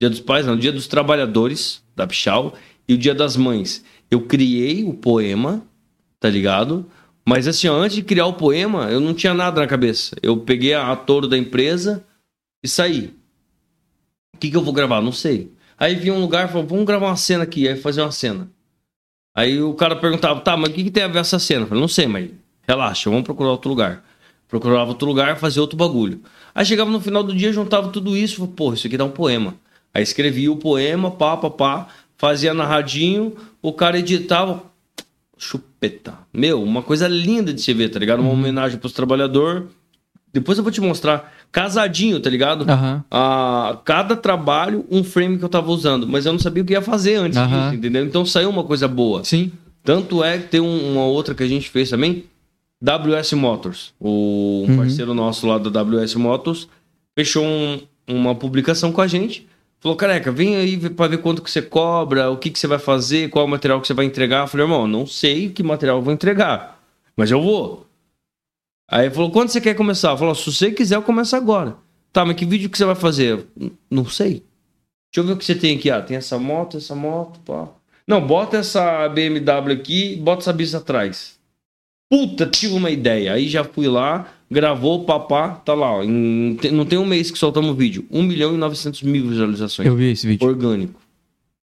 Dia 0.00 0.08
dos 0.08 0.20
Pais, 0.20 0.46
não, 0.46 0.56
Dia 0.56 0.72
dos 0.72 0.86
Trabalhadores, 0.86 1.82
da 1.94 2.06
Pichal, 2.06 2.54
e 2.88 2.94
o 2.94 2.98
Dia 2.98 3.14
das 3.14 3.36
Mães. 3.36 3.84
Eu 4.10 4.22
criei 4.22 4.84
o 4.84 4.94
poema, 4.94 5.62
tá 6.20 6.28
ligado? 6.28 6.86
Mas 7.26 7.48
assim, 7.48 7.68
ó, 7.68 7.76
antes 7.76 7.96
de 7.96 8.02
criar 8.02 8.26
o 8.26 8.34
poema, 8.34 8.90
eu 8.90 9.00
não 9.00 9.14
tinha 9.14 9.32
nada 9.32 9.60
na 9.60 9.66
cabeça. 9.66 10.14
Eu 10.22 10.36
peguei 10.38 10.74
a 10.74 10.94
touro 10.94 11.26
da 11.26 11.38
empresa 11.38 12.04
e 12.62 12.68
saí. 12.68 13.14
O 14.34 14.38
que, 14.38 14.50
que 14.50 14.56
eu 14.56 14.62
vou 14.62 14.74
gravar? 14.74 15.00
Não 15.00 15.12
sei. 15.12 15.50
Aí 15.78 15.94
vi 15.94 16.10
um 16.10 16.20
lugar 16.20 16.46
e 16.48 16.52
falou, 16.52 16.66
vamos 16.66 16.84
gravar 16.84 17.06
uma 17.06 17.16
cena 17.16 17.44
aqui, 17.44 17.68
aí 17.68 17.76
fazer 17.76 18.02
uma 18.02 18.12
cena. 18.12 18.48
Aí 19.36 19.60
o 19.60 19.74
cara 19.74 19.96
perguntava, 19.96 20.40
tá, 20.40 20.56
mas 20.56 20.70
o 20.70 20.72
que, 20.72 20.84
que 20.84 20.90
tem 20.90 21.02
a 21.02 21.08
ver 21.08 21.18
essa 21.18 21.38
cena? 21.38 21.62
Eu 21.62 21.66
falei, 21.66 21.80
não 21.80 21.88
sei, 21.88 22.06
mas 22.06 22.30
relaxa, 22.66 23.10
vamos 23.10 23.24
procurar 23.24 23.50
outro 23.50 23.68
lugar. 23.68 24.04
Procurava 24.48 24.90
outro 24.90 25.08
lugar, 25.08 25.36
fazia 25.36 25.60
outro 25.60 25.76
bagulho. 25.76 26.20
Aí 26.54 26.64
chegava 26.64 26.90
no 26.90 27.00
final 27.00 27.24
do 27.24 27.34
dia, 27.34 27.52
juntava 27.52 27.88
tudo 27.88 28.16
isso, 28.16 28.36
falava, 28.36 28.54
porra, 28.54 28.74
isso 28.76 28.86
aqui 28.86 28.96
dá 28.96 29.04
um 29.04 29.10
poema. 29.10 29.54
Aí 29.92 30.02
escrevia 30.02 30.52
o 30.52 30.56
poema, 30.56 31.10
pá, 31.10 31.36
pá, 31.36 31.50
pá, 31.50 31.88
fazia 32.16 32.54
narradinho, 32.54 33.34
o 33.60 33.72
cara 33.72 33.98
editava, 33.98 34.62
chupeta. 35.36 36.18
Meu, 36.32 36.62
uma 36.62 36.82
coisa 36.82 37.08
linda 37.08 37.52
de 37.52 37.60
se 37.60 37.74
ver, 37.74 37.88
tá 37.88 37.98
ligado? 37.98 38.20
Uma 38.20 38.30
homenagem 38.30 38.78
pros 38.78 38.92
trabalhadores. 38.92 39.64
Depois 40.32 40.58
eu 40.58 40.64
vou 40.64 40.72
te 40.72 40.80
mostrar. 40.80 41.33
Casadinho, 41.54 42.18
tá 42.18 42.28
ligado? 42.28 42.68
Aham. 42.68 43.04
a 43.08 43.78
cada 43.84 44.16
trabalho 44.16 44.84
um 44.90 45.04
frame 45.04 45.38
que 45.38 45.44
eu 45.44 45.48
tava 45.48 45.70
usando, 45.70 46.04
mas 46.08 46.26
eu 46.26 46.32
não 46.32 46.38
sabia 46.40 46.64
o 46.64 46.66
que 46.66 46.72
ia 46.72 46.82
fazer 46.82 47.14
antes 47.14 47.38
Aham. 47.38 47.66
disso, 47.66 47.74
entendeu? 47.76 48.04
Então 48.04 48.26
saiu 48.26 48.50
uma 48.50 48.64
coisa 48.64 48.88
boa. 48.88 49.22
Sim. 49.22 49.52
Tanto 49.84 50.24
é 50.24 50.36
que 50.38 50.48
tem 50.48 50.60
um- 50.60 50.92
uma 50.92 51.04
outra 51.04 51.32
que 51.32 51.44
a 51.44 51.46
gente 51.46 51.70
fez 51.70 51.90
também, 51.90 52.24
WS 52.82 53.34
Motors. 53.36 53.92
O 54.00 54.64
um 54.66 54.70
Uhum. 54.72 54.76
parceiro 54.78 55.14
nosso 55.14 55.46
lá 55.46 55.56
da 55.58 55.70
WS 55.70 56.16
Motors 56.18 56.66
fechou 57.16 57.44
um- 57.44 57.78
uma 58.08 58.34
publicação 58.34 58.90
com 58.90 59.00
a 59.00 59.06
gente. 59.06 59.46
Falou, 59.78 59.96
careca, 59.96 60.32
vem 60.32 60.56
aí 60.56 60.76
pra 60.90 61.06
ver 61.06 61.18
quanto 61.18 61.40
que 61.40 61.48
você 61.50 61.62
cobra, 61.62 62.30
o 62.32 62.36
que, 62.36 62.50
que 62.50 62.58
você 62.58 62.66
vai 62.66 62.80
fazer, 62.80 63.28
qual 63.30 63.44
é 63.44 63.46
o 63.46 63.50
material 63.50 63.80
que 63.80 63.86
você 63.86 63.94
vai 63.94 64.06
entregar. 64.06 64.40
Eu 64.40 64.46
falei, 64.48 64.66
irmão, 64.66 64.88
não 64.88 65.06
sei 65.06 65.50
que 65.50 65.62
material 65.62 65.98
eu 65.98 66.02
vou 66.02 66.12
entregar, 66.12 66.80
mas 67.16 67.30
eu 67.30 67.40
vou. 67.40 67.83
Aí 68.90 69.06
ele 69.06 69.14
falou, 69.14 69.30
quando 69.30 69.48
você 69.48 69.60
quer 69.60 69.74
começar? 69.74 70.16
Falou, 70.16 70.34
se 70.34 70.50
você 70.52 70.70
quiser, 70.70 70.96
eu 70.96 71.02
começo 71.02 71.34
agora. 71.34 71.76
Tá, 72.12 72.24
mas 72.24 72.36
que 72.36 72.44
vídeo 72.44 72.68
que 72.70 72.76
você 72.78 72.84
vai 72.84 72.94
fazer? 72.94 73.46
"N- 73.58 73.72
Não 73.90 74.04
sei. 74.06 74.42
Deixa 75.12 75.18
eu 75.18 75.24
ver 75.24 75.32
o 75.32 75.36
que 75.36 75.44
você 75.44 75.54
tem 75.54 75.76
aqui. 75.76 75.90
Ah, 75.90 76.00
tem 76.02 76.16
essa 76.16 76.38
moto, 76.38 76.76
essa 76.76 76.94
moto, 76.94 77.40
pá. 77.40 77.68
Não, 78.06 78.24
bota 78.24 78.56
essa 78.58 79.08
BMW 79.08 79.72
aqui, 79.72 80.16
bota 80.16 80.42
essa 80.42 80.52
bis 80.52 80.74
atrás. 80.74 81.38
Puta, 82.10 82.46
tive 82.46 82.74
uma 82.74 82.90
ideia. 82.90 83.32
Aí 83.32 83.48
já 83.48 83.64
fui 83.64 83.88
lá, 83.88 84.28
gravou, 84.50 85.04
papá, 85.04 85.50
tá 85.64 85.72
lá. 85.74 85.90
ó. 85.96 86.02
Em- 86.02 86.56
não 86.70 86.84
tem 86.84 86.98
um 86.98 87.06
mês 87.06 87.30
que 87.30 87.38
soltamos 87.38 87.70
o 87.70 87.74
vídeo. 87.74 88.06
1 88.10 88.22
milhão 88.22 88.54
e 88.54 88.58
900 88.58 89.02
mil 89.02 89.26
visualizações. 89.28 89.86
Eu 89.88 89.96
vi 89.96 90.10
esse 90.12 90.26
vídeo. 90.26 90.46
Orgânico. 90.46 91.00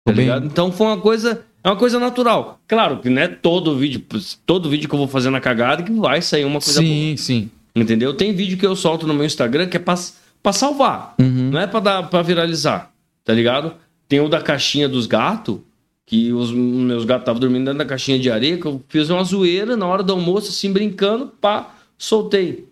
Tá 0.05 0.12
bem- 0.12 0.26
ligado? 0.26 0.45
Então 0.45 0.72
foi 0.72 0.88
uma 0.88 0.99
coisa. 0.99 1.45
É 1.64 1.70
uma 1.70 1.76
coisa 1.76 1.99
natural. 1.99 2.60
Claro 2.68 2.99
que 2.99 3.10
não 3.10 3.22
é 3.22 3.28
todo 3.28 3.78
vídeo, 3.78 4.03
todo 4.45 4.70
vídeo 4.70 4.88
que 4.88 4.95
eu 4.95 4.99
vou 4.99 5.08
fazer 5.08 5.30
na 5.30 5.39
cagada 5.39 5.84
que 5.84 5.91
vai 5.91 6.22
sair 6.22 6.45
uma 6.45 6.60
coisa 6.60 6.82
boa. 6.82 6.93
Sim, 6.93 7.16
sim. 7.18 7.51
Entendeu? 7.76 8.14
Tem 8.14 8.34
vídeo 8.34 8.58
que 8.58 8.66
eu 8.66 8.76
solto 8.76 9.05
no 9.05 9.14
meu 9.14 9.26
Instagram 9.26 9.68
que 9.68 9.78
é 9.78 9.80
pra, 9.80 9.95
pra 10.41 10.53
salvar. 10.53 11.16
Uhum. 11.20 11.51
Não 11.51 11.60
é 11.60 11.68
pra, 11.68 11.80
dar, 11.80 12.03
pra 12.03 12.22
viralizar. 12.22 12.91
Tá 13.24 13.34
ligado? 13.34 13.74
Tem 14.08 14.20
o 14.20 14.30
da 14.30 14.41
caixinha 14.41 14.88
dos 14.88 15.05
gatos, 15.05 15.60
que 16.05 16.32
os 16.32 16.51
meus 16.51 17.03
gatos 17.03 17.24
estavam 17.24 17.41
dormindo 17.41 17.66
dentro 17.66 17.80
da 17.80 17.86
caixinha 17.86 18.18
de 18.18 18.32
areia, 18.32 18.58
que 18.58 18.66
eu 18.66 18.82
fiz 18.88 19.10
uma 19.10 19.24
zoeira 19.24 19.76
na 19.76 19.86
hora 19.86 20.01
do 20.01 20.14
almoço, 20.14 20.49
assim, 20.49 20.72
brincando, 20.72 21.28
pá, 21.41 21.76
soltei. 21.97 22.66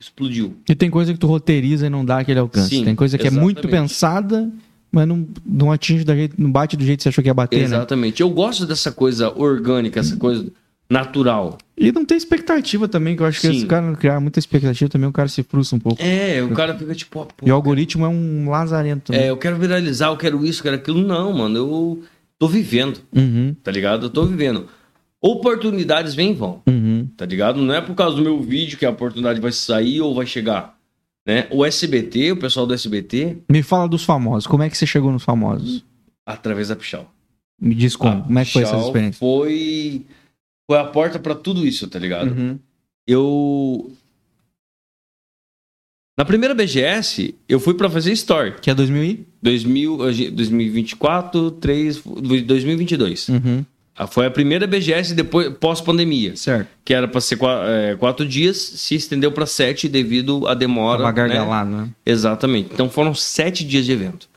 Explodiu. 0.00 0.56
E 0.68 0.74
tem 0.74 0.90
coisa 0.90 1.12
que 1.12 1.18
tu 1.18 1.28
roteiriza 1.28 1.86
e 1.86 1.90
não 1.90 2.04
dá 2.04 2.18
aquele 2.18 2.40
alcance. 2.40 2.70
Sim, 2.70 2.84
tem 2.84 2.96
coisa 2.96 3.16
que 3.16 3.28
é 3.28 3.30
muito 3.30 3.60
exatamente. 3.60 3.82
pensada, 3.82 4.50
mas 4.92 5.08
não, 5.08 5.26
não 5.44 5.72
atinge 5.72 6.04
da 6.04 6.14
jeito, 6.14 6.40
não 6.40 6.52
bate 6.52 6.76
do 6.76 6.84
jeito 6.84 6.98
que 6.98 7.02
você 7.04 7.08
achou 7.08 7.22
que 7.22 7.28
ia 7.28 7.34
bater, 7.34 7.56
né? 7.58 7.64
Exatamente. 7.64 8.20
Eu 8.20 8.28
gosto 8.30 8.66
dessa 8.66 8.92
coisa 8.92 9.32
orgânica, 9.36 9.98
essa 10.00 10.16
coisa 10.16 10.46
natural. 10.88 11.56
E 11.76 11.90
não 11.90 12.04
tem 12.04 12.16
expectativa 12.18 12.86
também, 12.86 13.16
que 13.16 13.22
eu 13.22 13.26
acho 13.26 13.40
que 13.40 13.46
Sim. 13.48 13.60
se 13.60 13.64
o 13.64 13.68
cara 13.68 13.86
não 13.86 13.94
criar 13.94 14.20
muita 14.20 14.38
expectativa 14.38 14.90
também, 14.90 15.08
o 15.08 15.12
cara 15.12 15.26
se 15.28 15.42
frustra 15.42 15.76
um 15.76 15.80
pouco. 15.80 16.02
É, 16.02 16.42
o 16.42 16.50
cara 16.50 16.76
fica 16.76 16.94
tipo, 16.94 17.24
pô, 17.26 17.46
E 17.46 17.50
o 17.50 17.54
algoritmo 17.54 18.04
é 18.04 18.08
um 18.08 18.50
lazarento. 18.50 19.10
né? 19.10 19.24
é, 19.26 19.30
eu 19.30 19.36
quero 19.38 19.56
viralizar, 19.56 20.08
eu 20.08 20.16
quero 20.18 20.44
isso, 20.44 20.60
eu 20.60 20.64
quero 20.64 20.76
aquilo. 20.76 21.00
Não, 21.00 21.32
mano, 21.32 21.56
eu 21.56 22.02
tô 22.38 22.46
vivendo, 22.46 23.00
Uhum, 23.16 23.56
tá 23.64 23.72
ligado? 23.72 24.06
Eu 24.06 24.10
tô 24.10 24.24
vivendo. 24.26 24.66
Oportunidades 25.20 26.14
vêm 26.14 26.32
e 26.32 26.34
vão. 26.34 26.60
uhum. 26.66 27.08
tá 27.16 27.24
ligado? 27.24 27.62
Não 27.62 27.72
é 27.72 27.80
por 27.80 27.94
causa 27.94 28.16
do 28.16 28.22
meu 28.22 28.40
vídeo 28.42 28.76
que 28.76 28.84
a 28.84 28.90
oportunidade 28.90 29.40
vai 29.40 29.52
sair 29.52 30.00
ou 30.00 30.14
vai 30.14 30.26
chegar, 30.26 30.76
né? 31.26 31.46
O 31.50 31.64
SBT, 31.64 32.32
o 32.32 32.36
pessoal 32.36 32.66
do 32.66 32.74
SBT, 32.74 33.38
Me 33.48 33.62
fala 33.62 33.88
dos 33.88 34.04
famosos. 34.04 34.46
Como 34.46 34.62
é 34.62 34.70
que 34.70 34.76
você 34.76 34.86
chegou 34.86 35.12
nos 35.12 35.22
famosos? 35.24 35.84
através 36.24 36.68
da 36.68 36.76
Pichal. 36.76 37.12
Me 37.60 37.74
diz 37.74 37.96
como. 37.96 38.18
A 38.18 38.22
como 38.22 38.38
é 38.38 38.44
que 38.44 38.52
foi 38.52 38.62
essa 38.62 38.76
experiência? 38.78 39.18
Foi 39.18 40.06
foi 40.70 40.78
a 40.78 40.84
porta 40.84 41.18
pra 41.18 41.34
tudo 41.34 41.66
isso, 41.66 41.88
tá 41.88 41.98
ligado? 41.98 42.30
Uhum. 42.32 42.58
Eu 43.06 43.92
na 46.18 46.24
primeira 46.24 46.54
BGS, 46.54 47.34
eu 47.48 47.58
fui 47.58 47.74
pra 47.74 47.88
fazer 47.90 48.12
story. 48.12 48.54
Que 48.60 48.70
é 48.70 48.74
2000 48.74 49.02
e? 49.04 49.26
2000, 49.42 50.02
a 50.02 50.12
gente- 50.12 50.30
2024, 50.30 51.50
3, 51.52 51.98
2022. 52.00 53.28
Uhum. 53.28 53.64
Ah, 53.96 54.06
Foi 54.06 54.24
a 54.26 54.30
primeira 54.30 54.66
BGS 54.66 55.14
depois 55.14 55.50
pós-pandemia, 55.60 56.34
Certo. 56.34 56.66
que 56.84 56.94
era 56.94 57.06
pra 57.06 57.20
ser 57.20 57.36
qua- 57.36 57.62
é, 57.66 57.94
quatro 57.94 58.26
dias, 58.26 58.56
se 58.56 58.94
estendeu 58.94 59.30
pra 59.32 59.44
sete 59.44 59.88
devido 59.88 60.46
à 60.48 60.54
demora. 60.54 60.98
Tava 61.04 61.10
né? 61.10 61.16
gargalado, 61.16 61.70
né? 61.70 61.88
Exatamente. 62.06 62.70
Então 62.72 62.88
foram 62.88 63.14
sete 63.14 63.64
dias 63.64 63.84
de 63.84 63.92
evento. 63.92 64.28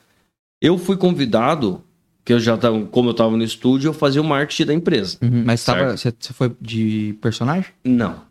Eu 0.61 0.77
fui 0.77 0.97
convidado, 0.97 1.81
que 2.25 2.33
eu 2.33 2.39
já 2.39 2.57
tava, 2.57 2.81
como 2.87 3.09
eu 3.09 3.11
estava 3.11 3.35
no 3.37 3.43
estúdio, 3.43 3.89
eu 3.89 3.93
fazia 3.93 4.21
o 4.21 4.25
marketing 4.25 4.65
da 4.65 4.73
empresa. 4.73 5.17
Uhum. 5.21 5.43
Mas 5.45 5.63
tava, 5.63 5.95
você, 5.95 6.11
foi 6.33 6.51
de 6.59 7.15
personagem? 7.21 7.71
Não. 7.83 8.21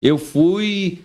Eu 0.00 0.16
fui. 0.18 1.00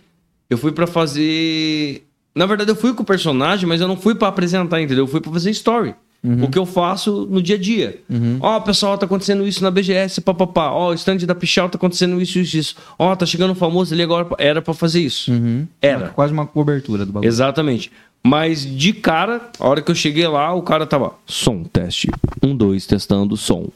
Eu 0.49 0.57
fui 0.57 0.71
pra 0.71 0.85
fazer. 0.87 2.03
Na 2.35 2.45
verdade, 2.45 2.69
eu 2.69 2.75
fui 2.75 2.93
com 2.93 3.01
o 3.01 3.05
personagem, 3.05 3.67
mas 3.67 3.81
eu 3.81 3.87
não 3.87 3.97
fui 3.97 4.13
pra 4.13 4.27
apresentar, 4.27 4.79
entendeu? 4.81 5.03
Eu 5.05 5.07
fui 5.07 5.19
pra 5.21 5.31
fazer 5.31 5.49
story. 5.51 5.95
O 6.43 6.49
que 6.49 6.57
eu 6.57 6.65
faço 6.65 7.27
no 7.29 7.41
dia 7.41 7.55
a 7.55 7.59
dia. 7.59 8.01
Uhum. 8.09 8.37
Ó, 8.41 8.59
pessoal, 8.59 8.97
tá 8.97 9.05
acontecendo 9.05 9.47
isso 9.47 9.63
na 9.63 9.71
BGS, 9.71 10.21
papapá. 10.21 10.71
Ó, 10.71 10.89
o 10.89 10.93
stand 10.93 11.17
da 11.17 11.35
Pichal 11.35 11.69
tá 11.69 11.77
acontecendo 11.77 12.21
isso, 12.21 12.39
isso, 12.39 12.57
isso. 12.57 12.75
Ó, 12.97 13.15
tá 13.15 13.25
chegando 13.25 13.51
um 13.51 13.55
famoso 13.55 13.93
ali 13.93 14.03
agora. 14.03 14.27
Era 14.37 14.61
pra 14.61 14.73
fazer 14.73 15.01
isso. 15.01 15.31
Uhum. 15.31 15.67
Era. 15.81 16.09
Quase 16.09 16.33
uma 16.33 16.45
cobertura 16.45 17.05
do 17.05 17.11
bagulho. 17.11 17.27
Exatamente. 17.27 17.91
Mas 18.25 18.65
de 18.65 18.93
cara, 18.93 19.49
a 19.59 19.67
hora 19.67 19.81
que 19.81 19.89
eu 19.89 19.95
cheguei 19.95 20.27
lá, 20.27 20.53
o 20.53 20.61
cara 20.61 20.85
tava. 20.85 21.13
Som, 21.25 21.63
teste. 21.63 22.09
Um, 22.43 22.55
dois, 22.55 22.85
testando 22.85 23.37
som. 23.37 23.69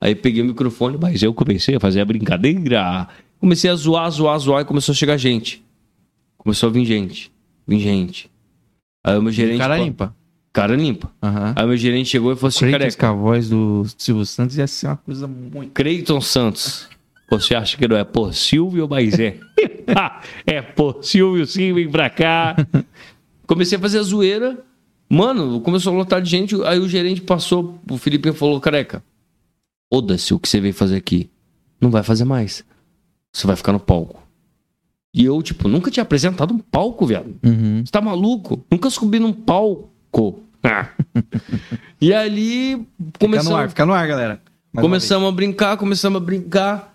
Aí 0.00 0.14
peguei 0.14 0.42
o 0.42 0.44
microfone, 0.44 0.96
mas 1.00 1.22
eu 1.22 1.34
comecei 1.34 1.74
a 1.74 1.80
fazer 1.80 2.00
a 2.00 2.04
brincadeira. 2.04 3.08
Comecei 3.40 3.70
a 3.70 3.74
zoar, 3.74 4.10
zoar, 4.10 4.38
zoar 4.38 4.62
e 4.62 4.64
começou 4.64 4.92
a 4.92 4.96
chegar 4.96 5.16
gente. 5.16 5.64
Começou 6.36 6.68
a 6.68 6.72
vir 6.72 6.84
gente. 6.84 7.32
Vir 7.66 7.80
gente. 7.80 8.30
Aí 9.04 9.16
o 9.16 9.22
meu 9.22 9.32
gerente. 9.32 9.58
Cara 9.58 9.78
limpa. 9.78 10.14
Cara 10.58 10.74
limpa. 10.74 11.08
Aham. 11.22 11.52
Aí 11.54 11.66
meu 11.68 11.76
gerente 11.76 12.08
chegou 12.08 12.32
e 12.32 12.34
falou 12.34 12.48
assim: 12.48 12.64
Acredito 12.64 12.80
careca. 12.80 12.98
que 12.98 13.04
a 13.04 13.12
voz 13.12 13.48
do 13.48 13.86
Silvio 13.96 14.26
Santos 14.26 14.58
ia 14.58 14.66
ser 14.66 14.88
uma 14.88 14.96
coisa 14.96 15.28
muito. 15.28 15.70
Creiton 15.70 16.20
Santos. 16.20 16.88
Você 17.30 17.54
acha 17.54 17.76
que 17.76 17.86
não 17.86 17.96
é 17.96 18.02
possível, 18.02 18.88
mas 18.88 19.16
é. 19.20 19.38
é 20.44 20.60
possível 20.60 21.46
sim, 21.46 21.72
vem 21.72 21.88
pra 21.88 22.10
cá. 22.10 22.56
Comecei 23.46 23.78
a 23.78 23.80
fazer 23.80 24.00
a 24.00 24.02
zoeira. 24.02 24.58
Mano, 25.08 25.60
começou 25.60 25.94
a 25.94 25.96
lotar 25.96 26.20
de 26.20 26.28
gente. 26.28 26.56
Aí 26.64 26.80
o 26.80 26.88
gerente 26.88 27.20
passou, 27.20 27.78
o 27.88 27.96
Felipe 27.96 28.32
falou: 28.32 28.60
careca, 28.60 29.00
foda-se 29.94 30.34
o 30.34 30.40
que 30.40 30.48
você 30.48 30.60
veio 30.60 30.74
fazer 30.74 30.96
aqui. 30.96 31.30
Não 31.80 31.88
vai 31.88 32.02
fazer 32.02 32.24
mais. 32.24 32.64
Você 33.32 33.46
vai 33.46 33.54
ficar 33.54 33.70
no 33.70 33.78
palco. 33.78 34.20
E 35.14 35.24
eu, 35.24 35.40
tipo, 35.40 35.68
nunca 35.68 35.88
tinha 35.88 36.02
apresentado 36.02 36.52
um 36.52 36.58
palco, 36.58 37.06
viado. 37.06 37.36
Uhum. 37.44 37.84
Você 37.86 37.92
tá 37.92 38.00
maluco? 38.00 38.66
Nunca 38.68 38.90
subi 38.90 39.20
num 39.20 39.32
palco. 39.32 40.47
Ah. 40.62 40.88
e 42.00 42.12
ali 42.12 42.76
Fica 42.76 43.18
começou. 43.18 43.52
no 43.52 43.56
ar, 43.56 43.68
fica 43.68 43.86
no 43.86 43.92
ar, 43.92 44.06
galera. 44.06 44.40
Mais 44.72 44.82
Começamos 44.82 45.28
a 45.28 45.32
brincar, 45.32 45.76
começamos 45.76 46.20
a 46.20 46.24
brincar. 46.24 46.94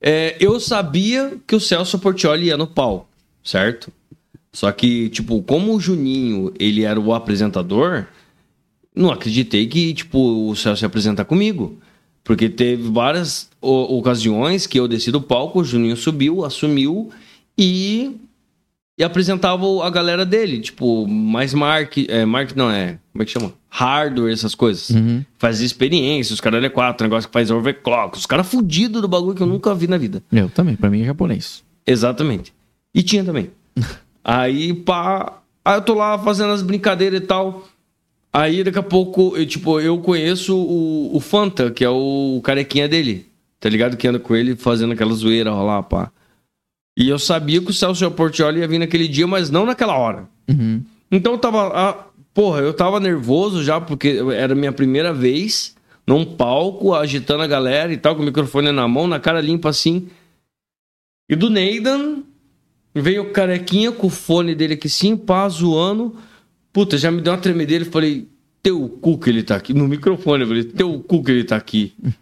É, 0.00 0.36
eu 0.40 0.58
sabia 0.58 1.36
que 1.46 1.54
o 1.54 1.60
Celso 1.60 1.98
Portioli 1.98 2.46
ia 2.46 2.56
no 2.56 2.66
pau, 2.66 3.08
certo? 3.44 3.92
Só 4.52 4.70
que, 4.72 5.08
tipo, 5.08 5.42
como 5.42 5.74
o 5.74 5.80
Juninho, 5.80 6.52
ele 6.58 6.82
era 6.84 7.00
o 7.00 7.14
apresentador, 7.14 8.06
não 8.94 9.10
acreditei 9.10 9.66
que, 9.66 9.94
tipo, 9.94 10.50
o 10.50 10.56
Celso 10.56 10.84
ia 10.84 10.88
apresentar 10.88 11.24
comigo. 11.24 11.78
Porque 12.24 12.48
teve 12.48 12.88
várias 12.90 13.48
ocasiões 13.60 14.66
que 14.66 14.78
eu 14.78 14.86
desci 14.86 15.10
do 15.10 15.20
palco, 15.20 15.60
o 15.60 15.64
Juninho 15.64 15.96
subiu, 15.96 16.44
assumiu 16.44 17.10
e, 17.58 18.16
e 18.98 19.02
apresentava 19.04 19.64
a 19.84 19.90
galera 19.90 20.24
dele. 20.24 20.60
Tipo, 20.60 21.06
mais 21.06 21.54
mark, 21.54 21.96
é, 22.08 22.24
mark 22.24 22.54
não 22.54 22.70
é, 22.70 22.98
como 23.12 23.22
é 23.22 23.24
que 23.24 23.32
chama? 23.32 23.52
Hardware, 23.68 24.32
essas 24.32 24.54
coisas 24.54 24.90
Uhum. 24.90 25.24
fazia 25.38 25.64
experiência, 25.66 26.34
os 26.34 26.40
caras 26.40 26.62
é 26.62 26.68
quatro, 26.68 27.04
negócio 27.06 27.28
que 27.28 27.32
faz 27.32 27.50
overclock, 27.50 28.18
os 28.18 28.26
caras 28.26 28.46
fudidos 28.46 29.00
do 29.00 29.08
bagulho 29.08 29.34
que 29.34 29.42
eu 29.42 29.46
nunca 29.46 29.74
vi 29.74 29.86
na 29.86 29.96
vida. 29.96 30.22
Eu 30.30 30.48
também, 30.50 30.76
pra 30.76 30.90
mim 30.90 31.02
é 31.02 31.06
japonês. 31.06 31.62
Exatamente. 31.86 32.52
E 32.94 33.02
tinha 33.02 33.24
também. 33.24 33.50
aí, 34.22 34.74
pá. 34.74 35.38
Aí 35.64 35.76
eu 35.76 35.82
tô 35.82 35.94
lá 35.94 36.18
fazendo 36.18 36.52
as 36.52 36.60
brincadeiras 36.62 37.20
e 37.20 37.24
tal. 37.24 37.66
Aí 38.32 38.64
daqui 38.64 38.78
a 38.78 38.82
pouco, 38.82 39.34
eu, 39.36 39.46
tipo, 39.46 39.78
eu 39.80 39.98
conheço 39.98 40.56
o, 40.56 41.14
o 41.16 41.20
Fanta, 41.20 41.70
que 41.70 41.84
é 41.84 41.88
o 41.88 42.40
carequinha 42.42 42.88
dele. 42.88 43.26
Tá 43.60 43.68
ligado? 43.68 43.96
Que 43.96 44.08
anda 44.08 44.18
com 44.18 44.34
ele 44.34 44.56
fazendo 44.56 44.92
aquela 44.92 45.12
zoeira 45.14 45.50
rolar, 45.52 45.82
pá. 45.84 46.10
E 46.96 47.08
eu 47.08 47.18
sabia 47.18 47.60
que 47.60 47.70
o 47.70 47.74
Celso 47.74 48.10
Portioli 48.10 48.60
ia 48.60 48.68
vir 48.68 48.78
naquele 48.78 49.08
dia, 49.08 49.26
mas 49.26 49.50
não 49.50 49.64
naquela 49.64 49.96
hora. 49.96 50.28
Uhum. 50.48 50.82
Então 51.10 51.32
eu 51.32 51.38
tava. 51.38 51.68
ah, 51.74 52.06
porra, 52.34 52.60
eu 52.60 52.74
tava 52.74 53.00
nervoso 53.00 53.62
já, 53.62 53.80
porque 53.80 54.20
era 54.34 54.54
minha 54.54 54.72
primeira 54.72 55.12
vez 55.12 55.74
num 56.06 56.24
palco, 56.24 56.94
agitando 56.94 57.42
a 57.42 57.46
galera 57.46 57.92
e 57.92 57.96
tal, 57.96 58.16
com 58.16 58.22
o 58.22 58.24
microfone 58.24 58.72
na 58.72 58.86
mão, 58.88 59.06
na 59.06 59.20
cara 59.20 59.40
limpa 59.40 59.68
assim. 59.68 60.08
E 61.28 61.36
do 61.36 61.48
Neidan 61.48 62.22
veio 62.94 63.22
o 63.22 63.30
carequinha 63.30 63.92
com 63.92 64.08
o 64.08 64.10
fone 64.10 64.54
dele 64.54 64.74
aqui 64.74 64.88
assim, 64.88 65.16
pá, 65.16 65.48
zoando. 65.48 66.16
Puta, 66.72 66.98
já 66.98 67.10
me 67.10 67.20
deu 67.20 67.32
uma 67.32 67.38
tremedeira 67.38 67.84
e 67.84 67.88
falei, 67.88 68.28
teu 68.62 68.88
cu 68.88 69.18
que 69.18 69.30
ele 69.30 69.42
tá 69.42 69.56
aqui. 69.56 69.72
No 69.72 69.86
microfone, 69.88 70.42
eu 70.42 70.48
falei, 70.48 70.64
teu 70.64 71.00
cu 71.00 71.22
que 71.22 71.30
ele 71.30 71.44
tá 71.44 71.56
aqui. 71.56 71.94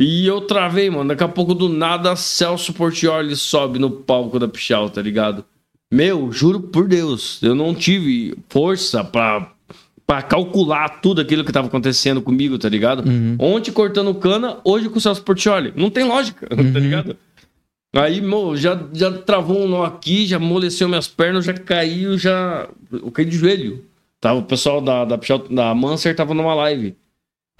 E 0.00 0.26
eu 0.26 0.40
travei, 0.40 0.88
mano. 0.88 1.08
Daqui 1.08 1.22
a 1.22 1.28
pouco, 1.28 1.54
do 1.54 1.68
nada, 1.68 2.16
Celso 2.16 2.72
Portioli 2.72 3.36
sobe 3.36 3.78
no 3.78 3.90
palco 3.90 4.38
da 4.38 4.48
Pichal, 4.48 4.88
tá 4.88 5.02
ligado? 5.02 5.44
Meu, 5.92 6.32
juro 6.32 6.60
por 6.60 6.88
Deus, 6.88 7.38
eu 7.42 7.54
não 7.54 7.74
tive 7.74 8.34
força 8.48 9.04
pra, 9.04 9.52
pra 10.06 10.22
calcular 10.22 11.00
tudo 11.00 11.20
aquilo 11.20 11.44
que 11.44 11.52
tava 11.52 11.66
acontecendo 11.66 12.22
comigo, 12.22 12.58
tá 12.58 12.68
ligado? 12.68 13.04
Ontem 13.38 13.70
cortando 13.72 14.14
cana, 14.14 14.58
hoje 14.64 14.88
com 14.88 14.98
o 14.98 15.00
Celso 15.00 15.22
Portioli. 15.22 15.72
Não 15.76 15.90
tem 15.90 16.04
lógica, 16.04 16.46
tá 16.48 16.56
ligado? 16.78 17.16
Aí, 17.94 18.20
meu, 18.20 18.56
já, 18.56 18.80
já 18.92 19.10
travou 19.10 19.64
um 19.64 19.68
nó 19.68 19.84
aqui, 19.84 20.24
já 20.26 20.36
amoleceu 20.36 20.88
minhas 20.88 21.08
pernas, 21.08 21.44
já 21.44 21.52
caiu, 21.54 22.16
já. 22.16 22.68
Eu 22.92 23.10
caí 23.10 23.24
de 23.24 23.36
joelho. 23.36 23.84
Tava, 24.20 24.38
o 24.38 24.44
pessoal 24.44 24.80
da, 24.80 25.04
da, 25.04 25.18
Pichal- 25.18 25.46
da 25.50 25.74
Manser 25.74 26.14
tava 26.14 26.32
numa 26.32 26.54
live. 26.54 26.94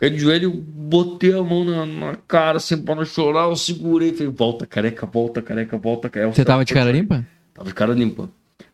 Caí 0.01 0.09
de 0.11 0.19
joelho, 0.19 0.51
botei 0.51 1.33
a 1.35 1.43
mão 1.43 1.63
na, 1.63 1.85
na 1.85 2.15
cara, 2.27 2.57
assim, 2.57 2.81
pra 2.81 2.95
não 2.95 3.05
chorar, 3.05 3.45
eu 3.51 3.55
segurei. 3.57 4.13
Falei, 4.15 4.33
volta, 4.33 4.67
careca, 4.67 5.05
volta, 5.05 5.43
careca, 5.43 5.77
volta, 5.77 6.09
careca. 6.09 6.33
Você 6.35 6.43
tava 6.45 6.65
de 6.65 6.73
cara 6.73 6.91
limpa? 6.91 7.27
Tava 7.53 7.69
de 7.69 7.75
cara 7.75 7.93
limpa. 7.93 8.31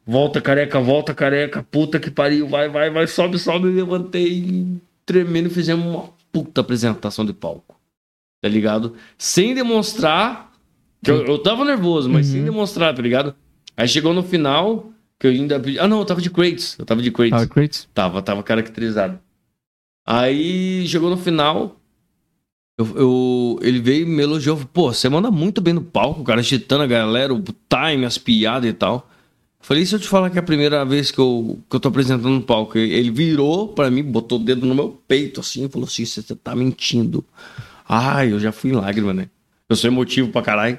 Volta, 0.07 0.41
careca, 0.41 0.79
volta, 0.79 1.13
careca. 1.13 1.67
Puta 1.69 1.99
que 1.99 2.13
pariu. 2.13 2.47
Vai, 2.47 2.69
vai, 2.69 2.91
vai. 2.91 3.09
Sobe, 3.09 3.41
sobe. 3.41 3.69
Levantei 3.69 4.67
tremendo 5.05 5.51
fizemos 5.51 5.85
uma 5.85 6.05
puta 6.31 6.61
apresentação 6.61 7.25
de 7.27 7.33
palco. 7.33 7.75
Tá 8.41 8.49
ligado? 8.49 8.95
Sem 9.19 9.53
demonstrar. 9.53 10.53
Que 11.03 11.11
eu, 11.11 11.27
eu 11.27 11.39
tava 11.39 11.65
nervoso, 11.65 12.09
mas 12.09 12.27
sem 12.27 12.45
demonstrar, 12.45 12.95
tá 12.95 13.03
ligado? 13.03 13.35
Aí 13.77 13.87
chegou 13.89 14.15
no 14.15 14.23
final, 14.23 14.91
que 15.19 15.27
eu 15.27 15.31
ainda. 15.33 15.59
pedi- 15.59 15.79
Ah, 15.81 15.89
não, 15.89 15.99
eu 15.99 16.05
tava 16.05 16.21
de 16.23 16.31
crates. 16.31 16.79
Eu 16.79 16.85
tava 16.87 17.03
de 17.03 17.11
crates. 17.11 17.43
Ah, 17.43 17.47
Kratos? 17.47 17.89
Tava, 17.93 18.23
tava 18.23 18.43
caracterizado. 18.45 19.19
Aí 20.07 20.87
chegou 20.87 21.11
no 21.11 21.17
final. 21.17 21.77
Eu, 22.79 22.87
eu- 22.97 23.59
ele 23.63 23.81
veio 23.81 24.03
e 24.03 24.07
me 24.09 24.23
elogiou. 24.23 24.57
Pô, 24.73 24.93
você 24.93 25.09
manda 25.09 25.31
muito 25.31 25.61
bem 25.61 25.73
no 25.75 25.83
palco, 25.83 26.23
cara, 26.25 26.41
agitando 26.41 26.83
a 26.83 26.87
galera, 26.87 27.33
o 27.35 27.43
time, 27.43 28.05
as 28.05 28.19
piadas 28.19 28.69
e 28.69 28.73
tal. 28.73 29.09
Falei, 29.61 29.85
se 29.85 29.95
eu 29.95 29.99
te 29.99 30.07
falar 30.07 30.31
que 30.31 30.37
é 30.37 30.41
a 30.41 30.45
primeira 30.45 30.85
vez 30.85 31.11
que 31.11 31.19
eu, 31.19 31.59
que 31.69 31.75
eu 31.75 31.81
tô 31.81 31.89
apresentando 31.89 32.29
no 32.31 32.43
palco? 32.43 32.79
Ele 32.79 33.11
virou 33.11 33.69
pra 33.69 33.91
mim, 33.91 34.03
botou 34.03 34.39
o 34.39 34.43
dedo 34.45 34.65
no 34.67 34.75
meu 34.75 34.91
peito 35.09 35.41
assim 35.41 35.65
e 35.65 35.69
falou 35.69 35.87
assim: 35.89 36.05
você 36.05 36.23
tá 36.37 36.55
mentindo. 36.55 37.25
Ai, 37.89 38.33
eu 38.33 38.39
já 38.39 38.53
fui 38.53 38.71
em 38.71 38.75
lágrima, 38.75 39.13
né? 39.15 39.29
Eu 39.69 39.75
sou 39.77 39.91
emotivo 39.91 40.29
pra 40.31 40.43
caralho. 40.43 40.79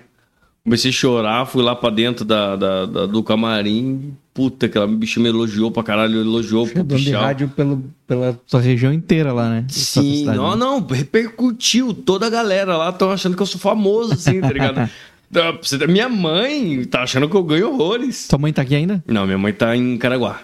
Comecei 0.68 0.89
a 0.91 0.94
chorar, 0.94 1.45
fui 1.45 1.64
lá 1.64 1.73
pra 1.73 1.89
dentro 1.89 2.26
da, 2.26 2.57
da- 2.57 2.85
da- 2.85 3.06
do 3.06 3.23
camarim. 3.23 4.14
Puta, 4.34 4.65
aquela 4.65 4.85
bicha 4.85 5.18
me 5.18 5.30
elogiou 5.30 5.72
pra 5.72 5.81
caralho, 5.81 6.19
elogiou 6.19 6.65
Você 6.65 6.73
pro 6.73 6.84
dono 6.84 6.99
de 6.99 7.11
rádio 7.14 7.48
pelo, 7.48 7.85
pela 8.06 8.38
sua 8.45 8.60
região 8.60 8.91
inteira 8.91 9.31
lá, 9.31 9.49
né? 9.49 9.65
Sim, 9.69 10.26
não, 10.26 10.52
né? 10.52 10.56
não, 10.57 10.85
repercutiu. 10.85 11.94
Toda 11.94 12.27
a 12.27 12.30
galera 12.30 12.76
lá 12.76 12.89
estão 12.89 13.10
achando 13.11 13.38
que 13.38 13.41
eu 13.41 13.45
sou 13.45 13.61
famoso, 13.61 14.11
assim, 14.14 14.41
tá 14.41 14.52
ligado? 14.52 14.89
Tá, 15.30 15.53
Minha 15.89 16.07
mãe 16.07 16.85
tá 16.85 17.03
achando 17.03 17.27
que 17.27 17.35
eu 17.35 17.44
ganho 17.44 17.69
horrores. 17.73 18.27
Sua 18.30 18.39
mãe 18.39 18.53
tá 18.53 18.61
aqui 18.61 18.73
ainda? 18.76 19.03
Não, 19.06 19.26
minha 19.26 19.38
mãe 19.38 19.52
tá 19.52 19.76
em 19.76 19.98
Caraguá. 19.98 20.39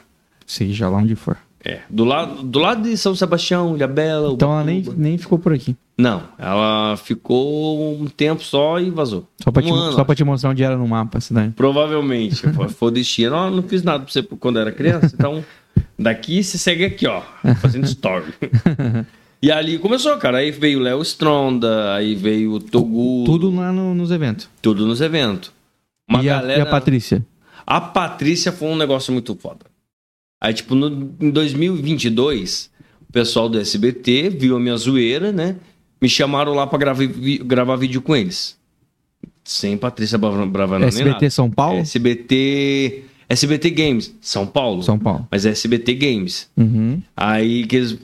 Seja 0.45 0.89
lá 0.89 0.97
onde 0.97 1.15
for. 1.15 1.37
É, 1.63 1.79
do 1.89 2.03
lado, 2.03 2.43
do 2.43 2.59
lado 2.59 2.83
de 2.83 2.97
São 2.97 3.15
Sebastião, 3.15 3.77
Ilhabela, 3.77 4.33
Então 4.33 4.51
ela 4.51 4.63
nem, 4.65 4.79
Ubatuba. 4.79 5.01
nem 5.01 5.17
ficou 5.17 5.39
por 5.39 5.53
aqui. 5.53 5.73
Não, 5.97 6.23
ela 6.39 6.97
ficou 6.97 8.01
um 8.01 8.07
tempo 8.07 8.43
só 8.43 8.79
e 8.79 8.89
vazou. 8.89 9.27
Só 9.43 9.51
pra, 9.51 9.61
um 9.61 9.65
te, 9.65 9.71
ano, 9.71 9.91
só 9.93 10.03
pra 10.03 10.15
te 10.15 10.23
mostrar 10.23 10.49
onde 10.49 10.63
era 10.63 10.75
no 10.75 10.87
mapa 10.87 11.19
a 11.19 11.21
cidade. 11.21 11.53
Provavelmente. 11.55 12.41
Foi- 12.73 12.91
destino. 12.91 13.31
Não, 13.31 13.51
não 13.51 13.63
fiz 13.63 13.83
nada 13.83 14.03
pra 14.03 14.11
você 14.11 14.23
quando 14.23 14.57
era 14.57 14.71
criança. 14.71 15.13
Então, 15.13 15.45
daqui 15.97 16.43
você 16.43 16.57
segue 16.57 16.83
aqui, 16.85 17.05
ó. 17.07 17.21
Fazendo 17.61 17.85
story. 17.85 18.33
E 19.43 19.51
ali 19.51 19.77
começou, 19.77 20.15
cara. 20.15 20.37
Aí 20.37 20.51
veio 20.51 20.79
o 20.79 20.81
Léo 20.81 21.01
Stronda, 21.01 21.93
aí 21.95 22.15
veio 22.15 22.53
o 22.53 22.59
Togu. 22.61 23.25
Tudo 23.25 23.53
lá 23.53 23.73
no- 23.73 23.93
nos 23.93 24.09
eventos. 24.09 24.47
Tudo 24.61 24.87
nos 24.87 25.01
eventos. 25.01 25.51
Uma 26.09 26.23
e, 26.23 26.29
a, 26.29 26.35
galera... 26.37 26.59
e 26.59 26.61
a 26.61 26.65
Patrícia? 26.65 27.25
A 27.67 27.81
Patrícia 27.81 28.53
foi 28.53 28.69
um 28.69 28.77
negócio 28.77 29.11
muito 29.11 29.35
foda. 29.35 29.65
Aí, 30.41 30.53
tipo, 30.53 30.75
no, 30.75 31.13
em 31.19 31.29
2022, 31.29 32.69
o 33.09 33.11
pessoal 33.11 33.49
do 33.49 33.59
SBT 33.59 34.29
viu 34.29 34.55
a 34.55 34.59
minha 34.61 34.77
zoeira, 34.77 35.33
né? 35.33 35.57
Me 36.03 36.09
chamaram 36.09 36.53
lá 36.53 36.67
pra 36.67 36.77
gravar, 36.77 37.05
gravar 37.45 37.77
vídeo 37.77 38.01
com 38.01 38.13
eles. 38.13 38.57
Sem 39.41 39.77
Patrícia 39.77 40.17
Bra- 40.17 40.45
Bravanel 40.45 40.89
SBT. 40.89 41.29
São 41.29 41.49
Paulo? 41.49 41.79
SBT... 41.79 43.03
SBT 43.29 43.69
Games, 43.69 44.13
São 44.19 44.45
Paulo. 44.45 44.83
São 44.83 44.99
Paulo. 44.99 45.25
Mas 45.31 45.45
é 45.45 45.51
SBT 45.51 45.93
Games. 45.95 46.49
Uhum. 46.57 47.01
Aí 47.15 47.65
que 47.65 47.77
eles 47.77 47.97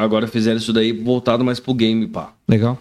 agora 0.00 0.26
fizeram 0.26 0.56
isso 0.56 0.72
daí 0.72 0.92
voltado 0.92 1.44
mais 1.44 1.60
pro 1.60 1.74
game, 1.74 2.06
pá. 2.06 2.32
Legal. 2.48 2.80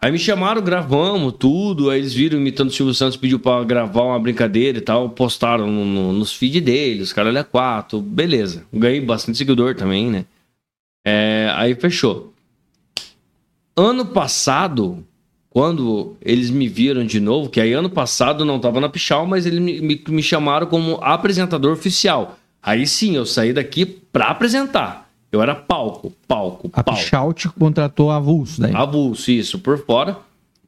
Aí 0.00 0.12
me 0.12 0.18
chamaram, 0.20 0.62
gravamos 0.62 1.34
tudo. 1.36 1.90
Aí 1.90 1.98
eles 1.98 2.14
viram 2.14 2.38
imitando 2.38 2.68
o 2.68 2.72
Silvio 2.72 2.94
Santos, 2.94 3.16
pediu 3.16 3.40
pra 3.40 3.64
gravar 3.64 4.02
uma 4.04 4.20
brincadeira 4.20 4.78
e 4.78 4.80
tal. 4.80 5.10
Postaram 5.10 5.66
no- 5.66 5.84
no- 5.84 6.12
nos 6.12 6.32
feed 6.32 6.60
deles, 6.60 7.08
os 7.08 7.12
caras 7.12 7.34
é 7.34 7.42
quatro. 7.42 8.00
Beleza. 8.00 8.62
Ganhei 8.72 9.00
bastante 9.00 9.36
seguidor 9.36 9.74
também, 9.74 10.08
né? 10.10 10.24
É, 11.04 11.50
aí 11.56 11.74
fechou. 11.74 12.32
Ano 13.76 14.06
passado, 14.06 15.04
quando 15.50 16.16
eles 16.22 16.48
me 16.48 16.66
viram 16.66 17.04
de 17.04 17.20
novo, 17.20 17.50
que 17.50 17.60
aí 17.60 17.74
ano 17.74 17.90
passado 17.90 18.42
eu 18.42 18.46
não 18.46 18.58
tava 18.58 18.80
na 18.80 18.88
Pichal, 18.88 19.26
mas 19.26 19.44
eles 19.44 19.58
me, 19.58 19.80
me, 19.82 20.02
me 20.08 20.22
chamaram 20.22 20.66
como 20.66 20.98
apresentador 21.02 21.72
oficial. 21.72 22.38
Aí 22.62 22.86
sim, 22.86 23.16
eu 23.16 23.26
saí 23.26 23.52
daqui 23.52 23.84
pra 23.84 24.28
apresentar. 24.28 25.10
Eu 25.30 25.42
era 25.42 25.54
palco, 25.54 26.10
palco, 26.26 26.70
A 26.72 26.82
palco. 26.82 27.00
Pichout 27.00 27.48
contratou 27.50 28.10
avulso 28.10 28.62
daí. 28.62 28.74
Avulso, 28.74 29.30
isso, 29.30 29.58
por 29.58 29.78
fora, 29.84 30.16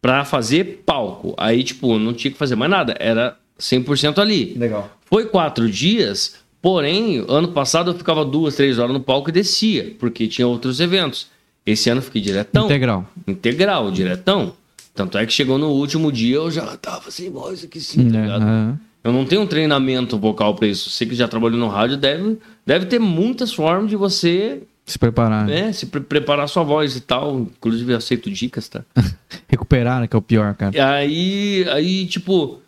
pra 0.03 0.25
fazer 0.27 0.83
palco. 0.85 1.35
Aí, 1.39 1.65
tipo, 1.65 1.99
não 1.99 2.13
tinha 2.13 2.31
que 2.31 2.37
fazer 2.37 2.57
mais 2.57 2.71
nada, 2.71 2.95
era 3.01 3.39
100% 3.59 4.19
ali. 4.19 4.53
Legal. 4.55 4.91
Foi 5.07 5.25
quatro 5.25 5.71
dias, 5.71 6.37
porém, 6.61 7.25
ano 7.27 7.49
passado 7.49 7.91
eu 7.91 7.95
ficava 7.95 8.25
duas, 8.25 8.57
três 8.57 8.79
horas 8.79 8.93
no 8.93 9.01
palco 9.01 9.31
e 9.31 9.33
descia, 9.33 9.97
porque 9.99 10.29
tinha 10.29 10.47
outros 10.47 10.81
eventos. 10.81 11.29
Esse 11.71 11.91
ano 11.91 11.99
eu 11.99 12.05
fiquei 12.05 12.21
diretão. 12.23 12.65
Integral. 12.67 13.05
Integral, 13.27 13.91
diretão. 13.91 14.53
Tanto 14.95 15.17
é 15.19 15.27
que 15.27 15.33
chegou 15.33 15.59
no 15.59 15.69
último 15.69 16.11
dia 16.11 16.37
eu 16.37 16.51
já 16.51 16.77
tava 16.77 17.11
sem 17.11 17.31
voz 17.31 17.63
aqui 17.65 17.81
sim, 17.81 18.11
tá 18.11 18.21
ligado? 18.21 18.43
Aham. 18.43 18.81
Eu 19.05 19.13
não 19.13 19.25
tenho 19.25 19.43
um 19.43 19.47
treinamento 19.47 20.19
vocal 20.19 20.55
pra 20.55 20.67
isso. 20.67 20.91
Você 20.91 21.07
que 21.07 21.15
já 21.15 21.29
trabalhou 21.29 21.59
no 21.59 21.69
rádio 21.69 21.97
deve, 21.97 22.39
deve 22.67 22.87
ter 22.87 22.99
muitas 22.99 23.53
formas 23.53 23.89
de 23.89 23.97
você 23.97 24.61
Se 24.85 24.99
preparar. 24.99 25.47
né, 25.47 25.73
se 25.73 25.87
pre- 25.87 26.01
preparar 26.01 26.49
sua 26.49 26.65
voz 26.65 26.97
e 26.97 27.01
tal. 27.01 27.39
Inclusive, 27.41 27.93
eu 27.93 27.97
aceito 27.97 28.29
dicas, 28.31 28.69
tá? 28.69 28.83
Recuperar, 29.49 30.01
né? 30.01 30.09
Que 30.09 30.17
é 30.17 30.19
o 30.19 30.23
pior, 30.23 30.55
cara. 30.55 30.77
E 30.77 30.81
aí, 30.81 31.65
aí, 31.71 32.07
tipo, 32.07 32.61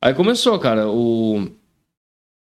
aí 0.00 0.14
começou, 0.14 0.58
cara, 0.58 0.88
o 0.88 1.48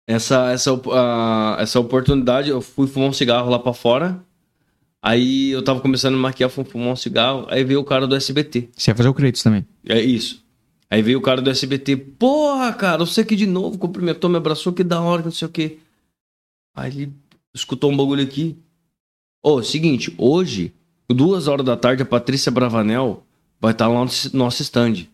essa 0.08 0.52
essa 0.52 0.72
a- 0.92 1.58
essa 1.60 1.80
oportunidade, 1.80 2.50
eu 2.50 2.62
fui 2.62 2.86
fumar 2.88 3.10
um 3.10 3.14
cigarro 3.14 3.50
lá 3.50 3.58
pra 3.60 3.74
fora. 3.74 4.20
Aí 5.02 5.50
eu 5.50 5.64
tava 5.64 5.80
começando 5.82 6.14
a 6.16 6.18
maquiar, 6.18 6.50
fumar 6.50 6.90
um 6.90 6.96
cigarro, 6.96 7.48
aí 7.50 7.64
veio 7.64 7.80
o 7.80 7.84
cara 7.84 8.06
do 8.06 8.16
SBT. 8.16 8.70
Você 8.76 8.92
ia 8.92 8.96
fazer 8.96 9.10
o 9.10 9.14
crédito 9.14 9.44
também. 9.44 9.66
É 9.88 10.00
isso. 10.00 10.44
Aí 10.90 11.02
veio 11.02 11.18
o 11.18 11.22
cara 11.22 11.42
do 11.42 11.50
SBT, 11.50 11.96
porra, 11.98 12.72
cara, 12.74 12.98
você 13.06 13.22
aqui 13.22 13.36
de 13.36 13.48
novo, 13.48 13.78
cumprimentou, 13.78 14.30
me 14.30 14.38
abraçou, 14.38 14.74
que 14.74 14.84
da 14.84 15.02
hora, 15.02 15.24
não 15.24 15.32
sei 15.32 15.48
o 15.48 15.52
quê. 15.52 15.78
Aí 16.76 16.92
ele 16.92 17.14
escutou 17.56 17.92
um 17.92 17.98
bagulho 17.98 18.22
aqui. 18.24 18.58
Ô, 19.44 19.64
seguinte, 19.64 20.14
hoje, 20.18 20.74
duas 21.10 21.48
horas 21.48 21.66
da 21.66 21.76
tarde, 21.76 22.04
a 22.04 22.06
Patrícia 22.06 22.52
Bravanel 22.52 23.24
vai 23.60 23.72
estar 23.72 23.88
lá 23.88 23.96
no 23.96 24.02
nosso- 24.02 24.36
nosso 24.38 24.62
stand. 24.62 25.08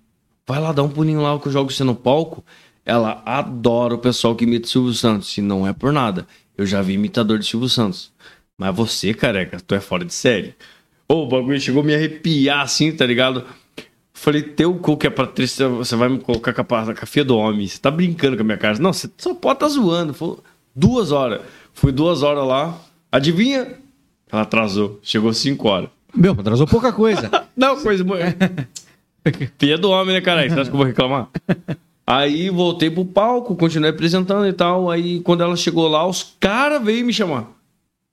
Vai 0.45 0.59
lá, 0.59 0.71
dá 0.73 0.83
um 0.83 0.89
pulinho 0.89 1.21
lá 1.21 1.37
que 1.39 1.47
eu 1.47 1.51
jogo 1.51 1.71
você 1.71 1.83
no 1.83 1.95
palco. 1.95 2.43
Ela 2.85 3.21
adora 3.25 3.95
o 3.95 3.99
pessoal 3.99 4.35
que 4.35 4.45
imita 4.45 4.65
o 4.65 4.69
Silvio 4.69 4.93
Santos. 4.93 5.37
E 5.37 5.41
não 5.41 5.67
é 5.67 5.73
por 5.73 5.91
nada. 5.93 6.25
Eu 6.57 6.65
já 6.65 6.81
vi 6.81 6.93
imitador 6.93 7.37
de 7.37 7.45
Silvio 7.45 7.69
Santos. 7.69 8.11
Mas 8.57 8.75
você, 8.75 9.13
careca, 9.13 9.59
tu 9.59 9.75
é 9.75 9.79
fora 9.79 10.03
de 10.03 10.13
série. 10.13 10.55
Ô, 11.07 11.23
o 11.23 11.27
bagulho 11.27 11.61
chegou 11.61 11.83
a 11.83 11.85
me 11.85 11.93
arrepiar 11.93 12.61
assim, 12.61 12.91
tá 12.91 13.05
ligado? 13.05 13.45
Falei, 14.11 14.41
teu 14.41 14.73
cu 14.73 14.97
que 14.97 15.05
a 15.05 15.11
Patrícia, 15.11 15.69
você 15.69 15.95
vai 15.95 16.09
me 16.09 16.19
colocar 16.19 16.51
com 16.51 16.75
a, 16.75 17.05
filha 17.05 17.23
do 17.23 17.37
homem. 17.37 17.67
Você 17.67 17.77
tá 17.77 17.91
brincando 17.91 18.35
com 18.35 18.41
a 18.41 18.45
minha 18.45 18.57
cara. 18.57 18.79
Não, 18.79 18.91
você 18.91 19.07
só 19.15 19.35
pode 19.35 19.59
tá 19.59 19.67
zoando. 19.67 20.11
Falei, 20.11 20.37
duas 20.75 21.11
horas. 21.11 21.41
Fui 21.71 21.91
duas 21.91 22.23
horas 22.23 22.43
lá. 22.45 22.81
Adivinha? 23.11 23.77
Ela 24.31 24.41
atrasou. 24.41 24.99
Chegou 25.03 25.31
cinco 25.33 25.67
horas. 25.67 25.89
Meu, 26.15 26.31
atrasou 26.31 26.65
pouca 26.65 26.91
coisa. 26.91 27.29
Não, 27.55 27.79
coisa 27.79 28.03
boa. 28.03 28.19
Filha 29.59 29.77
do 29.77 29.91
homem, 29.91 30.15
né, 30.15 30.21
caralho? 30.21 30.49
Você 30.49 30.59
acha 30.59 30.69
que 30.69 30.75
eu 30.75 30.77
vou 30.77 30.87
reclamar? 30.87 31.29
Aí 32.07 32.49
voltei 32.49 32.89
pro 32.89 33.05
palco, 33.05 33.55
continuei 33.55 33.91
apresentando 33.91 34.47
e 34.47 34.53
tal. 34.53 34.89
Aí 34.89 35.19
quando 35.19 35.43
ela 35.43 35.55
chegou 35.55 35.87
lá, 35.87 36.07
os 36.07 36.35
caras 36.39 36.83
veio 36.83 37.05
me 37.05 37.13
chamar. 37.13 37.56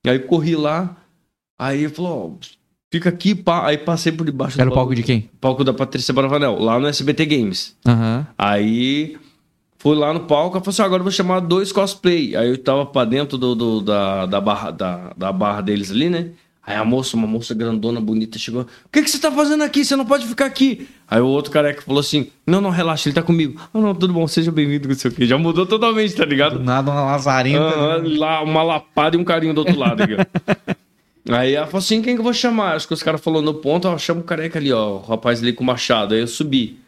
Aí 0.09 0.19
corri 0.19 0.55
lá. 0.55 0.95
Aí 1.59 1.87
falou, 1.89 2.37
ó, 2.41 2.45
fica 2.91 3.09
aqui, 3.09 3.33
pá. 3.35 3.65
Aí 3.67 3.77
passei 3.77 4.11
por 4.11 4.25
debaixo 4.25 4.59
Era 4.59 4.69
do 4.69 4.73
o 4.73 4.75
palco 4.75 4.93
de 4.95 5.03
quem? 5.03 5.29
palco 5.39 5.63
da 5.63 5.73
Patrícia 5.73 6.13
Bravanel, 6.13 6.59
lá 6.59 6.79
no 6.79 6.87
SBT 6.87 7.25
Games. 7.25 7.75
Aham. 7.87 8.27
Aí 8.37 9.17
fui 9.77 9.95
lá 9.95 10.13
no 10.13 10.21
palco, 10.21 10.55
ela 10.57 10.63
falou 10.63 10.71
assim: 10.73 10.81
agora 10.81 10.99
eu 10.99 11.05
vou 11.05 11.11
chamar 11.11 11.39
dois 11.41 11.71
cosplay. 11.71 12.35
Aí 12.35 12.49
eu 12.49 12.57
tava 12.57 12.85
pra 12.85 13.05
dentro 13.05 13.37
do, 13.37 13.55
do- 13.55 13.81
da, 13.81 14.25
da, 14.25 14.41
barra, 14.41 14.71
da, 14.71 15.13
da 15.15 15.31
barra 15.31 15.61
deles 15.61 15.91
ali, 15.91 16.09
né? 16.09 16.31
Aí 16.67 16.75
a 16.75 16.83
moça, 16.83 17.15
uma 17.15 17.27
moça 17.27 17.53
grandona, 17.53 18.01
bonita, 18.01 18.39
chegou: 18.39 18.63
O 18.63 18.89
que, 18.91 19.03
que 19.03 19.09
você 19.09 19.19
tá 19.19 19.31
fazendo 19.31 19.63
aqui? 19.63 19.85
Você 19.85 19.95
não 19.95 20.05
pode 20.05 20.25
ficar 20.25 20.45
aqui. 20.45 20.87
Aí 21.07 21.21
o 21.21 21.27
outro 21.27 21.51
careca 21.51 21.81
falou 21.81 21.99
assim: 21.99 22.31
Não, 22.47 22.59
não, 22.59 22.71
relaxa, 22.71 23.07
ele 23.07 23.13
tá 23.13 23.21
comigo. 23.21 23.61
Ah, 23.71 23.79
não, 23.79 23.93
tudo 23.93 24.13
bom, 24.13 24.27
seja 24.27 24.51
bem-vindo, 24.51 24.87
não 24.87 24.95
sei 24.95 25.11
o 25.11 25.13
quê. 25.13 25.27
Já 25.27 25.37
mudou 25.37 25.67
totalmente, 25.67 26.15
tá 26.15 26.25
ligado? 26.25 26.57
Do 26.57 26.63
nada 26.63 26.89
uma 26.89 27.03
lazarenta. 27.03 27.59
Ah, 27.59 28.01
lá, 28.03 28.41
uma 28.41 28.63
lapada 28.63 29.15
e 29.15 29.19
um 29.19 29.23
carinho 29.23 29.53
do 29.53 29.59
outro 29.59 29.77
lado. 29.77 30.01
Ó. 31.29 31.35
Aí 31.35 31.53
ela 31.53 31.67
falou 31.67 31.79
assim: 31.79 32.01
quem 32.01 32.15
que 32.15 32.19
eu 32.19 32.23
vou 32.23 32.33
chamar? 32.33 32.75
Acho 32.75 32.87
que 32.87 32.93
os 32.93 33.03
caras 33.03 33.21
falaram 33.21 33.45
no 33.45 33.53
ponto, 33.55 33.87
ó, 33.87 33.97
chama 33.97 34.21
o 34.21 34.23
careca 34.23 34.59
ali, 34.59 34.71
ó, 34.71 34.97
o 34.97 35.01
rapaz 35.01 35.41
ali 35.41 35.53
com 35.53 35.63
o 35.63 35.67
machado. 35.67 36.13
Aí 36.13 36.21
eu 36.21 36.27
subi. 36.27 36.79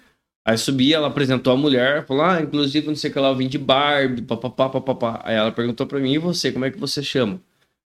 Aí 0.45 0.57
subi, 0.57 0.93
ela 0.93 1.07
apresentou 1.07 1.53
a 1.53 1.57
mulher, 1.57 2.05
falou: 2.05 2.23
ah, 2.23 2.41
inclusive, 2.41 2.87
não 2.87 2.95
sei 2.95 3.09
o 3.09 3.13
que 3.13 3.19
lá, 3.19 3.29
eu 3.29 3.35
vim 3.35 3.47
de 3.47 3.57
Barbie, 3.57 4.21
papapá, 4.21 4.69
papapá. 4.69 5.21
Aí 5.23 5.35
ela 5.35 5.51
perguntou 5.51 5.85
pra 5.85 5.99
mim: 5.99 6.13
e 6.13 6.17
você, 6.17 6.51
como 6.51 6.65
é 6.65 6.71
que 6.71 6.79
você 6.79 7.03
chama? 7.03 7.39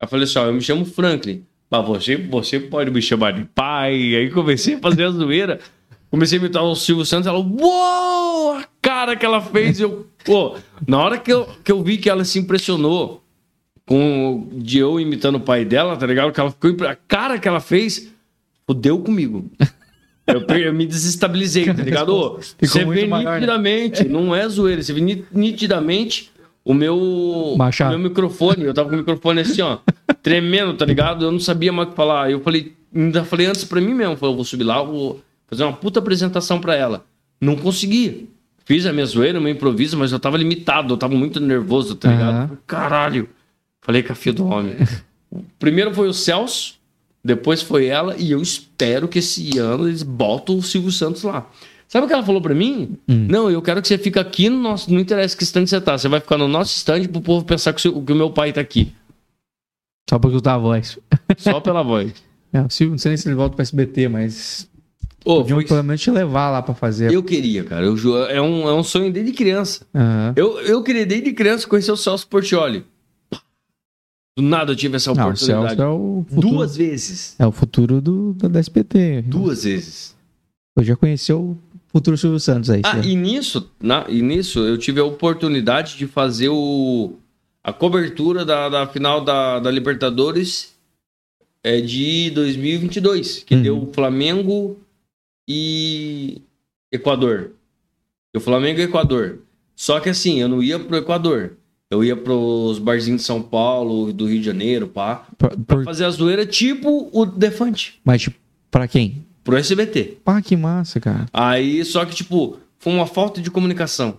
Eu 0.01 0.07
falei 0.07 0.25
assim: 0.25 0.39
ó, 0.39 0.45
eu 0.45 0.53
me 0.53 0.61
chamo 0.61 0.85
Franklin. 0.85 1.45
Mas 1.71 1.85
você, 1.87 2.17
você 2.17 2.59
pode 2.59 2.91
me 2.91 3.01
chamar 3.01 3.31
de 3.31 3.45
pai. 3.45 3.93
Aí 4.15 4.29
comecei 4.29 4.75
a 4.75 4.79
fazer 4.79 5.05
a 5.05 5.09
zoeira. 5.11 5.59
Comecei 6.09 6.37
a 6.37 6.41
imitar 6.41 6.61
o 6.63 6.75
Silvio 6.75 7.05
Santos, 7.05 7.25
ela, 7.27 7.39
uou! 7.39 8.55
A 8.57 8.65
cara 8.81 9.15
que 9.15 9.25
ela 9.25 9.39
fez, 9.39 9.79
eu, 9.79 10.05
pô, 10.25 10.57
na 10.85 10.99
hora 10.99 11.17
que 11.17 11.31
eu, 11.31 11.47
que 11.63 11.71
eu 11.71 11.81
vi 11.81 11.97
que 11.97 12.09
ela 12.09 12.25
se 12.25 12.37
impressionou 12.37 13.23
com 13.85 14.47
o- 14.53 14.59
de 14.59 14.77
eu 14.79 14.99
imitando 14.99 15.35
o 15.35 15.39
pai 15.39 15.63
dela, 15.63 15.95
tá 15.95 16.05
ligado? 16.05 16.33
Que 16.33 16.39
ela 16.41 16.51
ficou, 16.51 16.85
a 16.85 16.95
cara 16.95 17.39
que 17.39 17.47
ela 17.47 17.61
fez, 17.61 18.11
fudeu 18.67 18.99
comigo. 18.99 19.49
Eu, 20.27 20.41
eu 20.57 20.73
me 20.73 20.85
desestabilizei, 20.85 21.65
tá 21.73 21.81
ligado? 21.81 22.13
Ô, 22.15 22.39
Você 22.61 22.83
vê 22.85 23.05
maior, 23.07 23.25
né? 23.31 23.35
nitidamente, 23.35 24.03
não 24.07 24.35
é 24.35 24.47
zoeira, 24.49 24.83
você 24.83 24.91
vê 24.93 24.99
ni- 25.01 25.25
nitidamente 25.31 26.30
o 26.63 26.73
meu, 26.73 26.95
o 26.95 27.57
meu 27.57 27.99
microfone, 27.99 28.65
eu 28.65 28.73
tava 28.73 28.89
com 28.89 28.95
o 28.95 28.99
microfone 28.99 29.41
assim, 29.41 29.61
ó, 29.61 29.79
tremendo, 30.21 30.75
tá 30.75 30.85
ligado? 30.85 31.25
Eu 31.25 31.31
não 31.31 31.39
sabia 31.39 31.71
mais 31.71 31.87
o 31.87 31.91
que 31.91 31.97
falar. 31.97 32.29
Eu 32.29 32.39
falei, 32.41 32.73
ainda 32.93 33.23
falei 33.23 33.47
antes 33.47 33.63
pra 33.63 33.81
mim 33.81 33.93
mesmo, 33.93 34.15
falei, 34.15 34.33
eu 34.33 34.35
vou 34.35 34.45
subir 34.45 34.63
lá, 34.63 34.81
vou 34.83 35.21
fazer 35.47 35.63
uma 35.63 35.73
puta 35.73 35.99
apresentação 35.99 36.61
pra 36.61 36.75
ela. 36.75 37.05
Não 37.39 37.55
consegui. 37.55 38.29
Fiz 38.63 38.85
a 38.85 38.93
minha 38.93 39.05
zoeira, 39.05 39.39
o 39.39 39.41
meu 39.41 39.51
improviso, 39.51 39.97
mas 39.97 40.11
eu 40.11 40.19
tava 40.19 40.37
limitado, 40.37 40.93
eu 40.93 40.97
tava 40.97 41.15
muito 41.15 41.39
nervoso, 41.39 41.95
tá 41.95 42.11
ligado? 42.11 42.35
Aham. 42.35 42.57
Caralho. 42.67 43.29
Falei 43.81 44.03
com 44.03 44.13
a 44.13 44.15
filha 44.15 44.33
do 44.33 44.45
homem. 44.45 44.75
Primeiro 45.57 45.93
foi 45.93 46.07
o 46.07 46.13
Celso, 46.13 46.75
depois 47.23 47.61
foi 47.61 47.87
ela, 47.87 48.15
e 48.17 48.31
eu 48.31 48.41
espero 48.41 49.07
que 49.07 49.19
esse 49.19 49.57
ano 49.57 49.87
eles 49.87 50.03
botam 50.03 50.57
o 50.57 50.61
Silvio 50.61 50.91
Santos 50.91 51.23
lá. 51.23 51.49
Sabe 51.91 52.05
o 52.05 52.07
que 52.07 52.13
ela 52.13 52.23
falou 52.23 52.41
pra 52.41 52.55
mim? 52.55 52.97
Não, 53.05 53.51
eu 53.51 53.61
quero 53.61 53.81
que 53.81 53.87
você 53.89 53.97
fique 53.97 54.17
aqui 54.17 54.47
no 54.49 54.57
nosso. 54.61 54.89
Não 54.93 54.97
interessa 54.97 55.35
que 55.35 55.43
stand 55.43 55.65
você 55.67 55.81
tá. 55.81 55.97
Você 55.97 56.07
vai 56.07 56.21
ficar 56.21 56.37
no 56.37 56.47
nosso 56.47 56.73
stand 56.77 57.09
pro 57.09 57.19
povo 57.19 57.43
pensar 57.45 57.73
que 57.73 57.85
o, 57.85 58.01
que 58.01 58.13
o 58.13 58.15
meu 58.15 58.29
pai 58.31 58.53
tá 58.53 58.61
aqui. 58.61 58.93
Só 60.09 60.17
pra 60.17 60.29
escutar 60.29 60.53
a 60.53 60.57
voz. 60.57 60.97
Só 61.37 61.59
pela 61.59 61.83
voz. 61.83 62.13
É, 62.53 62.61
o 62.61 62.69
Silvio, 62.69 62.91
não 62.91 62.97
sei 62.97 63.11
nem 63.11 63.17
se 63.17 63.29
ele 63.29 63.35
volta 63.35 63.55
pro 63.55 63.61
SBT, 63.61 64.09
mas. 64.09 64.69
Ô, 65.23 65.37
Podiam 65.37 65.59
foi- 65.59 65.65
pelo 65.65 65.83
menos 65.85 66.01
te 66.01 66.11
levar 66.11 66.49
lá 66.49 66.61
pra 66.61 66.73
fazer. 66.75 67.09
Eu 67.09 67.23
queria, 67.23 67.63
cara. 67.63 67.85
Eu, 67.85 67.95
é, 68.27 68.41
um, 68.41 68.67
é 68.67 68.73
um 68.73 68.83
sonho 68.83 69.09
desde 69.09 69.31
criança. 69.31 69.85
Aham. 69.95 70.33
Eu, 70.35 70.59
eu 70.59 70.83
queria 70.83 71.05
desde 71.05 71.31
criança 71.31 71.65
conhecer 71.65 71.93
o 71.93 71.95
Celso 71.95 72.27
Portioli. 72.27 72.85
Do 74.37 74.43
nada 74.43 74.73
eu 74.73 74.75
tive 74.75 74.97
essa 74.97 75.13
Não, 75.13 75.23
o 75.23 75.27
oportunidade. 75.27 75.75
Celso 75.77 75.81
é 75.81 75.87
o 75.87 76.25
futuro. 76.27 76.49
Duas 76.49 76.75
vezes. 76.75 77.35
É 77.39 77.47
o 77.47 77.53
futuro 77.53 78.01
do, 78.01 78.33
do, 78.33 78.49
da 78.49 78.59
SBT. 78.59 79.21
Duas 79.21 79.63
vezes. 79.63 80.13
Eu 80.75 80.83
já 80.83 80.97
conheci 80.97 81.31
o 81.31 81.57
futuro 81.91 82.17
Silvio 82.17 82.39
Santos 82.39 82.69
aí. 82.69 82.81
Ah, 82.83 82.95
você- 83.01 83.09
e 83.09 83.15
nisso, 83.15 83.69
na, 83.81 84.05
e 84.09 84.21
nisso 84.21 84.59
eu 84.59 84.77
tive 84.77 84.99
a 84.99 85.03
oportunidade 85.05 85.97
de 85.97 86.07
fazer 86.07 86.49
o, 86.49 87.13
a 87.63 87.71
cobertura 87.73 88.43
da, 88.45 88.69
da 88.69 88.87
final 88.87 89.23
da, 89.23 89.59
da 89.59 89.69
Libertadores 89.71 90.73
é, 91.63 91.79
de 91.81 92.29
2022, 92.31 93.43
que 93.43 93.55
Uhum. 93.55 93.61
deu 93.61 93.89
Flamengo 93.93 94.79
e 95.47 96.41
Equador. 96.91 97.51
Deu 98.33 98.41
Flamengo 98.41 98.79
e 98.79 98.83
Equador. 98.83 99.39
Só 99.75 99.99
que 99.99 100.09
assim, 100.09 100.39
eu 100.39 100.47
não 100.47 100.61
ia 100.61 100.79
pro 100.79 100.97
Equador. 100.97 101.53
Eu 101.89 102.03
ia 102.03 102.15
pros 102.15 102.79
barzinhos 102.79 103.21
de 103.21 103.27
São 103.27 103.41
Paulo, 103.41 104.13
do 104.13 104.25
Rio 104.25 104.39
de 104.39 104.45
Janeiro, 104.45 104.87
pá. 104.87 105.27
Por- 105.37 105.49
Pra 105.57 105.75
por- 105.77 105.83
fazer 105.83 106.05
a 106.05 106.09
zoeira 106.09 106.45
tipo 106.45 107.09
o 107.11 107.25
Defante, 107.25 107.99
Mas, 108.05 108.21
tipo, 108.21 108.37
pra 108.69 108.87
quem? 108.87 109.25
Pro 109.43 109.57
SBT. 109.57 110.17
Pá, 110.23 110.41
que 110.41 110.55
massa, 110.55 110.99
cara. 110.99 111.25
Aí, 111.33 111.83
só 111.85 112.05
que, 112.05 112.15
tipo, 112.15 112.57
foi 112.79 112.93
uma 112.93 113.05
falta 113.07 113.41
de 113.41 113.49
comunicação 113.51 114.17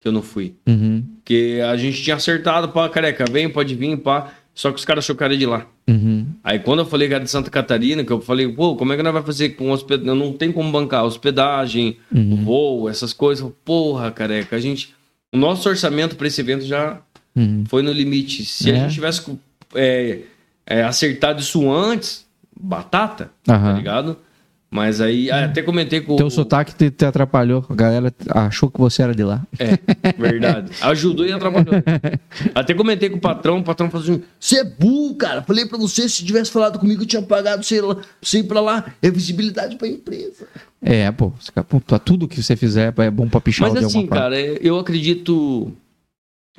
que 0.00 0.08
eu 0.08 0.12
não 0.12 0.22
fui. 0.22 0.54
Uhum. 0.66 1.02
Porque 1.16 1.60
a 1.66 1.76
gente 1.76 2.02
tinha 2.02 2.16
acertado, 2.16 2.68
pá, 2.68 2.88
careca, 2.88 3.24
vem, 3.30 3.48
pode 3.48 3.74
vir, 3.74 3.96
pá. 3.98 4.32
Só 4.54 4.70
que 4.72 4.78
os 4.78 4.84
caras 4.86 5.06
era 5.20 5.36
de 5.36 5.44
lá. 5.44 5.66
Uhum. 5.86 6.26
Aí 6.42 6.58
quando 6.58 6.78
eu 6.78 6.86
falei 6.86 7.08
que 7.08 7.14
era 7.14 7.22
de 7.22 7.30
Santa 7.30 7.50
Catarina, 7.50 8.02
que 8.02 8.10
eu 8.10 8.20
falei, 8.22 8.48
pô, 8.50 8.74
como 8.74 8.90
é 8.92 8.96
que 8.96 9.02
nós 9.02 9.12
vai 9.12 9.22
fazer 9.22 9.50
com 9.50 9.70
hospedagem? 9.70 10.14
Não 10.18 10.32
tem 10.32 10.50
como 10.50 10.72
bancar 10.72 11.04
hospedagem, 11.04 11.98
Uhum. 12.10 12.42
voo, 12.44 12.88
essas 12.88 13.12
coisas. 13.12 13.46
Porra, 13.64 14.10
careca, 14.10 14.56
a 14.56 14.58
gente. 14.60 14.94
O 15.32 15.36
nosso 15.36 15.68
orçamento 15.68 16.16
para 16.16 16.26
esse 16.26 16.40
evento 16.40 16.64
já 16.64 17.00
Uhum. 17.36 17.64
foi 17.68 17.82
no 17.82 17.92
limite. 17.92 18.46
Se 18.46 18.70
a 18.70 18.74
É? 18.76 18.80
gente 18.80 18.94
tivesse 18.94 19.30
é, 19.74 20.20
é, 20.66 20.82
acertado 20.84 21.40
isso 21.42 21.70
antes, 21.70 22.24
batata, 22.58 23.30
tá 23.44 23.72
ligado? 23.74 24.16
Mas 24.70 25.00
aí, 25.00 25.30
ah, 25.30 25.44
até 25.44 25.62
comentei 25.62 26.00
com 26.00 26.16
Teu 26.16 26.26
o. 26.26 26.30
sotaque 26.30 26.74
te, 26.74 26.90
te 26.90 27.04
atrapalhou. 27.04 27.64
A 27.68 27.74
galera 27.74 28.12
achou 28.30 28.68
que 28.68 28.78
você 28.78 29.02
era 29.02 29.14
de 29.14 29.22
lá. 29.22 29.46
É, 29.58 29.78
verdade. 30.18 30.72
Ajudou 30.82 31.24
e 31.24 31.32
atrapalhou. 31.32 31.74
Até 32.54 32.74
comentei 32.74 33.08
com 33.08 33.16
o 33.16 33.20
patrão, 33.20 33.58
o 33.58 33.62
patrão 33.62 33.88
falou 33.88 34.04
assim: 34.04 34.22
você 34.38 34.58
é 34.60 34.64
burro, 34.64 35.14
cara. 35.14 35.42
Falei 35.42 35.66
pra 35.66 35.78
você, 35.78 36.08
se 36.08 36.24
tivesse 36.24 36.50
falado 36.50 36.78
comigo, 36.78 37.02
eu 37.02 37.06
tinha 37.06 37.22
pagado 37.22 37.64
sei 37.64 37.80
lá, 37.80 37.96
você 38.20 38.40
ir 38.40 38.44
pra 38.44 38.60
lá. 38.60 38.92
É 39.00 39.10
visibilidade 39.10 39.76
pra 39.76 39.86
empresa. 39.86 40.46
É, 40.82 41.10
pô. 41.12 41.32
Tudo 42.04 42.28
que 42.28 42.42
você 42.42 42.56
fizer 42.56 42.92
é 42.98 43.10
bom 43.10 43.28
pra 43.28 43.40
pichar 43.40 43.70
Mas 43.70 43.78
de 43.78 43.86
assim, 43.86 44.06
cara, 44.06 44.38
eu 44.38 44.78
acredito. 44.78 45.72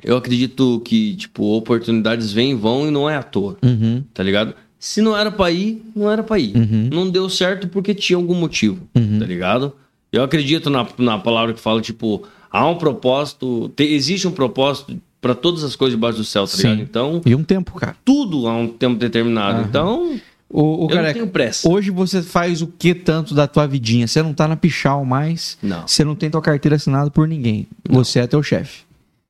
Eu 0.02 0.16
acredito 0.16 0.80
que, 0.84 1.16
tipo, 1.16 1.44
oportunidades 1.56 2.32
vêm 2.32 2.52
e 2.52 2.54
vão 2.54 2.86
e 2.86 2.90
não 2.90 3.10
é 3.10 3.16
à 3.16 3.22
toa, 3.22 3.56
Uhum, 3.62 4.04
tá 4.14 4.22
ligado? 4.22 4.54
Se 4.78 5.00
não 5.02 5.16
era 5.16 5.30
pra 5.30 5.50
ir, 5.50 5.82
não 5.94 6.10
era 6.10 6.22
pra 6.22 6.38
ir. 6.38 6.56
uhum, 6.56 6.88
Não 6.92 7.10
deu 7.10 7.28
certo 7.28 7.66
porque 7.68 7.94
tinha 7.94 8.16
algum 8.16 8.34
motivo, 8.34 8.78
uhum. 8.94 9.18
tá 9.18 9.24
ligado? 9.26 9.72
Eu 10.12 10.22
acredito 10.22 10.70
na, 10.70 10.86
na 10.98 11.18
palavra 11.18 11.52
que 11.52 11.60
fala, 11.60 11.80
tipo, 11.80 12.22
há 12.50 12.66
um 12.66 12.76
propósito, 12.76 13.68
te- 13.76 13.84
existe 13.84 14.26
um 14.28 14.30
propósito 14.32 14.96
pra 15.20 15.34
todas 15.34 15.64
as 15.64 15.74
coisas 15.74 15.96
debaixo 15.96 16.18
do 16.18 16.24
céu, 16.24 16.44
tá 16.46 16.56
Sim. 16.56 16.62
ligado? 16.70 16.80
Então, 16.82 17.20
E 17.26 17.34
um 17.34 17.42
tempo, 17.42 17.72
cara. 17.74 17.96
tudo 18.04 18.46
há 18.46 18.54
um 18.56 18.68
tempo 18.68 18.96
determinado. 18.96 19.58
Aham. 19.58 19.66
Então, 19.68 20.20
O, 20.48 20.62
o 20.62 20.74
eu 20.76 20.80
não 20.80 20.88
careca, 20.88 21.12
tenho 21.14 21.26
pressa. 21.26 21.68
hoje 21.68 21.90
você 21.90 22.22
faz 22.22 22.62
o 22.62 22.66
que 22.68 22.94
tanto 22.94 23.34
da 23.34 23.46
tua 23.46 23.66
vidinha? 23.66 24.06
Você 24.06 24.22
não 24.22 24.32
tá 24.32 24.46
na 24.48 24.56
pichal 24.56 25.04
mais. 25.04 25.58
Não, 25.62 25.86
Você 25.86 26.04
não 26.04 26.14
tem 26.14 26.30
tua 26.30 26.40
carteira 26.40 26.76
assinada 26.76 27.10
por 27.10 27.26
ninguém. 27.28 27.66
Não. 27.86 27.96
Você 28.02 28.20
é 28.20 28.26
teu 28.26 28.42
chefe. 28.42 28.82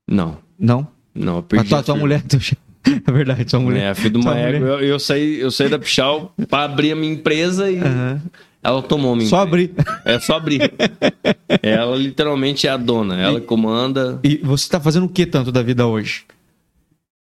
não, 0.07 0.37
Não? 0.59 0.87
não. 1.15 1.33
Eu 1.35 1.39
A 1.39 1.43
perdi 1.43 1.69
tua, 1.71 1.79
a 1.79 1.83
tua 1.83 1.97
mulher 1.97 2.21
é 2.25 2.29
teu 2.29 2.39
chefe. 2.39 2.61
É 3.07 3.13
verdade, 3.13 3.45
tua 3.45 3.61
mulher. 3.61 3.91
É, 3.91 3.95
filho 3.95 4.19
de 4.21 4.27
uma 4.27 4.39
égua. 4.39 4.67
Eu, 4.67 4.81
eu 4.81 4.99
saí, 4.99 5.41
eu 5.41 5.51
saí 5.51 5.69
da 5.69 5.79
Pichal 5.79 6.35
pra 6.49 6.65
abrir 6.65 6.93
a 6.93 6.97
minha 6.97 7.13
empresa 7.13 7.71
e 7.71 7.79
Aham. 7.79 8.23
ela 8.63 8.83
tomou 8.83 9.15
minha 9.15 9.29
Só 9.29 9.41
abrir. 9.41 9.73
É 10.05 10.19
só 10.19 10.37
abrir. 10.37 10.73
ela 11.63 11.97
literalmente 11.97 12.67
é 12.67 12.71
a 12.71 12.77
dona. 12.77 13.21
Ela 13.21 13.41
comanda. 13.41 14.19
E 14.25 14.37
você 14.39 14.69
tá 14.69 14.81
fazendo 14.81 15.07
o 15.07 15.09
que 15.09 15.27
tanto 15.27 15.53
da 15.53 15.63
vida 15.63 15.87
hoje? 15.87 16.25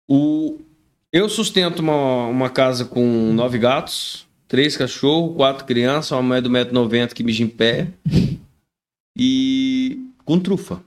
O... 0.09 0.59
Eu 1.13 1.29
sustento 1.29 1.81
uma, 1.81 2.27
uma 2.27 2.51
casa 2.51 2.85
com 2.85 3.33
nove 3.33 3.59
gatos, 3.59 4.27
três 4.47 4.77
cachorros, 4.77 5.35
quatro 5.37 5.65
crianças, 5.65 6.13
uma 6.13 6.23
mulher 6.23 6.43
do 6.43 6.51
1,90m 6.51 7.13
que 7.13 7.23
mija 7.23 7.43
em 7.43 7.49
pé. 7.49 7.89
E 9.19 9.99
com 10.27 10.39
trufa. 10.39 10.83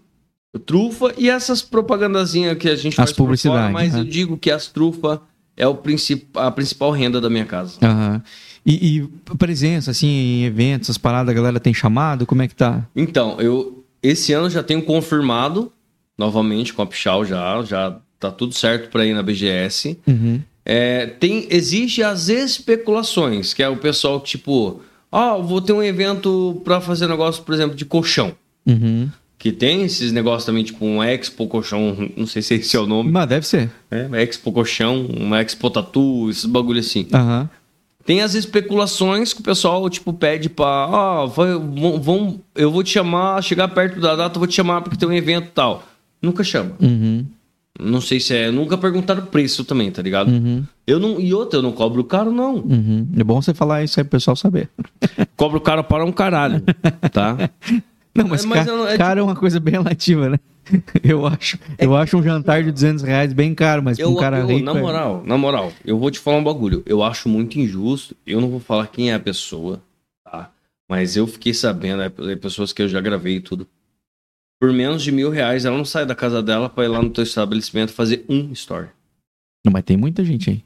Trufa 0.65 1.13
e 1.17 1.29
essas 1.29 1.61
propagandazinhas 1.61 2.57
que 2.57 2.67
a 2.67 2.75
gente 2.75 2.93
As 2.93 2.95
faz 2.95 3.09
por 3.11 3.17
fora, 3.17 3.27
publicidades, 3.27 3.73
mas 3.73 3.93
né? 3.93 3.99
eu 3.99 4.03
digo 4.03 4.37
que 4.37 4.49
as 4.49 4.67
trufas 4.67 5.19
é 5.55 5.67
o 5.67 5.75
princip... 5.75 6.25
a 6.35 6.49
principal 6.49 6.91
renda 6.91 7.21
da 7.21 7.29
minha 7.29 7.45
casa. 7.45 7.77
Aham. 7.83 8.23
E, 8.65 8.97
e 8.97 9.07
presença, 9.37 9.91
assim, 9.91 10.07
em 10.07 10.43
eventos, 10.45 10.87
essas 10.87 10.97
paradas, 10.97 11.31
a 11.31 11.35
galera 11.35 11.59
tem 11.59 11.73
chamado? 11.73 12.25
Como 12.25 12.41
é 12.41 12.47
que 12.47 12.55
tá? 12.55 12.87
Então, 12.95 13.39
eu 13.39 13.83
esse 14.01 14.33
ano 14.33 14.49
já 14.49 14.63
tenho 14.63 14.81
confirmado 14.81 15.71
novamente 16.17 16.73
com 16.73 16.81
a 16.81 16.85
Pichal 16.85 17.25
já, 17.25 17.61
já 17.63 17.99
tá 18.19 18.31
tudo 18.31 18.53
certo 18.53 18.89
para 18.89 19.05
ir 19.05 19.13
na 19.13 19.23
BGS. 19.23 19.97
Uhum. 20.07 20.41
É, 20.65 21.07
tem 21.07 21.47
existe 21.49 22.03
as 22.03 22.29
especulações, 22.29 23.53
que 23.53 23.63
é 23.63 23.69
o 23.69 23.77
pessoal 23.77 24.19
que, 24.19 24.29
tipo, 24.29 24.81
ó, 25.11 25.41
vou 25.41 25.61
ter 25.61 25.73
um 25.73 25.81
evento 25.81 26.61
para 26.63 26.81
fazer 26.81 27.07
negócio, 27.07 27.43
por 27.43 27.53
exemplo, 27.53 27.75
de 27.75 27.85
colchão. 27.85 28.35
Uhum. 28.65 29.09
Que 29.39 29.51
tem 29.53 29.83
esses 29.83 30.11
negócios 30.11 30.43
também, 30.45 30.63
tipo 30.65 30.85
um 30.85 31.01
Expo 31.01 31.47
Colchão, 31.47 31.95
não 32.17 32.27
sei 32.27 32.41
se 32.41 32.55
esse 32.55 32.75
é 32.75 32.79
o 32.79 32.85
nome. 32.85 33.09
Mas 33.09 33.25
deve 33.27 33.47
ser. 33.47 33.71
É, 33.89 34.07
Expo 34.21 34.51
Colchão, 34.51 35.05
uma 35.05 35.41
Expo 35.41 35.69
Tatu, 35.69 36.29
esses 36.29 36.43
bagulho 36.45 36.81
assim. 36.81 37.07
Aham. 37.13 37.49
Tem 38.05 38.21
as 38.21 38.33
especulações 38.33 39.31
que 39.33 39.39
o 39.39 39.43
pessoal, 39.43 39.89
tipo, 39.89 40.11
pede 40.11 40.49
pra. 40.49 40.65
Ó, 40.91 41.27
vai- 41.27 41.53
vão, 41.53 42.01
vão- 42.01 42.39
eu 42.55 42.69
vou 42.69 42.83
te 42.83 42.89
chamar, 42.91 43.41
chegar 43.41 43.67
perto 43.69 43.99
da 44.01 44.15
data, 44.15 44.35
eu 44.35 44.39
vou 44.39 44.47
te 44.47 44.55
chamar 44.55 44.81
porque 44.81 44.97
tem 44.97 45.07
um 45.07 45.13
evento 45.13 45.45
e 45.47 45.51
tal. 45.51 45.83
Nunca 46.21 46.43
chama. 46.43 46.71
Uhum. 46.81 47.25
Não 47.79 48.01
sei 48.01 48.19
se 48.19 48.35
é. 48.35 48.51
Nunca 48.51 48.77
perguntaram 48.77 49.23
o 49.23 49.27
preço 49.27 49.63
também, 49.63 49.89
tá 49.89 50.01
ligado? 50.01 50.29
Uhum. 50.31 50.65
Eu 50.85 50.99
não. 50.99 51.17
E 51.19 51.33
outra, 51.33 51.59
eu 51.59 51.63
não 51.63 51.71
cobro 51.71 52.03
caro, 52.03 52.29
não. 52.31 52.55
Uhum. 52.55 53.07
É 53.15 53.23
bom 53.23 53.41
você 53.41 53.53
falar 53.53 53.83
isso 53.85 53.99
aí 53.99 54.03
pro 54.03 54.11
pessoal 54.17 54.35
saber. 54.35 54.67
Cobro 55.37 55.61
caro 55.61 55.81
para 55.83 56.03
um 56.03 56.11
caralho, 56.11 56.61
tá? 57.13 57.49
Não, 58.23 58.29
mas, 58.29 58.43
É, 58.43 58.47
mas 58.47 58.65
ca- 58.65 58.71
não- 58.71 58.87
é 58.87 58.97
cara 58.97 59.19
é 59.19 59.23
uma 59.23 59.35
coisa 59.35 59.59
bem 59.59 59.73
relativa, 59.73 60.29
né? 60.29 60.39
Eu 61.03 61.25
acho. 61.25 61.57
Eu 61.77 61.95
acho 61.95 62.17
um 62.17 62.21
jantar 62.23 62.63
de 62.63 62.71
200 62.71 63.03
reais 63.03 63.33
bem 63.33 63.55
caro, 63.55 63.81
mas 63.81 63.97
Eu, 63.97 64.11
um 64.11 64.15
cara 64.15 64.39
eu- 64.39 64.47
rico... 64.47 64.65
na 64.65 64.77
é- 64.77 64.81
moral, 64.81 65.23
na 65.25 65.37
moral, 65.37 65.73
eu 65.83 65.97
vou 65.97 66.11
te 66.11 66.19
falar 66.19 66.37
um 66.37 66.43
bagulho. 66.43 66.83
Eu 66.85 67.01
acho 67.03 67.27
muito 67.27 67.59
injusto. 67.59 68.15
Eu 68.25 68.39
não 68.39 68.49
vou 68.49 68.59
falar 68.59 68.87
quem 68.87 69.09
é 69.11 69.15
a 69.15 69.19
pessoa, 69.19 69.81
tá? 70.23 70.51
Mas 70.87 71.15
eu 71.15 71.25
fiquei 71.27 71.53
sabendo, 71.53 72.01
é, 72.03 72.11
é 72.31 72.35
pessoas 72.35 72.71
que 72.73 72.81
eu 72.81 72.87
já 72.89 73.01
gravei 73.01 73.37
e 73.37 73.41
tudo. 73.41 73.67
Por 74.61 74.71
menos 74.73 75.01
de 75.01 75.11
mil 75.11 75.29
reais, 75.29 75.65
ela 75.65 75.77
não 75.77 75.85
sai 75.85 76.05
da 76.05 76.13
casa 76.13 76.41
dela 76.43 76.69
pra 76.69 76.83
ir 76.83 76.89
lá 76.89 77.01
no 77.01 77.09
teu 77.09 77.23
estabelecimento 77.23 77.93
fazer 77.93 78.25
um 78.27 78.51
story. 78.51 78.87
Não, 79.65 79.71
mas 79.71 79.83
tem 79.83 79.95
muita 79.97 80.23
gente 80.23 80.49
aí. 80.49 80.63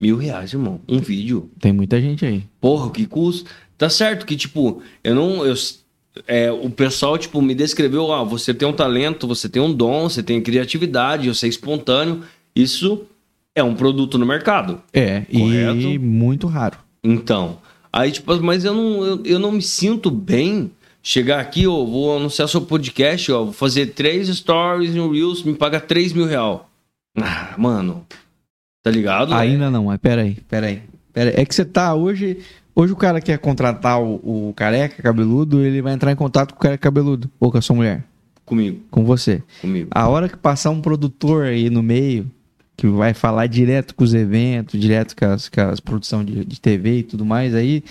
Mil 0.00 0.16
reais, 0.16 0.52
irmão. 0.52 0.80
Um 0.88 0.98
vídeo. 0.98 1.50
Tem 1.60 1.72
muita 1.72 2.00
gente 2.00 2.24
aí. 2.24 2.44
Porra, 2.60 2.90
que 2.90 3.06
custo. 3.06 3.50
Tá 3.78 3.88
certo 3.90 4.24
que, 4.26 4.36
tipo, 4.36 4.82
eu 5.04 5.14
não. 5.14 5.44
Eu, 5.44 5.54
é, 6.26 6.50
o 6.50 6.70
pessoal, 6.70 7.18
tipo, 7.18 7.40
me 7.42 7.54
descreveu: 7.54 8.12
ah, 8.12 8.24
você 8.24 8.54
tem 8.54 8.66
um 8.66 8.72
talento, 8.72 9.26
você 9.26 9.48
tem 9.48 9.60
um 9.60 9.72
dom, 9.72 10.08
você 10.08 10.22
tem 10.22 10.40
criatividade, 10.40 11.28
você 11.28 11.46
é 11.46 11.48
espontâneo. 11.48 12.22
Isso 12.54 13.04
é 13.54 13.62
um 13.62 13.74
produto 13.74 14.18
no 14.18 14.26
mercado. 14.26 14.80
É, 14.92 15.24
e 15.28 15.38
Correto. 15.38 16.00
muito 16.00 16.46
raro. 16.46 16.78
Então. 17.02 17.58
Aí, 17.92 18.12
tipo, 18.12 18.38
mas 18.42 18.64
eu 18.64 18.74
não, 18.74 19.04
eu, 19.04 19.22
eu 19.24 19.38
não 19.38 19.52
me 19.52 19.62
sinto 19.62 20.10
bem 20.10 20.70
chegar 21.02 21.40
aqui, 21.40 21.66
ó, 21.66 21.84
vou 21.84 22.16
anunciar 22.16 22.48
seu 22.48 22.60
podcast, 22.60 23.30
ó, 23.30 23.44
vou 23.44 23.52
fazer 23.52 23.86
três 23.94 24.28
stories 24.28 24.94
no 24.94 25.10
Reels, 25.10 25.42
me 25.44 25.54
paga 25.54 25.78
3 25.78 26.12
mil 26.12 26.26
real. 26.26 26.68
Ah, 27.16 27.54
mano. 27.56 28.04
Tá 28.82 28.90
ligado? 28.90 29.32
Ainda 29.32 29.70
não, 29.70 29.84
mas 29.84 29.98
peraí, 29.98 30.36
peraí. 30.48 30.82
peraí. 31.12 31.34
É 31.36 31.44
que 31.44 31.54
você 31.54 31.64
tá 31.64 31.94
hoje. 31.94 32.38
Hoje 32.78 32.92
o 32.92 32.96
cara 32.96 33.22
quer 33.22 33.38
contratar 33.38 33.98
o, 34.02 34.48
o 34.48 34.52
careca 34.54 35.02
cabeludo, 35.02 35.62
ele 35.64 35.80
vai 35.80 35.94
entrar 35.94 36.12
em 36.12 36.16
contato 36.16 36.52
com 36.52 36.58
o 36.58 36.62
careca 36.62 36.82
cabeludo, 36.82 37.30
ou 37.40 37.50
com 37.50 37.56
a 37.56 37.62
sua 37.62 37.74
mulher, 37.74 38.04
Comigo, 38.44 38.80
com 38.90 39.02
você. 39.02 39.42
comigo. 39.62 39.88
A 39.90 40.06
hora 40.08 40.28
que 40.28 40.36
passar 40.36 40.68
um 40.70 40.82
produtor 40.82 41.46
aí 41.46 41.70
no 41.70 41.82
meio, 41.82 42.30
que 42.76 42.86
vai 42.86 43.14
falar 43.14 43.46
direto 43.46 43.94
com 43.94 44.04
os 44.04 44.12
eventos, 44.12 44.78
direto 44.78 45.16
com 45.16 45.24
as, 45.24 45.48
com 45.48 45.60
as 45.62 45.80
produções 45.80 46.26
de, 46.26 46.44
de 46.44 46.60
TV 46.60 46.98
e 46.98 47.02
tudo 47.02 47.24
mais, 47.24 47.54
aí 47.54 47.82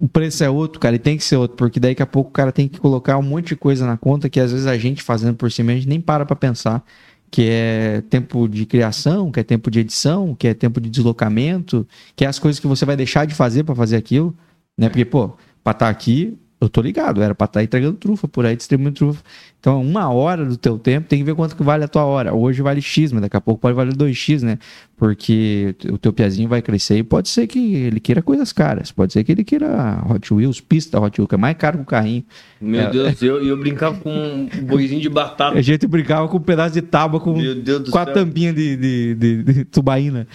o 0.00 0.08
preço 0.08 0.42
é 0.42 0.50
outro, 0.50 0.80
cara, 0.80 0.96
e 0.96 0.98
tem 0.98 1.16
que 1.16 1.22
ser 1.22 1.36
outro, 1.36 1.56
porque 1.56 1.78
daqui 1.78 2.02
a 2.02 2.06
pouco 2.06 2.30
o 2.30 2.32
cara 2.32 2.50
tem 2.50 2.66
que 2.66 2.80
colocar 2.80 3.16
um 3.18 3.22
monte 3.22 3.48
de 3.48 3.56
coisa 3.56 3.86
na 3.86 3.96
conta 3.96 4.28
que 4.28 4.40
às 4.40 4.50
vezes 4.50 4.66
a 4.66 4.76
gente 4.76 5.00
fazendo 5.00 5.36
por 5.36 5.50
cima, 5.50 5.70
a 5.70 5.74
gente 5.76 5.88
nem 5.88 6.00
para 6.00 6.26
pra 6.26 6.34
pensar, 6.34 6.84
que 7.30 7.48
é 7.48 8.02
tempo 8.08 8.48
de 8.48 8.64
criação, 8.66 9.30
que 9.30 9.40
é 9.40 9.42
tempo 9.42 9.70
de 9.70 9.80
edição, 9.80 10.34
que 10.34 10.48
é 10.48 10.54
tempo 10.54 10.80
de 10.80 10.88
deslocamento, 10.88 11.86
que 12.16 12.24
é 12.24 12.28
as 12.28 12.38
coisas 12.38 12.58
que 12.58 12.66
você 12.66 12.84
vai 12.84 12.96
deixar 12.96 13.26
de 13.26 13.34
fazer 13.34 13.64
pra 13.64 13.74
fazer 13.74 13.96
aquilo, 13.96 14.34
né? 14.76 14.88
Porque, 14.88 15.04
pô, 15.04 15.36
pra 15.62 15.72
estar 15.72 15.88
aqui, 15.88 16.38
eu 16.60 16.68
tô 16.68 16.80
ligado, 16.80 17.22
era 17.22 17.34
pra 17.34 17.44
estar 17.44 17.62
entregando 17.62 17.96
trufa 17.96 18.26
por 18.26 18.44
aí, 18.44 18.56
distribuindo 18.56 18.92
trufa. 18.92 19.22
Então, 19.60 19.80
uma 19.82 20.08
hora 20.08 20.44
do 20.44 20.56
teu 20.56 20.78
tempo 20.78 21.08
tem 21.08 21.18
que 21.18 21.24
ver 21.24 21.34
quanto 21.34 21.56
que 21.56 21.62
vale 21.62 21.84
a 21.84 21.88
tua 21.88 22.04
hora. 22.04 22.32
Hoje 22.34 22.62
vale 22.62 22.80
X, 22.80 23.12
mas 23.12 23.22
daqui 23.22 23.36
a 23.36 23.40
pouco 23.40 23.60
pode 23.60 23.74
valer 23.76 23.92
2X, 23.94 24.42
né? 24.42 24.58
Porque 24.96 25.74
o 25.90 25.98
teu 25.98 26.12
piazinho 26.12 26.48
vai 26.48 26.60
crescer 26.62 26.98
e 26.98 27.02
pode 27.02 27.28
ser 27.28 27.46
que 27.46 27.74
ele 27.74 28.00
queira 28.00 28.20
coisas 28.22 28.52
caras. 28.52 28.90
Pode 28.90 29.12
ser 29.12 29.22
que 29.24 29.30
ele 29.32 29.44
queira 29.44 30.02
Hot 30.08 30.34
Wheels, 30.34 30.60
pista 30.60 31.00
Hot 31.00 31.20
Wheels, 31.20 31.28
que 31.28 31.34
é 31.34 31.38
mais 31.38 31.56
caro 31.56 31.78
que 31.78 31.82
o 31.84 31.86
carrinho. 31.86 32.24
Meu 32.60 32.80
É. 32.80 32.90
Deus, 32.90 33.22
eu, 33.22 33.42
eu 33.44 33.56
brincava 33.56 33.96
com 33.98 34.10
um 34.10 34.48
boizinho 34.64 35.00
de 35.00 35.08
batata. 35.08 35.56
A 35.58 35.62
gente 35.62 35.86
brincava 35.86 36.26
com 36.28 36.36
um 36.36 36.40
pedaço 36.40 36.74
de 36.74 36.82
tábua 36.82 37.20
com, 37.20 37.36
Meu 37.36 37.54
Deus 37.54 37.82
do 37.84 37.90
com 37.92 37.98
a 37.98 38.04
céu. 38.04 38.14
tampinha 38.14 38.52
de, 38.52 38.76
de, 38.76 39.14
de- 39.14 39.42
de 39.42 39.64
tubaína. 39.64 40.26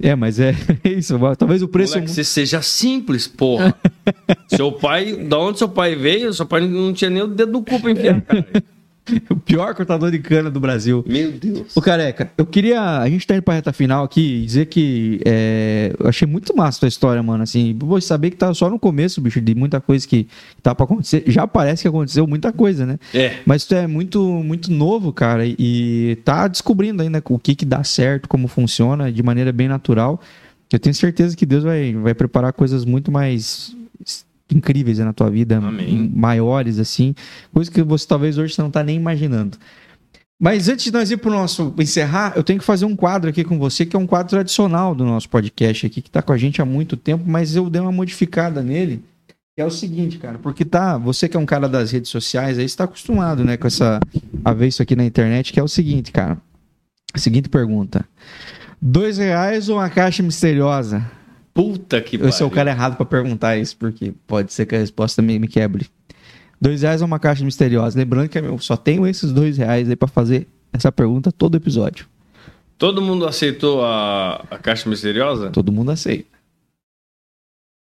É, 0.00 0.14
mas 0.14 0.38
é 0.38 0.54
isso. 0.84 1.18
Talvez 1.38 1.62
o 1.62 1.68
preço. 1.68 1.94
Moleque, 1.94 2.10
você 2.10 2.24
seja 2.24 2.62
simples, 2.62 3.26
porra. 3.26 3.74
seu 4.48 4.72
pai, 4.72 5.14
da 5.16 5.38
onde 5.38 5.58
seu 5.58 5.68
pai 5.68 5.94
veio, 5.94 6.32
seu 6.32 6.46
pai 6.46 6.66
não 6.66 6.92
tinha 6.92 7.10
nem 7.10 7.22
o 7.22 7.26
dedo 7.26 7.52
no 7.52 7.64
cu 7.64 7.80
pra 7.80 7.90
enfiar, 7.90 8.20
cara. 8.20 8.46
o 9.30 9.36
pior 9.36 9.74
cortador 9.74 10.10
de 10.10 10.18
cana 10.18 10.50
do 10.50 10.60
Brasil. 10.60 11.04
Meu 11.06 11.32
Deus. 11.32 11.76
Ô, 11.76 11.80
Careca, 11.80 12.30
eu 12.36 12.46
queria. 12.46 12.98
A 12.98 13.08
gente 13.08 13.26
tá 13.26 13.34
indo 13.34 13.42
pra 13.42 13.54
reta 13.54 13.72
final 13.72 14.04
aqui 14.04 14.42
e 14.42 14.46
dizer 14.46 14.66
que 14.66 15.20
é, 15.24 15.94
eu 15.98 16.08
achei 16.08 16.26
muito 16.26 16.54
massa 16.56 16.78
a 16.78 16.80
tua 16.80 16.88
história, 16.88 17.22
mano. 17.22 17.42
Assim, 17.42 17.76
vou 17.78 18.00
saber 18.00 18.30
que 18.30 18.36
tá 18.36 18.52
só 18.54 18.68
no 18.68 18.78
começo, 18.78 19.20
bicho, 19.20 19.40
de 19.40 19.54
muita 19.54 19.80
coisa 19.80 20.06
que 20.06 20.26
tá 20.62 20.74
pra 20.74 20.84
acontecer. 20.84 21.24
Já 21.26 21.46
parece 21.46 21.82
que 21.82 21.88
aconteceu 21.88 22.26
muita 22.26 22.52
coisa, 22.52 22.84
né? 22.84 22.98
É, 23.14 23.38
Mas 23.44 23.64
tu 23.64 23.74
é 23.74 23.86
muito, 23.86 24.22
muito 24.22 24.70
novo, 24.72 25.12
cara, 25.12 25.44
e 25.46 26.18
tá 26.24 26.48
descobrindo 26.48 27.02
ainda 27.02 27.22
o 27.28 27.38
que 27.38 27.54
que 27.54 27.64
dá 27.64 27.82
certo, 27.84 28.28
como 28.28 28.48
funciona, 28.48 29.10
de 29.12 29.22
maneira 29.22 29.52
bem 29.52 29.68
natural. 29.68 30.20
Eu 30.72 30.78
tenho 30.78 30.94
certeza 30.94 31.36
que 31.36 31.46
Deus 31.46 31.62
vai, 31.62 31.94
vai 31.94 32.14
preparar 32.14 32.52
coisas 32.52 32.84
muito 32.84 33.10
mais 33.12 33.74
incríveis 34.54 34.98
né, 34.98 35.04
na 35.04 35.12
tua 35.12 35.30
vida, 35.30 35.58
Amém. 35.58 36.10
maiores, 36.14 36.78
assim, 36.78 37.14
coisas 37.52 37.72
que 37.72 37.82
você 37.82 38.06
talvez 38.06 38.38
hoje 38.38 38.58
não 38.58 38.70
tá 38.70 38.82
nem 38.82 38.96
imaginando. 38.96 39.58
Mas 40.38 40.68
antes 40.68 40.84
de 40.84 40.92
nós 40.92 41.10
ir 41.10 41.16
pro 41.16 41.30
nosso 41.30 41.74
encerrar, 41.78 42.34
eu 42.36 42.44
tenho 42.44 42.58
que 42.58 42.64
fazer 42.64 42.84
um 42.84 42.94
quadro 42.94 43.30
aqui 43.30 43.42
com 43.42 43.58
você, 43.58 43.86
que 43.86 43.96
é 43.96 43.98
um 43.98 44.06
quadro 44.06 44.30
tradicional 44.30 44.94
do 44.94 45.04
nosso 45.04 45.28
podcast 45.30 45.86
aqui, 45.86 46.02
que 46.02 46.10
tá 46.10 46.20
com 46.20 46.32
a 46.32 46.36
gente 46.36 46.60
há 46.60 46.64
muito 46.64 46.96
tempo, 46.96 47.24
mas 47.26 47.56
eu 47.56 47.70
dei 47.70 47.80
uma 47.80 47.92
modificada 47.92 48.62
nele. 48.62 49.02
É 49.56 49.64
o 49.64 49.70
seguinte, 49.70 50.18
cara, 50.18 50.38
porque 50.38 50.66
tá, 50.66 50.98
você 50.98 51.26
que 51.26 51.36
é 51.36 51.40
um 51.40 51.46
cara 51.46 51.66
das 51.66 51.90
redes 51.90 52.10
sociais, 52.10 52.58
aí 52.58 52.66
está 52.66 52.84
acostumado, 52.84 53.42
né, 53.42 53.56
com 53.56 53.66
essa 53.66 53.98
a 54.44 54.52
ver 54.52 54.66
isso 54.66 54.82
aqui 54.82 54.94
na 54.94 55.04
internet, 55.04 55.50
que 55.50 55.58
é 55.58 55.62
o 55.62 55.68
seguinte, 55.68 56.12
cara. 56.12 56.36
Seguinte 57.14 57.48
pergunta: 57.48 58.04
dois 58.80 59.16
reais 59.16 59.70
ou 59.70 59.78
uma 59.78 59.88
caixa 59.88 60.22
misteriosa? 60.22 61.10
Puta 61.56 62.02
que 62.02 62.16
Eu 62.16 62.30
sou 62.30 62.48
o 62.48 62.50
cara 62.50 62.70
errado 62.70 62.96
pra 62.96 63.06
perguntar 63.06 63.56
isso, 63.56 63.74
porque 63.78 64.12
pode 64.26 64.52
ser 64.52 64.66
que 64.66 64.76
a 64.76 64.78
resposta 64.78 65.22
me, 65.22 65.38
me 65.38 65.48
quebre. 65.48 65.86
Dois 66.60 66.82
reais 66.82 67.00
ou 67.00 67.06
uma 67.06 67.18
caixa 67.18 67.42
misteriosa? 67.42 67.98
Lembrando 67.98 68.28
que 68.28 68.38
eu 68.38 68.58
só 68.58 68.76
tenho 68.76 69.06
esses 69.06 69.32
dois 69.32 69.56
reais 69.56 69.88
aí 69.88 69.96
pra 69.96 70.06
fazer 70.06 70.46
essa 70.70 70.92
pergunta 70.92 71.32
todo 71.32 71.56
episódio. 71.56 72.06
Todo 72.76 73.00
mundo 73.00 73.26
aceitou 73.26 73.82
a, 73.82 74.44
a 74.50 74.58
caixa 74.58 74.88
misteriosa? 74.88 75.48
Todo 75.48 75.72
mundo 75.72 75.90
aceita. 75.90 76.35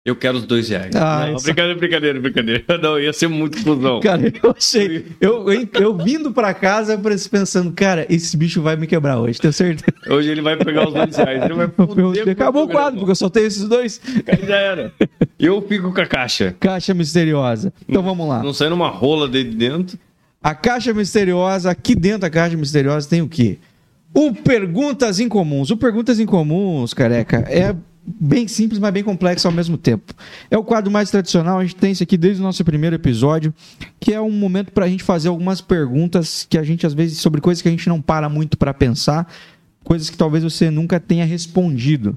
Eu 0.07 0.15
quero 0.15 0.39
os 0.39 0.47
dois 0.47 0.69
reais. 0.69 0.95
Ah, 0.95 1.27
não, 1.27 1.35
isso- 1.35 1.45
brincadeira, 1.45 1.75
brincadeira, 1.79 2.21
brincadeira. 2.21 2.65
Não, 2.81 2.97
ia 3.01 3.13
ser 3.13 3.27
muito 3.27 3.59
fusão. 3.59 3.99
Cara, 3.99 4.33
eu 4.41 4.55
achei. 4.57 5.07
Eu, 5.21 5.51
eu, 5.53 5.69
eu 5.75 5.97
vindo 5.97 6.31
pra 6.31 6.55
casa 6.55 6.93
eu 6.93 7.01
pensando, 7.29 7.73
cara, 7.73 8.07
esse 8.09 8.37
bicho 8.37 8.63
vai 8.63 8.77
me 8.77 8.87
quebrar 8.87 9.19
hoje, 9.19 9.41
tenho 9.41 9.53
certeza. 9.53 9.93
Hoje 10.09 10.31
ele 10.31 10.41
vai 10.43 10.57
pegar 10.57 10.87
os 10.87 10.95
dois 10.95 11.17
reais. 11.17 11.43
Ele 11.43 11.55
vai 11.55 11.67
com 11.75 11.83
Acabou 12.31 12.65
o 12.65 12.69
quadro, 12.69 13.01
porque 13.01 13.11
eu 13.11 13.17
só 13.17 13.29
tenho 13.29 13.47
esses 13.47 13.65
dois. 13.69 14.01
Aí 14.29 14.47
já 14.47 14.57
era. 14.57 14.93
Eu 15.41 15.61
fico 15.61 15.93
com 15.93 16.01
a 16.01 16.07
caixa. 16.07 16.55
Caixa 16.61 16.95
misteriosa. 16.95 17.73
Então 17.89 18.01
vamos 18.01 18.29
lá. 18.29 18.45
Não 18.45 18.55
saindo 18.55 18.77
uma 18.77 18.89
rola 18.89 19.29
de 19.29 19.43
dentro. 19.43 19.99
A 20.41 20.55
caixa 20.55 20.95
misteriosa, 20.95 21.69
aqui 21.69 21.97
dentro 21.97 22.21
da 22.21 22.31
caixa 22.31 22.57
misteriosa 22.57 23.09
tem 23.09 23.23
o 23.23 23.29
quê? 23.29 23.59
O 24.15 24.33
Perguntas 24.33 25.19
Incomuns. 25.19 25.71
O 25.71 25.77
Perguntas 25.77 26.21
Incomuns, 26.21 26.95
careca, 26.95 27.39
é 27.49 27.75
bem 28.07 28.47
simples, 28.47 28.79
mas 28.79 28.93
bem 28.93 29.03
complexo 29.03 29.49
ao 29.49 29.53
mesmo 29.53 29.77
tempo. 29.77 30.15
É 30.51 30.57
o 30.57 30.63
quadro 30.63 30.91
mais 30.91 31.11
tradicional, 31.11 31.59
a 31.59 31.63
gente 31.63 31.77
tem 31.77 31.93
isso 31.93 32.03
aqui 32.03 32.17
desde 32.17 32.41
o 32.41 32.45
nosso 32.45 32.65
primeiro 32.65 32.95
episódio, 32.95 33.53
que 33.99 34.13
é 34.13 34.21
um 34.21 34.31
momento 34.31 34.73
para 34.73 34.85
a 34.85 34.89
gente 34.89 35.03
fazer 35.03 35.29
algumas 35.29 35.61
perguntas 35.61 36.47
que 36.49 36.57
a 36.57 36.63
gente, 36.63 36.87
às 36.87 36.95
vezes, 36.95 37.19
sobre 37.19 37.41
coisas 37.41 37.61
que 37.61 37.69
a 37.69 37.71
gente 37.71 37.89
não 37.89 38.01
para 38.01 38.29
muito 38.29 38.57
para 38.57 38.73
pensar, 38.73 39.31
coisas 39.83 40.09
que 40.09 40.17
talvez 40.17 40.45
você 40.45 40.71
nunca 40.71 41.01
tenha 41.01 41.25
respondido. 41.25 42.17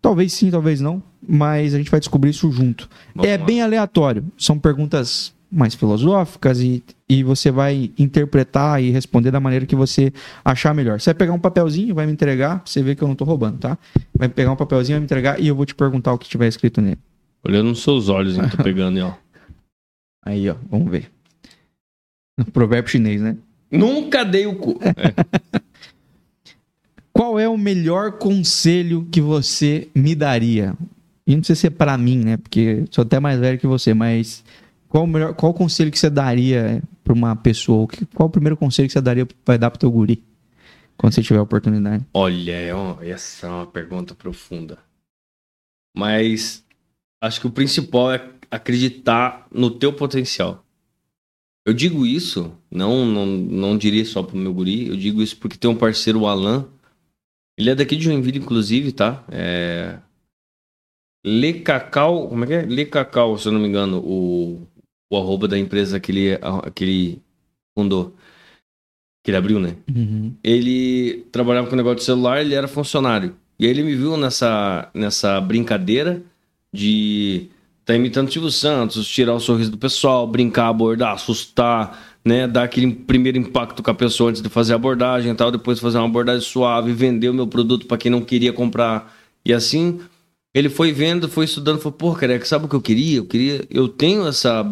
Talvez 0.00 0.32
sim, 0.32 0.50
talvez 0.50 0.80
não, 0.80 1.02
mas 1.26 1.74
a 1.74 1.78
gente 1.78 1.90
vai 1.90 2.00
descobrir 2.00 2.30
isso 2.30 2.50
junto. 2.50 2.88
Vamos 3.14 3.30
é 3.30 3.36
lá. 3.36 3.44
bem 3.44 3.60
aleatório, 3.60 4.24
são 4.38 4.58
perguntas 4.58 5.34
mais 5.50 5.74
filosóficas 5.74 6.60
e, 6.60 6.82
e 7.08 7.22
você 7.22 7.50
vai 7.50 7.90
interpretar 7.98 8.82
e 8.82 8.90
responder 8.90 9.30
da 9.30 9.40
maneira 9.40 9.64
que 9.66 9.74
você 9.74 10.12
achar 10.44 10.74
melhor. 10.74 11.00
Você 11.00 11.10
vai 11.10 11.14
pegar 11.14 11.32
um 11.32 11.38
papelzinho, 11.38 11.94
vai 11.94 12.06
me 12.06 12.12
entregar, 12.12 12.62
você 12.64 12.82
vê 12.82 12.94
que 12.94 13.02
eu 13.02 13.08
não 13.08 13.14
tô 13.14 13.24
roubando, 13.24 13.58
tá? 13.58 13.78
Vai 14.14 14.28
pegar 14.28 14.52
um 14.52 14.56
papelzinho, 14.56 14.96
vai 14.96 15.00
me 15.00 15.04
entregar 15.04 15.40
e 15.40 15.48
eu 15.48 15.54
vou 15.54 15.64
te 15.64 15.74
perguntar 15.74 16.12
o 16.12 16.18
que 16.18 16.28
tiver 16.28 16.48
escrito 16.48 16.80
nele. 16.80 16.98
Olhando 17.44 17.68
nos 17.68 17.82
seus 17.82 18.08
olhos, 18.08 18.36
hein? 18.36 18.44
Tô 18.50 18.56
pegando, 18.62 18.98
aí, 18.98 19.02
ó. 19.02 19.12
Aí, 20.24 20.50
ó, 20.50 20.56
vamos 20.70 20.90
ver. 20.90 21.10
Provérbio 22.52 22.90
chinês, 22.90 23.20
né? 23.20 23.36
Nunca 23.70 24.24
dei 24.24 24.46
o 24.46 24.54
cu. 24.56 24.78
É. 24.82 25.58
Qual 27.12 27.38
é 27.38 27.48
o 27.48 27.56
melhor 27.56 28.12
conselho 28.12 29.08
que 29.10 29.20
você 29.20 29.88
me 29.94 30.14
daria? 30.14 30.74
E 31.26 31.32
não 31.32 31.40
precisa 31.40 31.60
ser 31.60 31.70
pra 31.70 31.98
mim, 31.98 32.18
né? 32.18 32.36
Porque 32.36 32.84
sou 32.90 33.02
até 33.02 33.18
mais 33.18 33.40
velho 33.40 33.58
que 33.58 33.66
você, 33.66 33.92
mas 33.92 34.44
qual 34.88 35.04
o 35.04 35.06
melhor, 35.06 35.34
qual 35.34 35.52
conselho 35.52 35.90
que 35.90 35.98
você 35.98 36.08
daria 36.08 36.82
pra 37.04 37.12
uma 37.12 37.36
pessoa? 37.36 37.86
Qual 38.14 38.28
o 38.28 38.32
primeiro 38.32 38.56
conselho 38.56 38.88
que 38.88 38.92
você 38.92 39.00
daria, 39.00 39.26
vai 39.44 39.58
dar 39.58 39.70
pro 39.70 39.78
teu 39.78 39.90
guri? 39.90 40.22
Quando 40.96 41.12
você 41.12 41.22
tiver 41.22 41.38
a 41.38 41.42
oportunidade. 41.42 42.04
Olha, 42.12 42.52
é 42.52 43.10
essa 43.10 43.46
é 43.46 43.50
uma 43.50 43.66
pergunta 43.66 44.14
profunda. 44.14 44.78
Mas 45.96 46.64
acho 47.22 47.40
que 47.40 47.46
o 47.46 47.52
principal 47.52 48.12
é 48.12 48.28
acreditar 48.50 49.46
no 49.52 49.70
teu 49.70 49.92
potencial. 49.92 50.64
Eu 51.66 51.74
digo 51.74 52.06
isso, 52.06 52.52
não, 52.70 53.04
não, 53.04 53.26
não 53.26 53.76
diria 53.76 54.04
só 54.04 54.22
pro 54.22 54.36
meu 54.36 54.54
guri, 54.54 54.88
eu 54.88 54.96
digo 54.96 55.22
isso 55.22 55.36
porque 55.36 55.58
tem 55.58 55.70
um 55.70 55.76
parceiro, 55.76 56.20
o 56.20 56.26
Alan. 56.26 56.66
Ele 57.58 57.70
é 57.70 57.74
daqui 57.74 57.94
de 57.94 58.04
Joinville, 58.04 58.38
inclusive, 58.38 58.92
tá? 58.92 59.24
É. 59.30 59.98
Cacau, 61.64 62.28
como 62.28 62.44
é 62.44 62.46
que 62.46 62.52
é? 62.54 62.62
Le 62.62 62.86
Cacau, 62.86 63.36
se 63.36 63.48
eu 63.48 63.52
não 63.52 63.60
me 63.60 63.68
engano, 63.68 63.98
o, 63.98 64.66
o 65.10 65.16
arroba 65.16 65.48
da 65.48 65.58
empresa 65.58 65.98
que 65.98 66.12
ele, 66.12 66.38
que 66.74 66.84
ele 66.84 67.22
fundou. 67.76 68.14
Que 69.24 69.30
ele 69.30 69.38
abriu, 69.38 69.60
né? 69.60 69.76
ele 70.42 71.26
trabalhava 71.32 71.68
com 71.68 71.76
negócio 71.76 71.98
de 71.98 72.04
celular, 72.04 72.40
ele 72.40 72.54
era 72.54 72.68
funcionário. 72.68 73.34
E 73.58 73.64
aí 73.64 73.70
ele 73.70 73.82
me 73.82 73.94
viu 73.94 74.16
nessa, 74.16 74.88
nessa 74.94 75.40
brincadeira 75.40 76.22
de 76.72 77.48
tá 77.84 77.94
imitando 77.94 78.28
o 78.28 78.32
Silvio 78.32 78.50
Santos, 78.50 79.08
tirar 79.08 79.34
o 79.34 79.40
sorriso 79.40 79.70
do 79.70 79.78
pessoal, 79.78 80.26
brincar, 80.26 80.68
abordar, 80.68 81.14
assustar, 81.14 81.98
né? 82.22 82.46
Dar 82.46 82.64
aquele 82.64 82.92
primeiro 82.92 83.38
impacto 83.38 83.82
com 83.82 83.90
a 83.90 83.94
pessoa 83.94 84.28
antes 84.28 84.42
de 84.42 84.48
fazer 84.50 84.74
a 84.74 84.76
abordagem 84.76 85.32
e 85.32 85.34
tal, 85.34 85.50
depois 85.50 85.80
fazer 85.80 85.96
uma 85.96 86.06
abordagem 86.06 86.46
suave, 86.46 86.92
vender 86.92 87.30
o 87.30 87.34
meu 87.34 87.46
produto 87.46 87.86
para 87.86 87.96
quem 87.96 88.10
não 88.10 88.20
queria 88.20 88.52
comprar. 88.52 89.16
E 89.42 89.54
assim, 89.54 90.00
ele 90.54 90.68
foi 90.68 90.92
vendo, 90.92 91.28
foi 91.28 91.46
estudando, 91.46 91.78
falou, 91.78 91.96
pô, 91.96 92.14
careca, 92.14 92.44
sabe 92.44 92.66
o 92.66 92.68
que 92.68 92.76
eu 92.76 92.82
queria? 92.82 93.16
Eu 93.18 93.24
queria, 93.24 93.64
eu 93.70 93.88
tenho 93.88 94.26
essa 94.26 94.70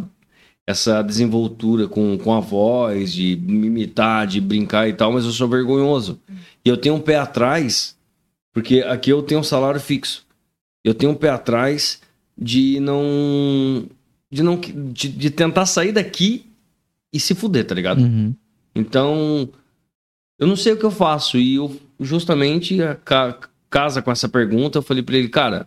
essa 0.67 1.01
desenvoltura 1.03 1.87
com, 1.87 2.19
com 2.19 2.35
a 2.35 2.41
voz, 2.41 3.13
de 3.13 3.37
me 3.37 3.69
imitar, 3.69 4.27
de 4.27 4.41
brincar 4.41 4.89
e 4.89 4.93
tal, 4.93 5.13
mas 5.13 5.25
eu 5.25 5.31
sou 5.31 5.49
vergonhoso. 5.49 6.21
E 6.65 6.69
eu 6.69 6.77
tenho 6.77 6.97
um 6.97 7.01
pé 7.01 7.17
atrás, 7.17 7.97
porque 8.53 8.81
aqui 8.81 9.11
eu 9.11 9.23
tenho 9.23 9.41
um 9.41 9.45
salário 9.45 9.81
fixo. 9.81 10.27
Eu 10.85 10.93
tenho 10.93 11.13
um 11.13 11.15
pé 11.15 11.29
atrás 11.31 12.01
de 12.37 12.81
não. 12.81 13.87
de 14.31 14.43
não. 14.43 14.57
de, 14.59 15.09
de 15.09 15.31
tentar 15.31 15.67
sair 15.67 15.93
daqui 15.93 16.47
e 17.13 17.21
se 17.21 17.35
fuder, 17.35 17.65
tá 17.65 17.75
ligado? 17.75 18.01
Uhum. 18.03 18.35
Então, 18.75 19.49
eu 20.39 20.47
não 20.47 20.57
sei 20.57 20.73
o 20.73 20.77
que 20.77 20.85
eu 20.85 20.91
faço. 20.91 21.39
E 21.39 21.55
eu, 21.55 21.75
justamente, 22.01 22.83
a 22.83 22.95
ca- 22.97 23.39
casa 23.71 24.03
com 24.03 24.11
essa 24.11 24.29
pergunta, 24.29 24.79
eu 24.79 24.83
falei 24.83 25.03
pra 25.03 25.17
ele, 25.17 25.29
cara, 25.29 25.67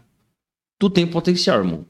tu 0.77 0.89
tem 0.89 1.07
potencial, 1.07 1.59
irmão. 1.59 1.85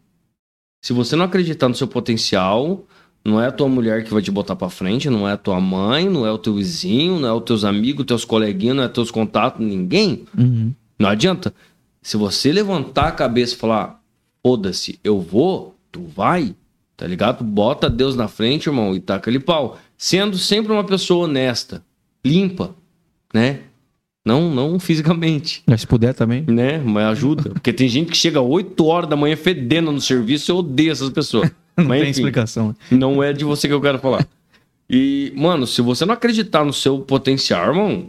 Se 0.84 0.94
você 0.94 1.16
não 1.16 1.26
acreditar 1.26 1.68
no 1.68 1.76
seu 1.76 1.88
potencial, 1.88 2.86
não 3.24 3.40
é 3.42 3.48
a 3.48 3.52
tua 3.52 3.68
mulher 3.68 4.04
que 4.04 4.14
vai 4.14 4.22
te 4.22 4.32
botar 4.32 4.56
pra 4.56 4.70
frente, 4.70 5.10
não 5.10 5.28
é 5.28 5.34
a 5.34 5.38
tua 5.38 5.60
mãe, 5.60 6.10
não 6.10 6.26
é 6.26 6.32
o 6.32 6.38
teu 6.38 6.54
vizinho, 6.56 7.20
não 7.20 7.28
é 7.28 7.34
os 7.34 7.44
teus 7.44 7.64
amigos, 7.64 8.06
teus 8.06 8.26
coleguinhas, 8.26 8.76
não 8.78 8.84
é 8.84 8.88
teus 8.88 9.12
contatos, 9.12 9.66
ninguém. 9.66 10.26
Uhum. 10.38 10.74
Não 10.98 11.10
adianta. 11.10 11.54
Se 12.02 12.18
você 12.18 12.52
levantar 12.52 13.08
a 13.10 13.12
cabeça 13.12 13.54
e 13.54 13.58
falar, 13.58 14.02
foda-se, 14.42 15.00
eu 15.04 15.20
vou, 15.20 15.76
tu 15.92 16.02
vai, 16.04 16.56
tá 16.96 17.06
ligado? 17.06 17.44
Bota 17.44 17.90
Deus 17.90 18.16
na 18.16 18.28
frente, 18.28 18.68
irmão, 18.68 18.96
e 18.96 19.00
taca 19.00 19.30
ele 19.30 19.40
pau. 19.40 19.78
Sendo 19.98 20.38
sempre 20.38 20.72
uma 20.72 20.84
pessoa 20.84 21.26
honesta, 21.26 21.84
limpa, 22.26 22.74
né? 23.34 23.62
Não, 24.26 24.54
não 24.54 24.80
fisicamente, 24.80 25.64
Mas 25.66 25.82
se 25.82 25.88
puder 25.88 26.14
também. 26.14 26.44
né? 26.48 26.78
Mas 26.78 27.06
ajuda. 27.06 27.50
Porque 27.52 27.74
tem 27.74 27.88
gente 27.88 28.12
que 28.12 28.18
chega 28.18 28.40
8 28.42 28.86
horas 28.86 29.10
da 29.10 29.16
manhã 29.16 29.36
fedendo 29.36 29.92
no 29.92 30.00
serviço, 30.02 30.52
eu 30.52 30.58
odeio 30.58 30.92
essas 30.92 31.10
pessoas. 31.10 31.52
Não 31.82 31.88
Mas, 31.90 32.02
tem 32.02 32.10
enfim. 32.10 32.22
explicação. 32.22 32.76
Não 32.92 33.22
é 33.24 33.34
de 33.34 33.44
você 33.44 33.68
que 33.68 33.74
eu 33.74 33.82
quero 33.82 34.00
falar. 34.00 34.28
E, 34.90 35.32
mano, 35.36 35.68
se 35.68 35.82
você 35.82 36.06
não 36.06 36.14
acreditar 36.14 36.64
no 36.66 36.74
seu 36.74 37.00
potencial, 37.00 37.68
irmão, 37.68 38.08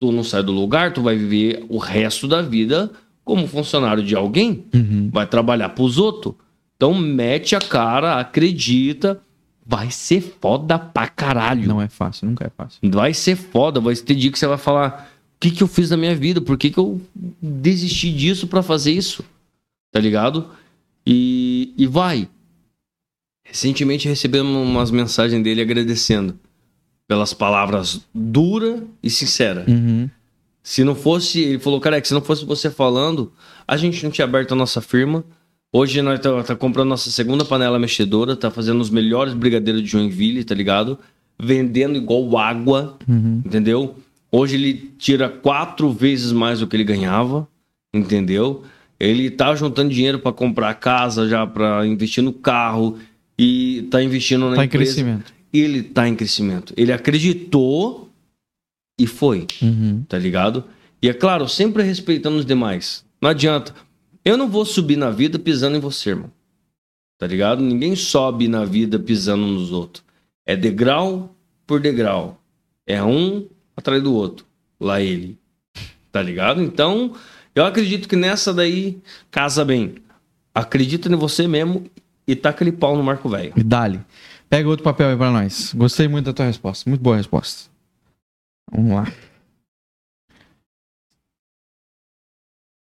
tu 0.00 0.12
não 0.12 0.22
sai 0.22 0.42
do 0.42 0.52
lugar, 0.52 0.92
tu 0.92 1.02
vai 1.02 1.16
viver 1.16 1.64
o 1.68 1.78
resto 1.78 2.28
da 2.28 2.40
vida 2.40 2.90
como 3.24 3.46
funcionário 3.46 4.02
de 4.02 4.14
alguém, 4.14 4.64
Uhum. 4.74 5.10
vai 5.12 5.26
trabalhar 5.26 5.70
pros 5.70 5.98
outros. 5.98 6.34
Então 6.76 6.94
mete 6.94 7.54
a 7.56 7.58
cara, 7.60 8.18
acredita, 8.20 9.20
vai 9.66 9.90
ser 9.90 10.20
foda 10.40 10.78
pra 10.78 11.08
caralho. 11.08 11.66
Não 11.68 11.82
é 11.82 11.88
fácil, 11.88 12.28
nunca 12.28 12.46
é 12.46 12.50
fácil. 12.50 12.78
Vai 12.90 13.12
ser 13.12 13.34
foda, 13.36 13.80
vai 13.80 13.94
ter 13.96 14.14
dia 14.14 14.30
que 14.30 14.38
você 14.38 14.46
vai 14.46 14.56
falar: 14.56 15.10
o 15.36 15.40
que, 15.40 15.50
que 15.50 15.62
eu 15.62 15.66
fiz 15.68 15.90
na 15.90 15.96
minha 15.96 16.14
vida? 16.14 16.40
Por 16.40 16.56
que, 16.56 16.70
que 16.70 16.78
eu 16.78 17.00
desisti 17.42 18.12
disso 18.12 18.46
pra 18.46 18.62
fazer 18.62 18.92
isso? 18.92 19.24
Tá 19.92 19.98
ligado? 20.00 20.46
E, 21.06 21.74
e 21.76 21.86
vai. 21.86 22.28
Recentemente 23.50 24.06
recebemos 24.08 24.54
umas 24.54 24.90
mensagens 24.90 25.42
dele 25.42 25.62
agradecendo 25.62 26.38
pelas 27.06 27.32
palavras 27.32 28.02
dura 28.14 28.84
e 29.02 29.08
sincera. 29.08 29.64
Uhum. 29.66 30.08
Se 30.62 30.84
não 30.84 30.94
fosse, 30.94 31.40
ele 31.40 31.58
falou, 31.58 31.80
cara, 31.80 32.02
se 32.04 32.12
não 32.12 32.20
fosse 32.20 32.44
você 32.44 32.70
falando, 32.70 33.32
a 33.66 33.76
gente 33.78 34.04
não 34.04 34.10
tinha 34.10 34.26
aberto 34.26 34.52
a 34.52 34.54
nossa 34.54 34.82
firma. 34.82 35.24
Hoje 35.72 36.02
nós 36.02 36.20
tá, 36.20 36.42
tá 36.42 36.54
comprando 36.54 36.88
nossa 36.90 37.10
segunda 37.10 37.42
panela 37.44 37.78
mexedora, 37.78 38.36
tá 38.36 38.50
fazendo 38.50 38.80
os 38.80 38.90
melhores 38.90 39.32
brigadeiros 39.32 39.82
de 39.82 39.88
Joinville, 39.88 40.44
tá 40.44 40.54
ligado? 40.54 40.98
Vendendo 41.40 41.96
igual 41.96 42.36
água, 42.36 42.98
Uhum. 43.08 43.42
entendeu? 43.46 43.96
Hoje 44.30 44.56
ele 44.56 44.92
tira 44.98 45.26
quatro 45.30 45.90
vezes 45.90 46.32
mais 46.32 46.60
do 46.60 46.66
que 46.66 46.76
ele 46.76 46.84
ganhava, 46.84 47.48
entendeu? 47.94 48.62
Ele 49.00 49.30
tá 49.30 49.54
juntando 49.54 49.90
dinheiro 49.94 50.18
para 50.18 50.32
comprar 50.32 50.74
casa 50.74 51.26
já, 51.26 51.46
para 51.46 51.86
investir 51.86 52.22
no 52.22 52.32
carro 52.32 52.98
e 53.38 53.86
tá 53.90 54.02
investindo 54.02 54.48
na 54.50 54.56
Tá 54.56 54.62
em 54.62 54.66
empresa. 54.66 54.92
crescimento. 54.94 55.32
Ele 55.52 55.82
tá 55.82 56.08
em 56.08 56.14
crescimento. 56.14 56.74
Ele 56.76 56.92
acreditou 56.92 58.10
e 58.98 59.06
foi 59.06 59.46
Uhum. 59.62 60.04
tá 60.08 60.18
ligado? 60.18 60.64
E 61.00 61.08
é 61.08 61.14
claro, 61.14 61.48
sempre 61.48 61.82
respeitando 61.82 62.36
os 62.38 62.44
demais. 62.44 63.04
Não 63.20 63.30
adianta. 63.30 63.74
Eu 64.24 64.36
não 64.36 64.48
vou 64.48 64.64
subir 64.64 64.96
na 64.96 65.10
vida 65.10 65.38
pisando 65.38 65.76
em 65.76 65.80
você, 65.80 66.10
irmão. 66.10 66.30
Tá 67.18 67.26
ligado? 67.26 67.62
Ninguém 67.62 67.94
sobe 67.96 68.48
na 68.48 68.64
vida 68.64 68.98
pisando 68.98 69.46
nos 69.46 69.72
outros. 69.72 70.04
É 70.46 70.56
degrau 70.56 71.34
por 71.66 71.80
degrau. 71.80 72.40
É 72.86 73.02
um 73.02 73.46
atrás 73.76 74.02
do 74.02 74.12
outro. 74.14 74.44
Lá 74.80 75.00
ele. 75.00 75.38
Tá 76.12 76.22
ligado? 76.22 76.62
Então, 76.62 77.12
eu 77.54 77.64
acredito 77.64 78.08
que 78.08 78.16
nessa 78.16 78.52
daí 78.52 78.98
casa 79.30 79.64
bem. 79.64 79.94
Acredita 80.54 81.08
em 81.12 81.16
você 81.16 81.46
mesmo 81.46 81.84
e 82.28 82.36
taca 82.36 82.56
aquele 82.56 82.72
pau 82.72 82.94
no 82.94 83.02
Marco 83.02 83.26
Velho. 83.26 83.54
E 83.56 83.62
dali. 83.62 83.98
Pega 84.50 84.68
outro 84.68 84.84
papel 84.84 85.08
aí 85.08 85.16
pra 85.16 85.30
nós. 85.30 85.72
Gostei 85.74 86.06
muito 86.06 86.26
da 86.26 86.32
tua 86.34 86.44
resposta. 86.44 86.88
Muito 86.88 87.00
boa 87.00 87.16
a 87.16 87.18
resposta. 87.18 87.70
Vamos 88.70 88.94
lá. 88.94 89.10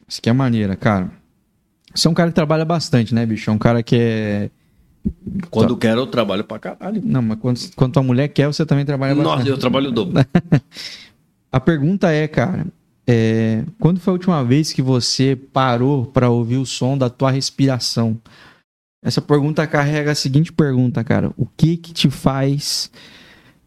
Isso 0.06 0.20
aqui 0.20 0.30
é 0.30 0.34
maneira, 0.34 0.76
cara. 0.76 1.10
Você 1.96 2.08
é 2.08 2.12
um 2.12 2.14
cara 2.14 2.30
que 2.30 2.36
trabalha 2.36 2.66
bastante, 2.66 3.16
né, 3.16 3.26
bicho? 3.26 3.50
É 3.50 3.54
um 3.54 3.58
cara 3.58 3.82
que 3.82 3.96
é. 3.98 4.50
Quando 5.50 5.78
quero, 5.78 6.02
eu 6.02 6.08
trabalho 6.08 6.44
pra 6.44 6.60
caralho. 6.60 7.02
Não, 7.04 7.22
mas 7.22 7.40
quando, 7.40 7.60
quando 7.76 7.94
tua 7.94 8.04
mulher 8.04 8.28
quer, 8.28 8.48
você 8.48 8.66
também 8.66 8.86
trabalha 8.86 9.16
bastante. 9.16 9.38
Nossa, 9.38 9.50
eu 9.50 9.58
trabalho 9.58 9.88
o 9.88 9.92
dobro. 9.92 10.26
A 11.52 11.60
pergunta 11.60 12.12
é, 12.12 12.28
cara, 12.28 12.68
é, 13.08 13.64
quando 13.80 14.00
foi 14.00 14.12
a 14.12 14.14
última 14.14 14.44
vez 14.44 14.72
que 14.72 14.84
você 14.84 15.36
parou 15.36 16.06
pra 16.06 16.30
ouvir 16.30 16.58
o 16.58 16.66
som 16.66 16.96
da 16.96 17.10
tua 17.10 17.32
respiração? 17.32 18.20
Essa 19.02 19.22
pergunta 19.22 19.66
carrega 19.66 20.12
a 20.12 20.16
seguinte 20.16 20.52
pergunta, 20.52 21.04
cara: 21.04 21.32
o 21.38 21.46
que 21.46 21.78
que 21.78 21.94
te 21.94 22.10
faz 22.10 22.92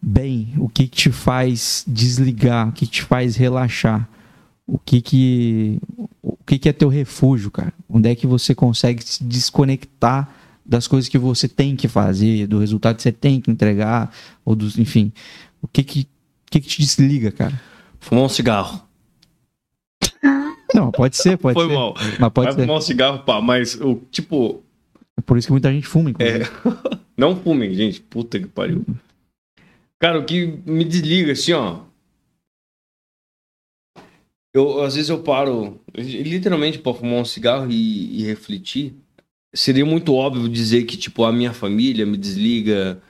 bem? 0.00 0.52
O 0.58 0.68
que 0.68 0.86
que 0.86 0.96
te 0.96 1.10
faz 1.12 1.84
desligar? 1.86 2.68
O 2.68 2.72
que 2.72 2.86
que 2.86 2.92
te 2.92 3.02
faz 3.02 3.36
relaxar? 3.36 4.08
O 4.66 4.78
que 4.78 5.00
que 5.00 5.78
o 6.22 6.36
que 6.46 6.58
que 6.58 6.68
é 6.68 6.72
teu 6.72 6.88
refúgio, 6.88 7.50
cara? 7.50 7.72
Onde 7.88 8.10
é 8.10 8.14
que 8.14 8.26
você 8.26 8.54
consegue 8.54 9.02
se 9.02 9.24
desconectar 9.24 10.28
das 10.64 10.86
coisas 10.86 11.08
que 11.08 11.18
você 11.18 11.48
tem 11.48 11.74
que 11.74 11.88
fazer, 11.88 12.46
do 12.46 12.58
resultado 12.58 12.96
que 12.96 13.02
você 13.02 13.10
tem 13.12 13.40
que 13.40 13.50
entregar, 13.50 14.14
ou 14.44 14.54
dos, 14.54 14.78
enfim, 14.78 15.12
o 15.60 15.66
que 15.66 15.82
que, 15.82 16.00
o 16.46 16.50
que, 16.50 16.60
que 16.60 16.68
te 16.68 16.80
desliga, 16.80 17.32
cara? 17.32 17.60
Fumar 17.98 18.24
um 18.24 18.28
cigarro. 18.28 18.80
Não, 20.74 20.90
pode 20.90 21.16
ser, 21.16 21.36
pode 21.36 21.54
Foi 21.54 21.68
ser. 21.68 21.74
mal. 21.74 21.94
Mas 22.18 22.32
pode 22.32 22.46
Vai 22.46 22.52
ser. 22.54 22.60
fumar 22.62 22.78
um 22.78 22.80
cigarro, 22.80 23.18
pá, 23.20 23.40
mas 23.40 23.74
o 23.74 23.96
tipo. 24.10 24.62
Por 25.24 25.38
isso 25.38 25.48
que 25.48 25.52
muita 25.52 25.72
gente 25.72 25.86
fuma, 25.86 26.10
inclusive. 26.10 26.44
É. 26.44 26.48
Não 27.16 27.36
fumem, 27.36 27.74
gente. 27.74 28.00
Puta 28.00 28.38
que 28.38 28.46
pariu. 28.46 28.84
Cara, 29.98 30.18
o 30.18 30.24
que 30.24 30.46
me 30.66 30.84
desliga, 30.84 31.32
assim, 31.32 31.52
ó. 31.52 31.80
Eu, 34.54 34.82
às 34.82 34.94
vezes 34.94 35.08
eu 35.08 35.22
paro, 35.22 35.80
literalmente, 35.94 36.78
pra 36.78 36.92
fumar 36.92 37.20
um 37.20 37.24
cigarro 37.24 37.70
e, 37.70 38.20
e 38.20 38.24
refletir. 38.24 38.94
Seria 39.54 39.84
muito 39.86 40.14
óbvio 40.14 40.48
dizer 40.48 40.84
que, 40.84 40.96
tipo, 40.96 41.24
a 41.24 41.32
minha 41.32 41.52
família 41.52 42.04
me 42.04 42.16
desliga. 42.16 43.00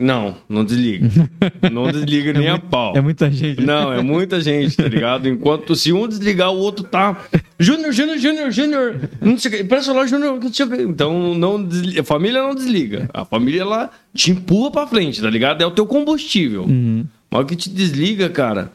Não, 0.00 0.36
não 0.48 0.64
desliga. 0.64 1.08
Não 1.72 1.90
desliga 1.90 2.32
nem 2.32 2.48
a 2.48 2.56
pau. 2.56 2.96
É 2.96 3.00
muita 3.00 3.28
gente. 3.32 3.60
Não, 3.64 3.92
é 3.92 4.00
muita 4.00 4.40
gente, 4.40 4.76
tá 4.76 4.86
ligado? 4.86 5.28
Enquanto 5.28 5.74
se 5.74 5.92
um 5.92 6.06
desligar, 6.06 6.52
o 6.52 6.56
outro 6.56 6.84
tá. 6.84 7.20
Júnior, 7.58 7.92
Júnior, 7.92 8.16
Júnior, 8.18 8.50
Júnior. 8.52 9.10
Não 9.20 9.36
sei 9.36 9.50
o 9.50 9.56
que. 9.56 9.64
Presta 9.64 9.92
lá, 9.92 10.06
Júnior. 10.06 10.38
não 10.40 10.52
sei 10.52 10.66
o 10.66 10.70
quê. 10.70 10.82
Então, 10.82 11.34
não 11.34 11.64
desliga. 11.64 12.00
a 12.00 12.04
família 12.04 12.40
não 12.40 12.54
desliga. 12.54 13.10
A 13.12 13.24
família, 13.24 13.62
ela 13.62 13.90
te 14.14 14.30
empurra 14.30 14.70
pra 14.70 14.86
frente, 14.86 15.20
tá 15.20 15.28
ligado? 15.28 15.62
É 15.62 15.66
o 15.66 15.70
teu 15.72 15.84
combustível. 15.84 16.62
Uhum. 16.62 17.04
Mas 17.28 17.42
o 17.42 17.46
que 17.46 17.56
te 17.56 17.68
desliga, 17.68 18.28
cara. 18.28 18.70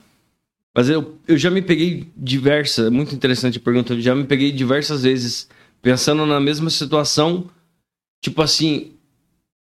Mas 0.76 0.90
eu, 0.90 1.18
eu 1.26 1.38
já 1.38 1.50
me 1.50 1.62
peguei 1.62 2.06
diversas. 2.18 2.90
Muito 2.90 3.16
interessante 3.16 3.60
a 3.60 3.62
pergunta. 3.62 3.94
Eu 3.94 4.02
já 4.02 4.14
me 4.14 4.26
peguei 4.26 4.52
diversas 4.52 5.04
vezes 5.04 5.48
pensando 5.82 6.26
na 6.26 6.42
mesma 6.42 6.70
situação. 6.70 7.46
Tipo 8.22 8.42
assim, 8.42 8.92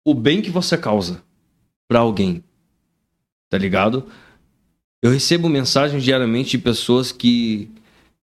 o 0.03 0.15
bem 0.15 0.41
que 0.41 0.49
você 0.49 0.75
causa 0.75 1.21
pra 1.93 1.99
alguém. 1.99 2.43
Tá 3.51 3.57
ligado? 3.59 4.07
Eu 4.99 5.11
recebo 5.11 5.47
mensagens 5.47 6.03
diariamente 6.03 6.57
de 6.57 6.57
pessoas 6.57 7.11
que 7.11 7.69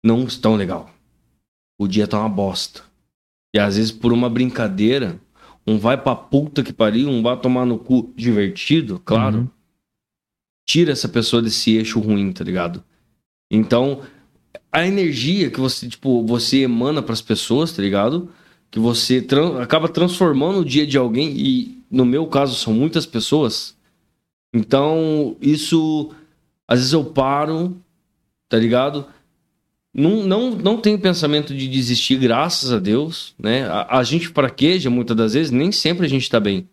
não 0.02 0.24
estão 0.24 0.56
legal. 0.56 0.90
O 1.78 1.86
dia 1.86 2.08
tá 2.08 2.18
uma 2.18 2.30
bosta. 2.30 2.82
E 3.54 3.58
às 3.58 3.76
vezes 3.76 3.92
por 3.92 4.10
uma 4.10 4.30
brincadeira, 4.30 5.20
um 5.66 5.78
vai 5.78 6.02
pra 6.02 6.16
puta 6.16 6.62
que 6.62 6.72
pariu, 6.72 7.10
um 7.10 7.20
vai 7.22 7.38
tomar 7.38 7.66
no 7.66 7.78
cu 7.78 8.10
divertido, 8.16 9.02
claro. 9.04 9.40
Uhum. 9.40 9.48
Tira 10.66 10.92
essa 10.92 11.08
pessoa 11.10 11.42
desse 11.42 11.72
eixo 11.72 12.00
ruim, 12.00 12.32
tá 12.32 12.42
ligado? 12.42 12.82
Então, 13.50 14.00
a 14.72 14.86
energia 14.86 15.50
que 15.50 15.60
você, 15.60 15.86
tipo, 15.86 16.24
você 16.24 16.60
emana 16.60 17.02
pras 17.02 17.20
pessoas, 17.20 17.70
tá 17.70 17.82
ligado? 17.82 18.30
Que 18.70 18.78
você 18.78 19.20
tran- 19.20 19.60
acaba 19.60 19.90
transformando 19.90 20.60
o 20.60 20.64
dia 20.64 20.86
de 20.86 20.96
alguém 20.96 21.36
e 21.36 21.77
no 21.90 22.04
meu 22.04 22.26
caso 22.26 22.54
são 22.54 22.72
muitas 22.72 23.06
pessoas. 23.06 23.76
Então, 24.52 25.36
isso 25.40 26.10
às 26.66 26.80
vezes 26.80 26.92
eu 26.92 27.04
paro, 27.04 27.76
tá 28.48 28.58
ligado? 28.58 29.06
Não, 29.92 30.22
não, 30.22 30.50
não 30.50 30.76
tenho 30.76 30.98
pensamento 30.98 31.54
de 31.54 31.66
desistir, 31.66 32.16
graças 32.16 32.72
a 32.72 32.78
Deus, 32.78 33.34
né? 33.38 33.66
A, 33.66 33.98
a 33.98 34.04
gente 34.04 34.28
fraqueja 34.28 34.90
muitas 34.90 35.16
das 35.16 35.34
vezes, 35.34 35.50
nem 35.50 35.72
sempre 35.72 36.06
a 36.06 36.08
gente 36.08 36.28
tá 36.28 36.38
bem. 36.38 36.68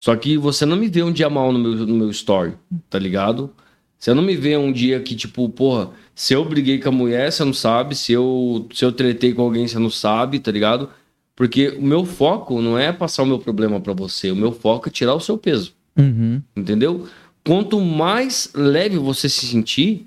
Só 0.00 0.14
que 0.14 0.38
você 0.38 0.64
não 0.64 0.76
me 0.76 0.88
vê 0.88 1.02
um 1.02 1.12
dia 1.12 1.28
mal 1.28 1.52
no 1.52 1.58
meu, 1.58 1.72
no 1.86 1.94
meu 1.94 2.10
story, 2.10 2.54
tá 2.88 2.98
ligado? 2.98 3.50
Você 3.98 4.14
não 4.14 4.22
me 4.22 4.36
vê 4.36 4.56
um 4.56 4.72
dia 4.72 5.00
que, 5.00 5.16
tipo, 5.16 5.48
porra, 5.48 5.90
se 6.14 6.34
eu 6.34 6.44
briguei 6.44 6.78
com 6.78 6.90
a 6.90 6.92
mulher, 6.92 7.32
você 7.32 7.44
não 7.44 7.52
sabe. 7.52 7.94
Se 7.94 8.12
eu, 8.12 8.68
se 8.72 8.84
eu 8.84 8.92
tretei 8.92 9.32
com 9.32 9.42
alguém, 9.42 9.66
você 9.66 9.78
não 9.78 9.90
sabe, 9.90 10.38
tá 10.38 10.50
ligado? 10.50 10.90
Porque 11.36 11.68
o 11.68 11.82
meu 11.82 12.06
foco 12.06 12.62
não 12.62 12.78
é 12.78 12.90
passar 12.90 13.22
o 13.22 13.26
meu 13.26 13.38
problema 13.38 13.78
pra 13.78 13.92
você. 13.92 14.30
O 14.30 14.36
meu 14.36 14.50
foco 14.50 14.88
é 14.88 14.90
tirar 14.90 15.14
o 15.14 15.20
seu 15.20 15.36
peso. 15.36 15.74
Uhum. 15.94 16.42
Entendeu? 16.56 17.06
Quanto 17.44 17.78
mais 17.78 18.50
leve 18.54 18.96
você 18.96 19.28
se 19.28 19.46
sentir, 19.46 20.06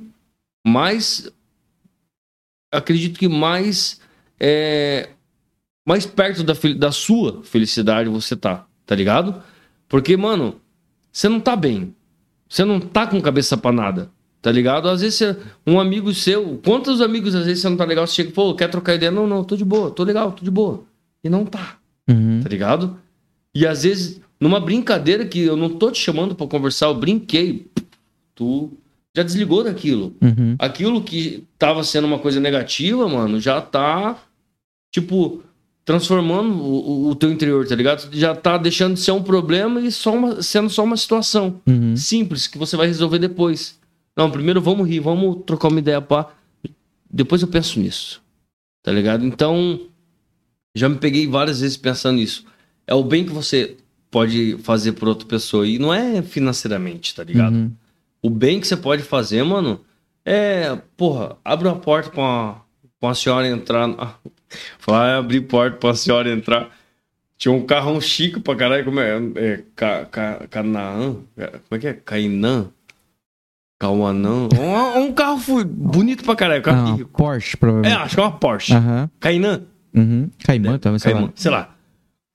mais. 0.66 1.32
Acredito 2.74 3.20
que 3.20 3.28
mais. 3.28 4.02
É, 4.40 5.10
mais 5.88 6.06
perto 6.06 6.44
da, 6.44 6.54
da 6.76 6.92
sua 6.92 7.44
felicidade 7.44 8.10
você 8.10 8.36
tá. 8.36 8.66
Tá 8.86 8.96
ligado? 8.96 9.42
Porque, 9.88 10.18
mano, 10.18 10.60
você 11.12 11.30
não 11.30 11.40
tá 11.40 11.56
bem. 11.56 11.96
Você 12.50 12.66
não 12.66 12.80
tá 12.80 13.06
com 13.06 13.22
cabeça 13.22 13.56
pra 13.56 13.72
nada. 13.72 14.10
Tá 14.42 14.52
ligado? 14.52 14.90
Às 14.90 15.02
vezes 15.02 15.18
você, 15.18 15.38
um 15.68 15.80
amigo 15.80 16.12
seu. 16.14 16.60
Quantos 16.66 17.02
amigos 17.02 17.36
às 17.36 17.46
vezes 17.46 17.62
você 17.62 17.70
não 17.70 17.78
tá 17.78 17.86
legal? 17.86 18.08
Você 18.08 18.16
chega 18.16 18.30
e 18.30 18.34
pô, 18.34 18.56
quer 18.56 18.70
trocar 18.70 18.96
ideia? 18.96 19.12
Não, 19.12 19.28
não, 19.28 19.44
tô 19.44 19.56
de 19.56 19.66
boa, 19.66 19.92
tô 19.92 20.04
legal, 20.04 20.32
tô 20.32 20.44
de 20.44 20.50
boa. 20.50 20.89
E 21.24 21.30
não 21.30 21.46
tá 21.46 21.78
Uhum. 22.10 22.40
tá 22.42 22.50
ligado? 22.50 22.98
E 23.54 23.66
às 23.68 23.84
vezes, 23.84 24.20
numa 24.40 24.60
brincadeira 24.60 25.26
que 25.26 25.40
eu 25.42 25.56
não 25.56 25.70
tô 25.70 25.92
te 25.92 26.00
chamando 26.00 26.34
pra 26.36 26.48
conversar, 26.48 26.88
eu 26.88 26.96
brinquei, 26.96 27.68
tu 28.36 28.72
já 29.16 29.22
desligou 29.24 29.64
daquilo. 29.64 30.16
Uhum. 30.22 30.56
Aquilo 30.58 31.04
que 31.04 31.44
tava 31.58 31.84
sendo 31.84 32.06
uma 32.08 32.20
coisa 32.20 32.40
negativa, 32.40 33.08
mano, 33.08 33.40
já 33.40 33.60
tá, 33.62 34.18
tipo, 34.92 35.44
transformando 35.84 36.54
o, 36.62 36.90
o- 37.08 37.10
o 37.10 37.16
teu 37.16 37.32
interior, 37.32 37.68
tá 37.68 37.76
ligado? 37.76 38.08
Já 38.16 38.36
tá 38.36 38.58
deixando 38.58 38.94
de 38.94 39.00
ser 39.02 39.12
um 39.12 39.24
problema 39.24 39.82
e 39.82 39.92
só 39.92 40.14
uma- 40.16 40.42
sendo 40.42 40.70
só 40.70 40.84
uma 40.84 40.96
situação 40.98 41.60
Uhum. 41.68 41.96
simples 41.98 42.48
que 42.48 42.58
você 42.58 42.78
vai 42.78 42.88
resolver 42.88 43.18
depois. 43.20 43.80
Não, 44.16 44.30
primeiro 44.32 44.62
vamos 44.62 44.88
rir, 44.88 45.00
vamos 45.00 45.44
trocar 45.46 45.68
uma 45.70 45.80
ideia, 45.80 46.00
pá. 46.02 46.32
Depois 47.12 47.42
eu 47.42 47.48
penso 47.48 47.80
nisso. 47.80 48.22
Tá 48.84 48.92
ligado? 48.92 49.26
Então, 49.26 49.80
já 50.76 50.88
me 50.90 50.96
peguei 50.98 51.28
várias 51.28 51.62
vezes 51.62 51.78
pensando 51.78 52.18
nisso. 52.18 52.46
É 52.86 52.94
o 52.94 53.04
bem 53.04 53.24
que 53.26 53.32
você 53.32 53.78
pode 54.12 54.58
fazer 54.64 54.94
por 54.94 55.08
outra 55.08 55.28
pessoa. 55.28 55.68
E 55.68 55.78
não 55.80 55.94
é 55.94 56.22
financeiramente, 56.22 57.14
tá 57.16 57.24
ligado? 57.24 57.54
Uhum. 57.56 57.72
O 58.22 58.30
bem 58.30 58.60
que 58.60 58.68
você 58.68 58.76
pode 58.78 59.04
fazer, 59.04 59.44
mano, 59.44 59.80
é, 60.26 60.78
porra, 60.98 61.38
abre 61.46 61.68
uma 61.68 61.78
porta 61.78 62.10
pra 62.10 62.20
uma, 62.22 62.54
pra 63.00 63.10
uma 63.10 63.16
senhora 63.16 63.48
entrar. 63.48 63.88
Falar, 64.80 65.18
abrir 65.18 65.42
porta 65.42 65.78
pra 65.78 65.90
uma 65.90 65.96
senhora 65.96 66.32
entrar. 66.32 66.70
Tinha 67.38 67.54
um 67.54 67.66
carrão 67.66 68.02
chique 68.02 68.40
pra 68.40 68.56
caralho, 68.56 68.84
como 68.84 69.00
é? 69.00 69.18
é 69.36 69.64
ca, 69.76 70.06
ca, 70.06 70.48
Canaã? 70.50 71.16
É, 71.38 71.48
Como 71.48 71.64
é 71.72 71.80
que 71.80 71.88
é? 71.88 71.94
Cainã? 71.94 72.68
Cauanã? 73.80 74.50
Um, 74.60 75.00
um 75.04 75.14
carro 75.14 75.64
bonito 75.64 76.24
pra 76.26 76.36
caralho, 76.36 76.62
carro 76.62 77.00
Ah. 77.02 77.18
Porsche, 77.18 77.56
É, 77.56 77.58
provavelmente. 77.58 77.96
acho 78.02 78.16
que 78.16 78.20
é 78.20 78.24
uma 78.24 78.32
Porsche. 78.38 78.74
Aham. 78.74 79.10
Cainã? 79.22 79.62
Uhum. 79.94 80.30
Caimã, 80.44 80.78
talvez, 80.78 81.02
sei 81.02 81.12
Caimã, 81.14 81.28
lá. 81.28 81.34
sei 81.36 81.52
lá. 81.52 81.76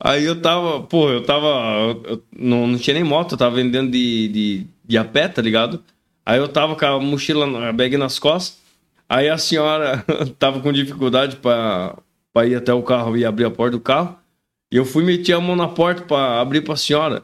Aí 0.03 0.25
eu 0.25 0.41
tava, 0.41 0.83
pô, 0.83 1.09
eu 1.11 1.23
tava. 1.25 1.47
eu 2.05 2.23
não, 2.37 2.67
não 2.67 2.79
tinha 2.79 2.95
nem 2.95 3.05
moto, 3.05 3.33
eu 3.33 3.39
tava 3.39 3.57
vendendo 3.57 3.91
de, 3.91 4.29
de, 4.29 4.67
de 4.85 4.99
a 4.99 5.05
pé, 5.05 5.29
tá 5.29 5.41
ligado? 5.41 5.83
Aí 6.27 6.39
eu 6.39 6.49
tava 6.49 6.75
com 6.75 6.85
a 6.85 7.01
mochila, 7.01 7.69
a 7.69 7.73
bag 7.73 7.97
nas 7.97 8.19
costas. 8.19 8.59
Aí 9.09 9.29
a 9.29 9.39
senhora 9.39 10.05
tava 10.39 10.61
com 10.61 10.73
dificuldade 10.73 11.37
pra, 11.37 11.97
pra 12.33 12.47
ir 12.47 12.55
até 12.55 12.73
o 12.73 12.83
carro 12.83 13.17
e 13.17 13.25
abrir 13.25 13.45
a 13.45 13.51
porta 13.51 13.77
do 13.77 13.81
carro. 13.81 14.17
E 14.73 14.77
eu 14.77 14.85
fui 14.85 15.05
meter 15.05 15.35
a 15.35 15.41
mão 15.41 15.55
na 15.55 15.69
porta 15.69 16.03
pra 16.03 16.41
abrir 16.41 16.63
pra 16.63 16.77
senhora. 16.77 17.23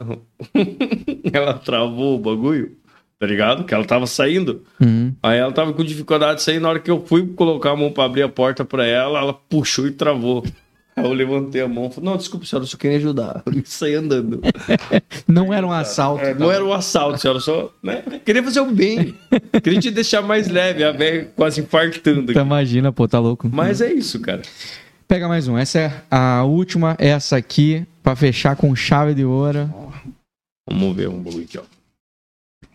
ela 1.33 1.53
travou 1.55 2.15
o 2.15 2.19
bagulho, 2.19 2.77
tá 3.21 3.27
ligado? 3.27 3.63
Que 3.65 3.73
ela 3.75 3.85
tava 3.85 4.07
saindo. 4.07 4.63
Uhum. 4.79 5.13
Aí 5.21 5.37
ela 5.37 5.51
tava 5.51 5.71
com 5.73 5.83
dificuldade 5.83 6.37
de 6.37 6.41
sair. 6.41 6.59
Na 6.59 6.69
hora 6.69 6.79
que 6.79 6.89
eu 6.89 7.05
fui 7.05 7.23
colocar 7.27 7.69
a 7.69 7.75
mão 7.75 7.91
pra 7.91 8.05
abrir 8.05 8.23
a 8.23 8.27
porta 8.27 8.65
pra 8.65 8.83
ela, 8.83 9.19
ela 9.19 9.31
puxou 9.31 9.85
e 9.85 9.91
travou. 9.91 10.43
Aí 10.95 11.05
eu 11.05 11.13
levantei 11.13 11.61
a 11.61 11.67
mão 11.67 11.85
e 11.85 11.93
falei, 11.93 12.09
não, 12.09 12.17
desculpa, 12.17 12.47
senhora, 12.47 12.63
eu 12.63 12.67
só 12.67 12.77
queria 12.77 12.97
ajudar. 12.97 13.43
Eu 13.55 13.61
saí 13.63 13.93
andando. 13.93 14.41
Não 15.27 15.53
era 15.53 15.65
um 15.65 15.71
assalto. 15.71 16.25
É, 16.25 16.33
não 16.33 16.51
era 16.51 16.65
um 16.65 16.73
assalto, 16.73 17.19
senhora, 17.19 17.39
só 17.39 17.71
né? 17.81 18.03
queria 18.25 18.41
fazer 18.43 18.59
o 18.59 18.71
bem. 18.71 19.13
Queria 19.63 19.79
te 19.79 19.91
deixar 19.91 20.21
mais 20.23 20.49
leve, 20.49 20.83
a 20.83 20.91
velha 20.91 21.31
quase 21.35 21.61
infartando 21.61 22.31
Então 22.31 22.41
aqui. 22.41 22.47
imagina, 22.49 22.91
pô, 22.91 23.07
tá 23.07 23.19
louco. 23.19 23.47
Mas 23.53 23.81
é 23.81 23.93
isso, 23.93 24.19
cara. 24.19 24.41
Pega 25.07 25.27
mais 25.27 25.47
um. 25.47 25.57
Essa 25.57 25.79
é 25.79 25.93
a 26.09 26.43
última, 26.43 26.95
essa 26.97 27.37
aqui, 27.37 27.85
pra 28.01 28.15
fechar 28.15 28.55
com 28.55 28.75
chave 28.75 29.13
de 29.13 29.23
ouro. 29.23 29.71
Vamos 30.67 30.95
ver 30.95 31.07
um 31.07 31.21
bagulho 31.21 31.43
aqui, 31.43 31.59
ó. 31.59 31.80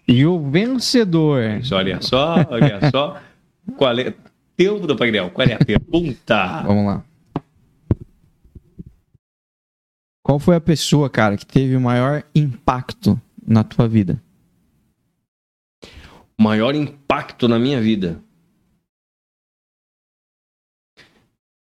E 0.09 0.25
o 0.25 0.39
vencedor. 0.51 1.43
Olha 1.73 2.01
só, 2.01 2.37
olha 2.49 2.81
só. 2.91 3.21
Qual 3.77 3.99
é? 3.99 4.15
Tempo 4.57 4.87
do 4.87 4.97
painel, 4.97 5.31
qual 5.31 5.47
é 5.47 5.55
a 5.55 5.59
pergunta? 5.59 6.63
Vamos 6.63 6.87
lá. 6.87 7.05
Qual 10.23 10.39
foi 10.39 10.57
a 10.57 10.61
pessoa, 10.61 11.11
cara, 11.11 11.37
que 11.37 11.47
teve 11.47 11.77
o 11.77 11.81
maior 11.81 12.25
impacto 12.35 13.21
na 13.47 13.63
tua 13.63 13.87
vida? 13.87 14.21
Maior 16.41 16.75
impacto 16.75 17.47
na 17.47 17.59
minha 17.59 17.81
vida. 17.81 18.21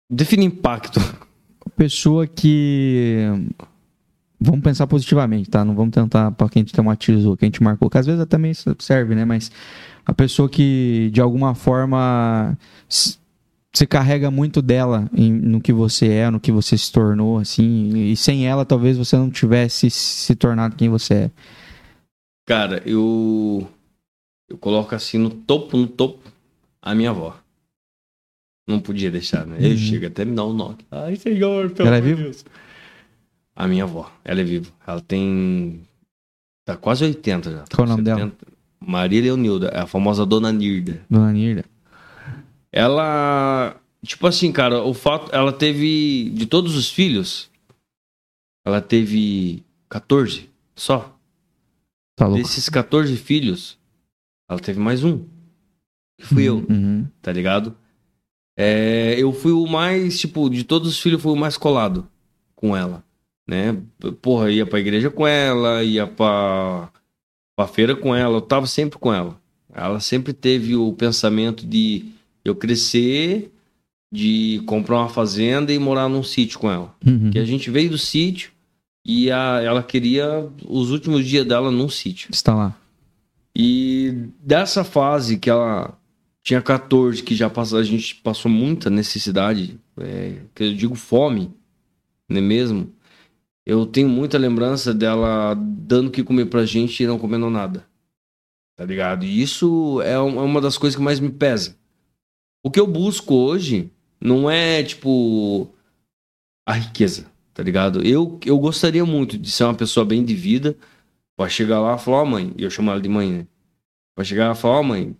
Define 0.10 0.46
impacto. 0.46 1.00
Pessoa 1.76 2.28
que. 2.28 3.26
Vamos 4.46 4.62
pensar 4.62 4.86
positivamente, 4.88 5.50
tá? 5.50 5.64
Não 5.64 5.74
vamos 5.74 5.94
tentar 5.94 6.32
pra 6.32 6.50
quem 6.50 6.64
te 6.64 6.74
traumatizou, 6.74 7.38
quem 7.38 7.50
te 7.50 7.64
marcou, 7.64 7.90
que 7.90 7.98
às 7.98 8.06
vezes 8.06 8.26
também 8.26 8.52
serve, 8.80 9.16
né? 9.16 9.24
Mas 9.24 9.50
a 10.06 10.14
pessoa 10.14 10.50
que 10.50 11.10
de 11.14 11.22
alguma 11.22 11.56
forma 11.56 12.58
s- 12.90 13.18
você 13.74 13.88
carrega 13.88 14.30
muito 14.30 14.62
dela 14.62 15.10
em- 15.14 15.32
no 15.32 15.62
que 15.62 15.72
você 15.72 16.10
é, 16.10 16.30
no 16.30 16.40
que 16.40 16.52
você 16.52 16.78
se 16.78 16.92
tornou, 16.92 17.40
assim, 17.40 18.12
e 18.12 18.16
sem 18.18 18.46
ela 18.46 18.66
talvez 18.66 18.98
você 18.98 19.16
não 19.16 19.30
tivesse 19.30 19.90
se 19.90 20.36
tornado 20.36 20.76
quem 20.76 20.90
você 20.90 21.14
é. 21.14 21.32
Cara, 22.46 22.84
eu. 22.86 23.68
Eu 24.50 24.58
coloco 24.58 24.94
assim 24.94 25.18
no 25.18 25.30
topo, 25.30 25.78
no 25.78 25.88
topo, 25.88 26.20
a 26.82 26.94
minha 26.94 27.10
avó. 27.12 27.36
Não 28.68 28.80
podia 28.80 29.10
deixar, 29.10 29.46
né? 29.46 29.58
Uhum. 29.58 29.64
Ele 29.64 29.78
chega 29.78 30.08
até 30.08 30.24
me 30.26 30.36
dar 30.36 30.46
um 30.46 30.54
knock. 30.54 30.86
Ai, 30.92 31.16
senhor, 31.16 31.72
pelo 31.72 31.88
Ela 31.88 31.98
é 31.98 32.00
amor 32.02 32.16
de 32.16 32.24
viva? 32.24 32.36
A 33.56 33.68
minha 33.68 33.84
avó, 33.84 34.12
ela 34.24 34.42
é 34.42 34.44
viva. 34.44 34.72
Ela 34.86 35.02
tem. 35.02 35.82
Tá 36.66 36.76
quase 36.78 37.04
80 37.04 37.52
já. 37.52 37.66
Qual 37.76 37.86
o 37.88 37.90
nome 37.90 38.04
dela? 38.04 38.32
Maria 38.80 39.22
Leonilda, 39.22 39.68
é 39.68 39.80
a 39.80 39.88
famosa 39.88 40.26
Dona 40.26 40.52
Nirda. 40.52 41.02
Dona 41.10 41.32
Nirda. 41.32 41.66
Ela. 42.72 43.76
Tipo 44.06 44.28
assim, 44.28 44.52
cara, 44.52 44.84
o 44.84 44.94
fato. 44.94 45.34
Ela 45.34 45.54
teve. 45.54 46.30
De 46.32 46.46
todos 46.46 46.76
os 46.76 46.90
filhos, 46.90 47.50
ela 48.66 48.82
teve 48.82 49.64
14 49.90 50.50
só. 50.76 51.16
Tá 52.16 52.28
louco. 52.28 52.42
Desses 52.42 52.68
14 52.70 53.16
filhos, 53.18 53.78
ela 54.50 54.60
teve 54.60 54.80
mais 54.80 55.04
um. 55.04 55.24
Que 56.20 56.26
fui 56.28 56.44
eu, 56.44 56.66
Uhum. 56.70 57.08
tá 57.22 57.32
ligado? 57.32 57.76
É, 58.58 59.16
eu 59.18 59.34
fui 59.34 59.52
o 59.52 59.66
mais, 59.66 60.20
tipo, 60.20 60.48
de 60.50 60.64
todos 60.64 60.88
os 60.90 61.00
filhos, 61.00 61.22
fui 61.22 61.32
o 61.32 61.36
mais 61.36 61.58
colado 61.58 62.08
com 62.56 62.78
ela, 62.78 63.04
né? 63.48 63.78
Porra, 64.22 64.52
ia 64.52 64.66
pra 64.66 64.80
igreja 64.80 65.10
com 65.10 65.26
ela, 65.28 65.84
ia 65.84 66.08
pra, 66.08 66.90
pra 67.56 67.68
feira 67.68 67.96
com 67.96 68.16
ela, 68.16 68.38
eu 68.38 68.42
tava 68.42 68.66
sempre 68.68 68.98
com 69.00 69.14
ela. 69.14 69.40
Ela 69.74 70.00
sempre 70.00 70.34
teve 70.34 70.76
o 70.76 70.94
pensamento 70.94 71.66
de 71.66 72.06
eu 72.46 72.56
crescer, 72.56 73.52
de 74.14 74.62
comprar 74.68 74.98
uma 75.00 75.10
fazenda 75.10 75.74
e 75.74 75.80
morar 75.80 76.08
num 76.08 76.22
sítio 76.24 76.60
com 76.60 76.70
ela. 76.72 76.94
Uhum. 77.06 77.32
Que 77.32 77.40
a 77.40 77.46
gente 77.46 77.72
veio 77.72 77.90
do 77.90 77.98
sítio 77.98 78.52
e 79.06 79.32
a- 79.32 79.60
ela 79.64 79.82
queria 79.82 80.48
os 80.68 80.92
últimos 80.92 81.26
dias 81.26 81.46
dela 81.46 81.72
num 81.72 81.90
sítio. 81.90 82.30
Está 82.32 82.54
lá. 82.54 82.76
E 83.56 84.28
dessa 84.40 84.84
fase 84.84 85.38
que 85.38 85.50
ela 85.50 85.98
tinha 86.44 86.62
14, 86.62 87.24
que 87.24 87.36
já 87.36 87.50
passou, 87.50 87.80
a 87.80 87.84
gente 87.84 88.16
passou 88.16 88.52
muita 88.52 88.90
necessidade, 88.90 89.80
é, 89.98 90.36
que 90.54 90.64
eu 90.64 90.74
digo 90.76 90.96
fome, 90.96 91.52
não 92.30 92.38
é 92.38 92.42
mesmo? 92.42 92.92
Eu 93.66 93.86
tenho 93.86 94.10
muita 94.10 94.38
lembrança 94.38 94.94
dela 94.94 95.54
dando 95.56 96.08
o 96.08 96.12
que 96.12 96.24
comer 96.24 96.46
pra 96.46 96.66
gente 96.66 97.02
e 97.02 97.08
não 97.08 97.18
comendo 97.18 97.50
nada. 97.50 97.88
Tá 98.76 98.86
ligado? 98.86 99.24
E 99.26 99.42
isso 99.42 100.02
é 100.02 100.14
é 100.14 100.20
uma 100.20 100.60
das 100.60 100.78
coisas 100.78 100.98
que 100.98 101.04
mais 101.04 101.20
me 101.20 101.30
pesa. 101.30 101.78
O 102.64 102.72
que 102.72 102.80
eu 102.80 102.88
busco 102.88 103.34
hoje 103.34 103.92
não 104.20 104.50
é, 104.50 104.84
tipo, 104.84 105.70
a 106.66 106.74
riqueza, 106.74 107.30
tá 107.54 107.62
ligado? 107.62 108.02
Eu, 108.06 108.40
eu 108.46 108.58
gostaria 108.58 109.06
muito 109.06 109.38
de 109.38 109.52
ser 109.52 109.66
uma 109.66 109.76
pessoa 109.76 110.06
bem 110.06 110.24
de 110.24 110.34
vida, 110.34 110.78
pra 111.36 111.50
chegar 111.50 111.80
lá 111.80 111.96
e 111.96 112.00
falar, 112.00 112.22
ó 112.22 112.26
mãe, 112.26 112.54
e 112.58 112.64
eu 112.64 112.70
chamo 112.70 112.92
ela 112.92 113.02
de 113.02 113.10
mãe, 113.10 113.32
né? 113.32 113.48
Pra 114.16 114.24
chegar 114.24 114.48
lá 114.48 114.54
e 114.54 114.58
falar, 114.58 114.80
ó 114.80 114.84
mãe, 114.84 115.16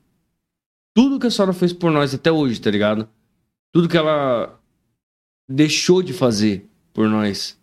tudo 0.96 1.20
que 1.20 1.28
a 1.28 1.32
senhora 1.32 1.54
fez 1.54 1.74
por 1.74 1.92
nós 1.92 2.14
até 2.14 2.32
hoje, 2.32 2.62
tá 2.62 2.70
ligado? 2.70 3.10
Tudo 3.74 3.90
que 3.90 3.98
ela 3.98 4.60
deixou 5.50 6.02
de 6.02 6.14
fazer 6.14 6.70
por 6.94 7.10
nós. 7.10 7.60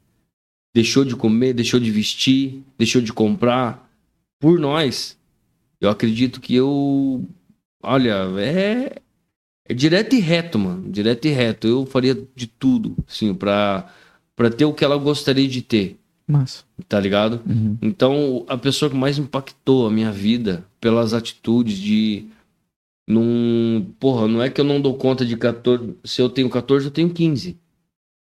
Deixou 0.75 1.05
de 1.05 1.17
comer, 1.17 1.53
deixou 1.53 1.81
de 1.81 1.91
vestir, 1.91 2.63
deixou 2.79 3.03
de 3.03 3.13
comprar 3.13 3.91
por 4.39 4.59
nós. 4.59 5.19
Eu 5.81 5.91
acredito 5.91 6.41
que 6.41 6.55
eu. 6.55 7.25
Olha, 7.83 8.15
é. 8.39 8.97
É 9.69 9.75
direto 9.75 10.17
e 10.17 10.21
reto, 10.21 10.59
mano. 10.59 10.91
Direto 10.91 11.27
e 11.27 11.31
reto. 11.31 11.67
Eu 11.67 11.87
faria 11.87 12.21
de 12.35 12.47
tudo, 12.47 12.97
assim, 13.09 13.33
pra, 13.33 13.89
pra 14.35 14.51
ter 14.51 14.65
o 14.65 14.73
que 14.75 14.85
ela 14.85 14.97
gostaria 14.97 15.47
de 15.47 15.63
ter, 15.63 15.97
Massa. 16.27 16.65
tá 16.89 16.99
ligado? 16.99 17.41
Uhum. 17.49 17.79
Então, 17.81 18.45
a 18.49 18.57
pessoa 18.59 18.91
que 18.91 18.97
mais 18.97 19.17
impactou 19.17 19.87
a 19.87 19.91
minha 19.91 20.11
vida 20.11 20.65
pelas 20.81 21.15
atitudes 21.15 21.79
de. 21.79 22.27
Num, 23.09 23.87
porra, 23.99 24.29
não 24.29 24.41
é 24.43 24.49
que 24.51 24.61
eu 24.61 24.65
não 24.65 24.81
dou 24.81 24.95
conta 24.95 25.25
de 25.25 25.37
14. 25.37 25.95
Se 26.05 26.21
eu 26.23 26.29
tenho 26.29 26.49
14, 26.49 26.87
eu 26.87 26.91
tenho 26.93 27.11
15. 27.11 27.57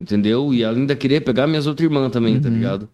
Entendeu? 0.01 0.53
E 0.55 0.63
ela 0.63 0.77
ainda 0.77 0.97
queria 0.97 1.21
pegar 1.21 1.47
minhas 1.47 1.67
outras 1.67 1.85
irmãs 1.85 2.11
também, 2.11 2.41
tá 2.41 2.49
Uhum. 2.49 2.55
ligado? 2.55 2.89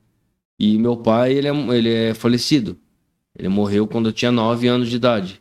E 0.58 0.76
meu 0.78 0.96
pai, 0.96 1.32
ele 1.34 1.46
é, 1.48 1.52
ele 1.76 1.92
é 1.92 2.14
falecido. 2.14 2.76
Ele 3.38 3.48
morreu 3.48 3.86
quando 3.86 4.06
eu 4.08 4.12
tinha 4.12 4.32
9 4.32 4.66
anos 4.66 4.88
de 4.88 4.96
idade. 4.96 5.40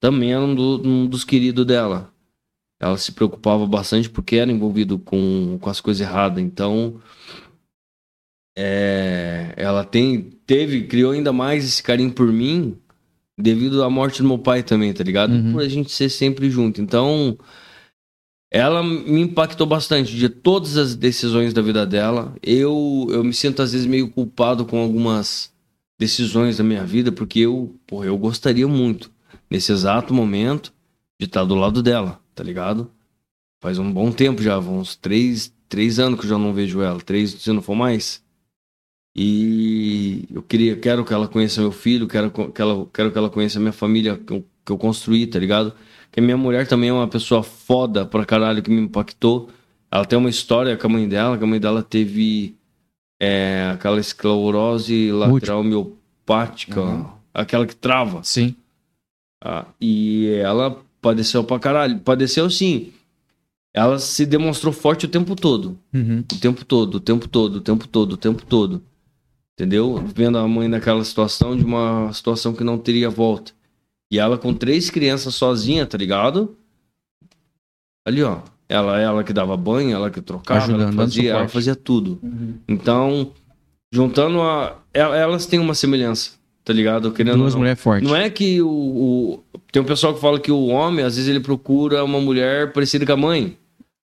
Também 0.00 0.32
era 0.34 0.42
um, 0.42 0.54
do- 0.54 0.82
um 0.86 1.06
dos 1.06 1.24
queridos 1.24 1.64
dela. 1.64 2.12
Ela 2.80 2.96
se 2.98 3.12
preocupava 3.12 3.66
bastante 3.66 4.10
porque 4.10 4.36
era 4.36 4.50
envolvido 4.52 4.98
com, 4.98 5.56
com 5.60 5.70
as 5.70 5.80
coisas 5.80 6.00
erradas. 6.06 6.42
Então, 6.42 7.00
é, 8.56 9.52
ela 9.56 9.84
tem, 9.84 10.20
teve, 10.46 10.84
criou 10.84 11.12
ainda 11.12 11.32
mais 11.32 11.64
esse 11.64 11.82
carinho 11.82 12.12
por 12.12 12.32
mim 12.32 12.76
devido 13.36 13.82
à 13.84 13.90
morte 13.90 14.20
do 14.20 14.28
meu 14.28 14.38
pai 14.38 14.62
também, 14.62 14.92
tá 14.92 15.04
ligado? 15.04 15.32
Uhum. 15.32 15.52
Por 15.52 15.62
a 15.62 15.68
gente 15.68 15.92
ser 15.92 16.08
sempre 16.08 16.50
junto. 16.50 16.80
Então, 16.82 17.38
ela 18.50 18.82
me 18.82 19.20
impactou 19.20 19.66
bastante 19.66 20.14
de 20.14 20.28
todas 20.28 20.76
as 20.76 20.94
decisões 20.94 21.52
da 21.52 21.60
vida 21.60 21.86
dela. 21.86 22.34
Eu, 22.42 23.06
eu 23.10 23.22
me 23.22 23.34
sinto 23.34 23.60
às 23.60 23.72
vezes 23.72 23.86
meio 23.86 24.10
culpado 24.10 24.64
com 24.64 24.78
algumas 24.78 25.52
decisões 25.98 26.56
da 26.56 26.64
minha 26.64 26.84
vida, 26.84 27.12
porque 27.12 27.40
eu, 27.40 27.74
porra, 27.86 28.06
eu 28.06 28.16
gostaria 28.16 28.66
muito, 28.66 29.10
nesse 29.50 29.72
exato 29.72 30.14
momento, 30.14 30.72
de 31.20 31.26
estar 31.26 31.44
do 31.44 31.54
lado 31.54 31.82
dela, 31.82 32.20
tá 32.34 32.42
ligado? 32.42 32.90
Faz 33.60 33.78
um 33.78 33.92
bom 33.92 34.12
tempo 34.12 34.40
já, 34.40 34.58
uns 34.58 34.94
três, 34.94 35.52
três 35.68 35.98
anos 35.98 36.20
que 36.20 36.26
eu 36.26 36.30
já 36.30 36.38
não 36.38 36.54
vejo 36.54 36.80
ela, 36.80 37.00
três, 37.00 37.32
se 37.32 37.52
não 37.52 37.60
for 37.60 37.74
mais. 37.74 38.22
E 39.16 40.28
eu 40.32 40.42
queria, 40.42 40.76
quero 40.76 41.04
que 41.04 41.12
ela 41.12 41.26
conheça 41.26 41.60
meu 41.60 41.72
filho, 41.72 42.06
quero 42.06 42.30
que 42.30 42.62
ela, 42.62 42.86
quero 42.94 43.10
que 43.10 43.18
ela 43.18 43.28
conheça 43.28 43.58
minha 43.58 43.72
família 43.72 44.16
que 44.16 44.32
eu, 44.32 44.46
que 44.64 44.70
eu 44.70 44.78
construí, 44.78 45.26
tá 45.26 45.40
ligado? 45.40 45.74
Que 46.10 46.20
a 46.20 46.22
minha 46.22 46.36
mulher 46.36 46.66
também 46.66 46.88
é 46.88 46.92
uma 46.92 47.08
pessoa 47.08 47.42
foda 47.42 48.04
pra 48.06 48.24
caralho 48.24 48.62
que 48.62 48.70
me 48.70 48.80
impactou. 48.80 49.48
Ela 49.90 50.04
tem 50.04 50.18
uma 50.18 50.30
história 50.30 50.76
com 50.76 50.86
a 50.86 50.90
mãe 50.90 51.08
dela, 51.08 51.36
que 51.38 51.44
a 51.44 51.46
mãe 51.46 51.60
dela 51.60 51.82
teve 51.82 52.54
é, 53.20 53.70
aquela 53.72 53.98
esclerose 54.00 55.10
lateral 55.12 55.62
miopática, 55.64 56.80
Uhum. 56.80 57.06
aquela 57.32 57.66
que 57.66 57.74
trava. 57.76 58.22
Sim. 58.22 58.54
Ah, 59.42 59.66
e 59.80 60.26
ela 60.42 60.76
padeceu 61.00 61.44
pra 61.44 61.58
caralho. 61.58 62.00
Padeceu 62.00 62.48
sim. 62.50 62.92
Ela 63.74 63.98
se 63.98 64.26
demonstrou 64.26 64.72
forte 64.72 65.04
o 65.06 65.08
tempo 65.08 65.36
todo. 65.36 65.78
Uhum. 65.94 66.20
O 66.20 66.36
tempo 66.40 66.64
todo, 66.64 66.96
o 66.96 67.00
tempo 67.00 67.28
todo, 67.28 67.56
o 67.56 67.60
tempo 67.60 67.86
todo, 67.86 68.12
o 68.12 68.16
tempo 68.16 68.44
todo. 68.44 68.82
Entendeu? 69.54 70.02
Vendo 70.14 70.38
a 70.38 70.46
mãe 70.48 70.68
naquela 70.68 71.04
situação 71.04 71.56
de 71.56 71.64
uma 71.64 72.12
situação 72.12 72.52
que 72.52 72.64
não 72.64 72.78
teria 72.78 73.10
volta. 73.10 73.52
E 74.10 74.18
ela 74.18 74.38
com 74.38 74.54
três 74.54 74.88
crianças 74.90 75.34
sozinha, 75.34 75.84
tá 75.86 75.98
ligado? 75.98 76.56
Ali, 78.06 78.22
ó. 78.22 78.38
Ela, 78.68 79.00
ela 79.00 79.24
que 79.24 79.32
dava 79.32 79.56
banho, 79.56 79.92
ela 79.94 80.10
que 80.10 80.20
trocava, 80.20 80.62
Ajudando, 80.64 80.82
ela, 80.82 80.92
fazia, 80.92 81.30
ela 81.32 81.48
fazia 81.48 81.74
tudo. 81.74 82.20
Então, 82.68 83.32
juntando 83.92 84.42
a. 84.42 84.76
el- 84.92 85.14
Elas 85.14 85.46
têm 85.46 85.58
uma 85.58 85.74
semelhança, 85.74 86.32
tá 86.64 86.72
ligado? 86.72 87.10
Querendo 87.12 87.38
Duas 87.38 87.54
não. 87.54 87.60
mulheres 87.60 87.80
fortes. 87.80 88.06
Não 88.06 88.14
é 88.14 88.28
que 88.28 88.60
o, 88.60 88.68
o- 88.68 89.44
Tem 89.72 89.80
um 89.80 89.86
pessoal 89.86 90.14
que 90.14 90.20
fala 90.20 90.38
que 90.38 90.52
o 90.52 90.66
homem, 90.66 91.02
às 91.04 91.16
vezes, 91.16 91.30
ele 91.30 91.40
procura 91.40 92.04
uma 92.04 92.20
mulher 92.20 92.72
parecida 92.72 93.06
com 93.06 93.12
a 93.12 93.16
mãe. 93.16 93.56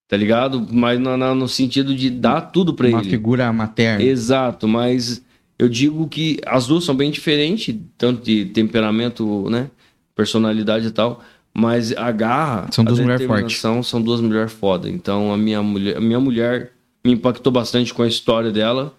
tá 0.08 0.18
ligado? 0.18 0.66
Mas 0.72 1.00
no, 1.00 1.16
no- 1.16 1.36
no 1.36 1.48
sentido 1.48 1.94
de 1.96 2.10
dar 2.10 2.42
tudo 2.42 2.74
pra 2.74 2.88
Uma 2.88 3.02
ele. 3.02 3.10
figura 3.10 3.52
materna. 3.54 4.04
Exato, 4.04 4.68
mas 4.68 5.24
eu 5.60 5.70
digo 5.70 6.08
que 6.08 6.40
as 6.46 6.66
duas 6.68 6.84
são 6.84 6.96
bem 6.96 7.10
diferentes, 7.12 7.76
tanto 8.00 8.24
de 8.24 8.46
temperamento, 8.46 9.48
né? 9.50 9.70
Personalidade 10.16 10.88
e 10.88 10.92
tal. 10.92 11.22
Mas 11.54 11.96
a 11.96 12.12
garra, 12.12 12.68
São 12.72 12.84
duas 12.84 13.00
a 13.00 13.04
mulher 13.04 13.20
determinação 13.20 13.84
são 13.84 14.02
duas 14.02 14.20
mulheres 14.20 14.52
foda. 14.52 14.90
Então 14.90 15.32
a 15.32 15.38
minha 15.38 15.62
mulher, 15.62 15.98
a 15.98 16.02
minha 16.02 16.20
mulher 16.20 16.72
me 17.04 17.14
impactou 17.14 17.52
bastante 17.52 17.94
com 17.94 18.02
a 18.02 18.08
história 18.08 18.52
dela 18.52 18.94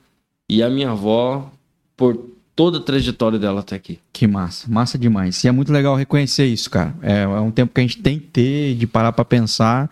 e 0.48 0.62
a 0.62 0.70
minha 0.70 0.90
avó 0.90 1.51
por 1.97 2.18
toda 2.55 2.78
a 2.78 2.80
trajetória 2.80 3.38
dela 3.38 3.60
até 3.60 3.76
aqui. 3.76 3.98
Que 4.12 4.26
massa, 4.26 4.66
massa 4.70 4.98
demais. 4.98 5.44
E 5.44 5.48
é 5.48 5.52
muito 5.52 5.70
legal 5.70 5.94
reconhecer 5.94 6.47
isso, 6.47 6.70
cara. 6.70 6.94
É, 7.02 7.22
é 7.22 7.40
um 7.40 7.51
tempo 7.51 7.74
que 7.74 7.80
a 7.80 7.84
gente 7.84 7.98
tem 7.98 8.18
que 8.18 8.26
ter 8.26 8.74
de 8.74 8.86
parar 8.86 9.12
pra 9.12 9.24
pensar 9.24 9.90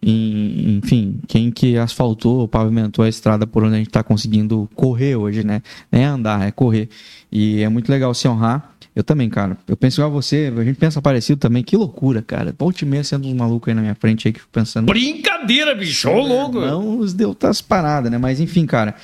em, 0.00 0.76
enfim, 0.76 1.18
quem 1.26 1.50
que 1.50 1.78
asfaltou, 1.78 2.46
pavimentou 2.46 3.04
a 3.04 3.08
estrada 3.08 3.46
por 3.46 3.64
onde 3.64 3.74
a 3.74 3.78
gente 3.78 3.90
tá 3.90 4.02
conseguindo 4.02 4.68
correr 4.74 5.16
hoje, 5.16 5.44
né? 5.44 5.62
Nem 5.90 6.02
é 6.02 6.06
andar, 6.06 6.46
é 6.46 6.50
correr. 6.50 6.88
E 7.32 7.62
é 7.62 7.68
muito 7.68 7.90
legal 7.90 8.12
se 8.14 8.28
honrar. 8.28 8.73
Eu 8.94 9.02
também, 9.02 9.28
cara. 9.28 9.58
Eu 9.66 9.76
penso 9.76 10.00
igual 10.00 10.10
a 10.10 10.14
você, 10.14 10.52
a 10.56 10.64
gente 10.64 10.76
pensa 10.76 11.02
parecido 11.02 11.40
também. 11.40 11.64
Que 11.64 11.76
loucura, 11.76 12.22
cara. 12.22 12.54
Volte 12.56 12.86
meia 12.86 13.02
sendo 13.02 13.26
uns 13.26 13.34
malucos 13.34 13.68
aí 13.68 13.74
na 13.74 13.80
minha 13.80 13.94
frente 13.94 14.28
aí 14.28 14.32
que 14.32 14.38
fico 14.38 14.52
pensando. 14.52 14.86
Brincadeira, 14.86 15.74
bicho, 15.74 16.08
ô 16.08 16.20
louco. 16.20 16.60
Não 16.60 16.98
os 16.98 17.12
deu 17.12 17.30
outras 17.30 17.60
paradas, 17.60 18.10
né? 18.10 18.18
Mas 18.18 18.38
enfim, 18.38 18.66
cara. 18.66 18.94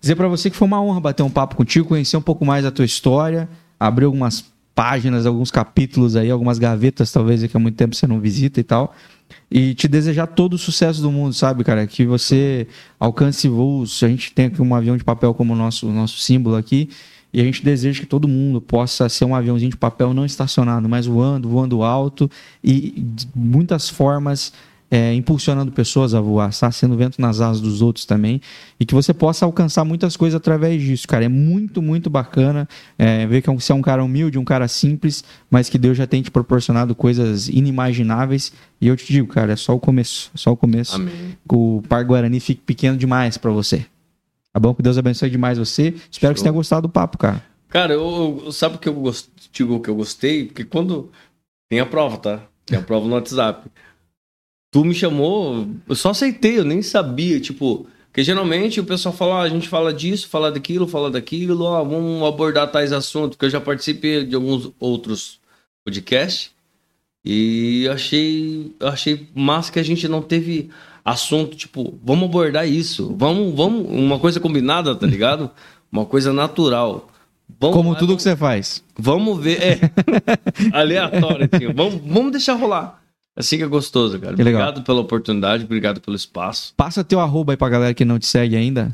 Dizer 0.00 0.16
pra 0.16 0.28
você 0.28 0.50
que 0.50 0.56
foi 0.56 0.66
uma 0.66 0.82
honra 0.82 1.00
bater 1.00 1.22
um 1.22 1.30
papo 1.30 1.56
contigo, 1.56 1.88
conhecer 1.88 2.16
um 2.16 2.22
pouco 2.22 2.44
mais 2.44 2.64
a 2.64 2.70
tua 2.70 2.84
história, 2.84 3.48
abrir 3.80 4.04
algumas 4.04 4.44
páginas, 4.74 5.26
alguns 5.26 5.50
capítulos 5.50 6.14
aí, 6.14 6.30
algumas 6.30 6.58
gavetas, 6.58 7.10
talvez, 7.10 7.44
que 7.44 7.56
há 7.56 7.58
muito 7.58 7.74
tempo 7.74 7.96
você 7.96 8.06
não 8.06 8.20
visita 8.20 8.60
e 8.60 8.62
tal. 8.62 8.94
E 9.50 9.74
te 9.74 9.88
desejar 9.88 10.26
todo 10.28 10.54
o 10.54 10.58
sucesso 10.58 11.02
do 11.02 11.10
mundo, 11.10 11.32
sabe, 11.32 11.64
cara? 11.64 11.86
Que 11.86 12.06
você 12.06 12.68
alcance 13.00 13.48
voos. 13.48 14.02
A 14.02 14.08
gente 14.08 14.32
tem 14.32 14.46
aqui 14.46 14.60
um 14.60 14.74
avião 14.74 14.96
de 14.96 15.02
papel 15.02 15.34
como 15.34 15.56
nosso, 15.56 15.88
nosso 15.88 16.18
símbolo 16.18 16.54
aqui. 16.54 16.90
E 17.32 17.40
a 17.40 17.44
gente 17.44 17.62
deseja 17.64 18.00
que 18.00 18.06
todo 18.06 18.26
mundo 18.26 18.60
possa 18.60 19.08
ser 19.08 19.24
um 19.24 19.34
aviãozinho 19.34 19.70
de 19.70 19.76
papel 19.76 20.14
não 20.14 20.24
estacionado, 20.24 20.88
mas 20.88 21.06
voando, 21.06 21.48
voando 21.48 21.82
alto 21.82 22.30
e 22.62 22.92
de 22.96 23.28
muitas 23.34 23.88
formas 23.88 24.52
é, 24.90 25.12
impulsionando 25.14 25.70
pessoas 25.70 26.14
a 26.14 26.20
voar, 26.20 26.52
tá? 26.54 26.70
sendo 26.70 26.96
vento 26.96 27.20
nas 27.20 27.40
asas 27.40 27.60
dos 27.60 27.82
outros 27.82 28.04
também, 28.04 28.40
e 28.80 28.86
que 28.86 28.94
você 28.94 29.12
possa 29.12 29.44
alcançar 29.44 29.84
muitas 29.84 30.16
coisas 30.16 30.36
através 30.36 30.82
disso, 30.82 31.06
cara. 31.06 31.24
É 31.24 31.28
muito, 31.28 31.82
muito 31.82 32.08
bacana 32.08 32.68
é, 32.98 33.26
ver 33.26 33.42
que 33.42 33.50
você 33.50 33.72
é 33.72 33.74
um 33.74 33.82
cara 33.82 34.02
humilde, 34.02 34.38
um 34.38 34.44
cara 34.44 34.66
simples, 34.66 35.22
mas 35.50 35.68
que 35.68 35.78
Deus 35.78 35.96
já 35.96 36.06
tem 36.06 36.22
te 36.22 36.30
proporcionado 36.30 36.94
coisas 36.94 37.48
inimagináveis. 37.48 38.52
E 38.80 38.88
eu 38.88 38.96
te 38.96 39.12
digo, 39.12 39.28
cara, 39.28 39.52
é 39.52 39.56
só 39.56 39.74
o 39.74 39.80
começo, 39.80 40.30
é 40.34 40.38
só 40.38 40.52
o 40.52 40.56
começo. 40.56 40.96
Amém. 40.96 41.36
O 41.50 41.82
Par 41.88 42.04
Guarani 42.04 42.40
fique 42.40 42.62
pequeno 42.62 42.96
demais 42.96 43.36
pra 43.36 43.50
você. 43.50 43.84
Tá 44.58 44.60
bom? 44.60 44.74
Que 44.74 44.82
Deus 44.82 44.98
abençoe 44.98 45.30
demais 45.30 45.56
você. 45.56 45.94
Espero 46.10 46.34
que 46.34 46.40
você 46.40 46.42
Show. 46.42 46.42
tenha 46.42 46.52
gostado 46.52 46.88
do 46.88 46.92
papo, 46.92 47.16
cara. 47.16 47.44
Cara, 47.68 47.92
eu, 47.94 48.42
eu- 48.46 48.50
sabe 48.52 48.74
o 48.74 48.78
que 48.78 48.88
eu 48.88 48.94
gost- 48.94 49.30
digo 49.52 49.78
que 49.80 49.88
eu 49.88 49.94
gostei? 49.94 50.46
Porque 50.46 50.64
quando. 50.64 51.12
Tem 51.70 51.78
a 51.78 51.86
prova, 51.86 52.16
tá? 52.16 52.42
Tem 52.66 52.76
a 52.76 52.82
prova 52.82 53.06
no 53.06 53.14
WhatsApp. 53.14 53.70
Tu 54.72 54.84
me 54.84 54.92
chamou, 54.94 55.68
eu 55.88 55.94
só 55.94 56.10
aceitei, 56.10 56.58
eu 56.58 56.64
nem 56.64 56.82
sabia, 56.82 57.38
tipo. 57.38 57.86
Porque 58.06 58.24
geralmente 58.24 58.80
o 58.80 58.84
pessoal 58.84 59.14
fala, 59.14 59.36
ah, 59.36 59.42
a 59.42 59.48
gente 59.48 59.68
fala 59.68 59.92
disso, 59.94 60.28
fala 60.28 60.50
daquilo, 60.50 60.88
fala 60.88 61.08
daquilo, 61.08 61.62
ó, 61.62 61.84
vamos 61.84 62.26
abordar 62.26 62.68
tais 62.72 62.90
assuntos, 62.92 63.36
porque 63.36 63.44
eu 63.46 63.50
já 63.50 63.60
participei 63.60 64.24
de 64.24 64.34
alguns 64.34 64.72
outros 64.80 65.38
podcasts 65.86 66.50
e 67.24 67.86
achei, 67.92 68.74
achei 68.80 69.28
massa 69.34 69.70
que 69.70 69.78
a 69.78 69.82
gente 69.84 70.08
não 70.08 70.20
teve 70.22 70.68
assunto, 71.10 71.56
tipo, 71.56 71.98
vamos 72.04 72.28
abordar 72.28 72.68
isso, 72.68 73.14
vamos, 73.18 73.54
vamos, 73.54 73.86
uma 73.90 74.18
coisa 74.18 74.38
combinada, 74.40 74.94
tá 74.94 75.06
ligado? 75.06 75.50
Uma 75.90 76.04
coisa 76.04 76.34
natural. 76.34 77.08
Vamos 77.58 77.74
Como 77.74 77.94
tudo 77.94 78.08
vamos- 78.08 78.16
que 78.22 78.22
você 78.28 78.36
faz. 78.36 78.84
Vamos 78.98 79.42
ver. 79.42 79.58
É. 79.62 79.80
Aleatório, 80.70 81.48
assim. 81.50 81.72
Vamos, 81.72 81.94
vamos 82.04 82.32
deixar 82.32 82.54
rolar. 82.56 83.00
Assim 83.34 83.56
que 83.56 83.62
é 83.62 83.66
gostoso, 83.66 84.18
cara. 84.20 84.36
Que 84.36 84.42
legal. 84.42 84.60
Obrigado 84.60 84.84
pela 84.84 85.00
oportunidade, 85.00 85.64
obrigado 85.64 85.98
pelo 86.00 86.14
espaço. 86.16 86.74
Passa 86.76 87.02
teu 87.02 87.20
arroba 87.20 87.52
aí 87.52 87.56
pra 87.56 87.68
galera 87.70 87.94
que 87.94 88.04
não 88.04 88.18
te 88.18 88.26
segue 88.26 88.54
ainda. 88.54 88.92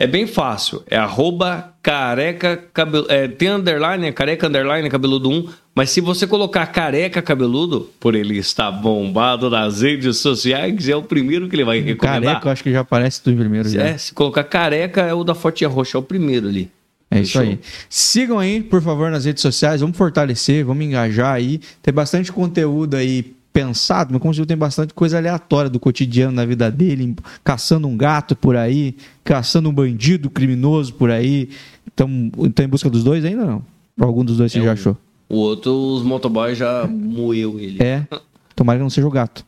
É 0.00 0.06
bem 0.06 0.28
fácil. 0.28 0.80
É 0.86 0.96
arroba 0.96 1.74
careca 1.82 2.56
cabelo. 2.72 3.04
É, 3.08 3.26
tem 3.26 3.48
underline, 3.48 4.06
é 4.06 4.12
careca 4.12 4.46
underline 4.46 4.88
cabeludo 4.88 5.28
1. 5.28 5.48
Mas 5.74 5.90
se 5.90 6.00
você 6.00 6.24
colocar 6.24 6.64
careca 6.66 7.20
cabeludo, 7.20 7.90
por 7.98 8.14
ele 8.14 8.38
estar 8.38 8.70
bombado 8.70 9.50
nas 9.50 9.82
redes 9.82 10.18
sociais, 10.18 10.88
é 10.88 10.94
o 10.94 11.02
primeiro 11.02 11.48
que 11.48 11.56
ele 11.56 11.64
vai 11.64 11.80
recomendar. 11.80 12.22
Careca, 12.22 12.46
eu 12.46 12.52
acho 12.52 12.62
que 12.62 12.70
já 12.70 12.80
aparece 12.80 13.20
tu 13.20 13.30
em 13.30 13.36
primeiro 13.36 13.68
já. 13.68 13.82
É, 13.82 13.98
se 13.98 14.14
colocar 14.14 14.44
careca, 14.44 15.00
é 15.00 15.12
o 15.12 15.24
da 15.24 15.34
Fortinha 15.34 15.68
Roxa, 15.68 15.98
é 15.98 16.00
o 16.00 16.02
primeiro 16.02 16.46
ali. 16.46 16.70
É 17.10 17.20
isso 17.20 17.40
aí. 17.40 17.58
Sigam 17.88 18.38
aí, 18.38 18.62
por 18.62 18.80
favor, 18.80 19.10
nas 19.10 19.24
redes 19.24 19.42
sociais. 19.42 19.80
Vamos 19.80 19.96
fortalecer, 19.96 20.64
vamos 20.64 20.84
engajar 20.84 21.34
aí. 21.34 21.60
Tem 21.82 21.92
bastante 21.92 22.30
conteúdo 22.30 22.94
aí 22.94 23.34
pensado, 23.58 24.12
mas 24.12 24.22
como 24.22 24.32
viu, 24.32 24.46
tem 24.46 24.56
bastante 24.56 24.94
coisa 24.94 25.18
aleatória 25.18 25.68
do 25.68 25.80
cotidiano 25.80 26.36
da 26.36 26.46
vida 26.46 26.70
dele, 26.70 27.16
caçando 27.42 27.88
um 27.88 27.96
gato 27.96 28.36
por 28.36 28.56
aí, 28.56 28.96
caçando 29.24 29.68
um 29.68 29.72
bandido 29.72 30.30
criminoso 30.30 30.94
por 30.94 31.10
aí. 31.10 31.50
Então, 31.86 32.08
então 32.38 32.64
em 32.64 32.68
busca 32.68 32.88
dos 32.88 33.02
dois 33.02 33.24
ainda 33.24 33.44
não? 33.44 33.64
Algum 34.00 34.24
dos 34.24 34.36
dois 34.36 34.52
você 34.52 34.60
É 34.60 34.62
já 34.62 34.72
achou? 34.72 34.96
O 35.28 35.36
outro, 35.38 35.72
os 35.72 36.04
motoboys 36.04 36.56
já 36.56 36.86
moeu 36.86 37.58
ele. 37.58 37.82
É. 37.82 38.06
Tomara 38.54 38.78
que 38.78 38.82
não 38.84 38.90
seja 38.90 39.08
o 39.08 39.10
gato. 39.10 39.44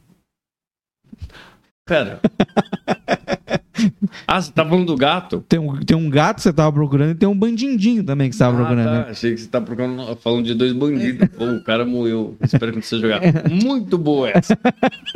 Pera. 1.86 2.20
ah, 4.26 4.40
você 4.40 4.52
tá 4.52 4.64
falando 4.64 4.86
do 4.86 4.96
gato? 4.96 5.44
Tem 5.48 5.58
um, 5.58 5.76
tem 5.80 5.96
um 5.96 6.08
gato 6.10 6.36
que 6.36 6.42
você 6.42 6.52
tava 6.52 6.72
procurando 6.72 7.10
e 7.12 7.14
tem 7.14 7.28
um 7.28 7.36
bandindinho 7.36 8.02
também 8.04 8.28
que 8.30 8.36
você 8.36 8.40
tava 8.44 8.54
Ah, 8.54 8.64
procurando. 8.66 8.84
tá. 8.86 8.92
né? 8.92 9.06
Achei 9.10 9.34
que 9.34 9.40
você 9.40 9.48
tá 9.48 9.60
procurando, 9.60 10.16
falando 10.16 10.44
de 10.44 10.54
dois 10.54 10.72
bandidos. 10.72 11.28
Pô, 11.36 11.44
o 11.44 11.62
cara 11.64 11.84
moeu. 11.84 12.36
Espero 12.42 12.72
que 12.72 12.76
não 12.78 12.82
seja 12.82 13.02
jogar. 13.02 13.20
Muito 13.50 13.96
boa 13.98 14.30
essa. 14.30 14.58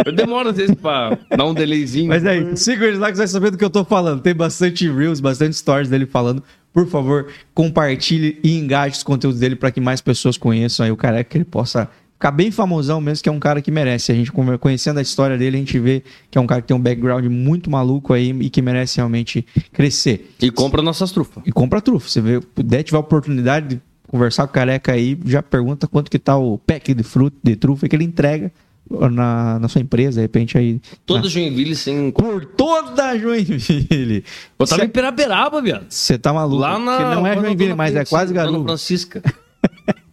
Eu 0.05 0.13
demoro 0.13 0.49
às 0.49 0.57
vezes 0.57 0.75
pra 0.75 1.19
dar 1.37 1.45
um 1.45 1.55
delayzinho. 1.55 2.09
Mas 2.09 2.25
aí, 2.25 2.57
siga 2.57 2.87
eles 2.87 2.99
lá 2.99 3.09
que 3.11 3.15
você 3.17 3.23
vai 3.23 3.29
saber 3.29 3.51
do 3.51 3.59
que 3.59 3.65
eu 3.65 3.71
tô 3.71 3.85
falando. 3.85 4.21
Tem 4.21 4.35
bastante 4.35 4.91
reels, 4.91 5.21
bastante 5.21 5.57
stories 5.57 5.89
dele 5.89 6.07
falando. 6.07 6.43
Por 6.73 6.89
favor, 6.89 7.29
compartilhe 7.55 8.39
e 8.43 8.59
engaje 8.59 8.97
os 8.97 9.03
conteúdos 9.05 9.39
dele 9.41 9.55
para 9.57 9.71
que 9.71 9.81
mais 9.81 10.01
pessoas 10.01 10.37
conheçam 10.37 10.85
aí 10.85 10.91
o 10.91 10.97
careca, 10.97 11.31
que 11.31 11.37
ele 11.39 11.45
possa 11.45 11.89
ficar 12.25 12.31
bem 12.31 12.51
famosão 12.51 13.03
mesmo, 13.03 13.23
que 13.23 13.29
é 13.29 13.33
um 13.33 13.39
cara 13.39 13.61
que 13.61 13.71
merece. 13.71 14.11
A 14.11 14.15
gente 14.15 14.33
conhecendo 14.59 14.99
a 14.99 15.03
história 15.03 15.37
dele, 15.37 15.57
a 15.57 15.61
gente 15.61 15.79
vê 15.79 16.03
que 16.31 16.39
é 16.39 16.41
um 16.41 16.47
cara 16.47 16.63
que 16.63 16.69
tem 16.69 16.77
um 16.77 16.81
background 16.81 17.27
muito 17.27 17.71
maluco 17.71 18.15
aí 18.15 18.31
e 18.41 18.49
que 18.49 18.63
merece 18.63 18.97
realmente 18.97 19.45
crescer. 19.73 20.35
E 20.41 20.51
compra 20.51 20.81
nossas 20.81 21.13
trufas. 21.13 21.43
E 21.45 21.53
compra 21.53 21.83
trufa. 21.83 22.09
Você 22.09 22.23
vê, 22.23 22.41
puder 22.41 22.83
tiver 22.83 22.97
a 22.97 23.01
oportunidade 23.01 23.69
de 23.69 23.81
conversar 24.09 24.47
com 24.47 24.53
o 24.53 24.55
careca 24.55 24.93
aí, 24.93 25.19
já 25.27 25.43
pergunta 25.43 25.87
quanto 25.87 26.11
que 26.11 26.19
tá 26.19 26.35
o 26.37 26.57
pack 26.57 26.95
de 26.95 27.03
fruta, 27.03 27.37
de 27.43 27.57
trufa 27.57 27.87
que 27.89 27.95
ele 27.95 28.05
entrega 28.05 28.51
na, 28.89 29.59
na 29.59 29.69
sua 29.69 29.83
empresa, 29.83 30.17
de 30.17 30.23
repente 30.23 30.57
aí. 30.57 30.81
Todo 31.05 31.29
Joinville 31.29 31.77
sem. 31.77 32.11
Por 32.11 32.47
toda 32.47 33.19
Joinville. 33.19 34.25
Eu 34.59 34.67
tava 34.67 34.81
Cê- 34.81 34.87
em 34.87 34.91
Piraberaba, 34.91 35.61
viado. 35.61 35.87
Você 35.91 36.17
tá 36.17 36.33
maluco? 36.33 36.57
Lá 36.63 36.79
na. 36.79 36.97
Porque 36.97 37.15
não 37.17 37.27
é 37.27 37.35
Joinville, 37.35 37.75
mas 37.75 37.95
é 37.95 38.05
quase 38.07 38.33
garoto. 38.33 38.65
Francisca. 38.65 39.23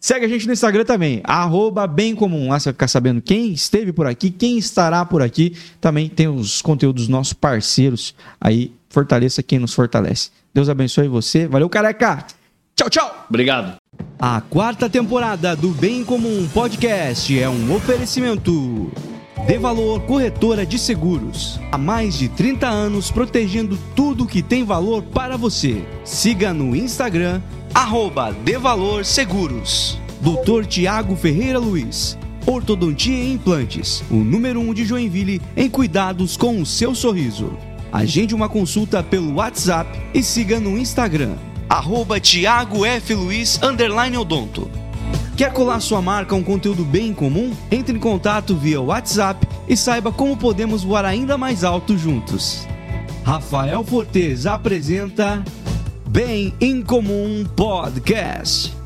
Segue 0.00 0.24
a 0.24 0.28
gente 0.28 0.46
no 0.46 0.52
Instagram 0.52 0.84
também, 0.84 1.20
arroba 1.24 1.86
bem 1.86 2.14
comum. 2.14 2.48
Lá 2.48 2.58
você 2.58 2.66
vai 2.68 2.74
ficar 2.74 2.88
sabendo 2.88 3.20
quem 3.20 3.52
esteve 3.52 3.92
por 3.92 4.06
aqui, 4.06 4.30
quem 4.30 4.56
estará 4.56 5.04
por 5.04 5.22
aqui. 5.22 5.56
Também 5.80 6.08
tem 6.08 6.28
os 6.28 6.62
conteúdos 6.62 7.04
dos 7.04 7.08
nossos 7.08 7.32
parceiros 7.32 8.14
aí. 8.40 8.72
Fortaleça 8.88 9.42
quem 9.42 9.58
nos 9.58 9.74
fortalece. 9.74 10.30
Deus 10.54 10.68
abençoe 10.68 11.08
você. 11.08 11.46
Valeu, 11.46 11.68
careca! 11.68 12.24
Tchau, 12.74 12.88
tchau! 12.88 13.26
Obrigado. 13.28 13.76
A 14.18 14.40
quarta 14.40 14.88
temporada 14.88 15.54
do 15.54 15.70
Bem 15.70 16.04
Comum 16.04 16.48
Podcast 16.54 17.38
é 17.38 17.48
um 17.48 17.74
oferecimento. 17.74 18.90
De 19.46 19.56
Valor 19.56 20.02
Corretora 20.02 20.66
de 20.66 20.78
Seguros. 20.78 21.58
Há 21.72 21.78
mais 21.78 22.18
de 22.18 22.28
30 22.28 22.68
anos 22.68 23.10
protegendo 23.10 23.78
tudo 23.96 24.26
que 24.26 24.42
tem 24.42 24.64
valor 24.64 25.02
para 25.02 25.36
você. 25.36 25.84
Siga 26.04 26.52
no 26.52 26.76
Instagram, 26.76 27.40
arroba 27.78 28.32
De 28.32 28.58
Valor 28.58 29.04
Seguros. 29.04 30.00
Doutor 30.20 30.66
Tiago 30.66 31.14
Ferreira 31.14 31.60
Luiz. 31.60 32.18
Ortodontia 32.44 33.14
e 33.14 33.32
Implantes. 33.32 34.02
O 34.10 34.16
número 34.16 34.58
1 34.58 34.68
um 34.68 34.74
de 34.74 34.84
Joinville 34.84 35.40
em 35.56 35.70
cuidados 35.70 36.36
com 36.36 36.60
o 36.60 36.66
seu 36.66 36.92
sorriso. 36.92 37.56
Agende 37.92 38.34
uma 38.34 38.48
consulta 38.48 39.00
pelo 39.00 39.34
WhatsApp 39.34 39.96
e 40.12 40.24
siga 40.24 40.58
no 40.58 40.76
Instagram, 40.76 41.36
arroba 41.68 42.18
Tiago 42.18 42.84
F. 42.84 43.14
Luiz, 43.14 43.60
odonto. 44.18 44.68
Quer 45.36 45.52
colar 45.52 45.78
sua 45.78 46.02
marca 46.02 46.34
a 46.34 46.38
um 46.38 46.42
conteúdo 46.42 46.84
bem 46.84 47.14
comum? 47.14 47.52
Entre 47.70 47.96
em 47.96 48.00
contato 48.00 48.56
via 48.56 48.80
WhatsApp 48.80 49.46
e 49.68 49.76
saiba 49.76 50.10
como 50.10 50.36
podemos 50.36 50.82
voar 50.82 51.04
ainda 51.04 51.38
mais 51.38 51.62
alto 51.62 51.96
juntos. 51.96 52.66
Rafael 53.22 53.84
Fortes 53.84 54.46
apresenta 54.46 55.44
Bem 56.08 56.54
em 56.58 56.80
Comum 56.80 57.44
Podcast. 57.54 58.77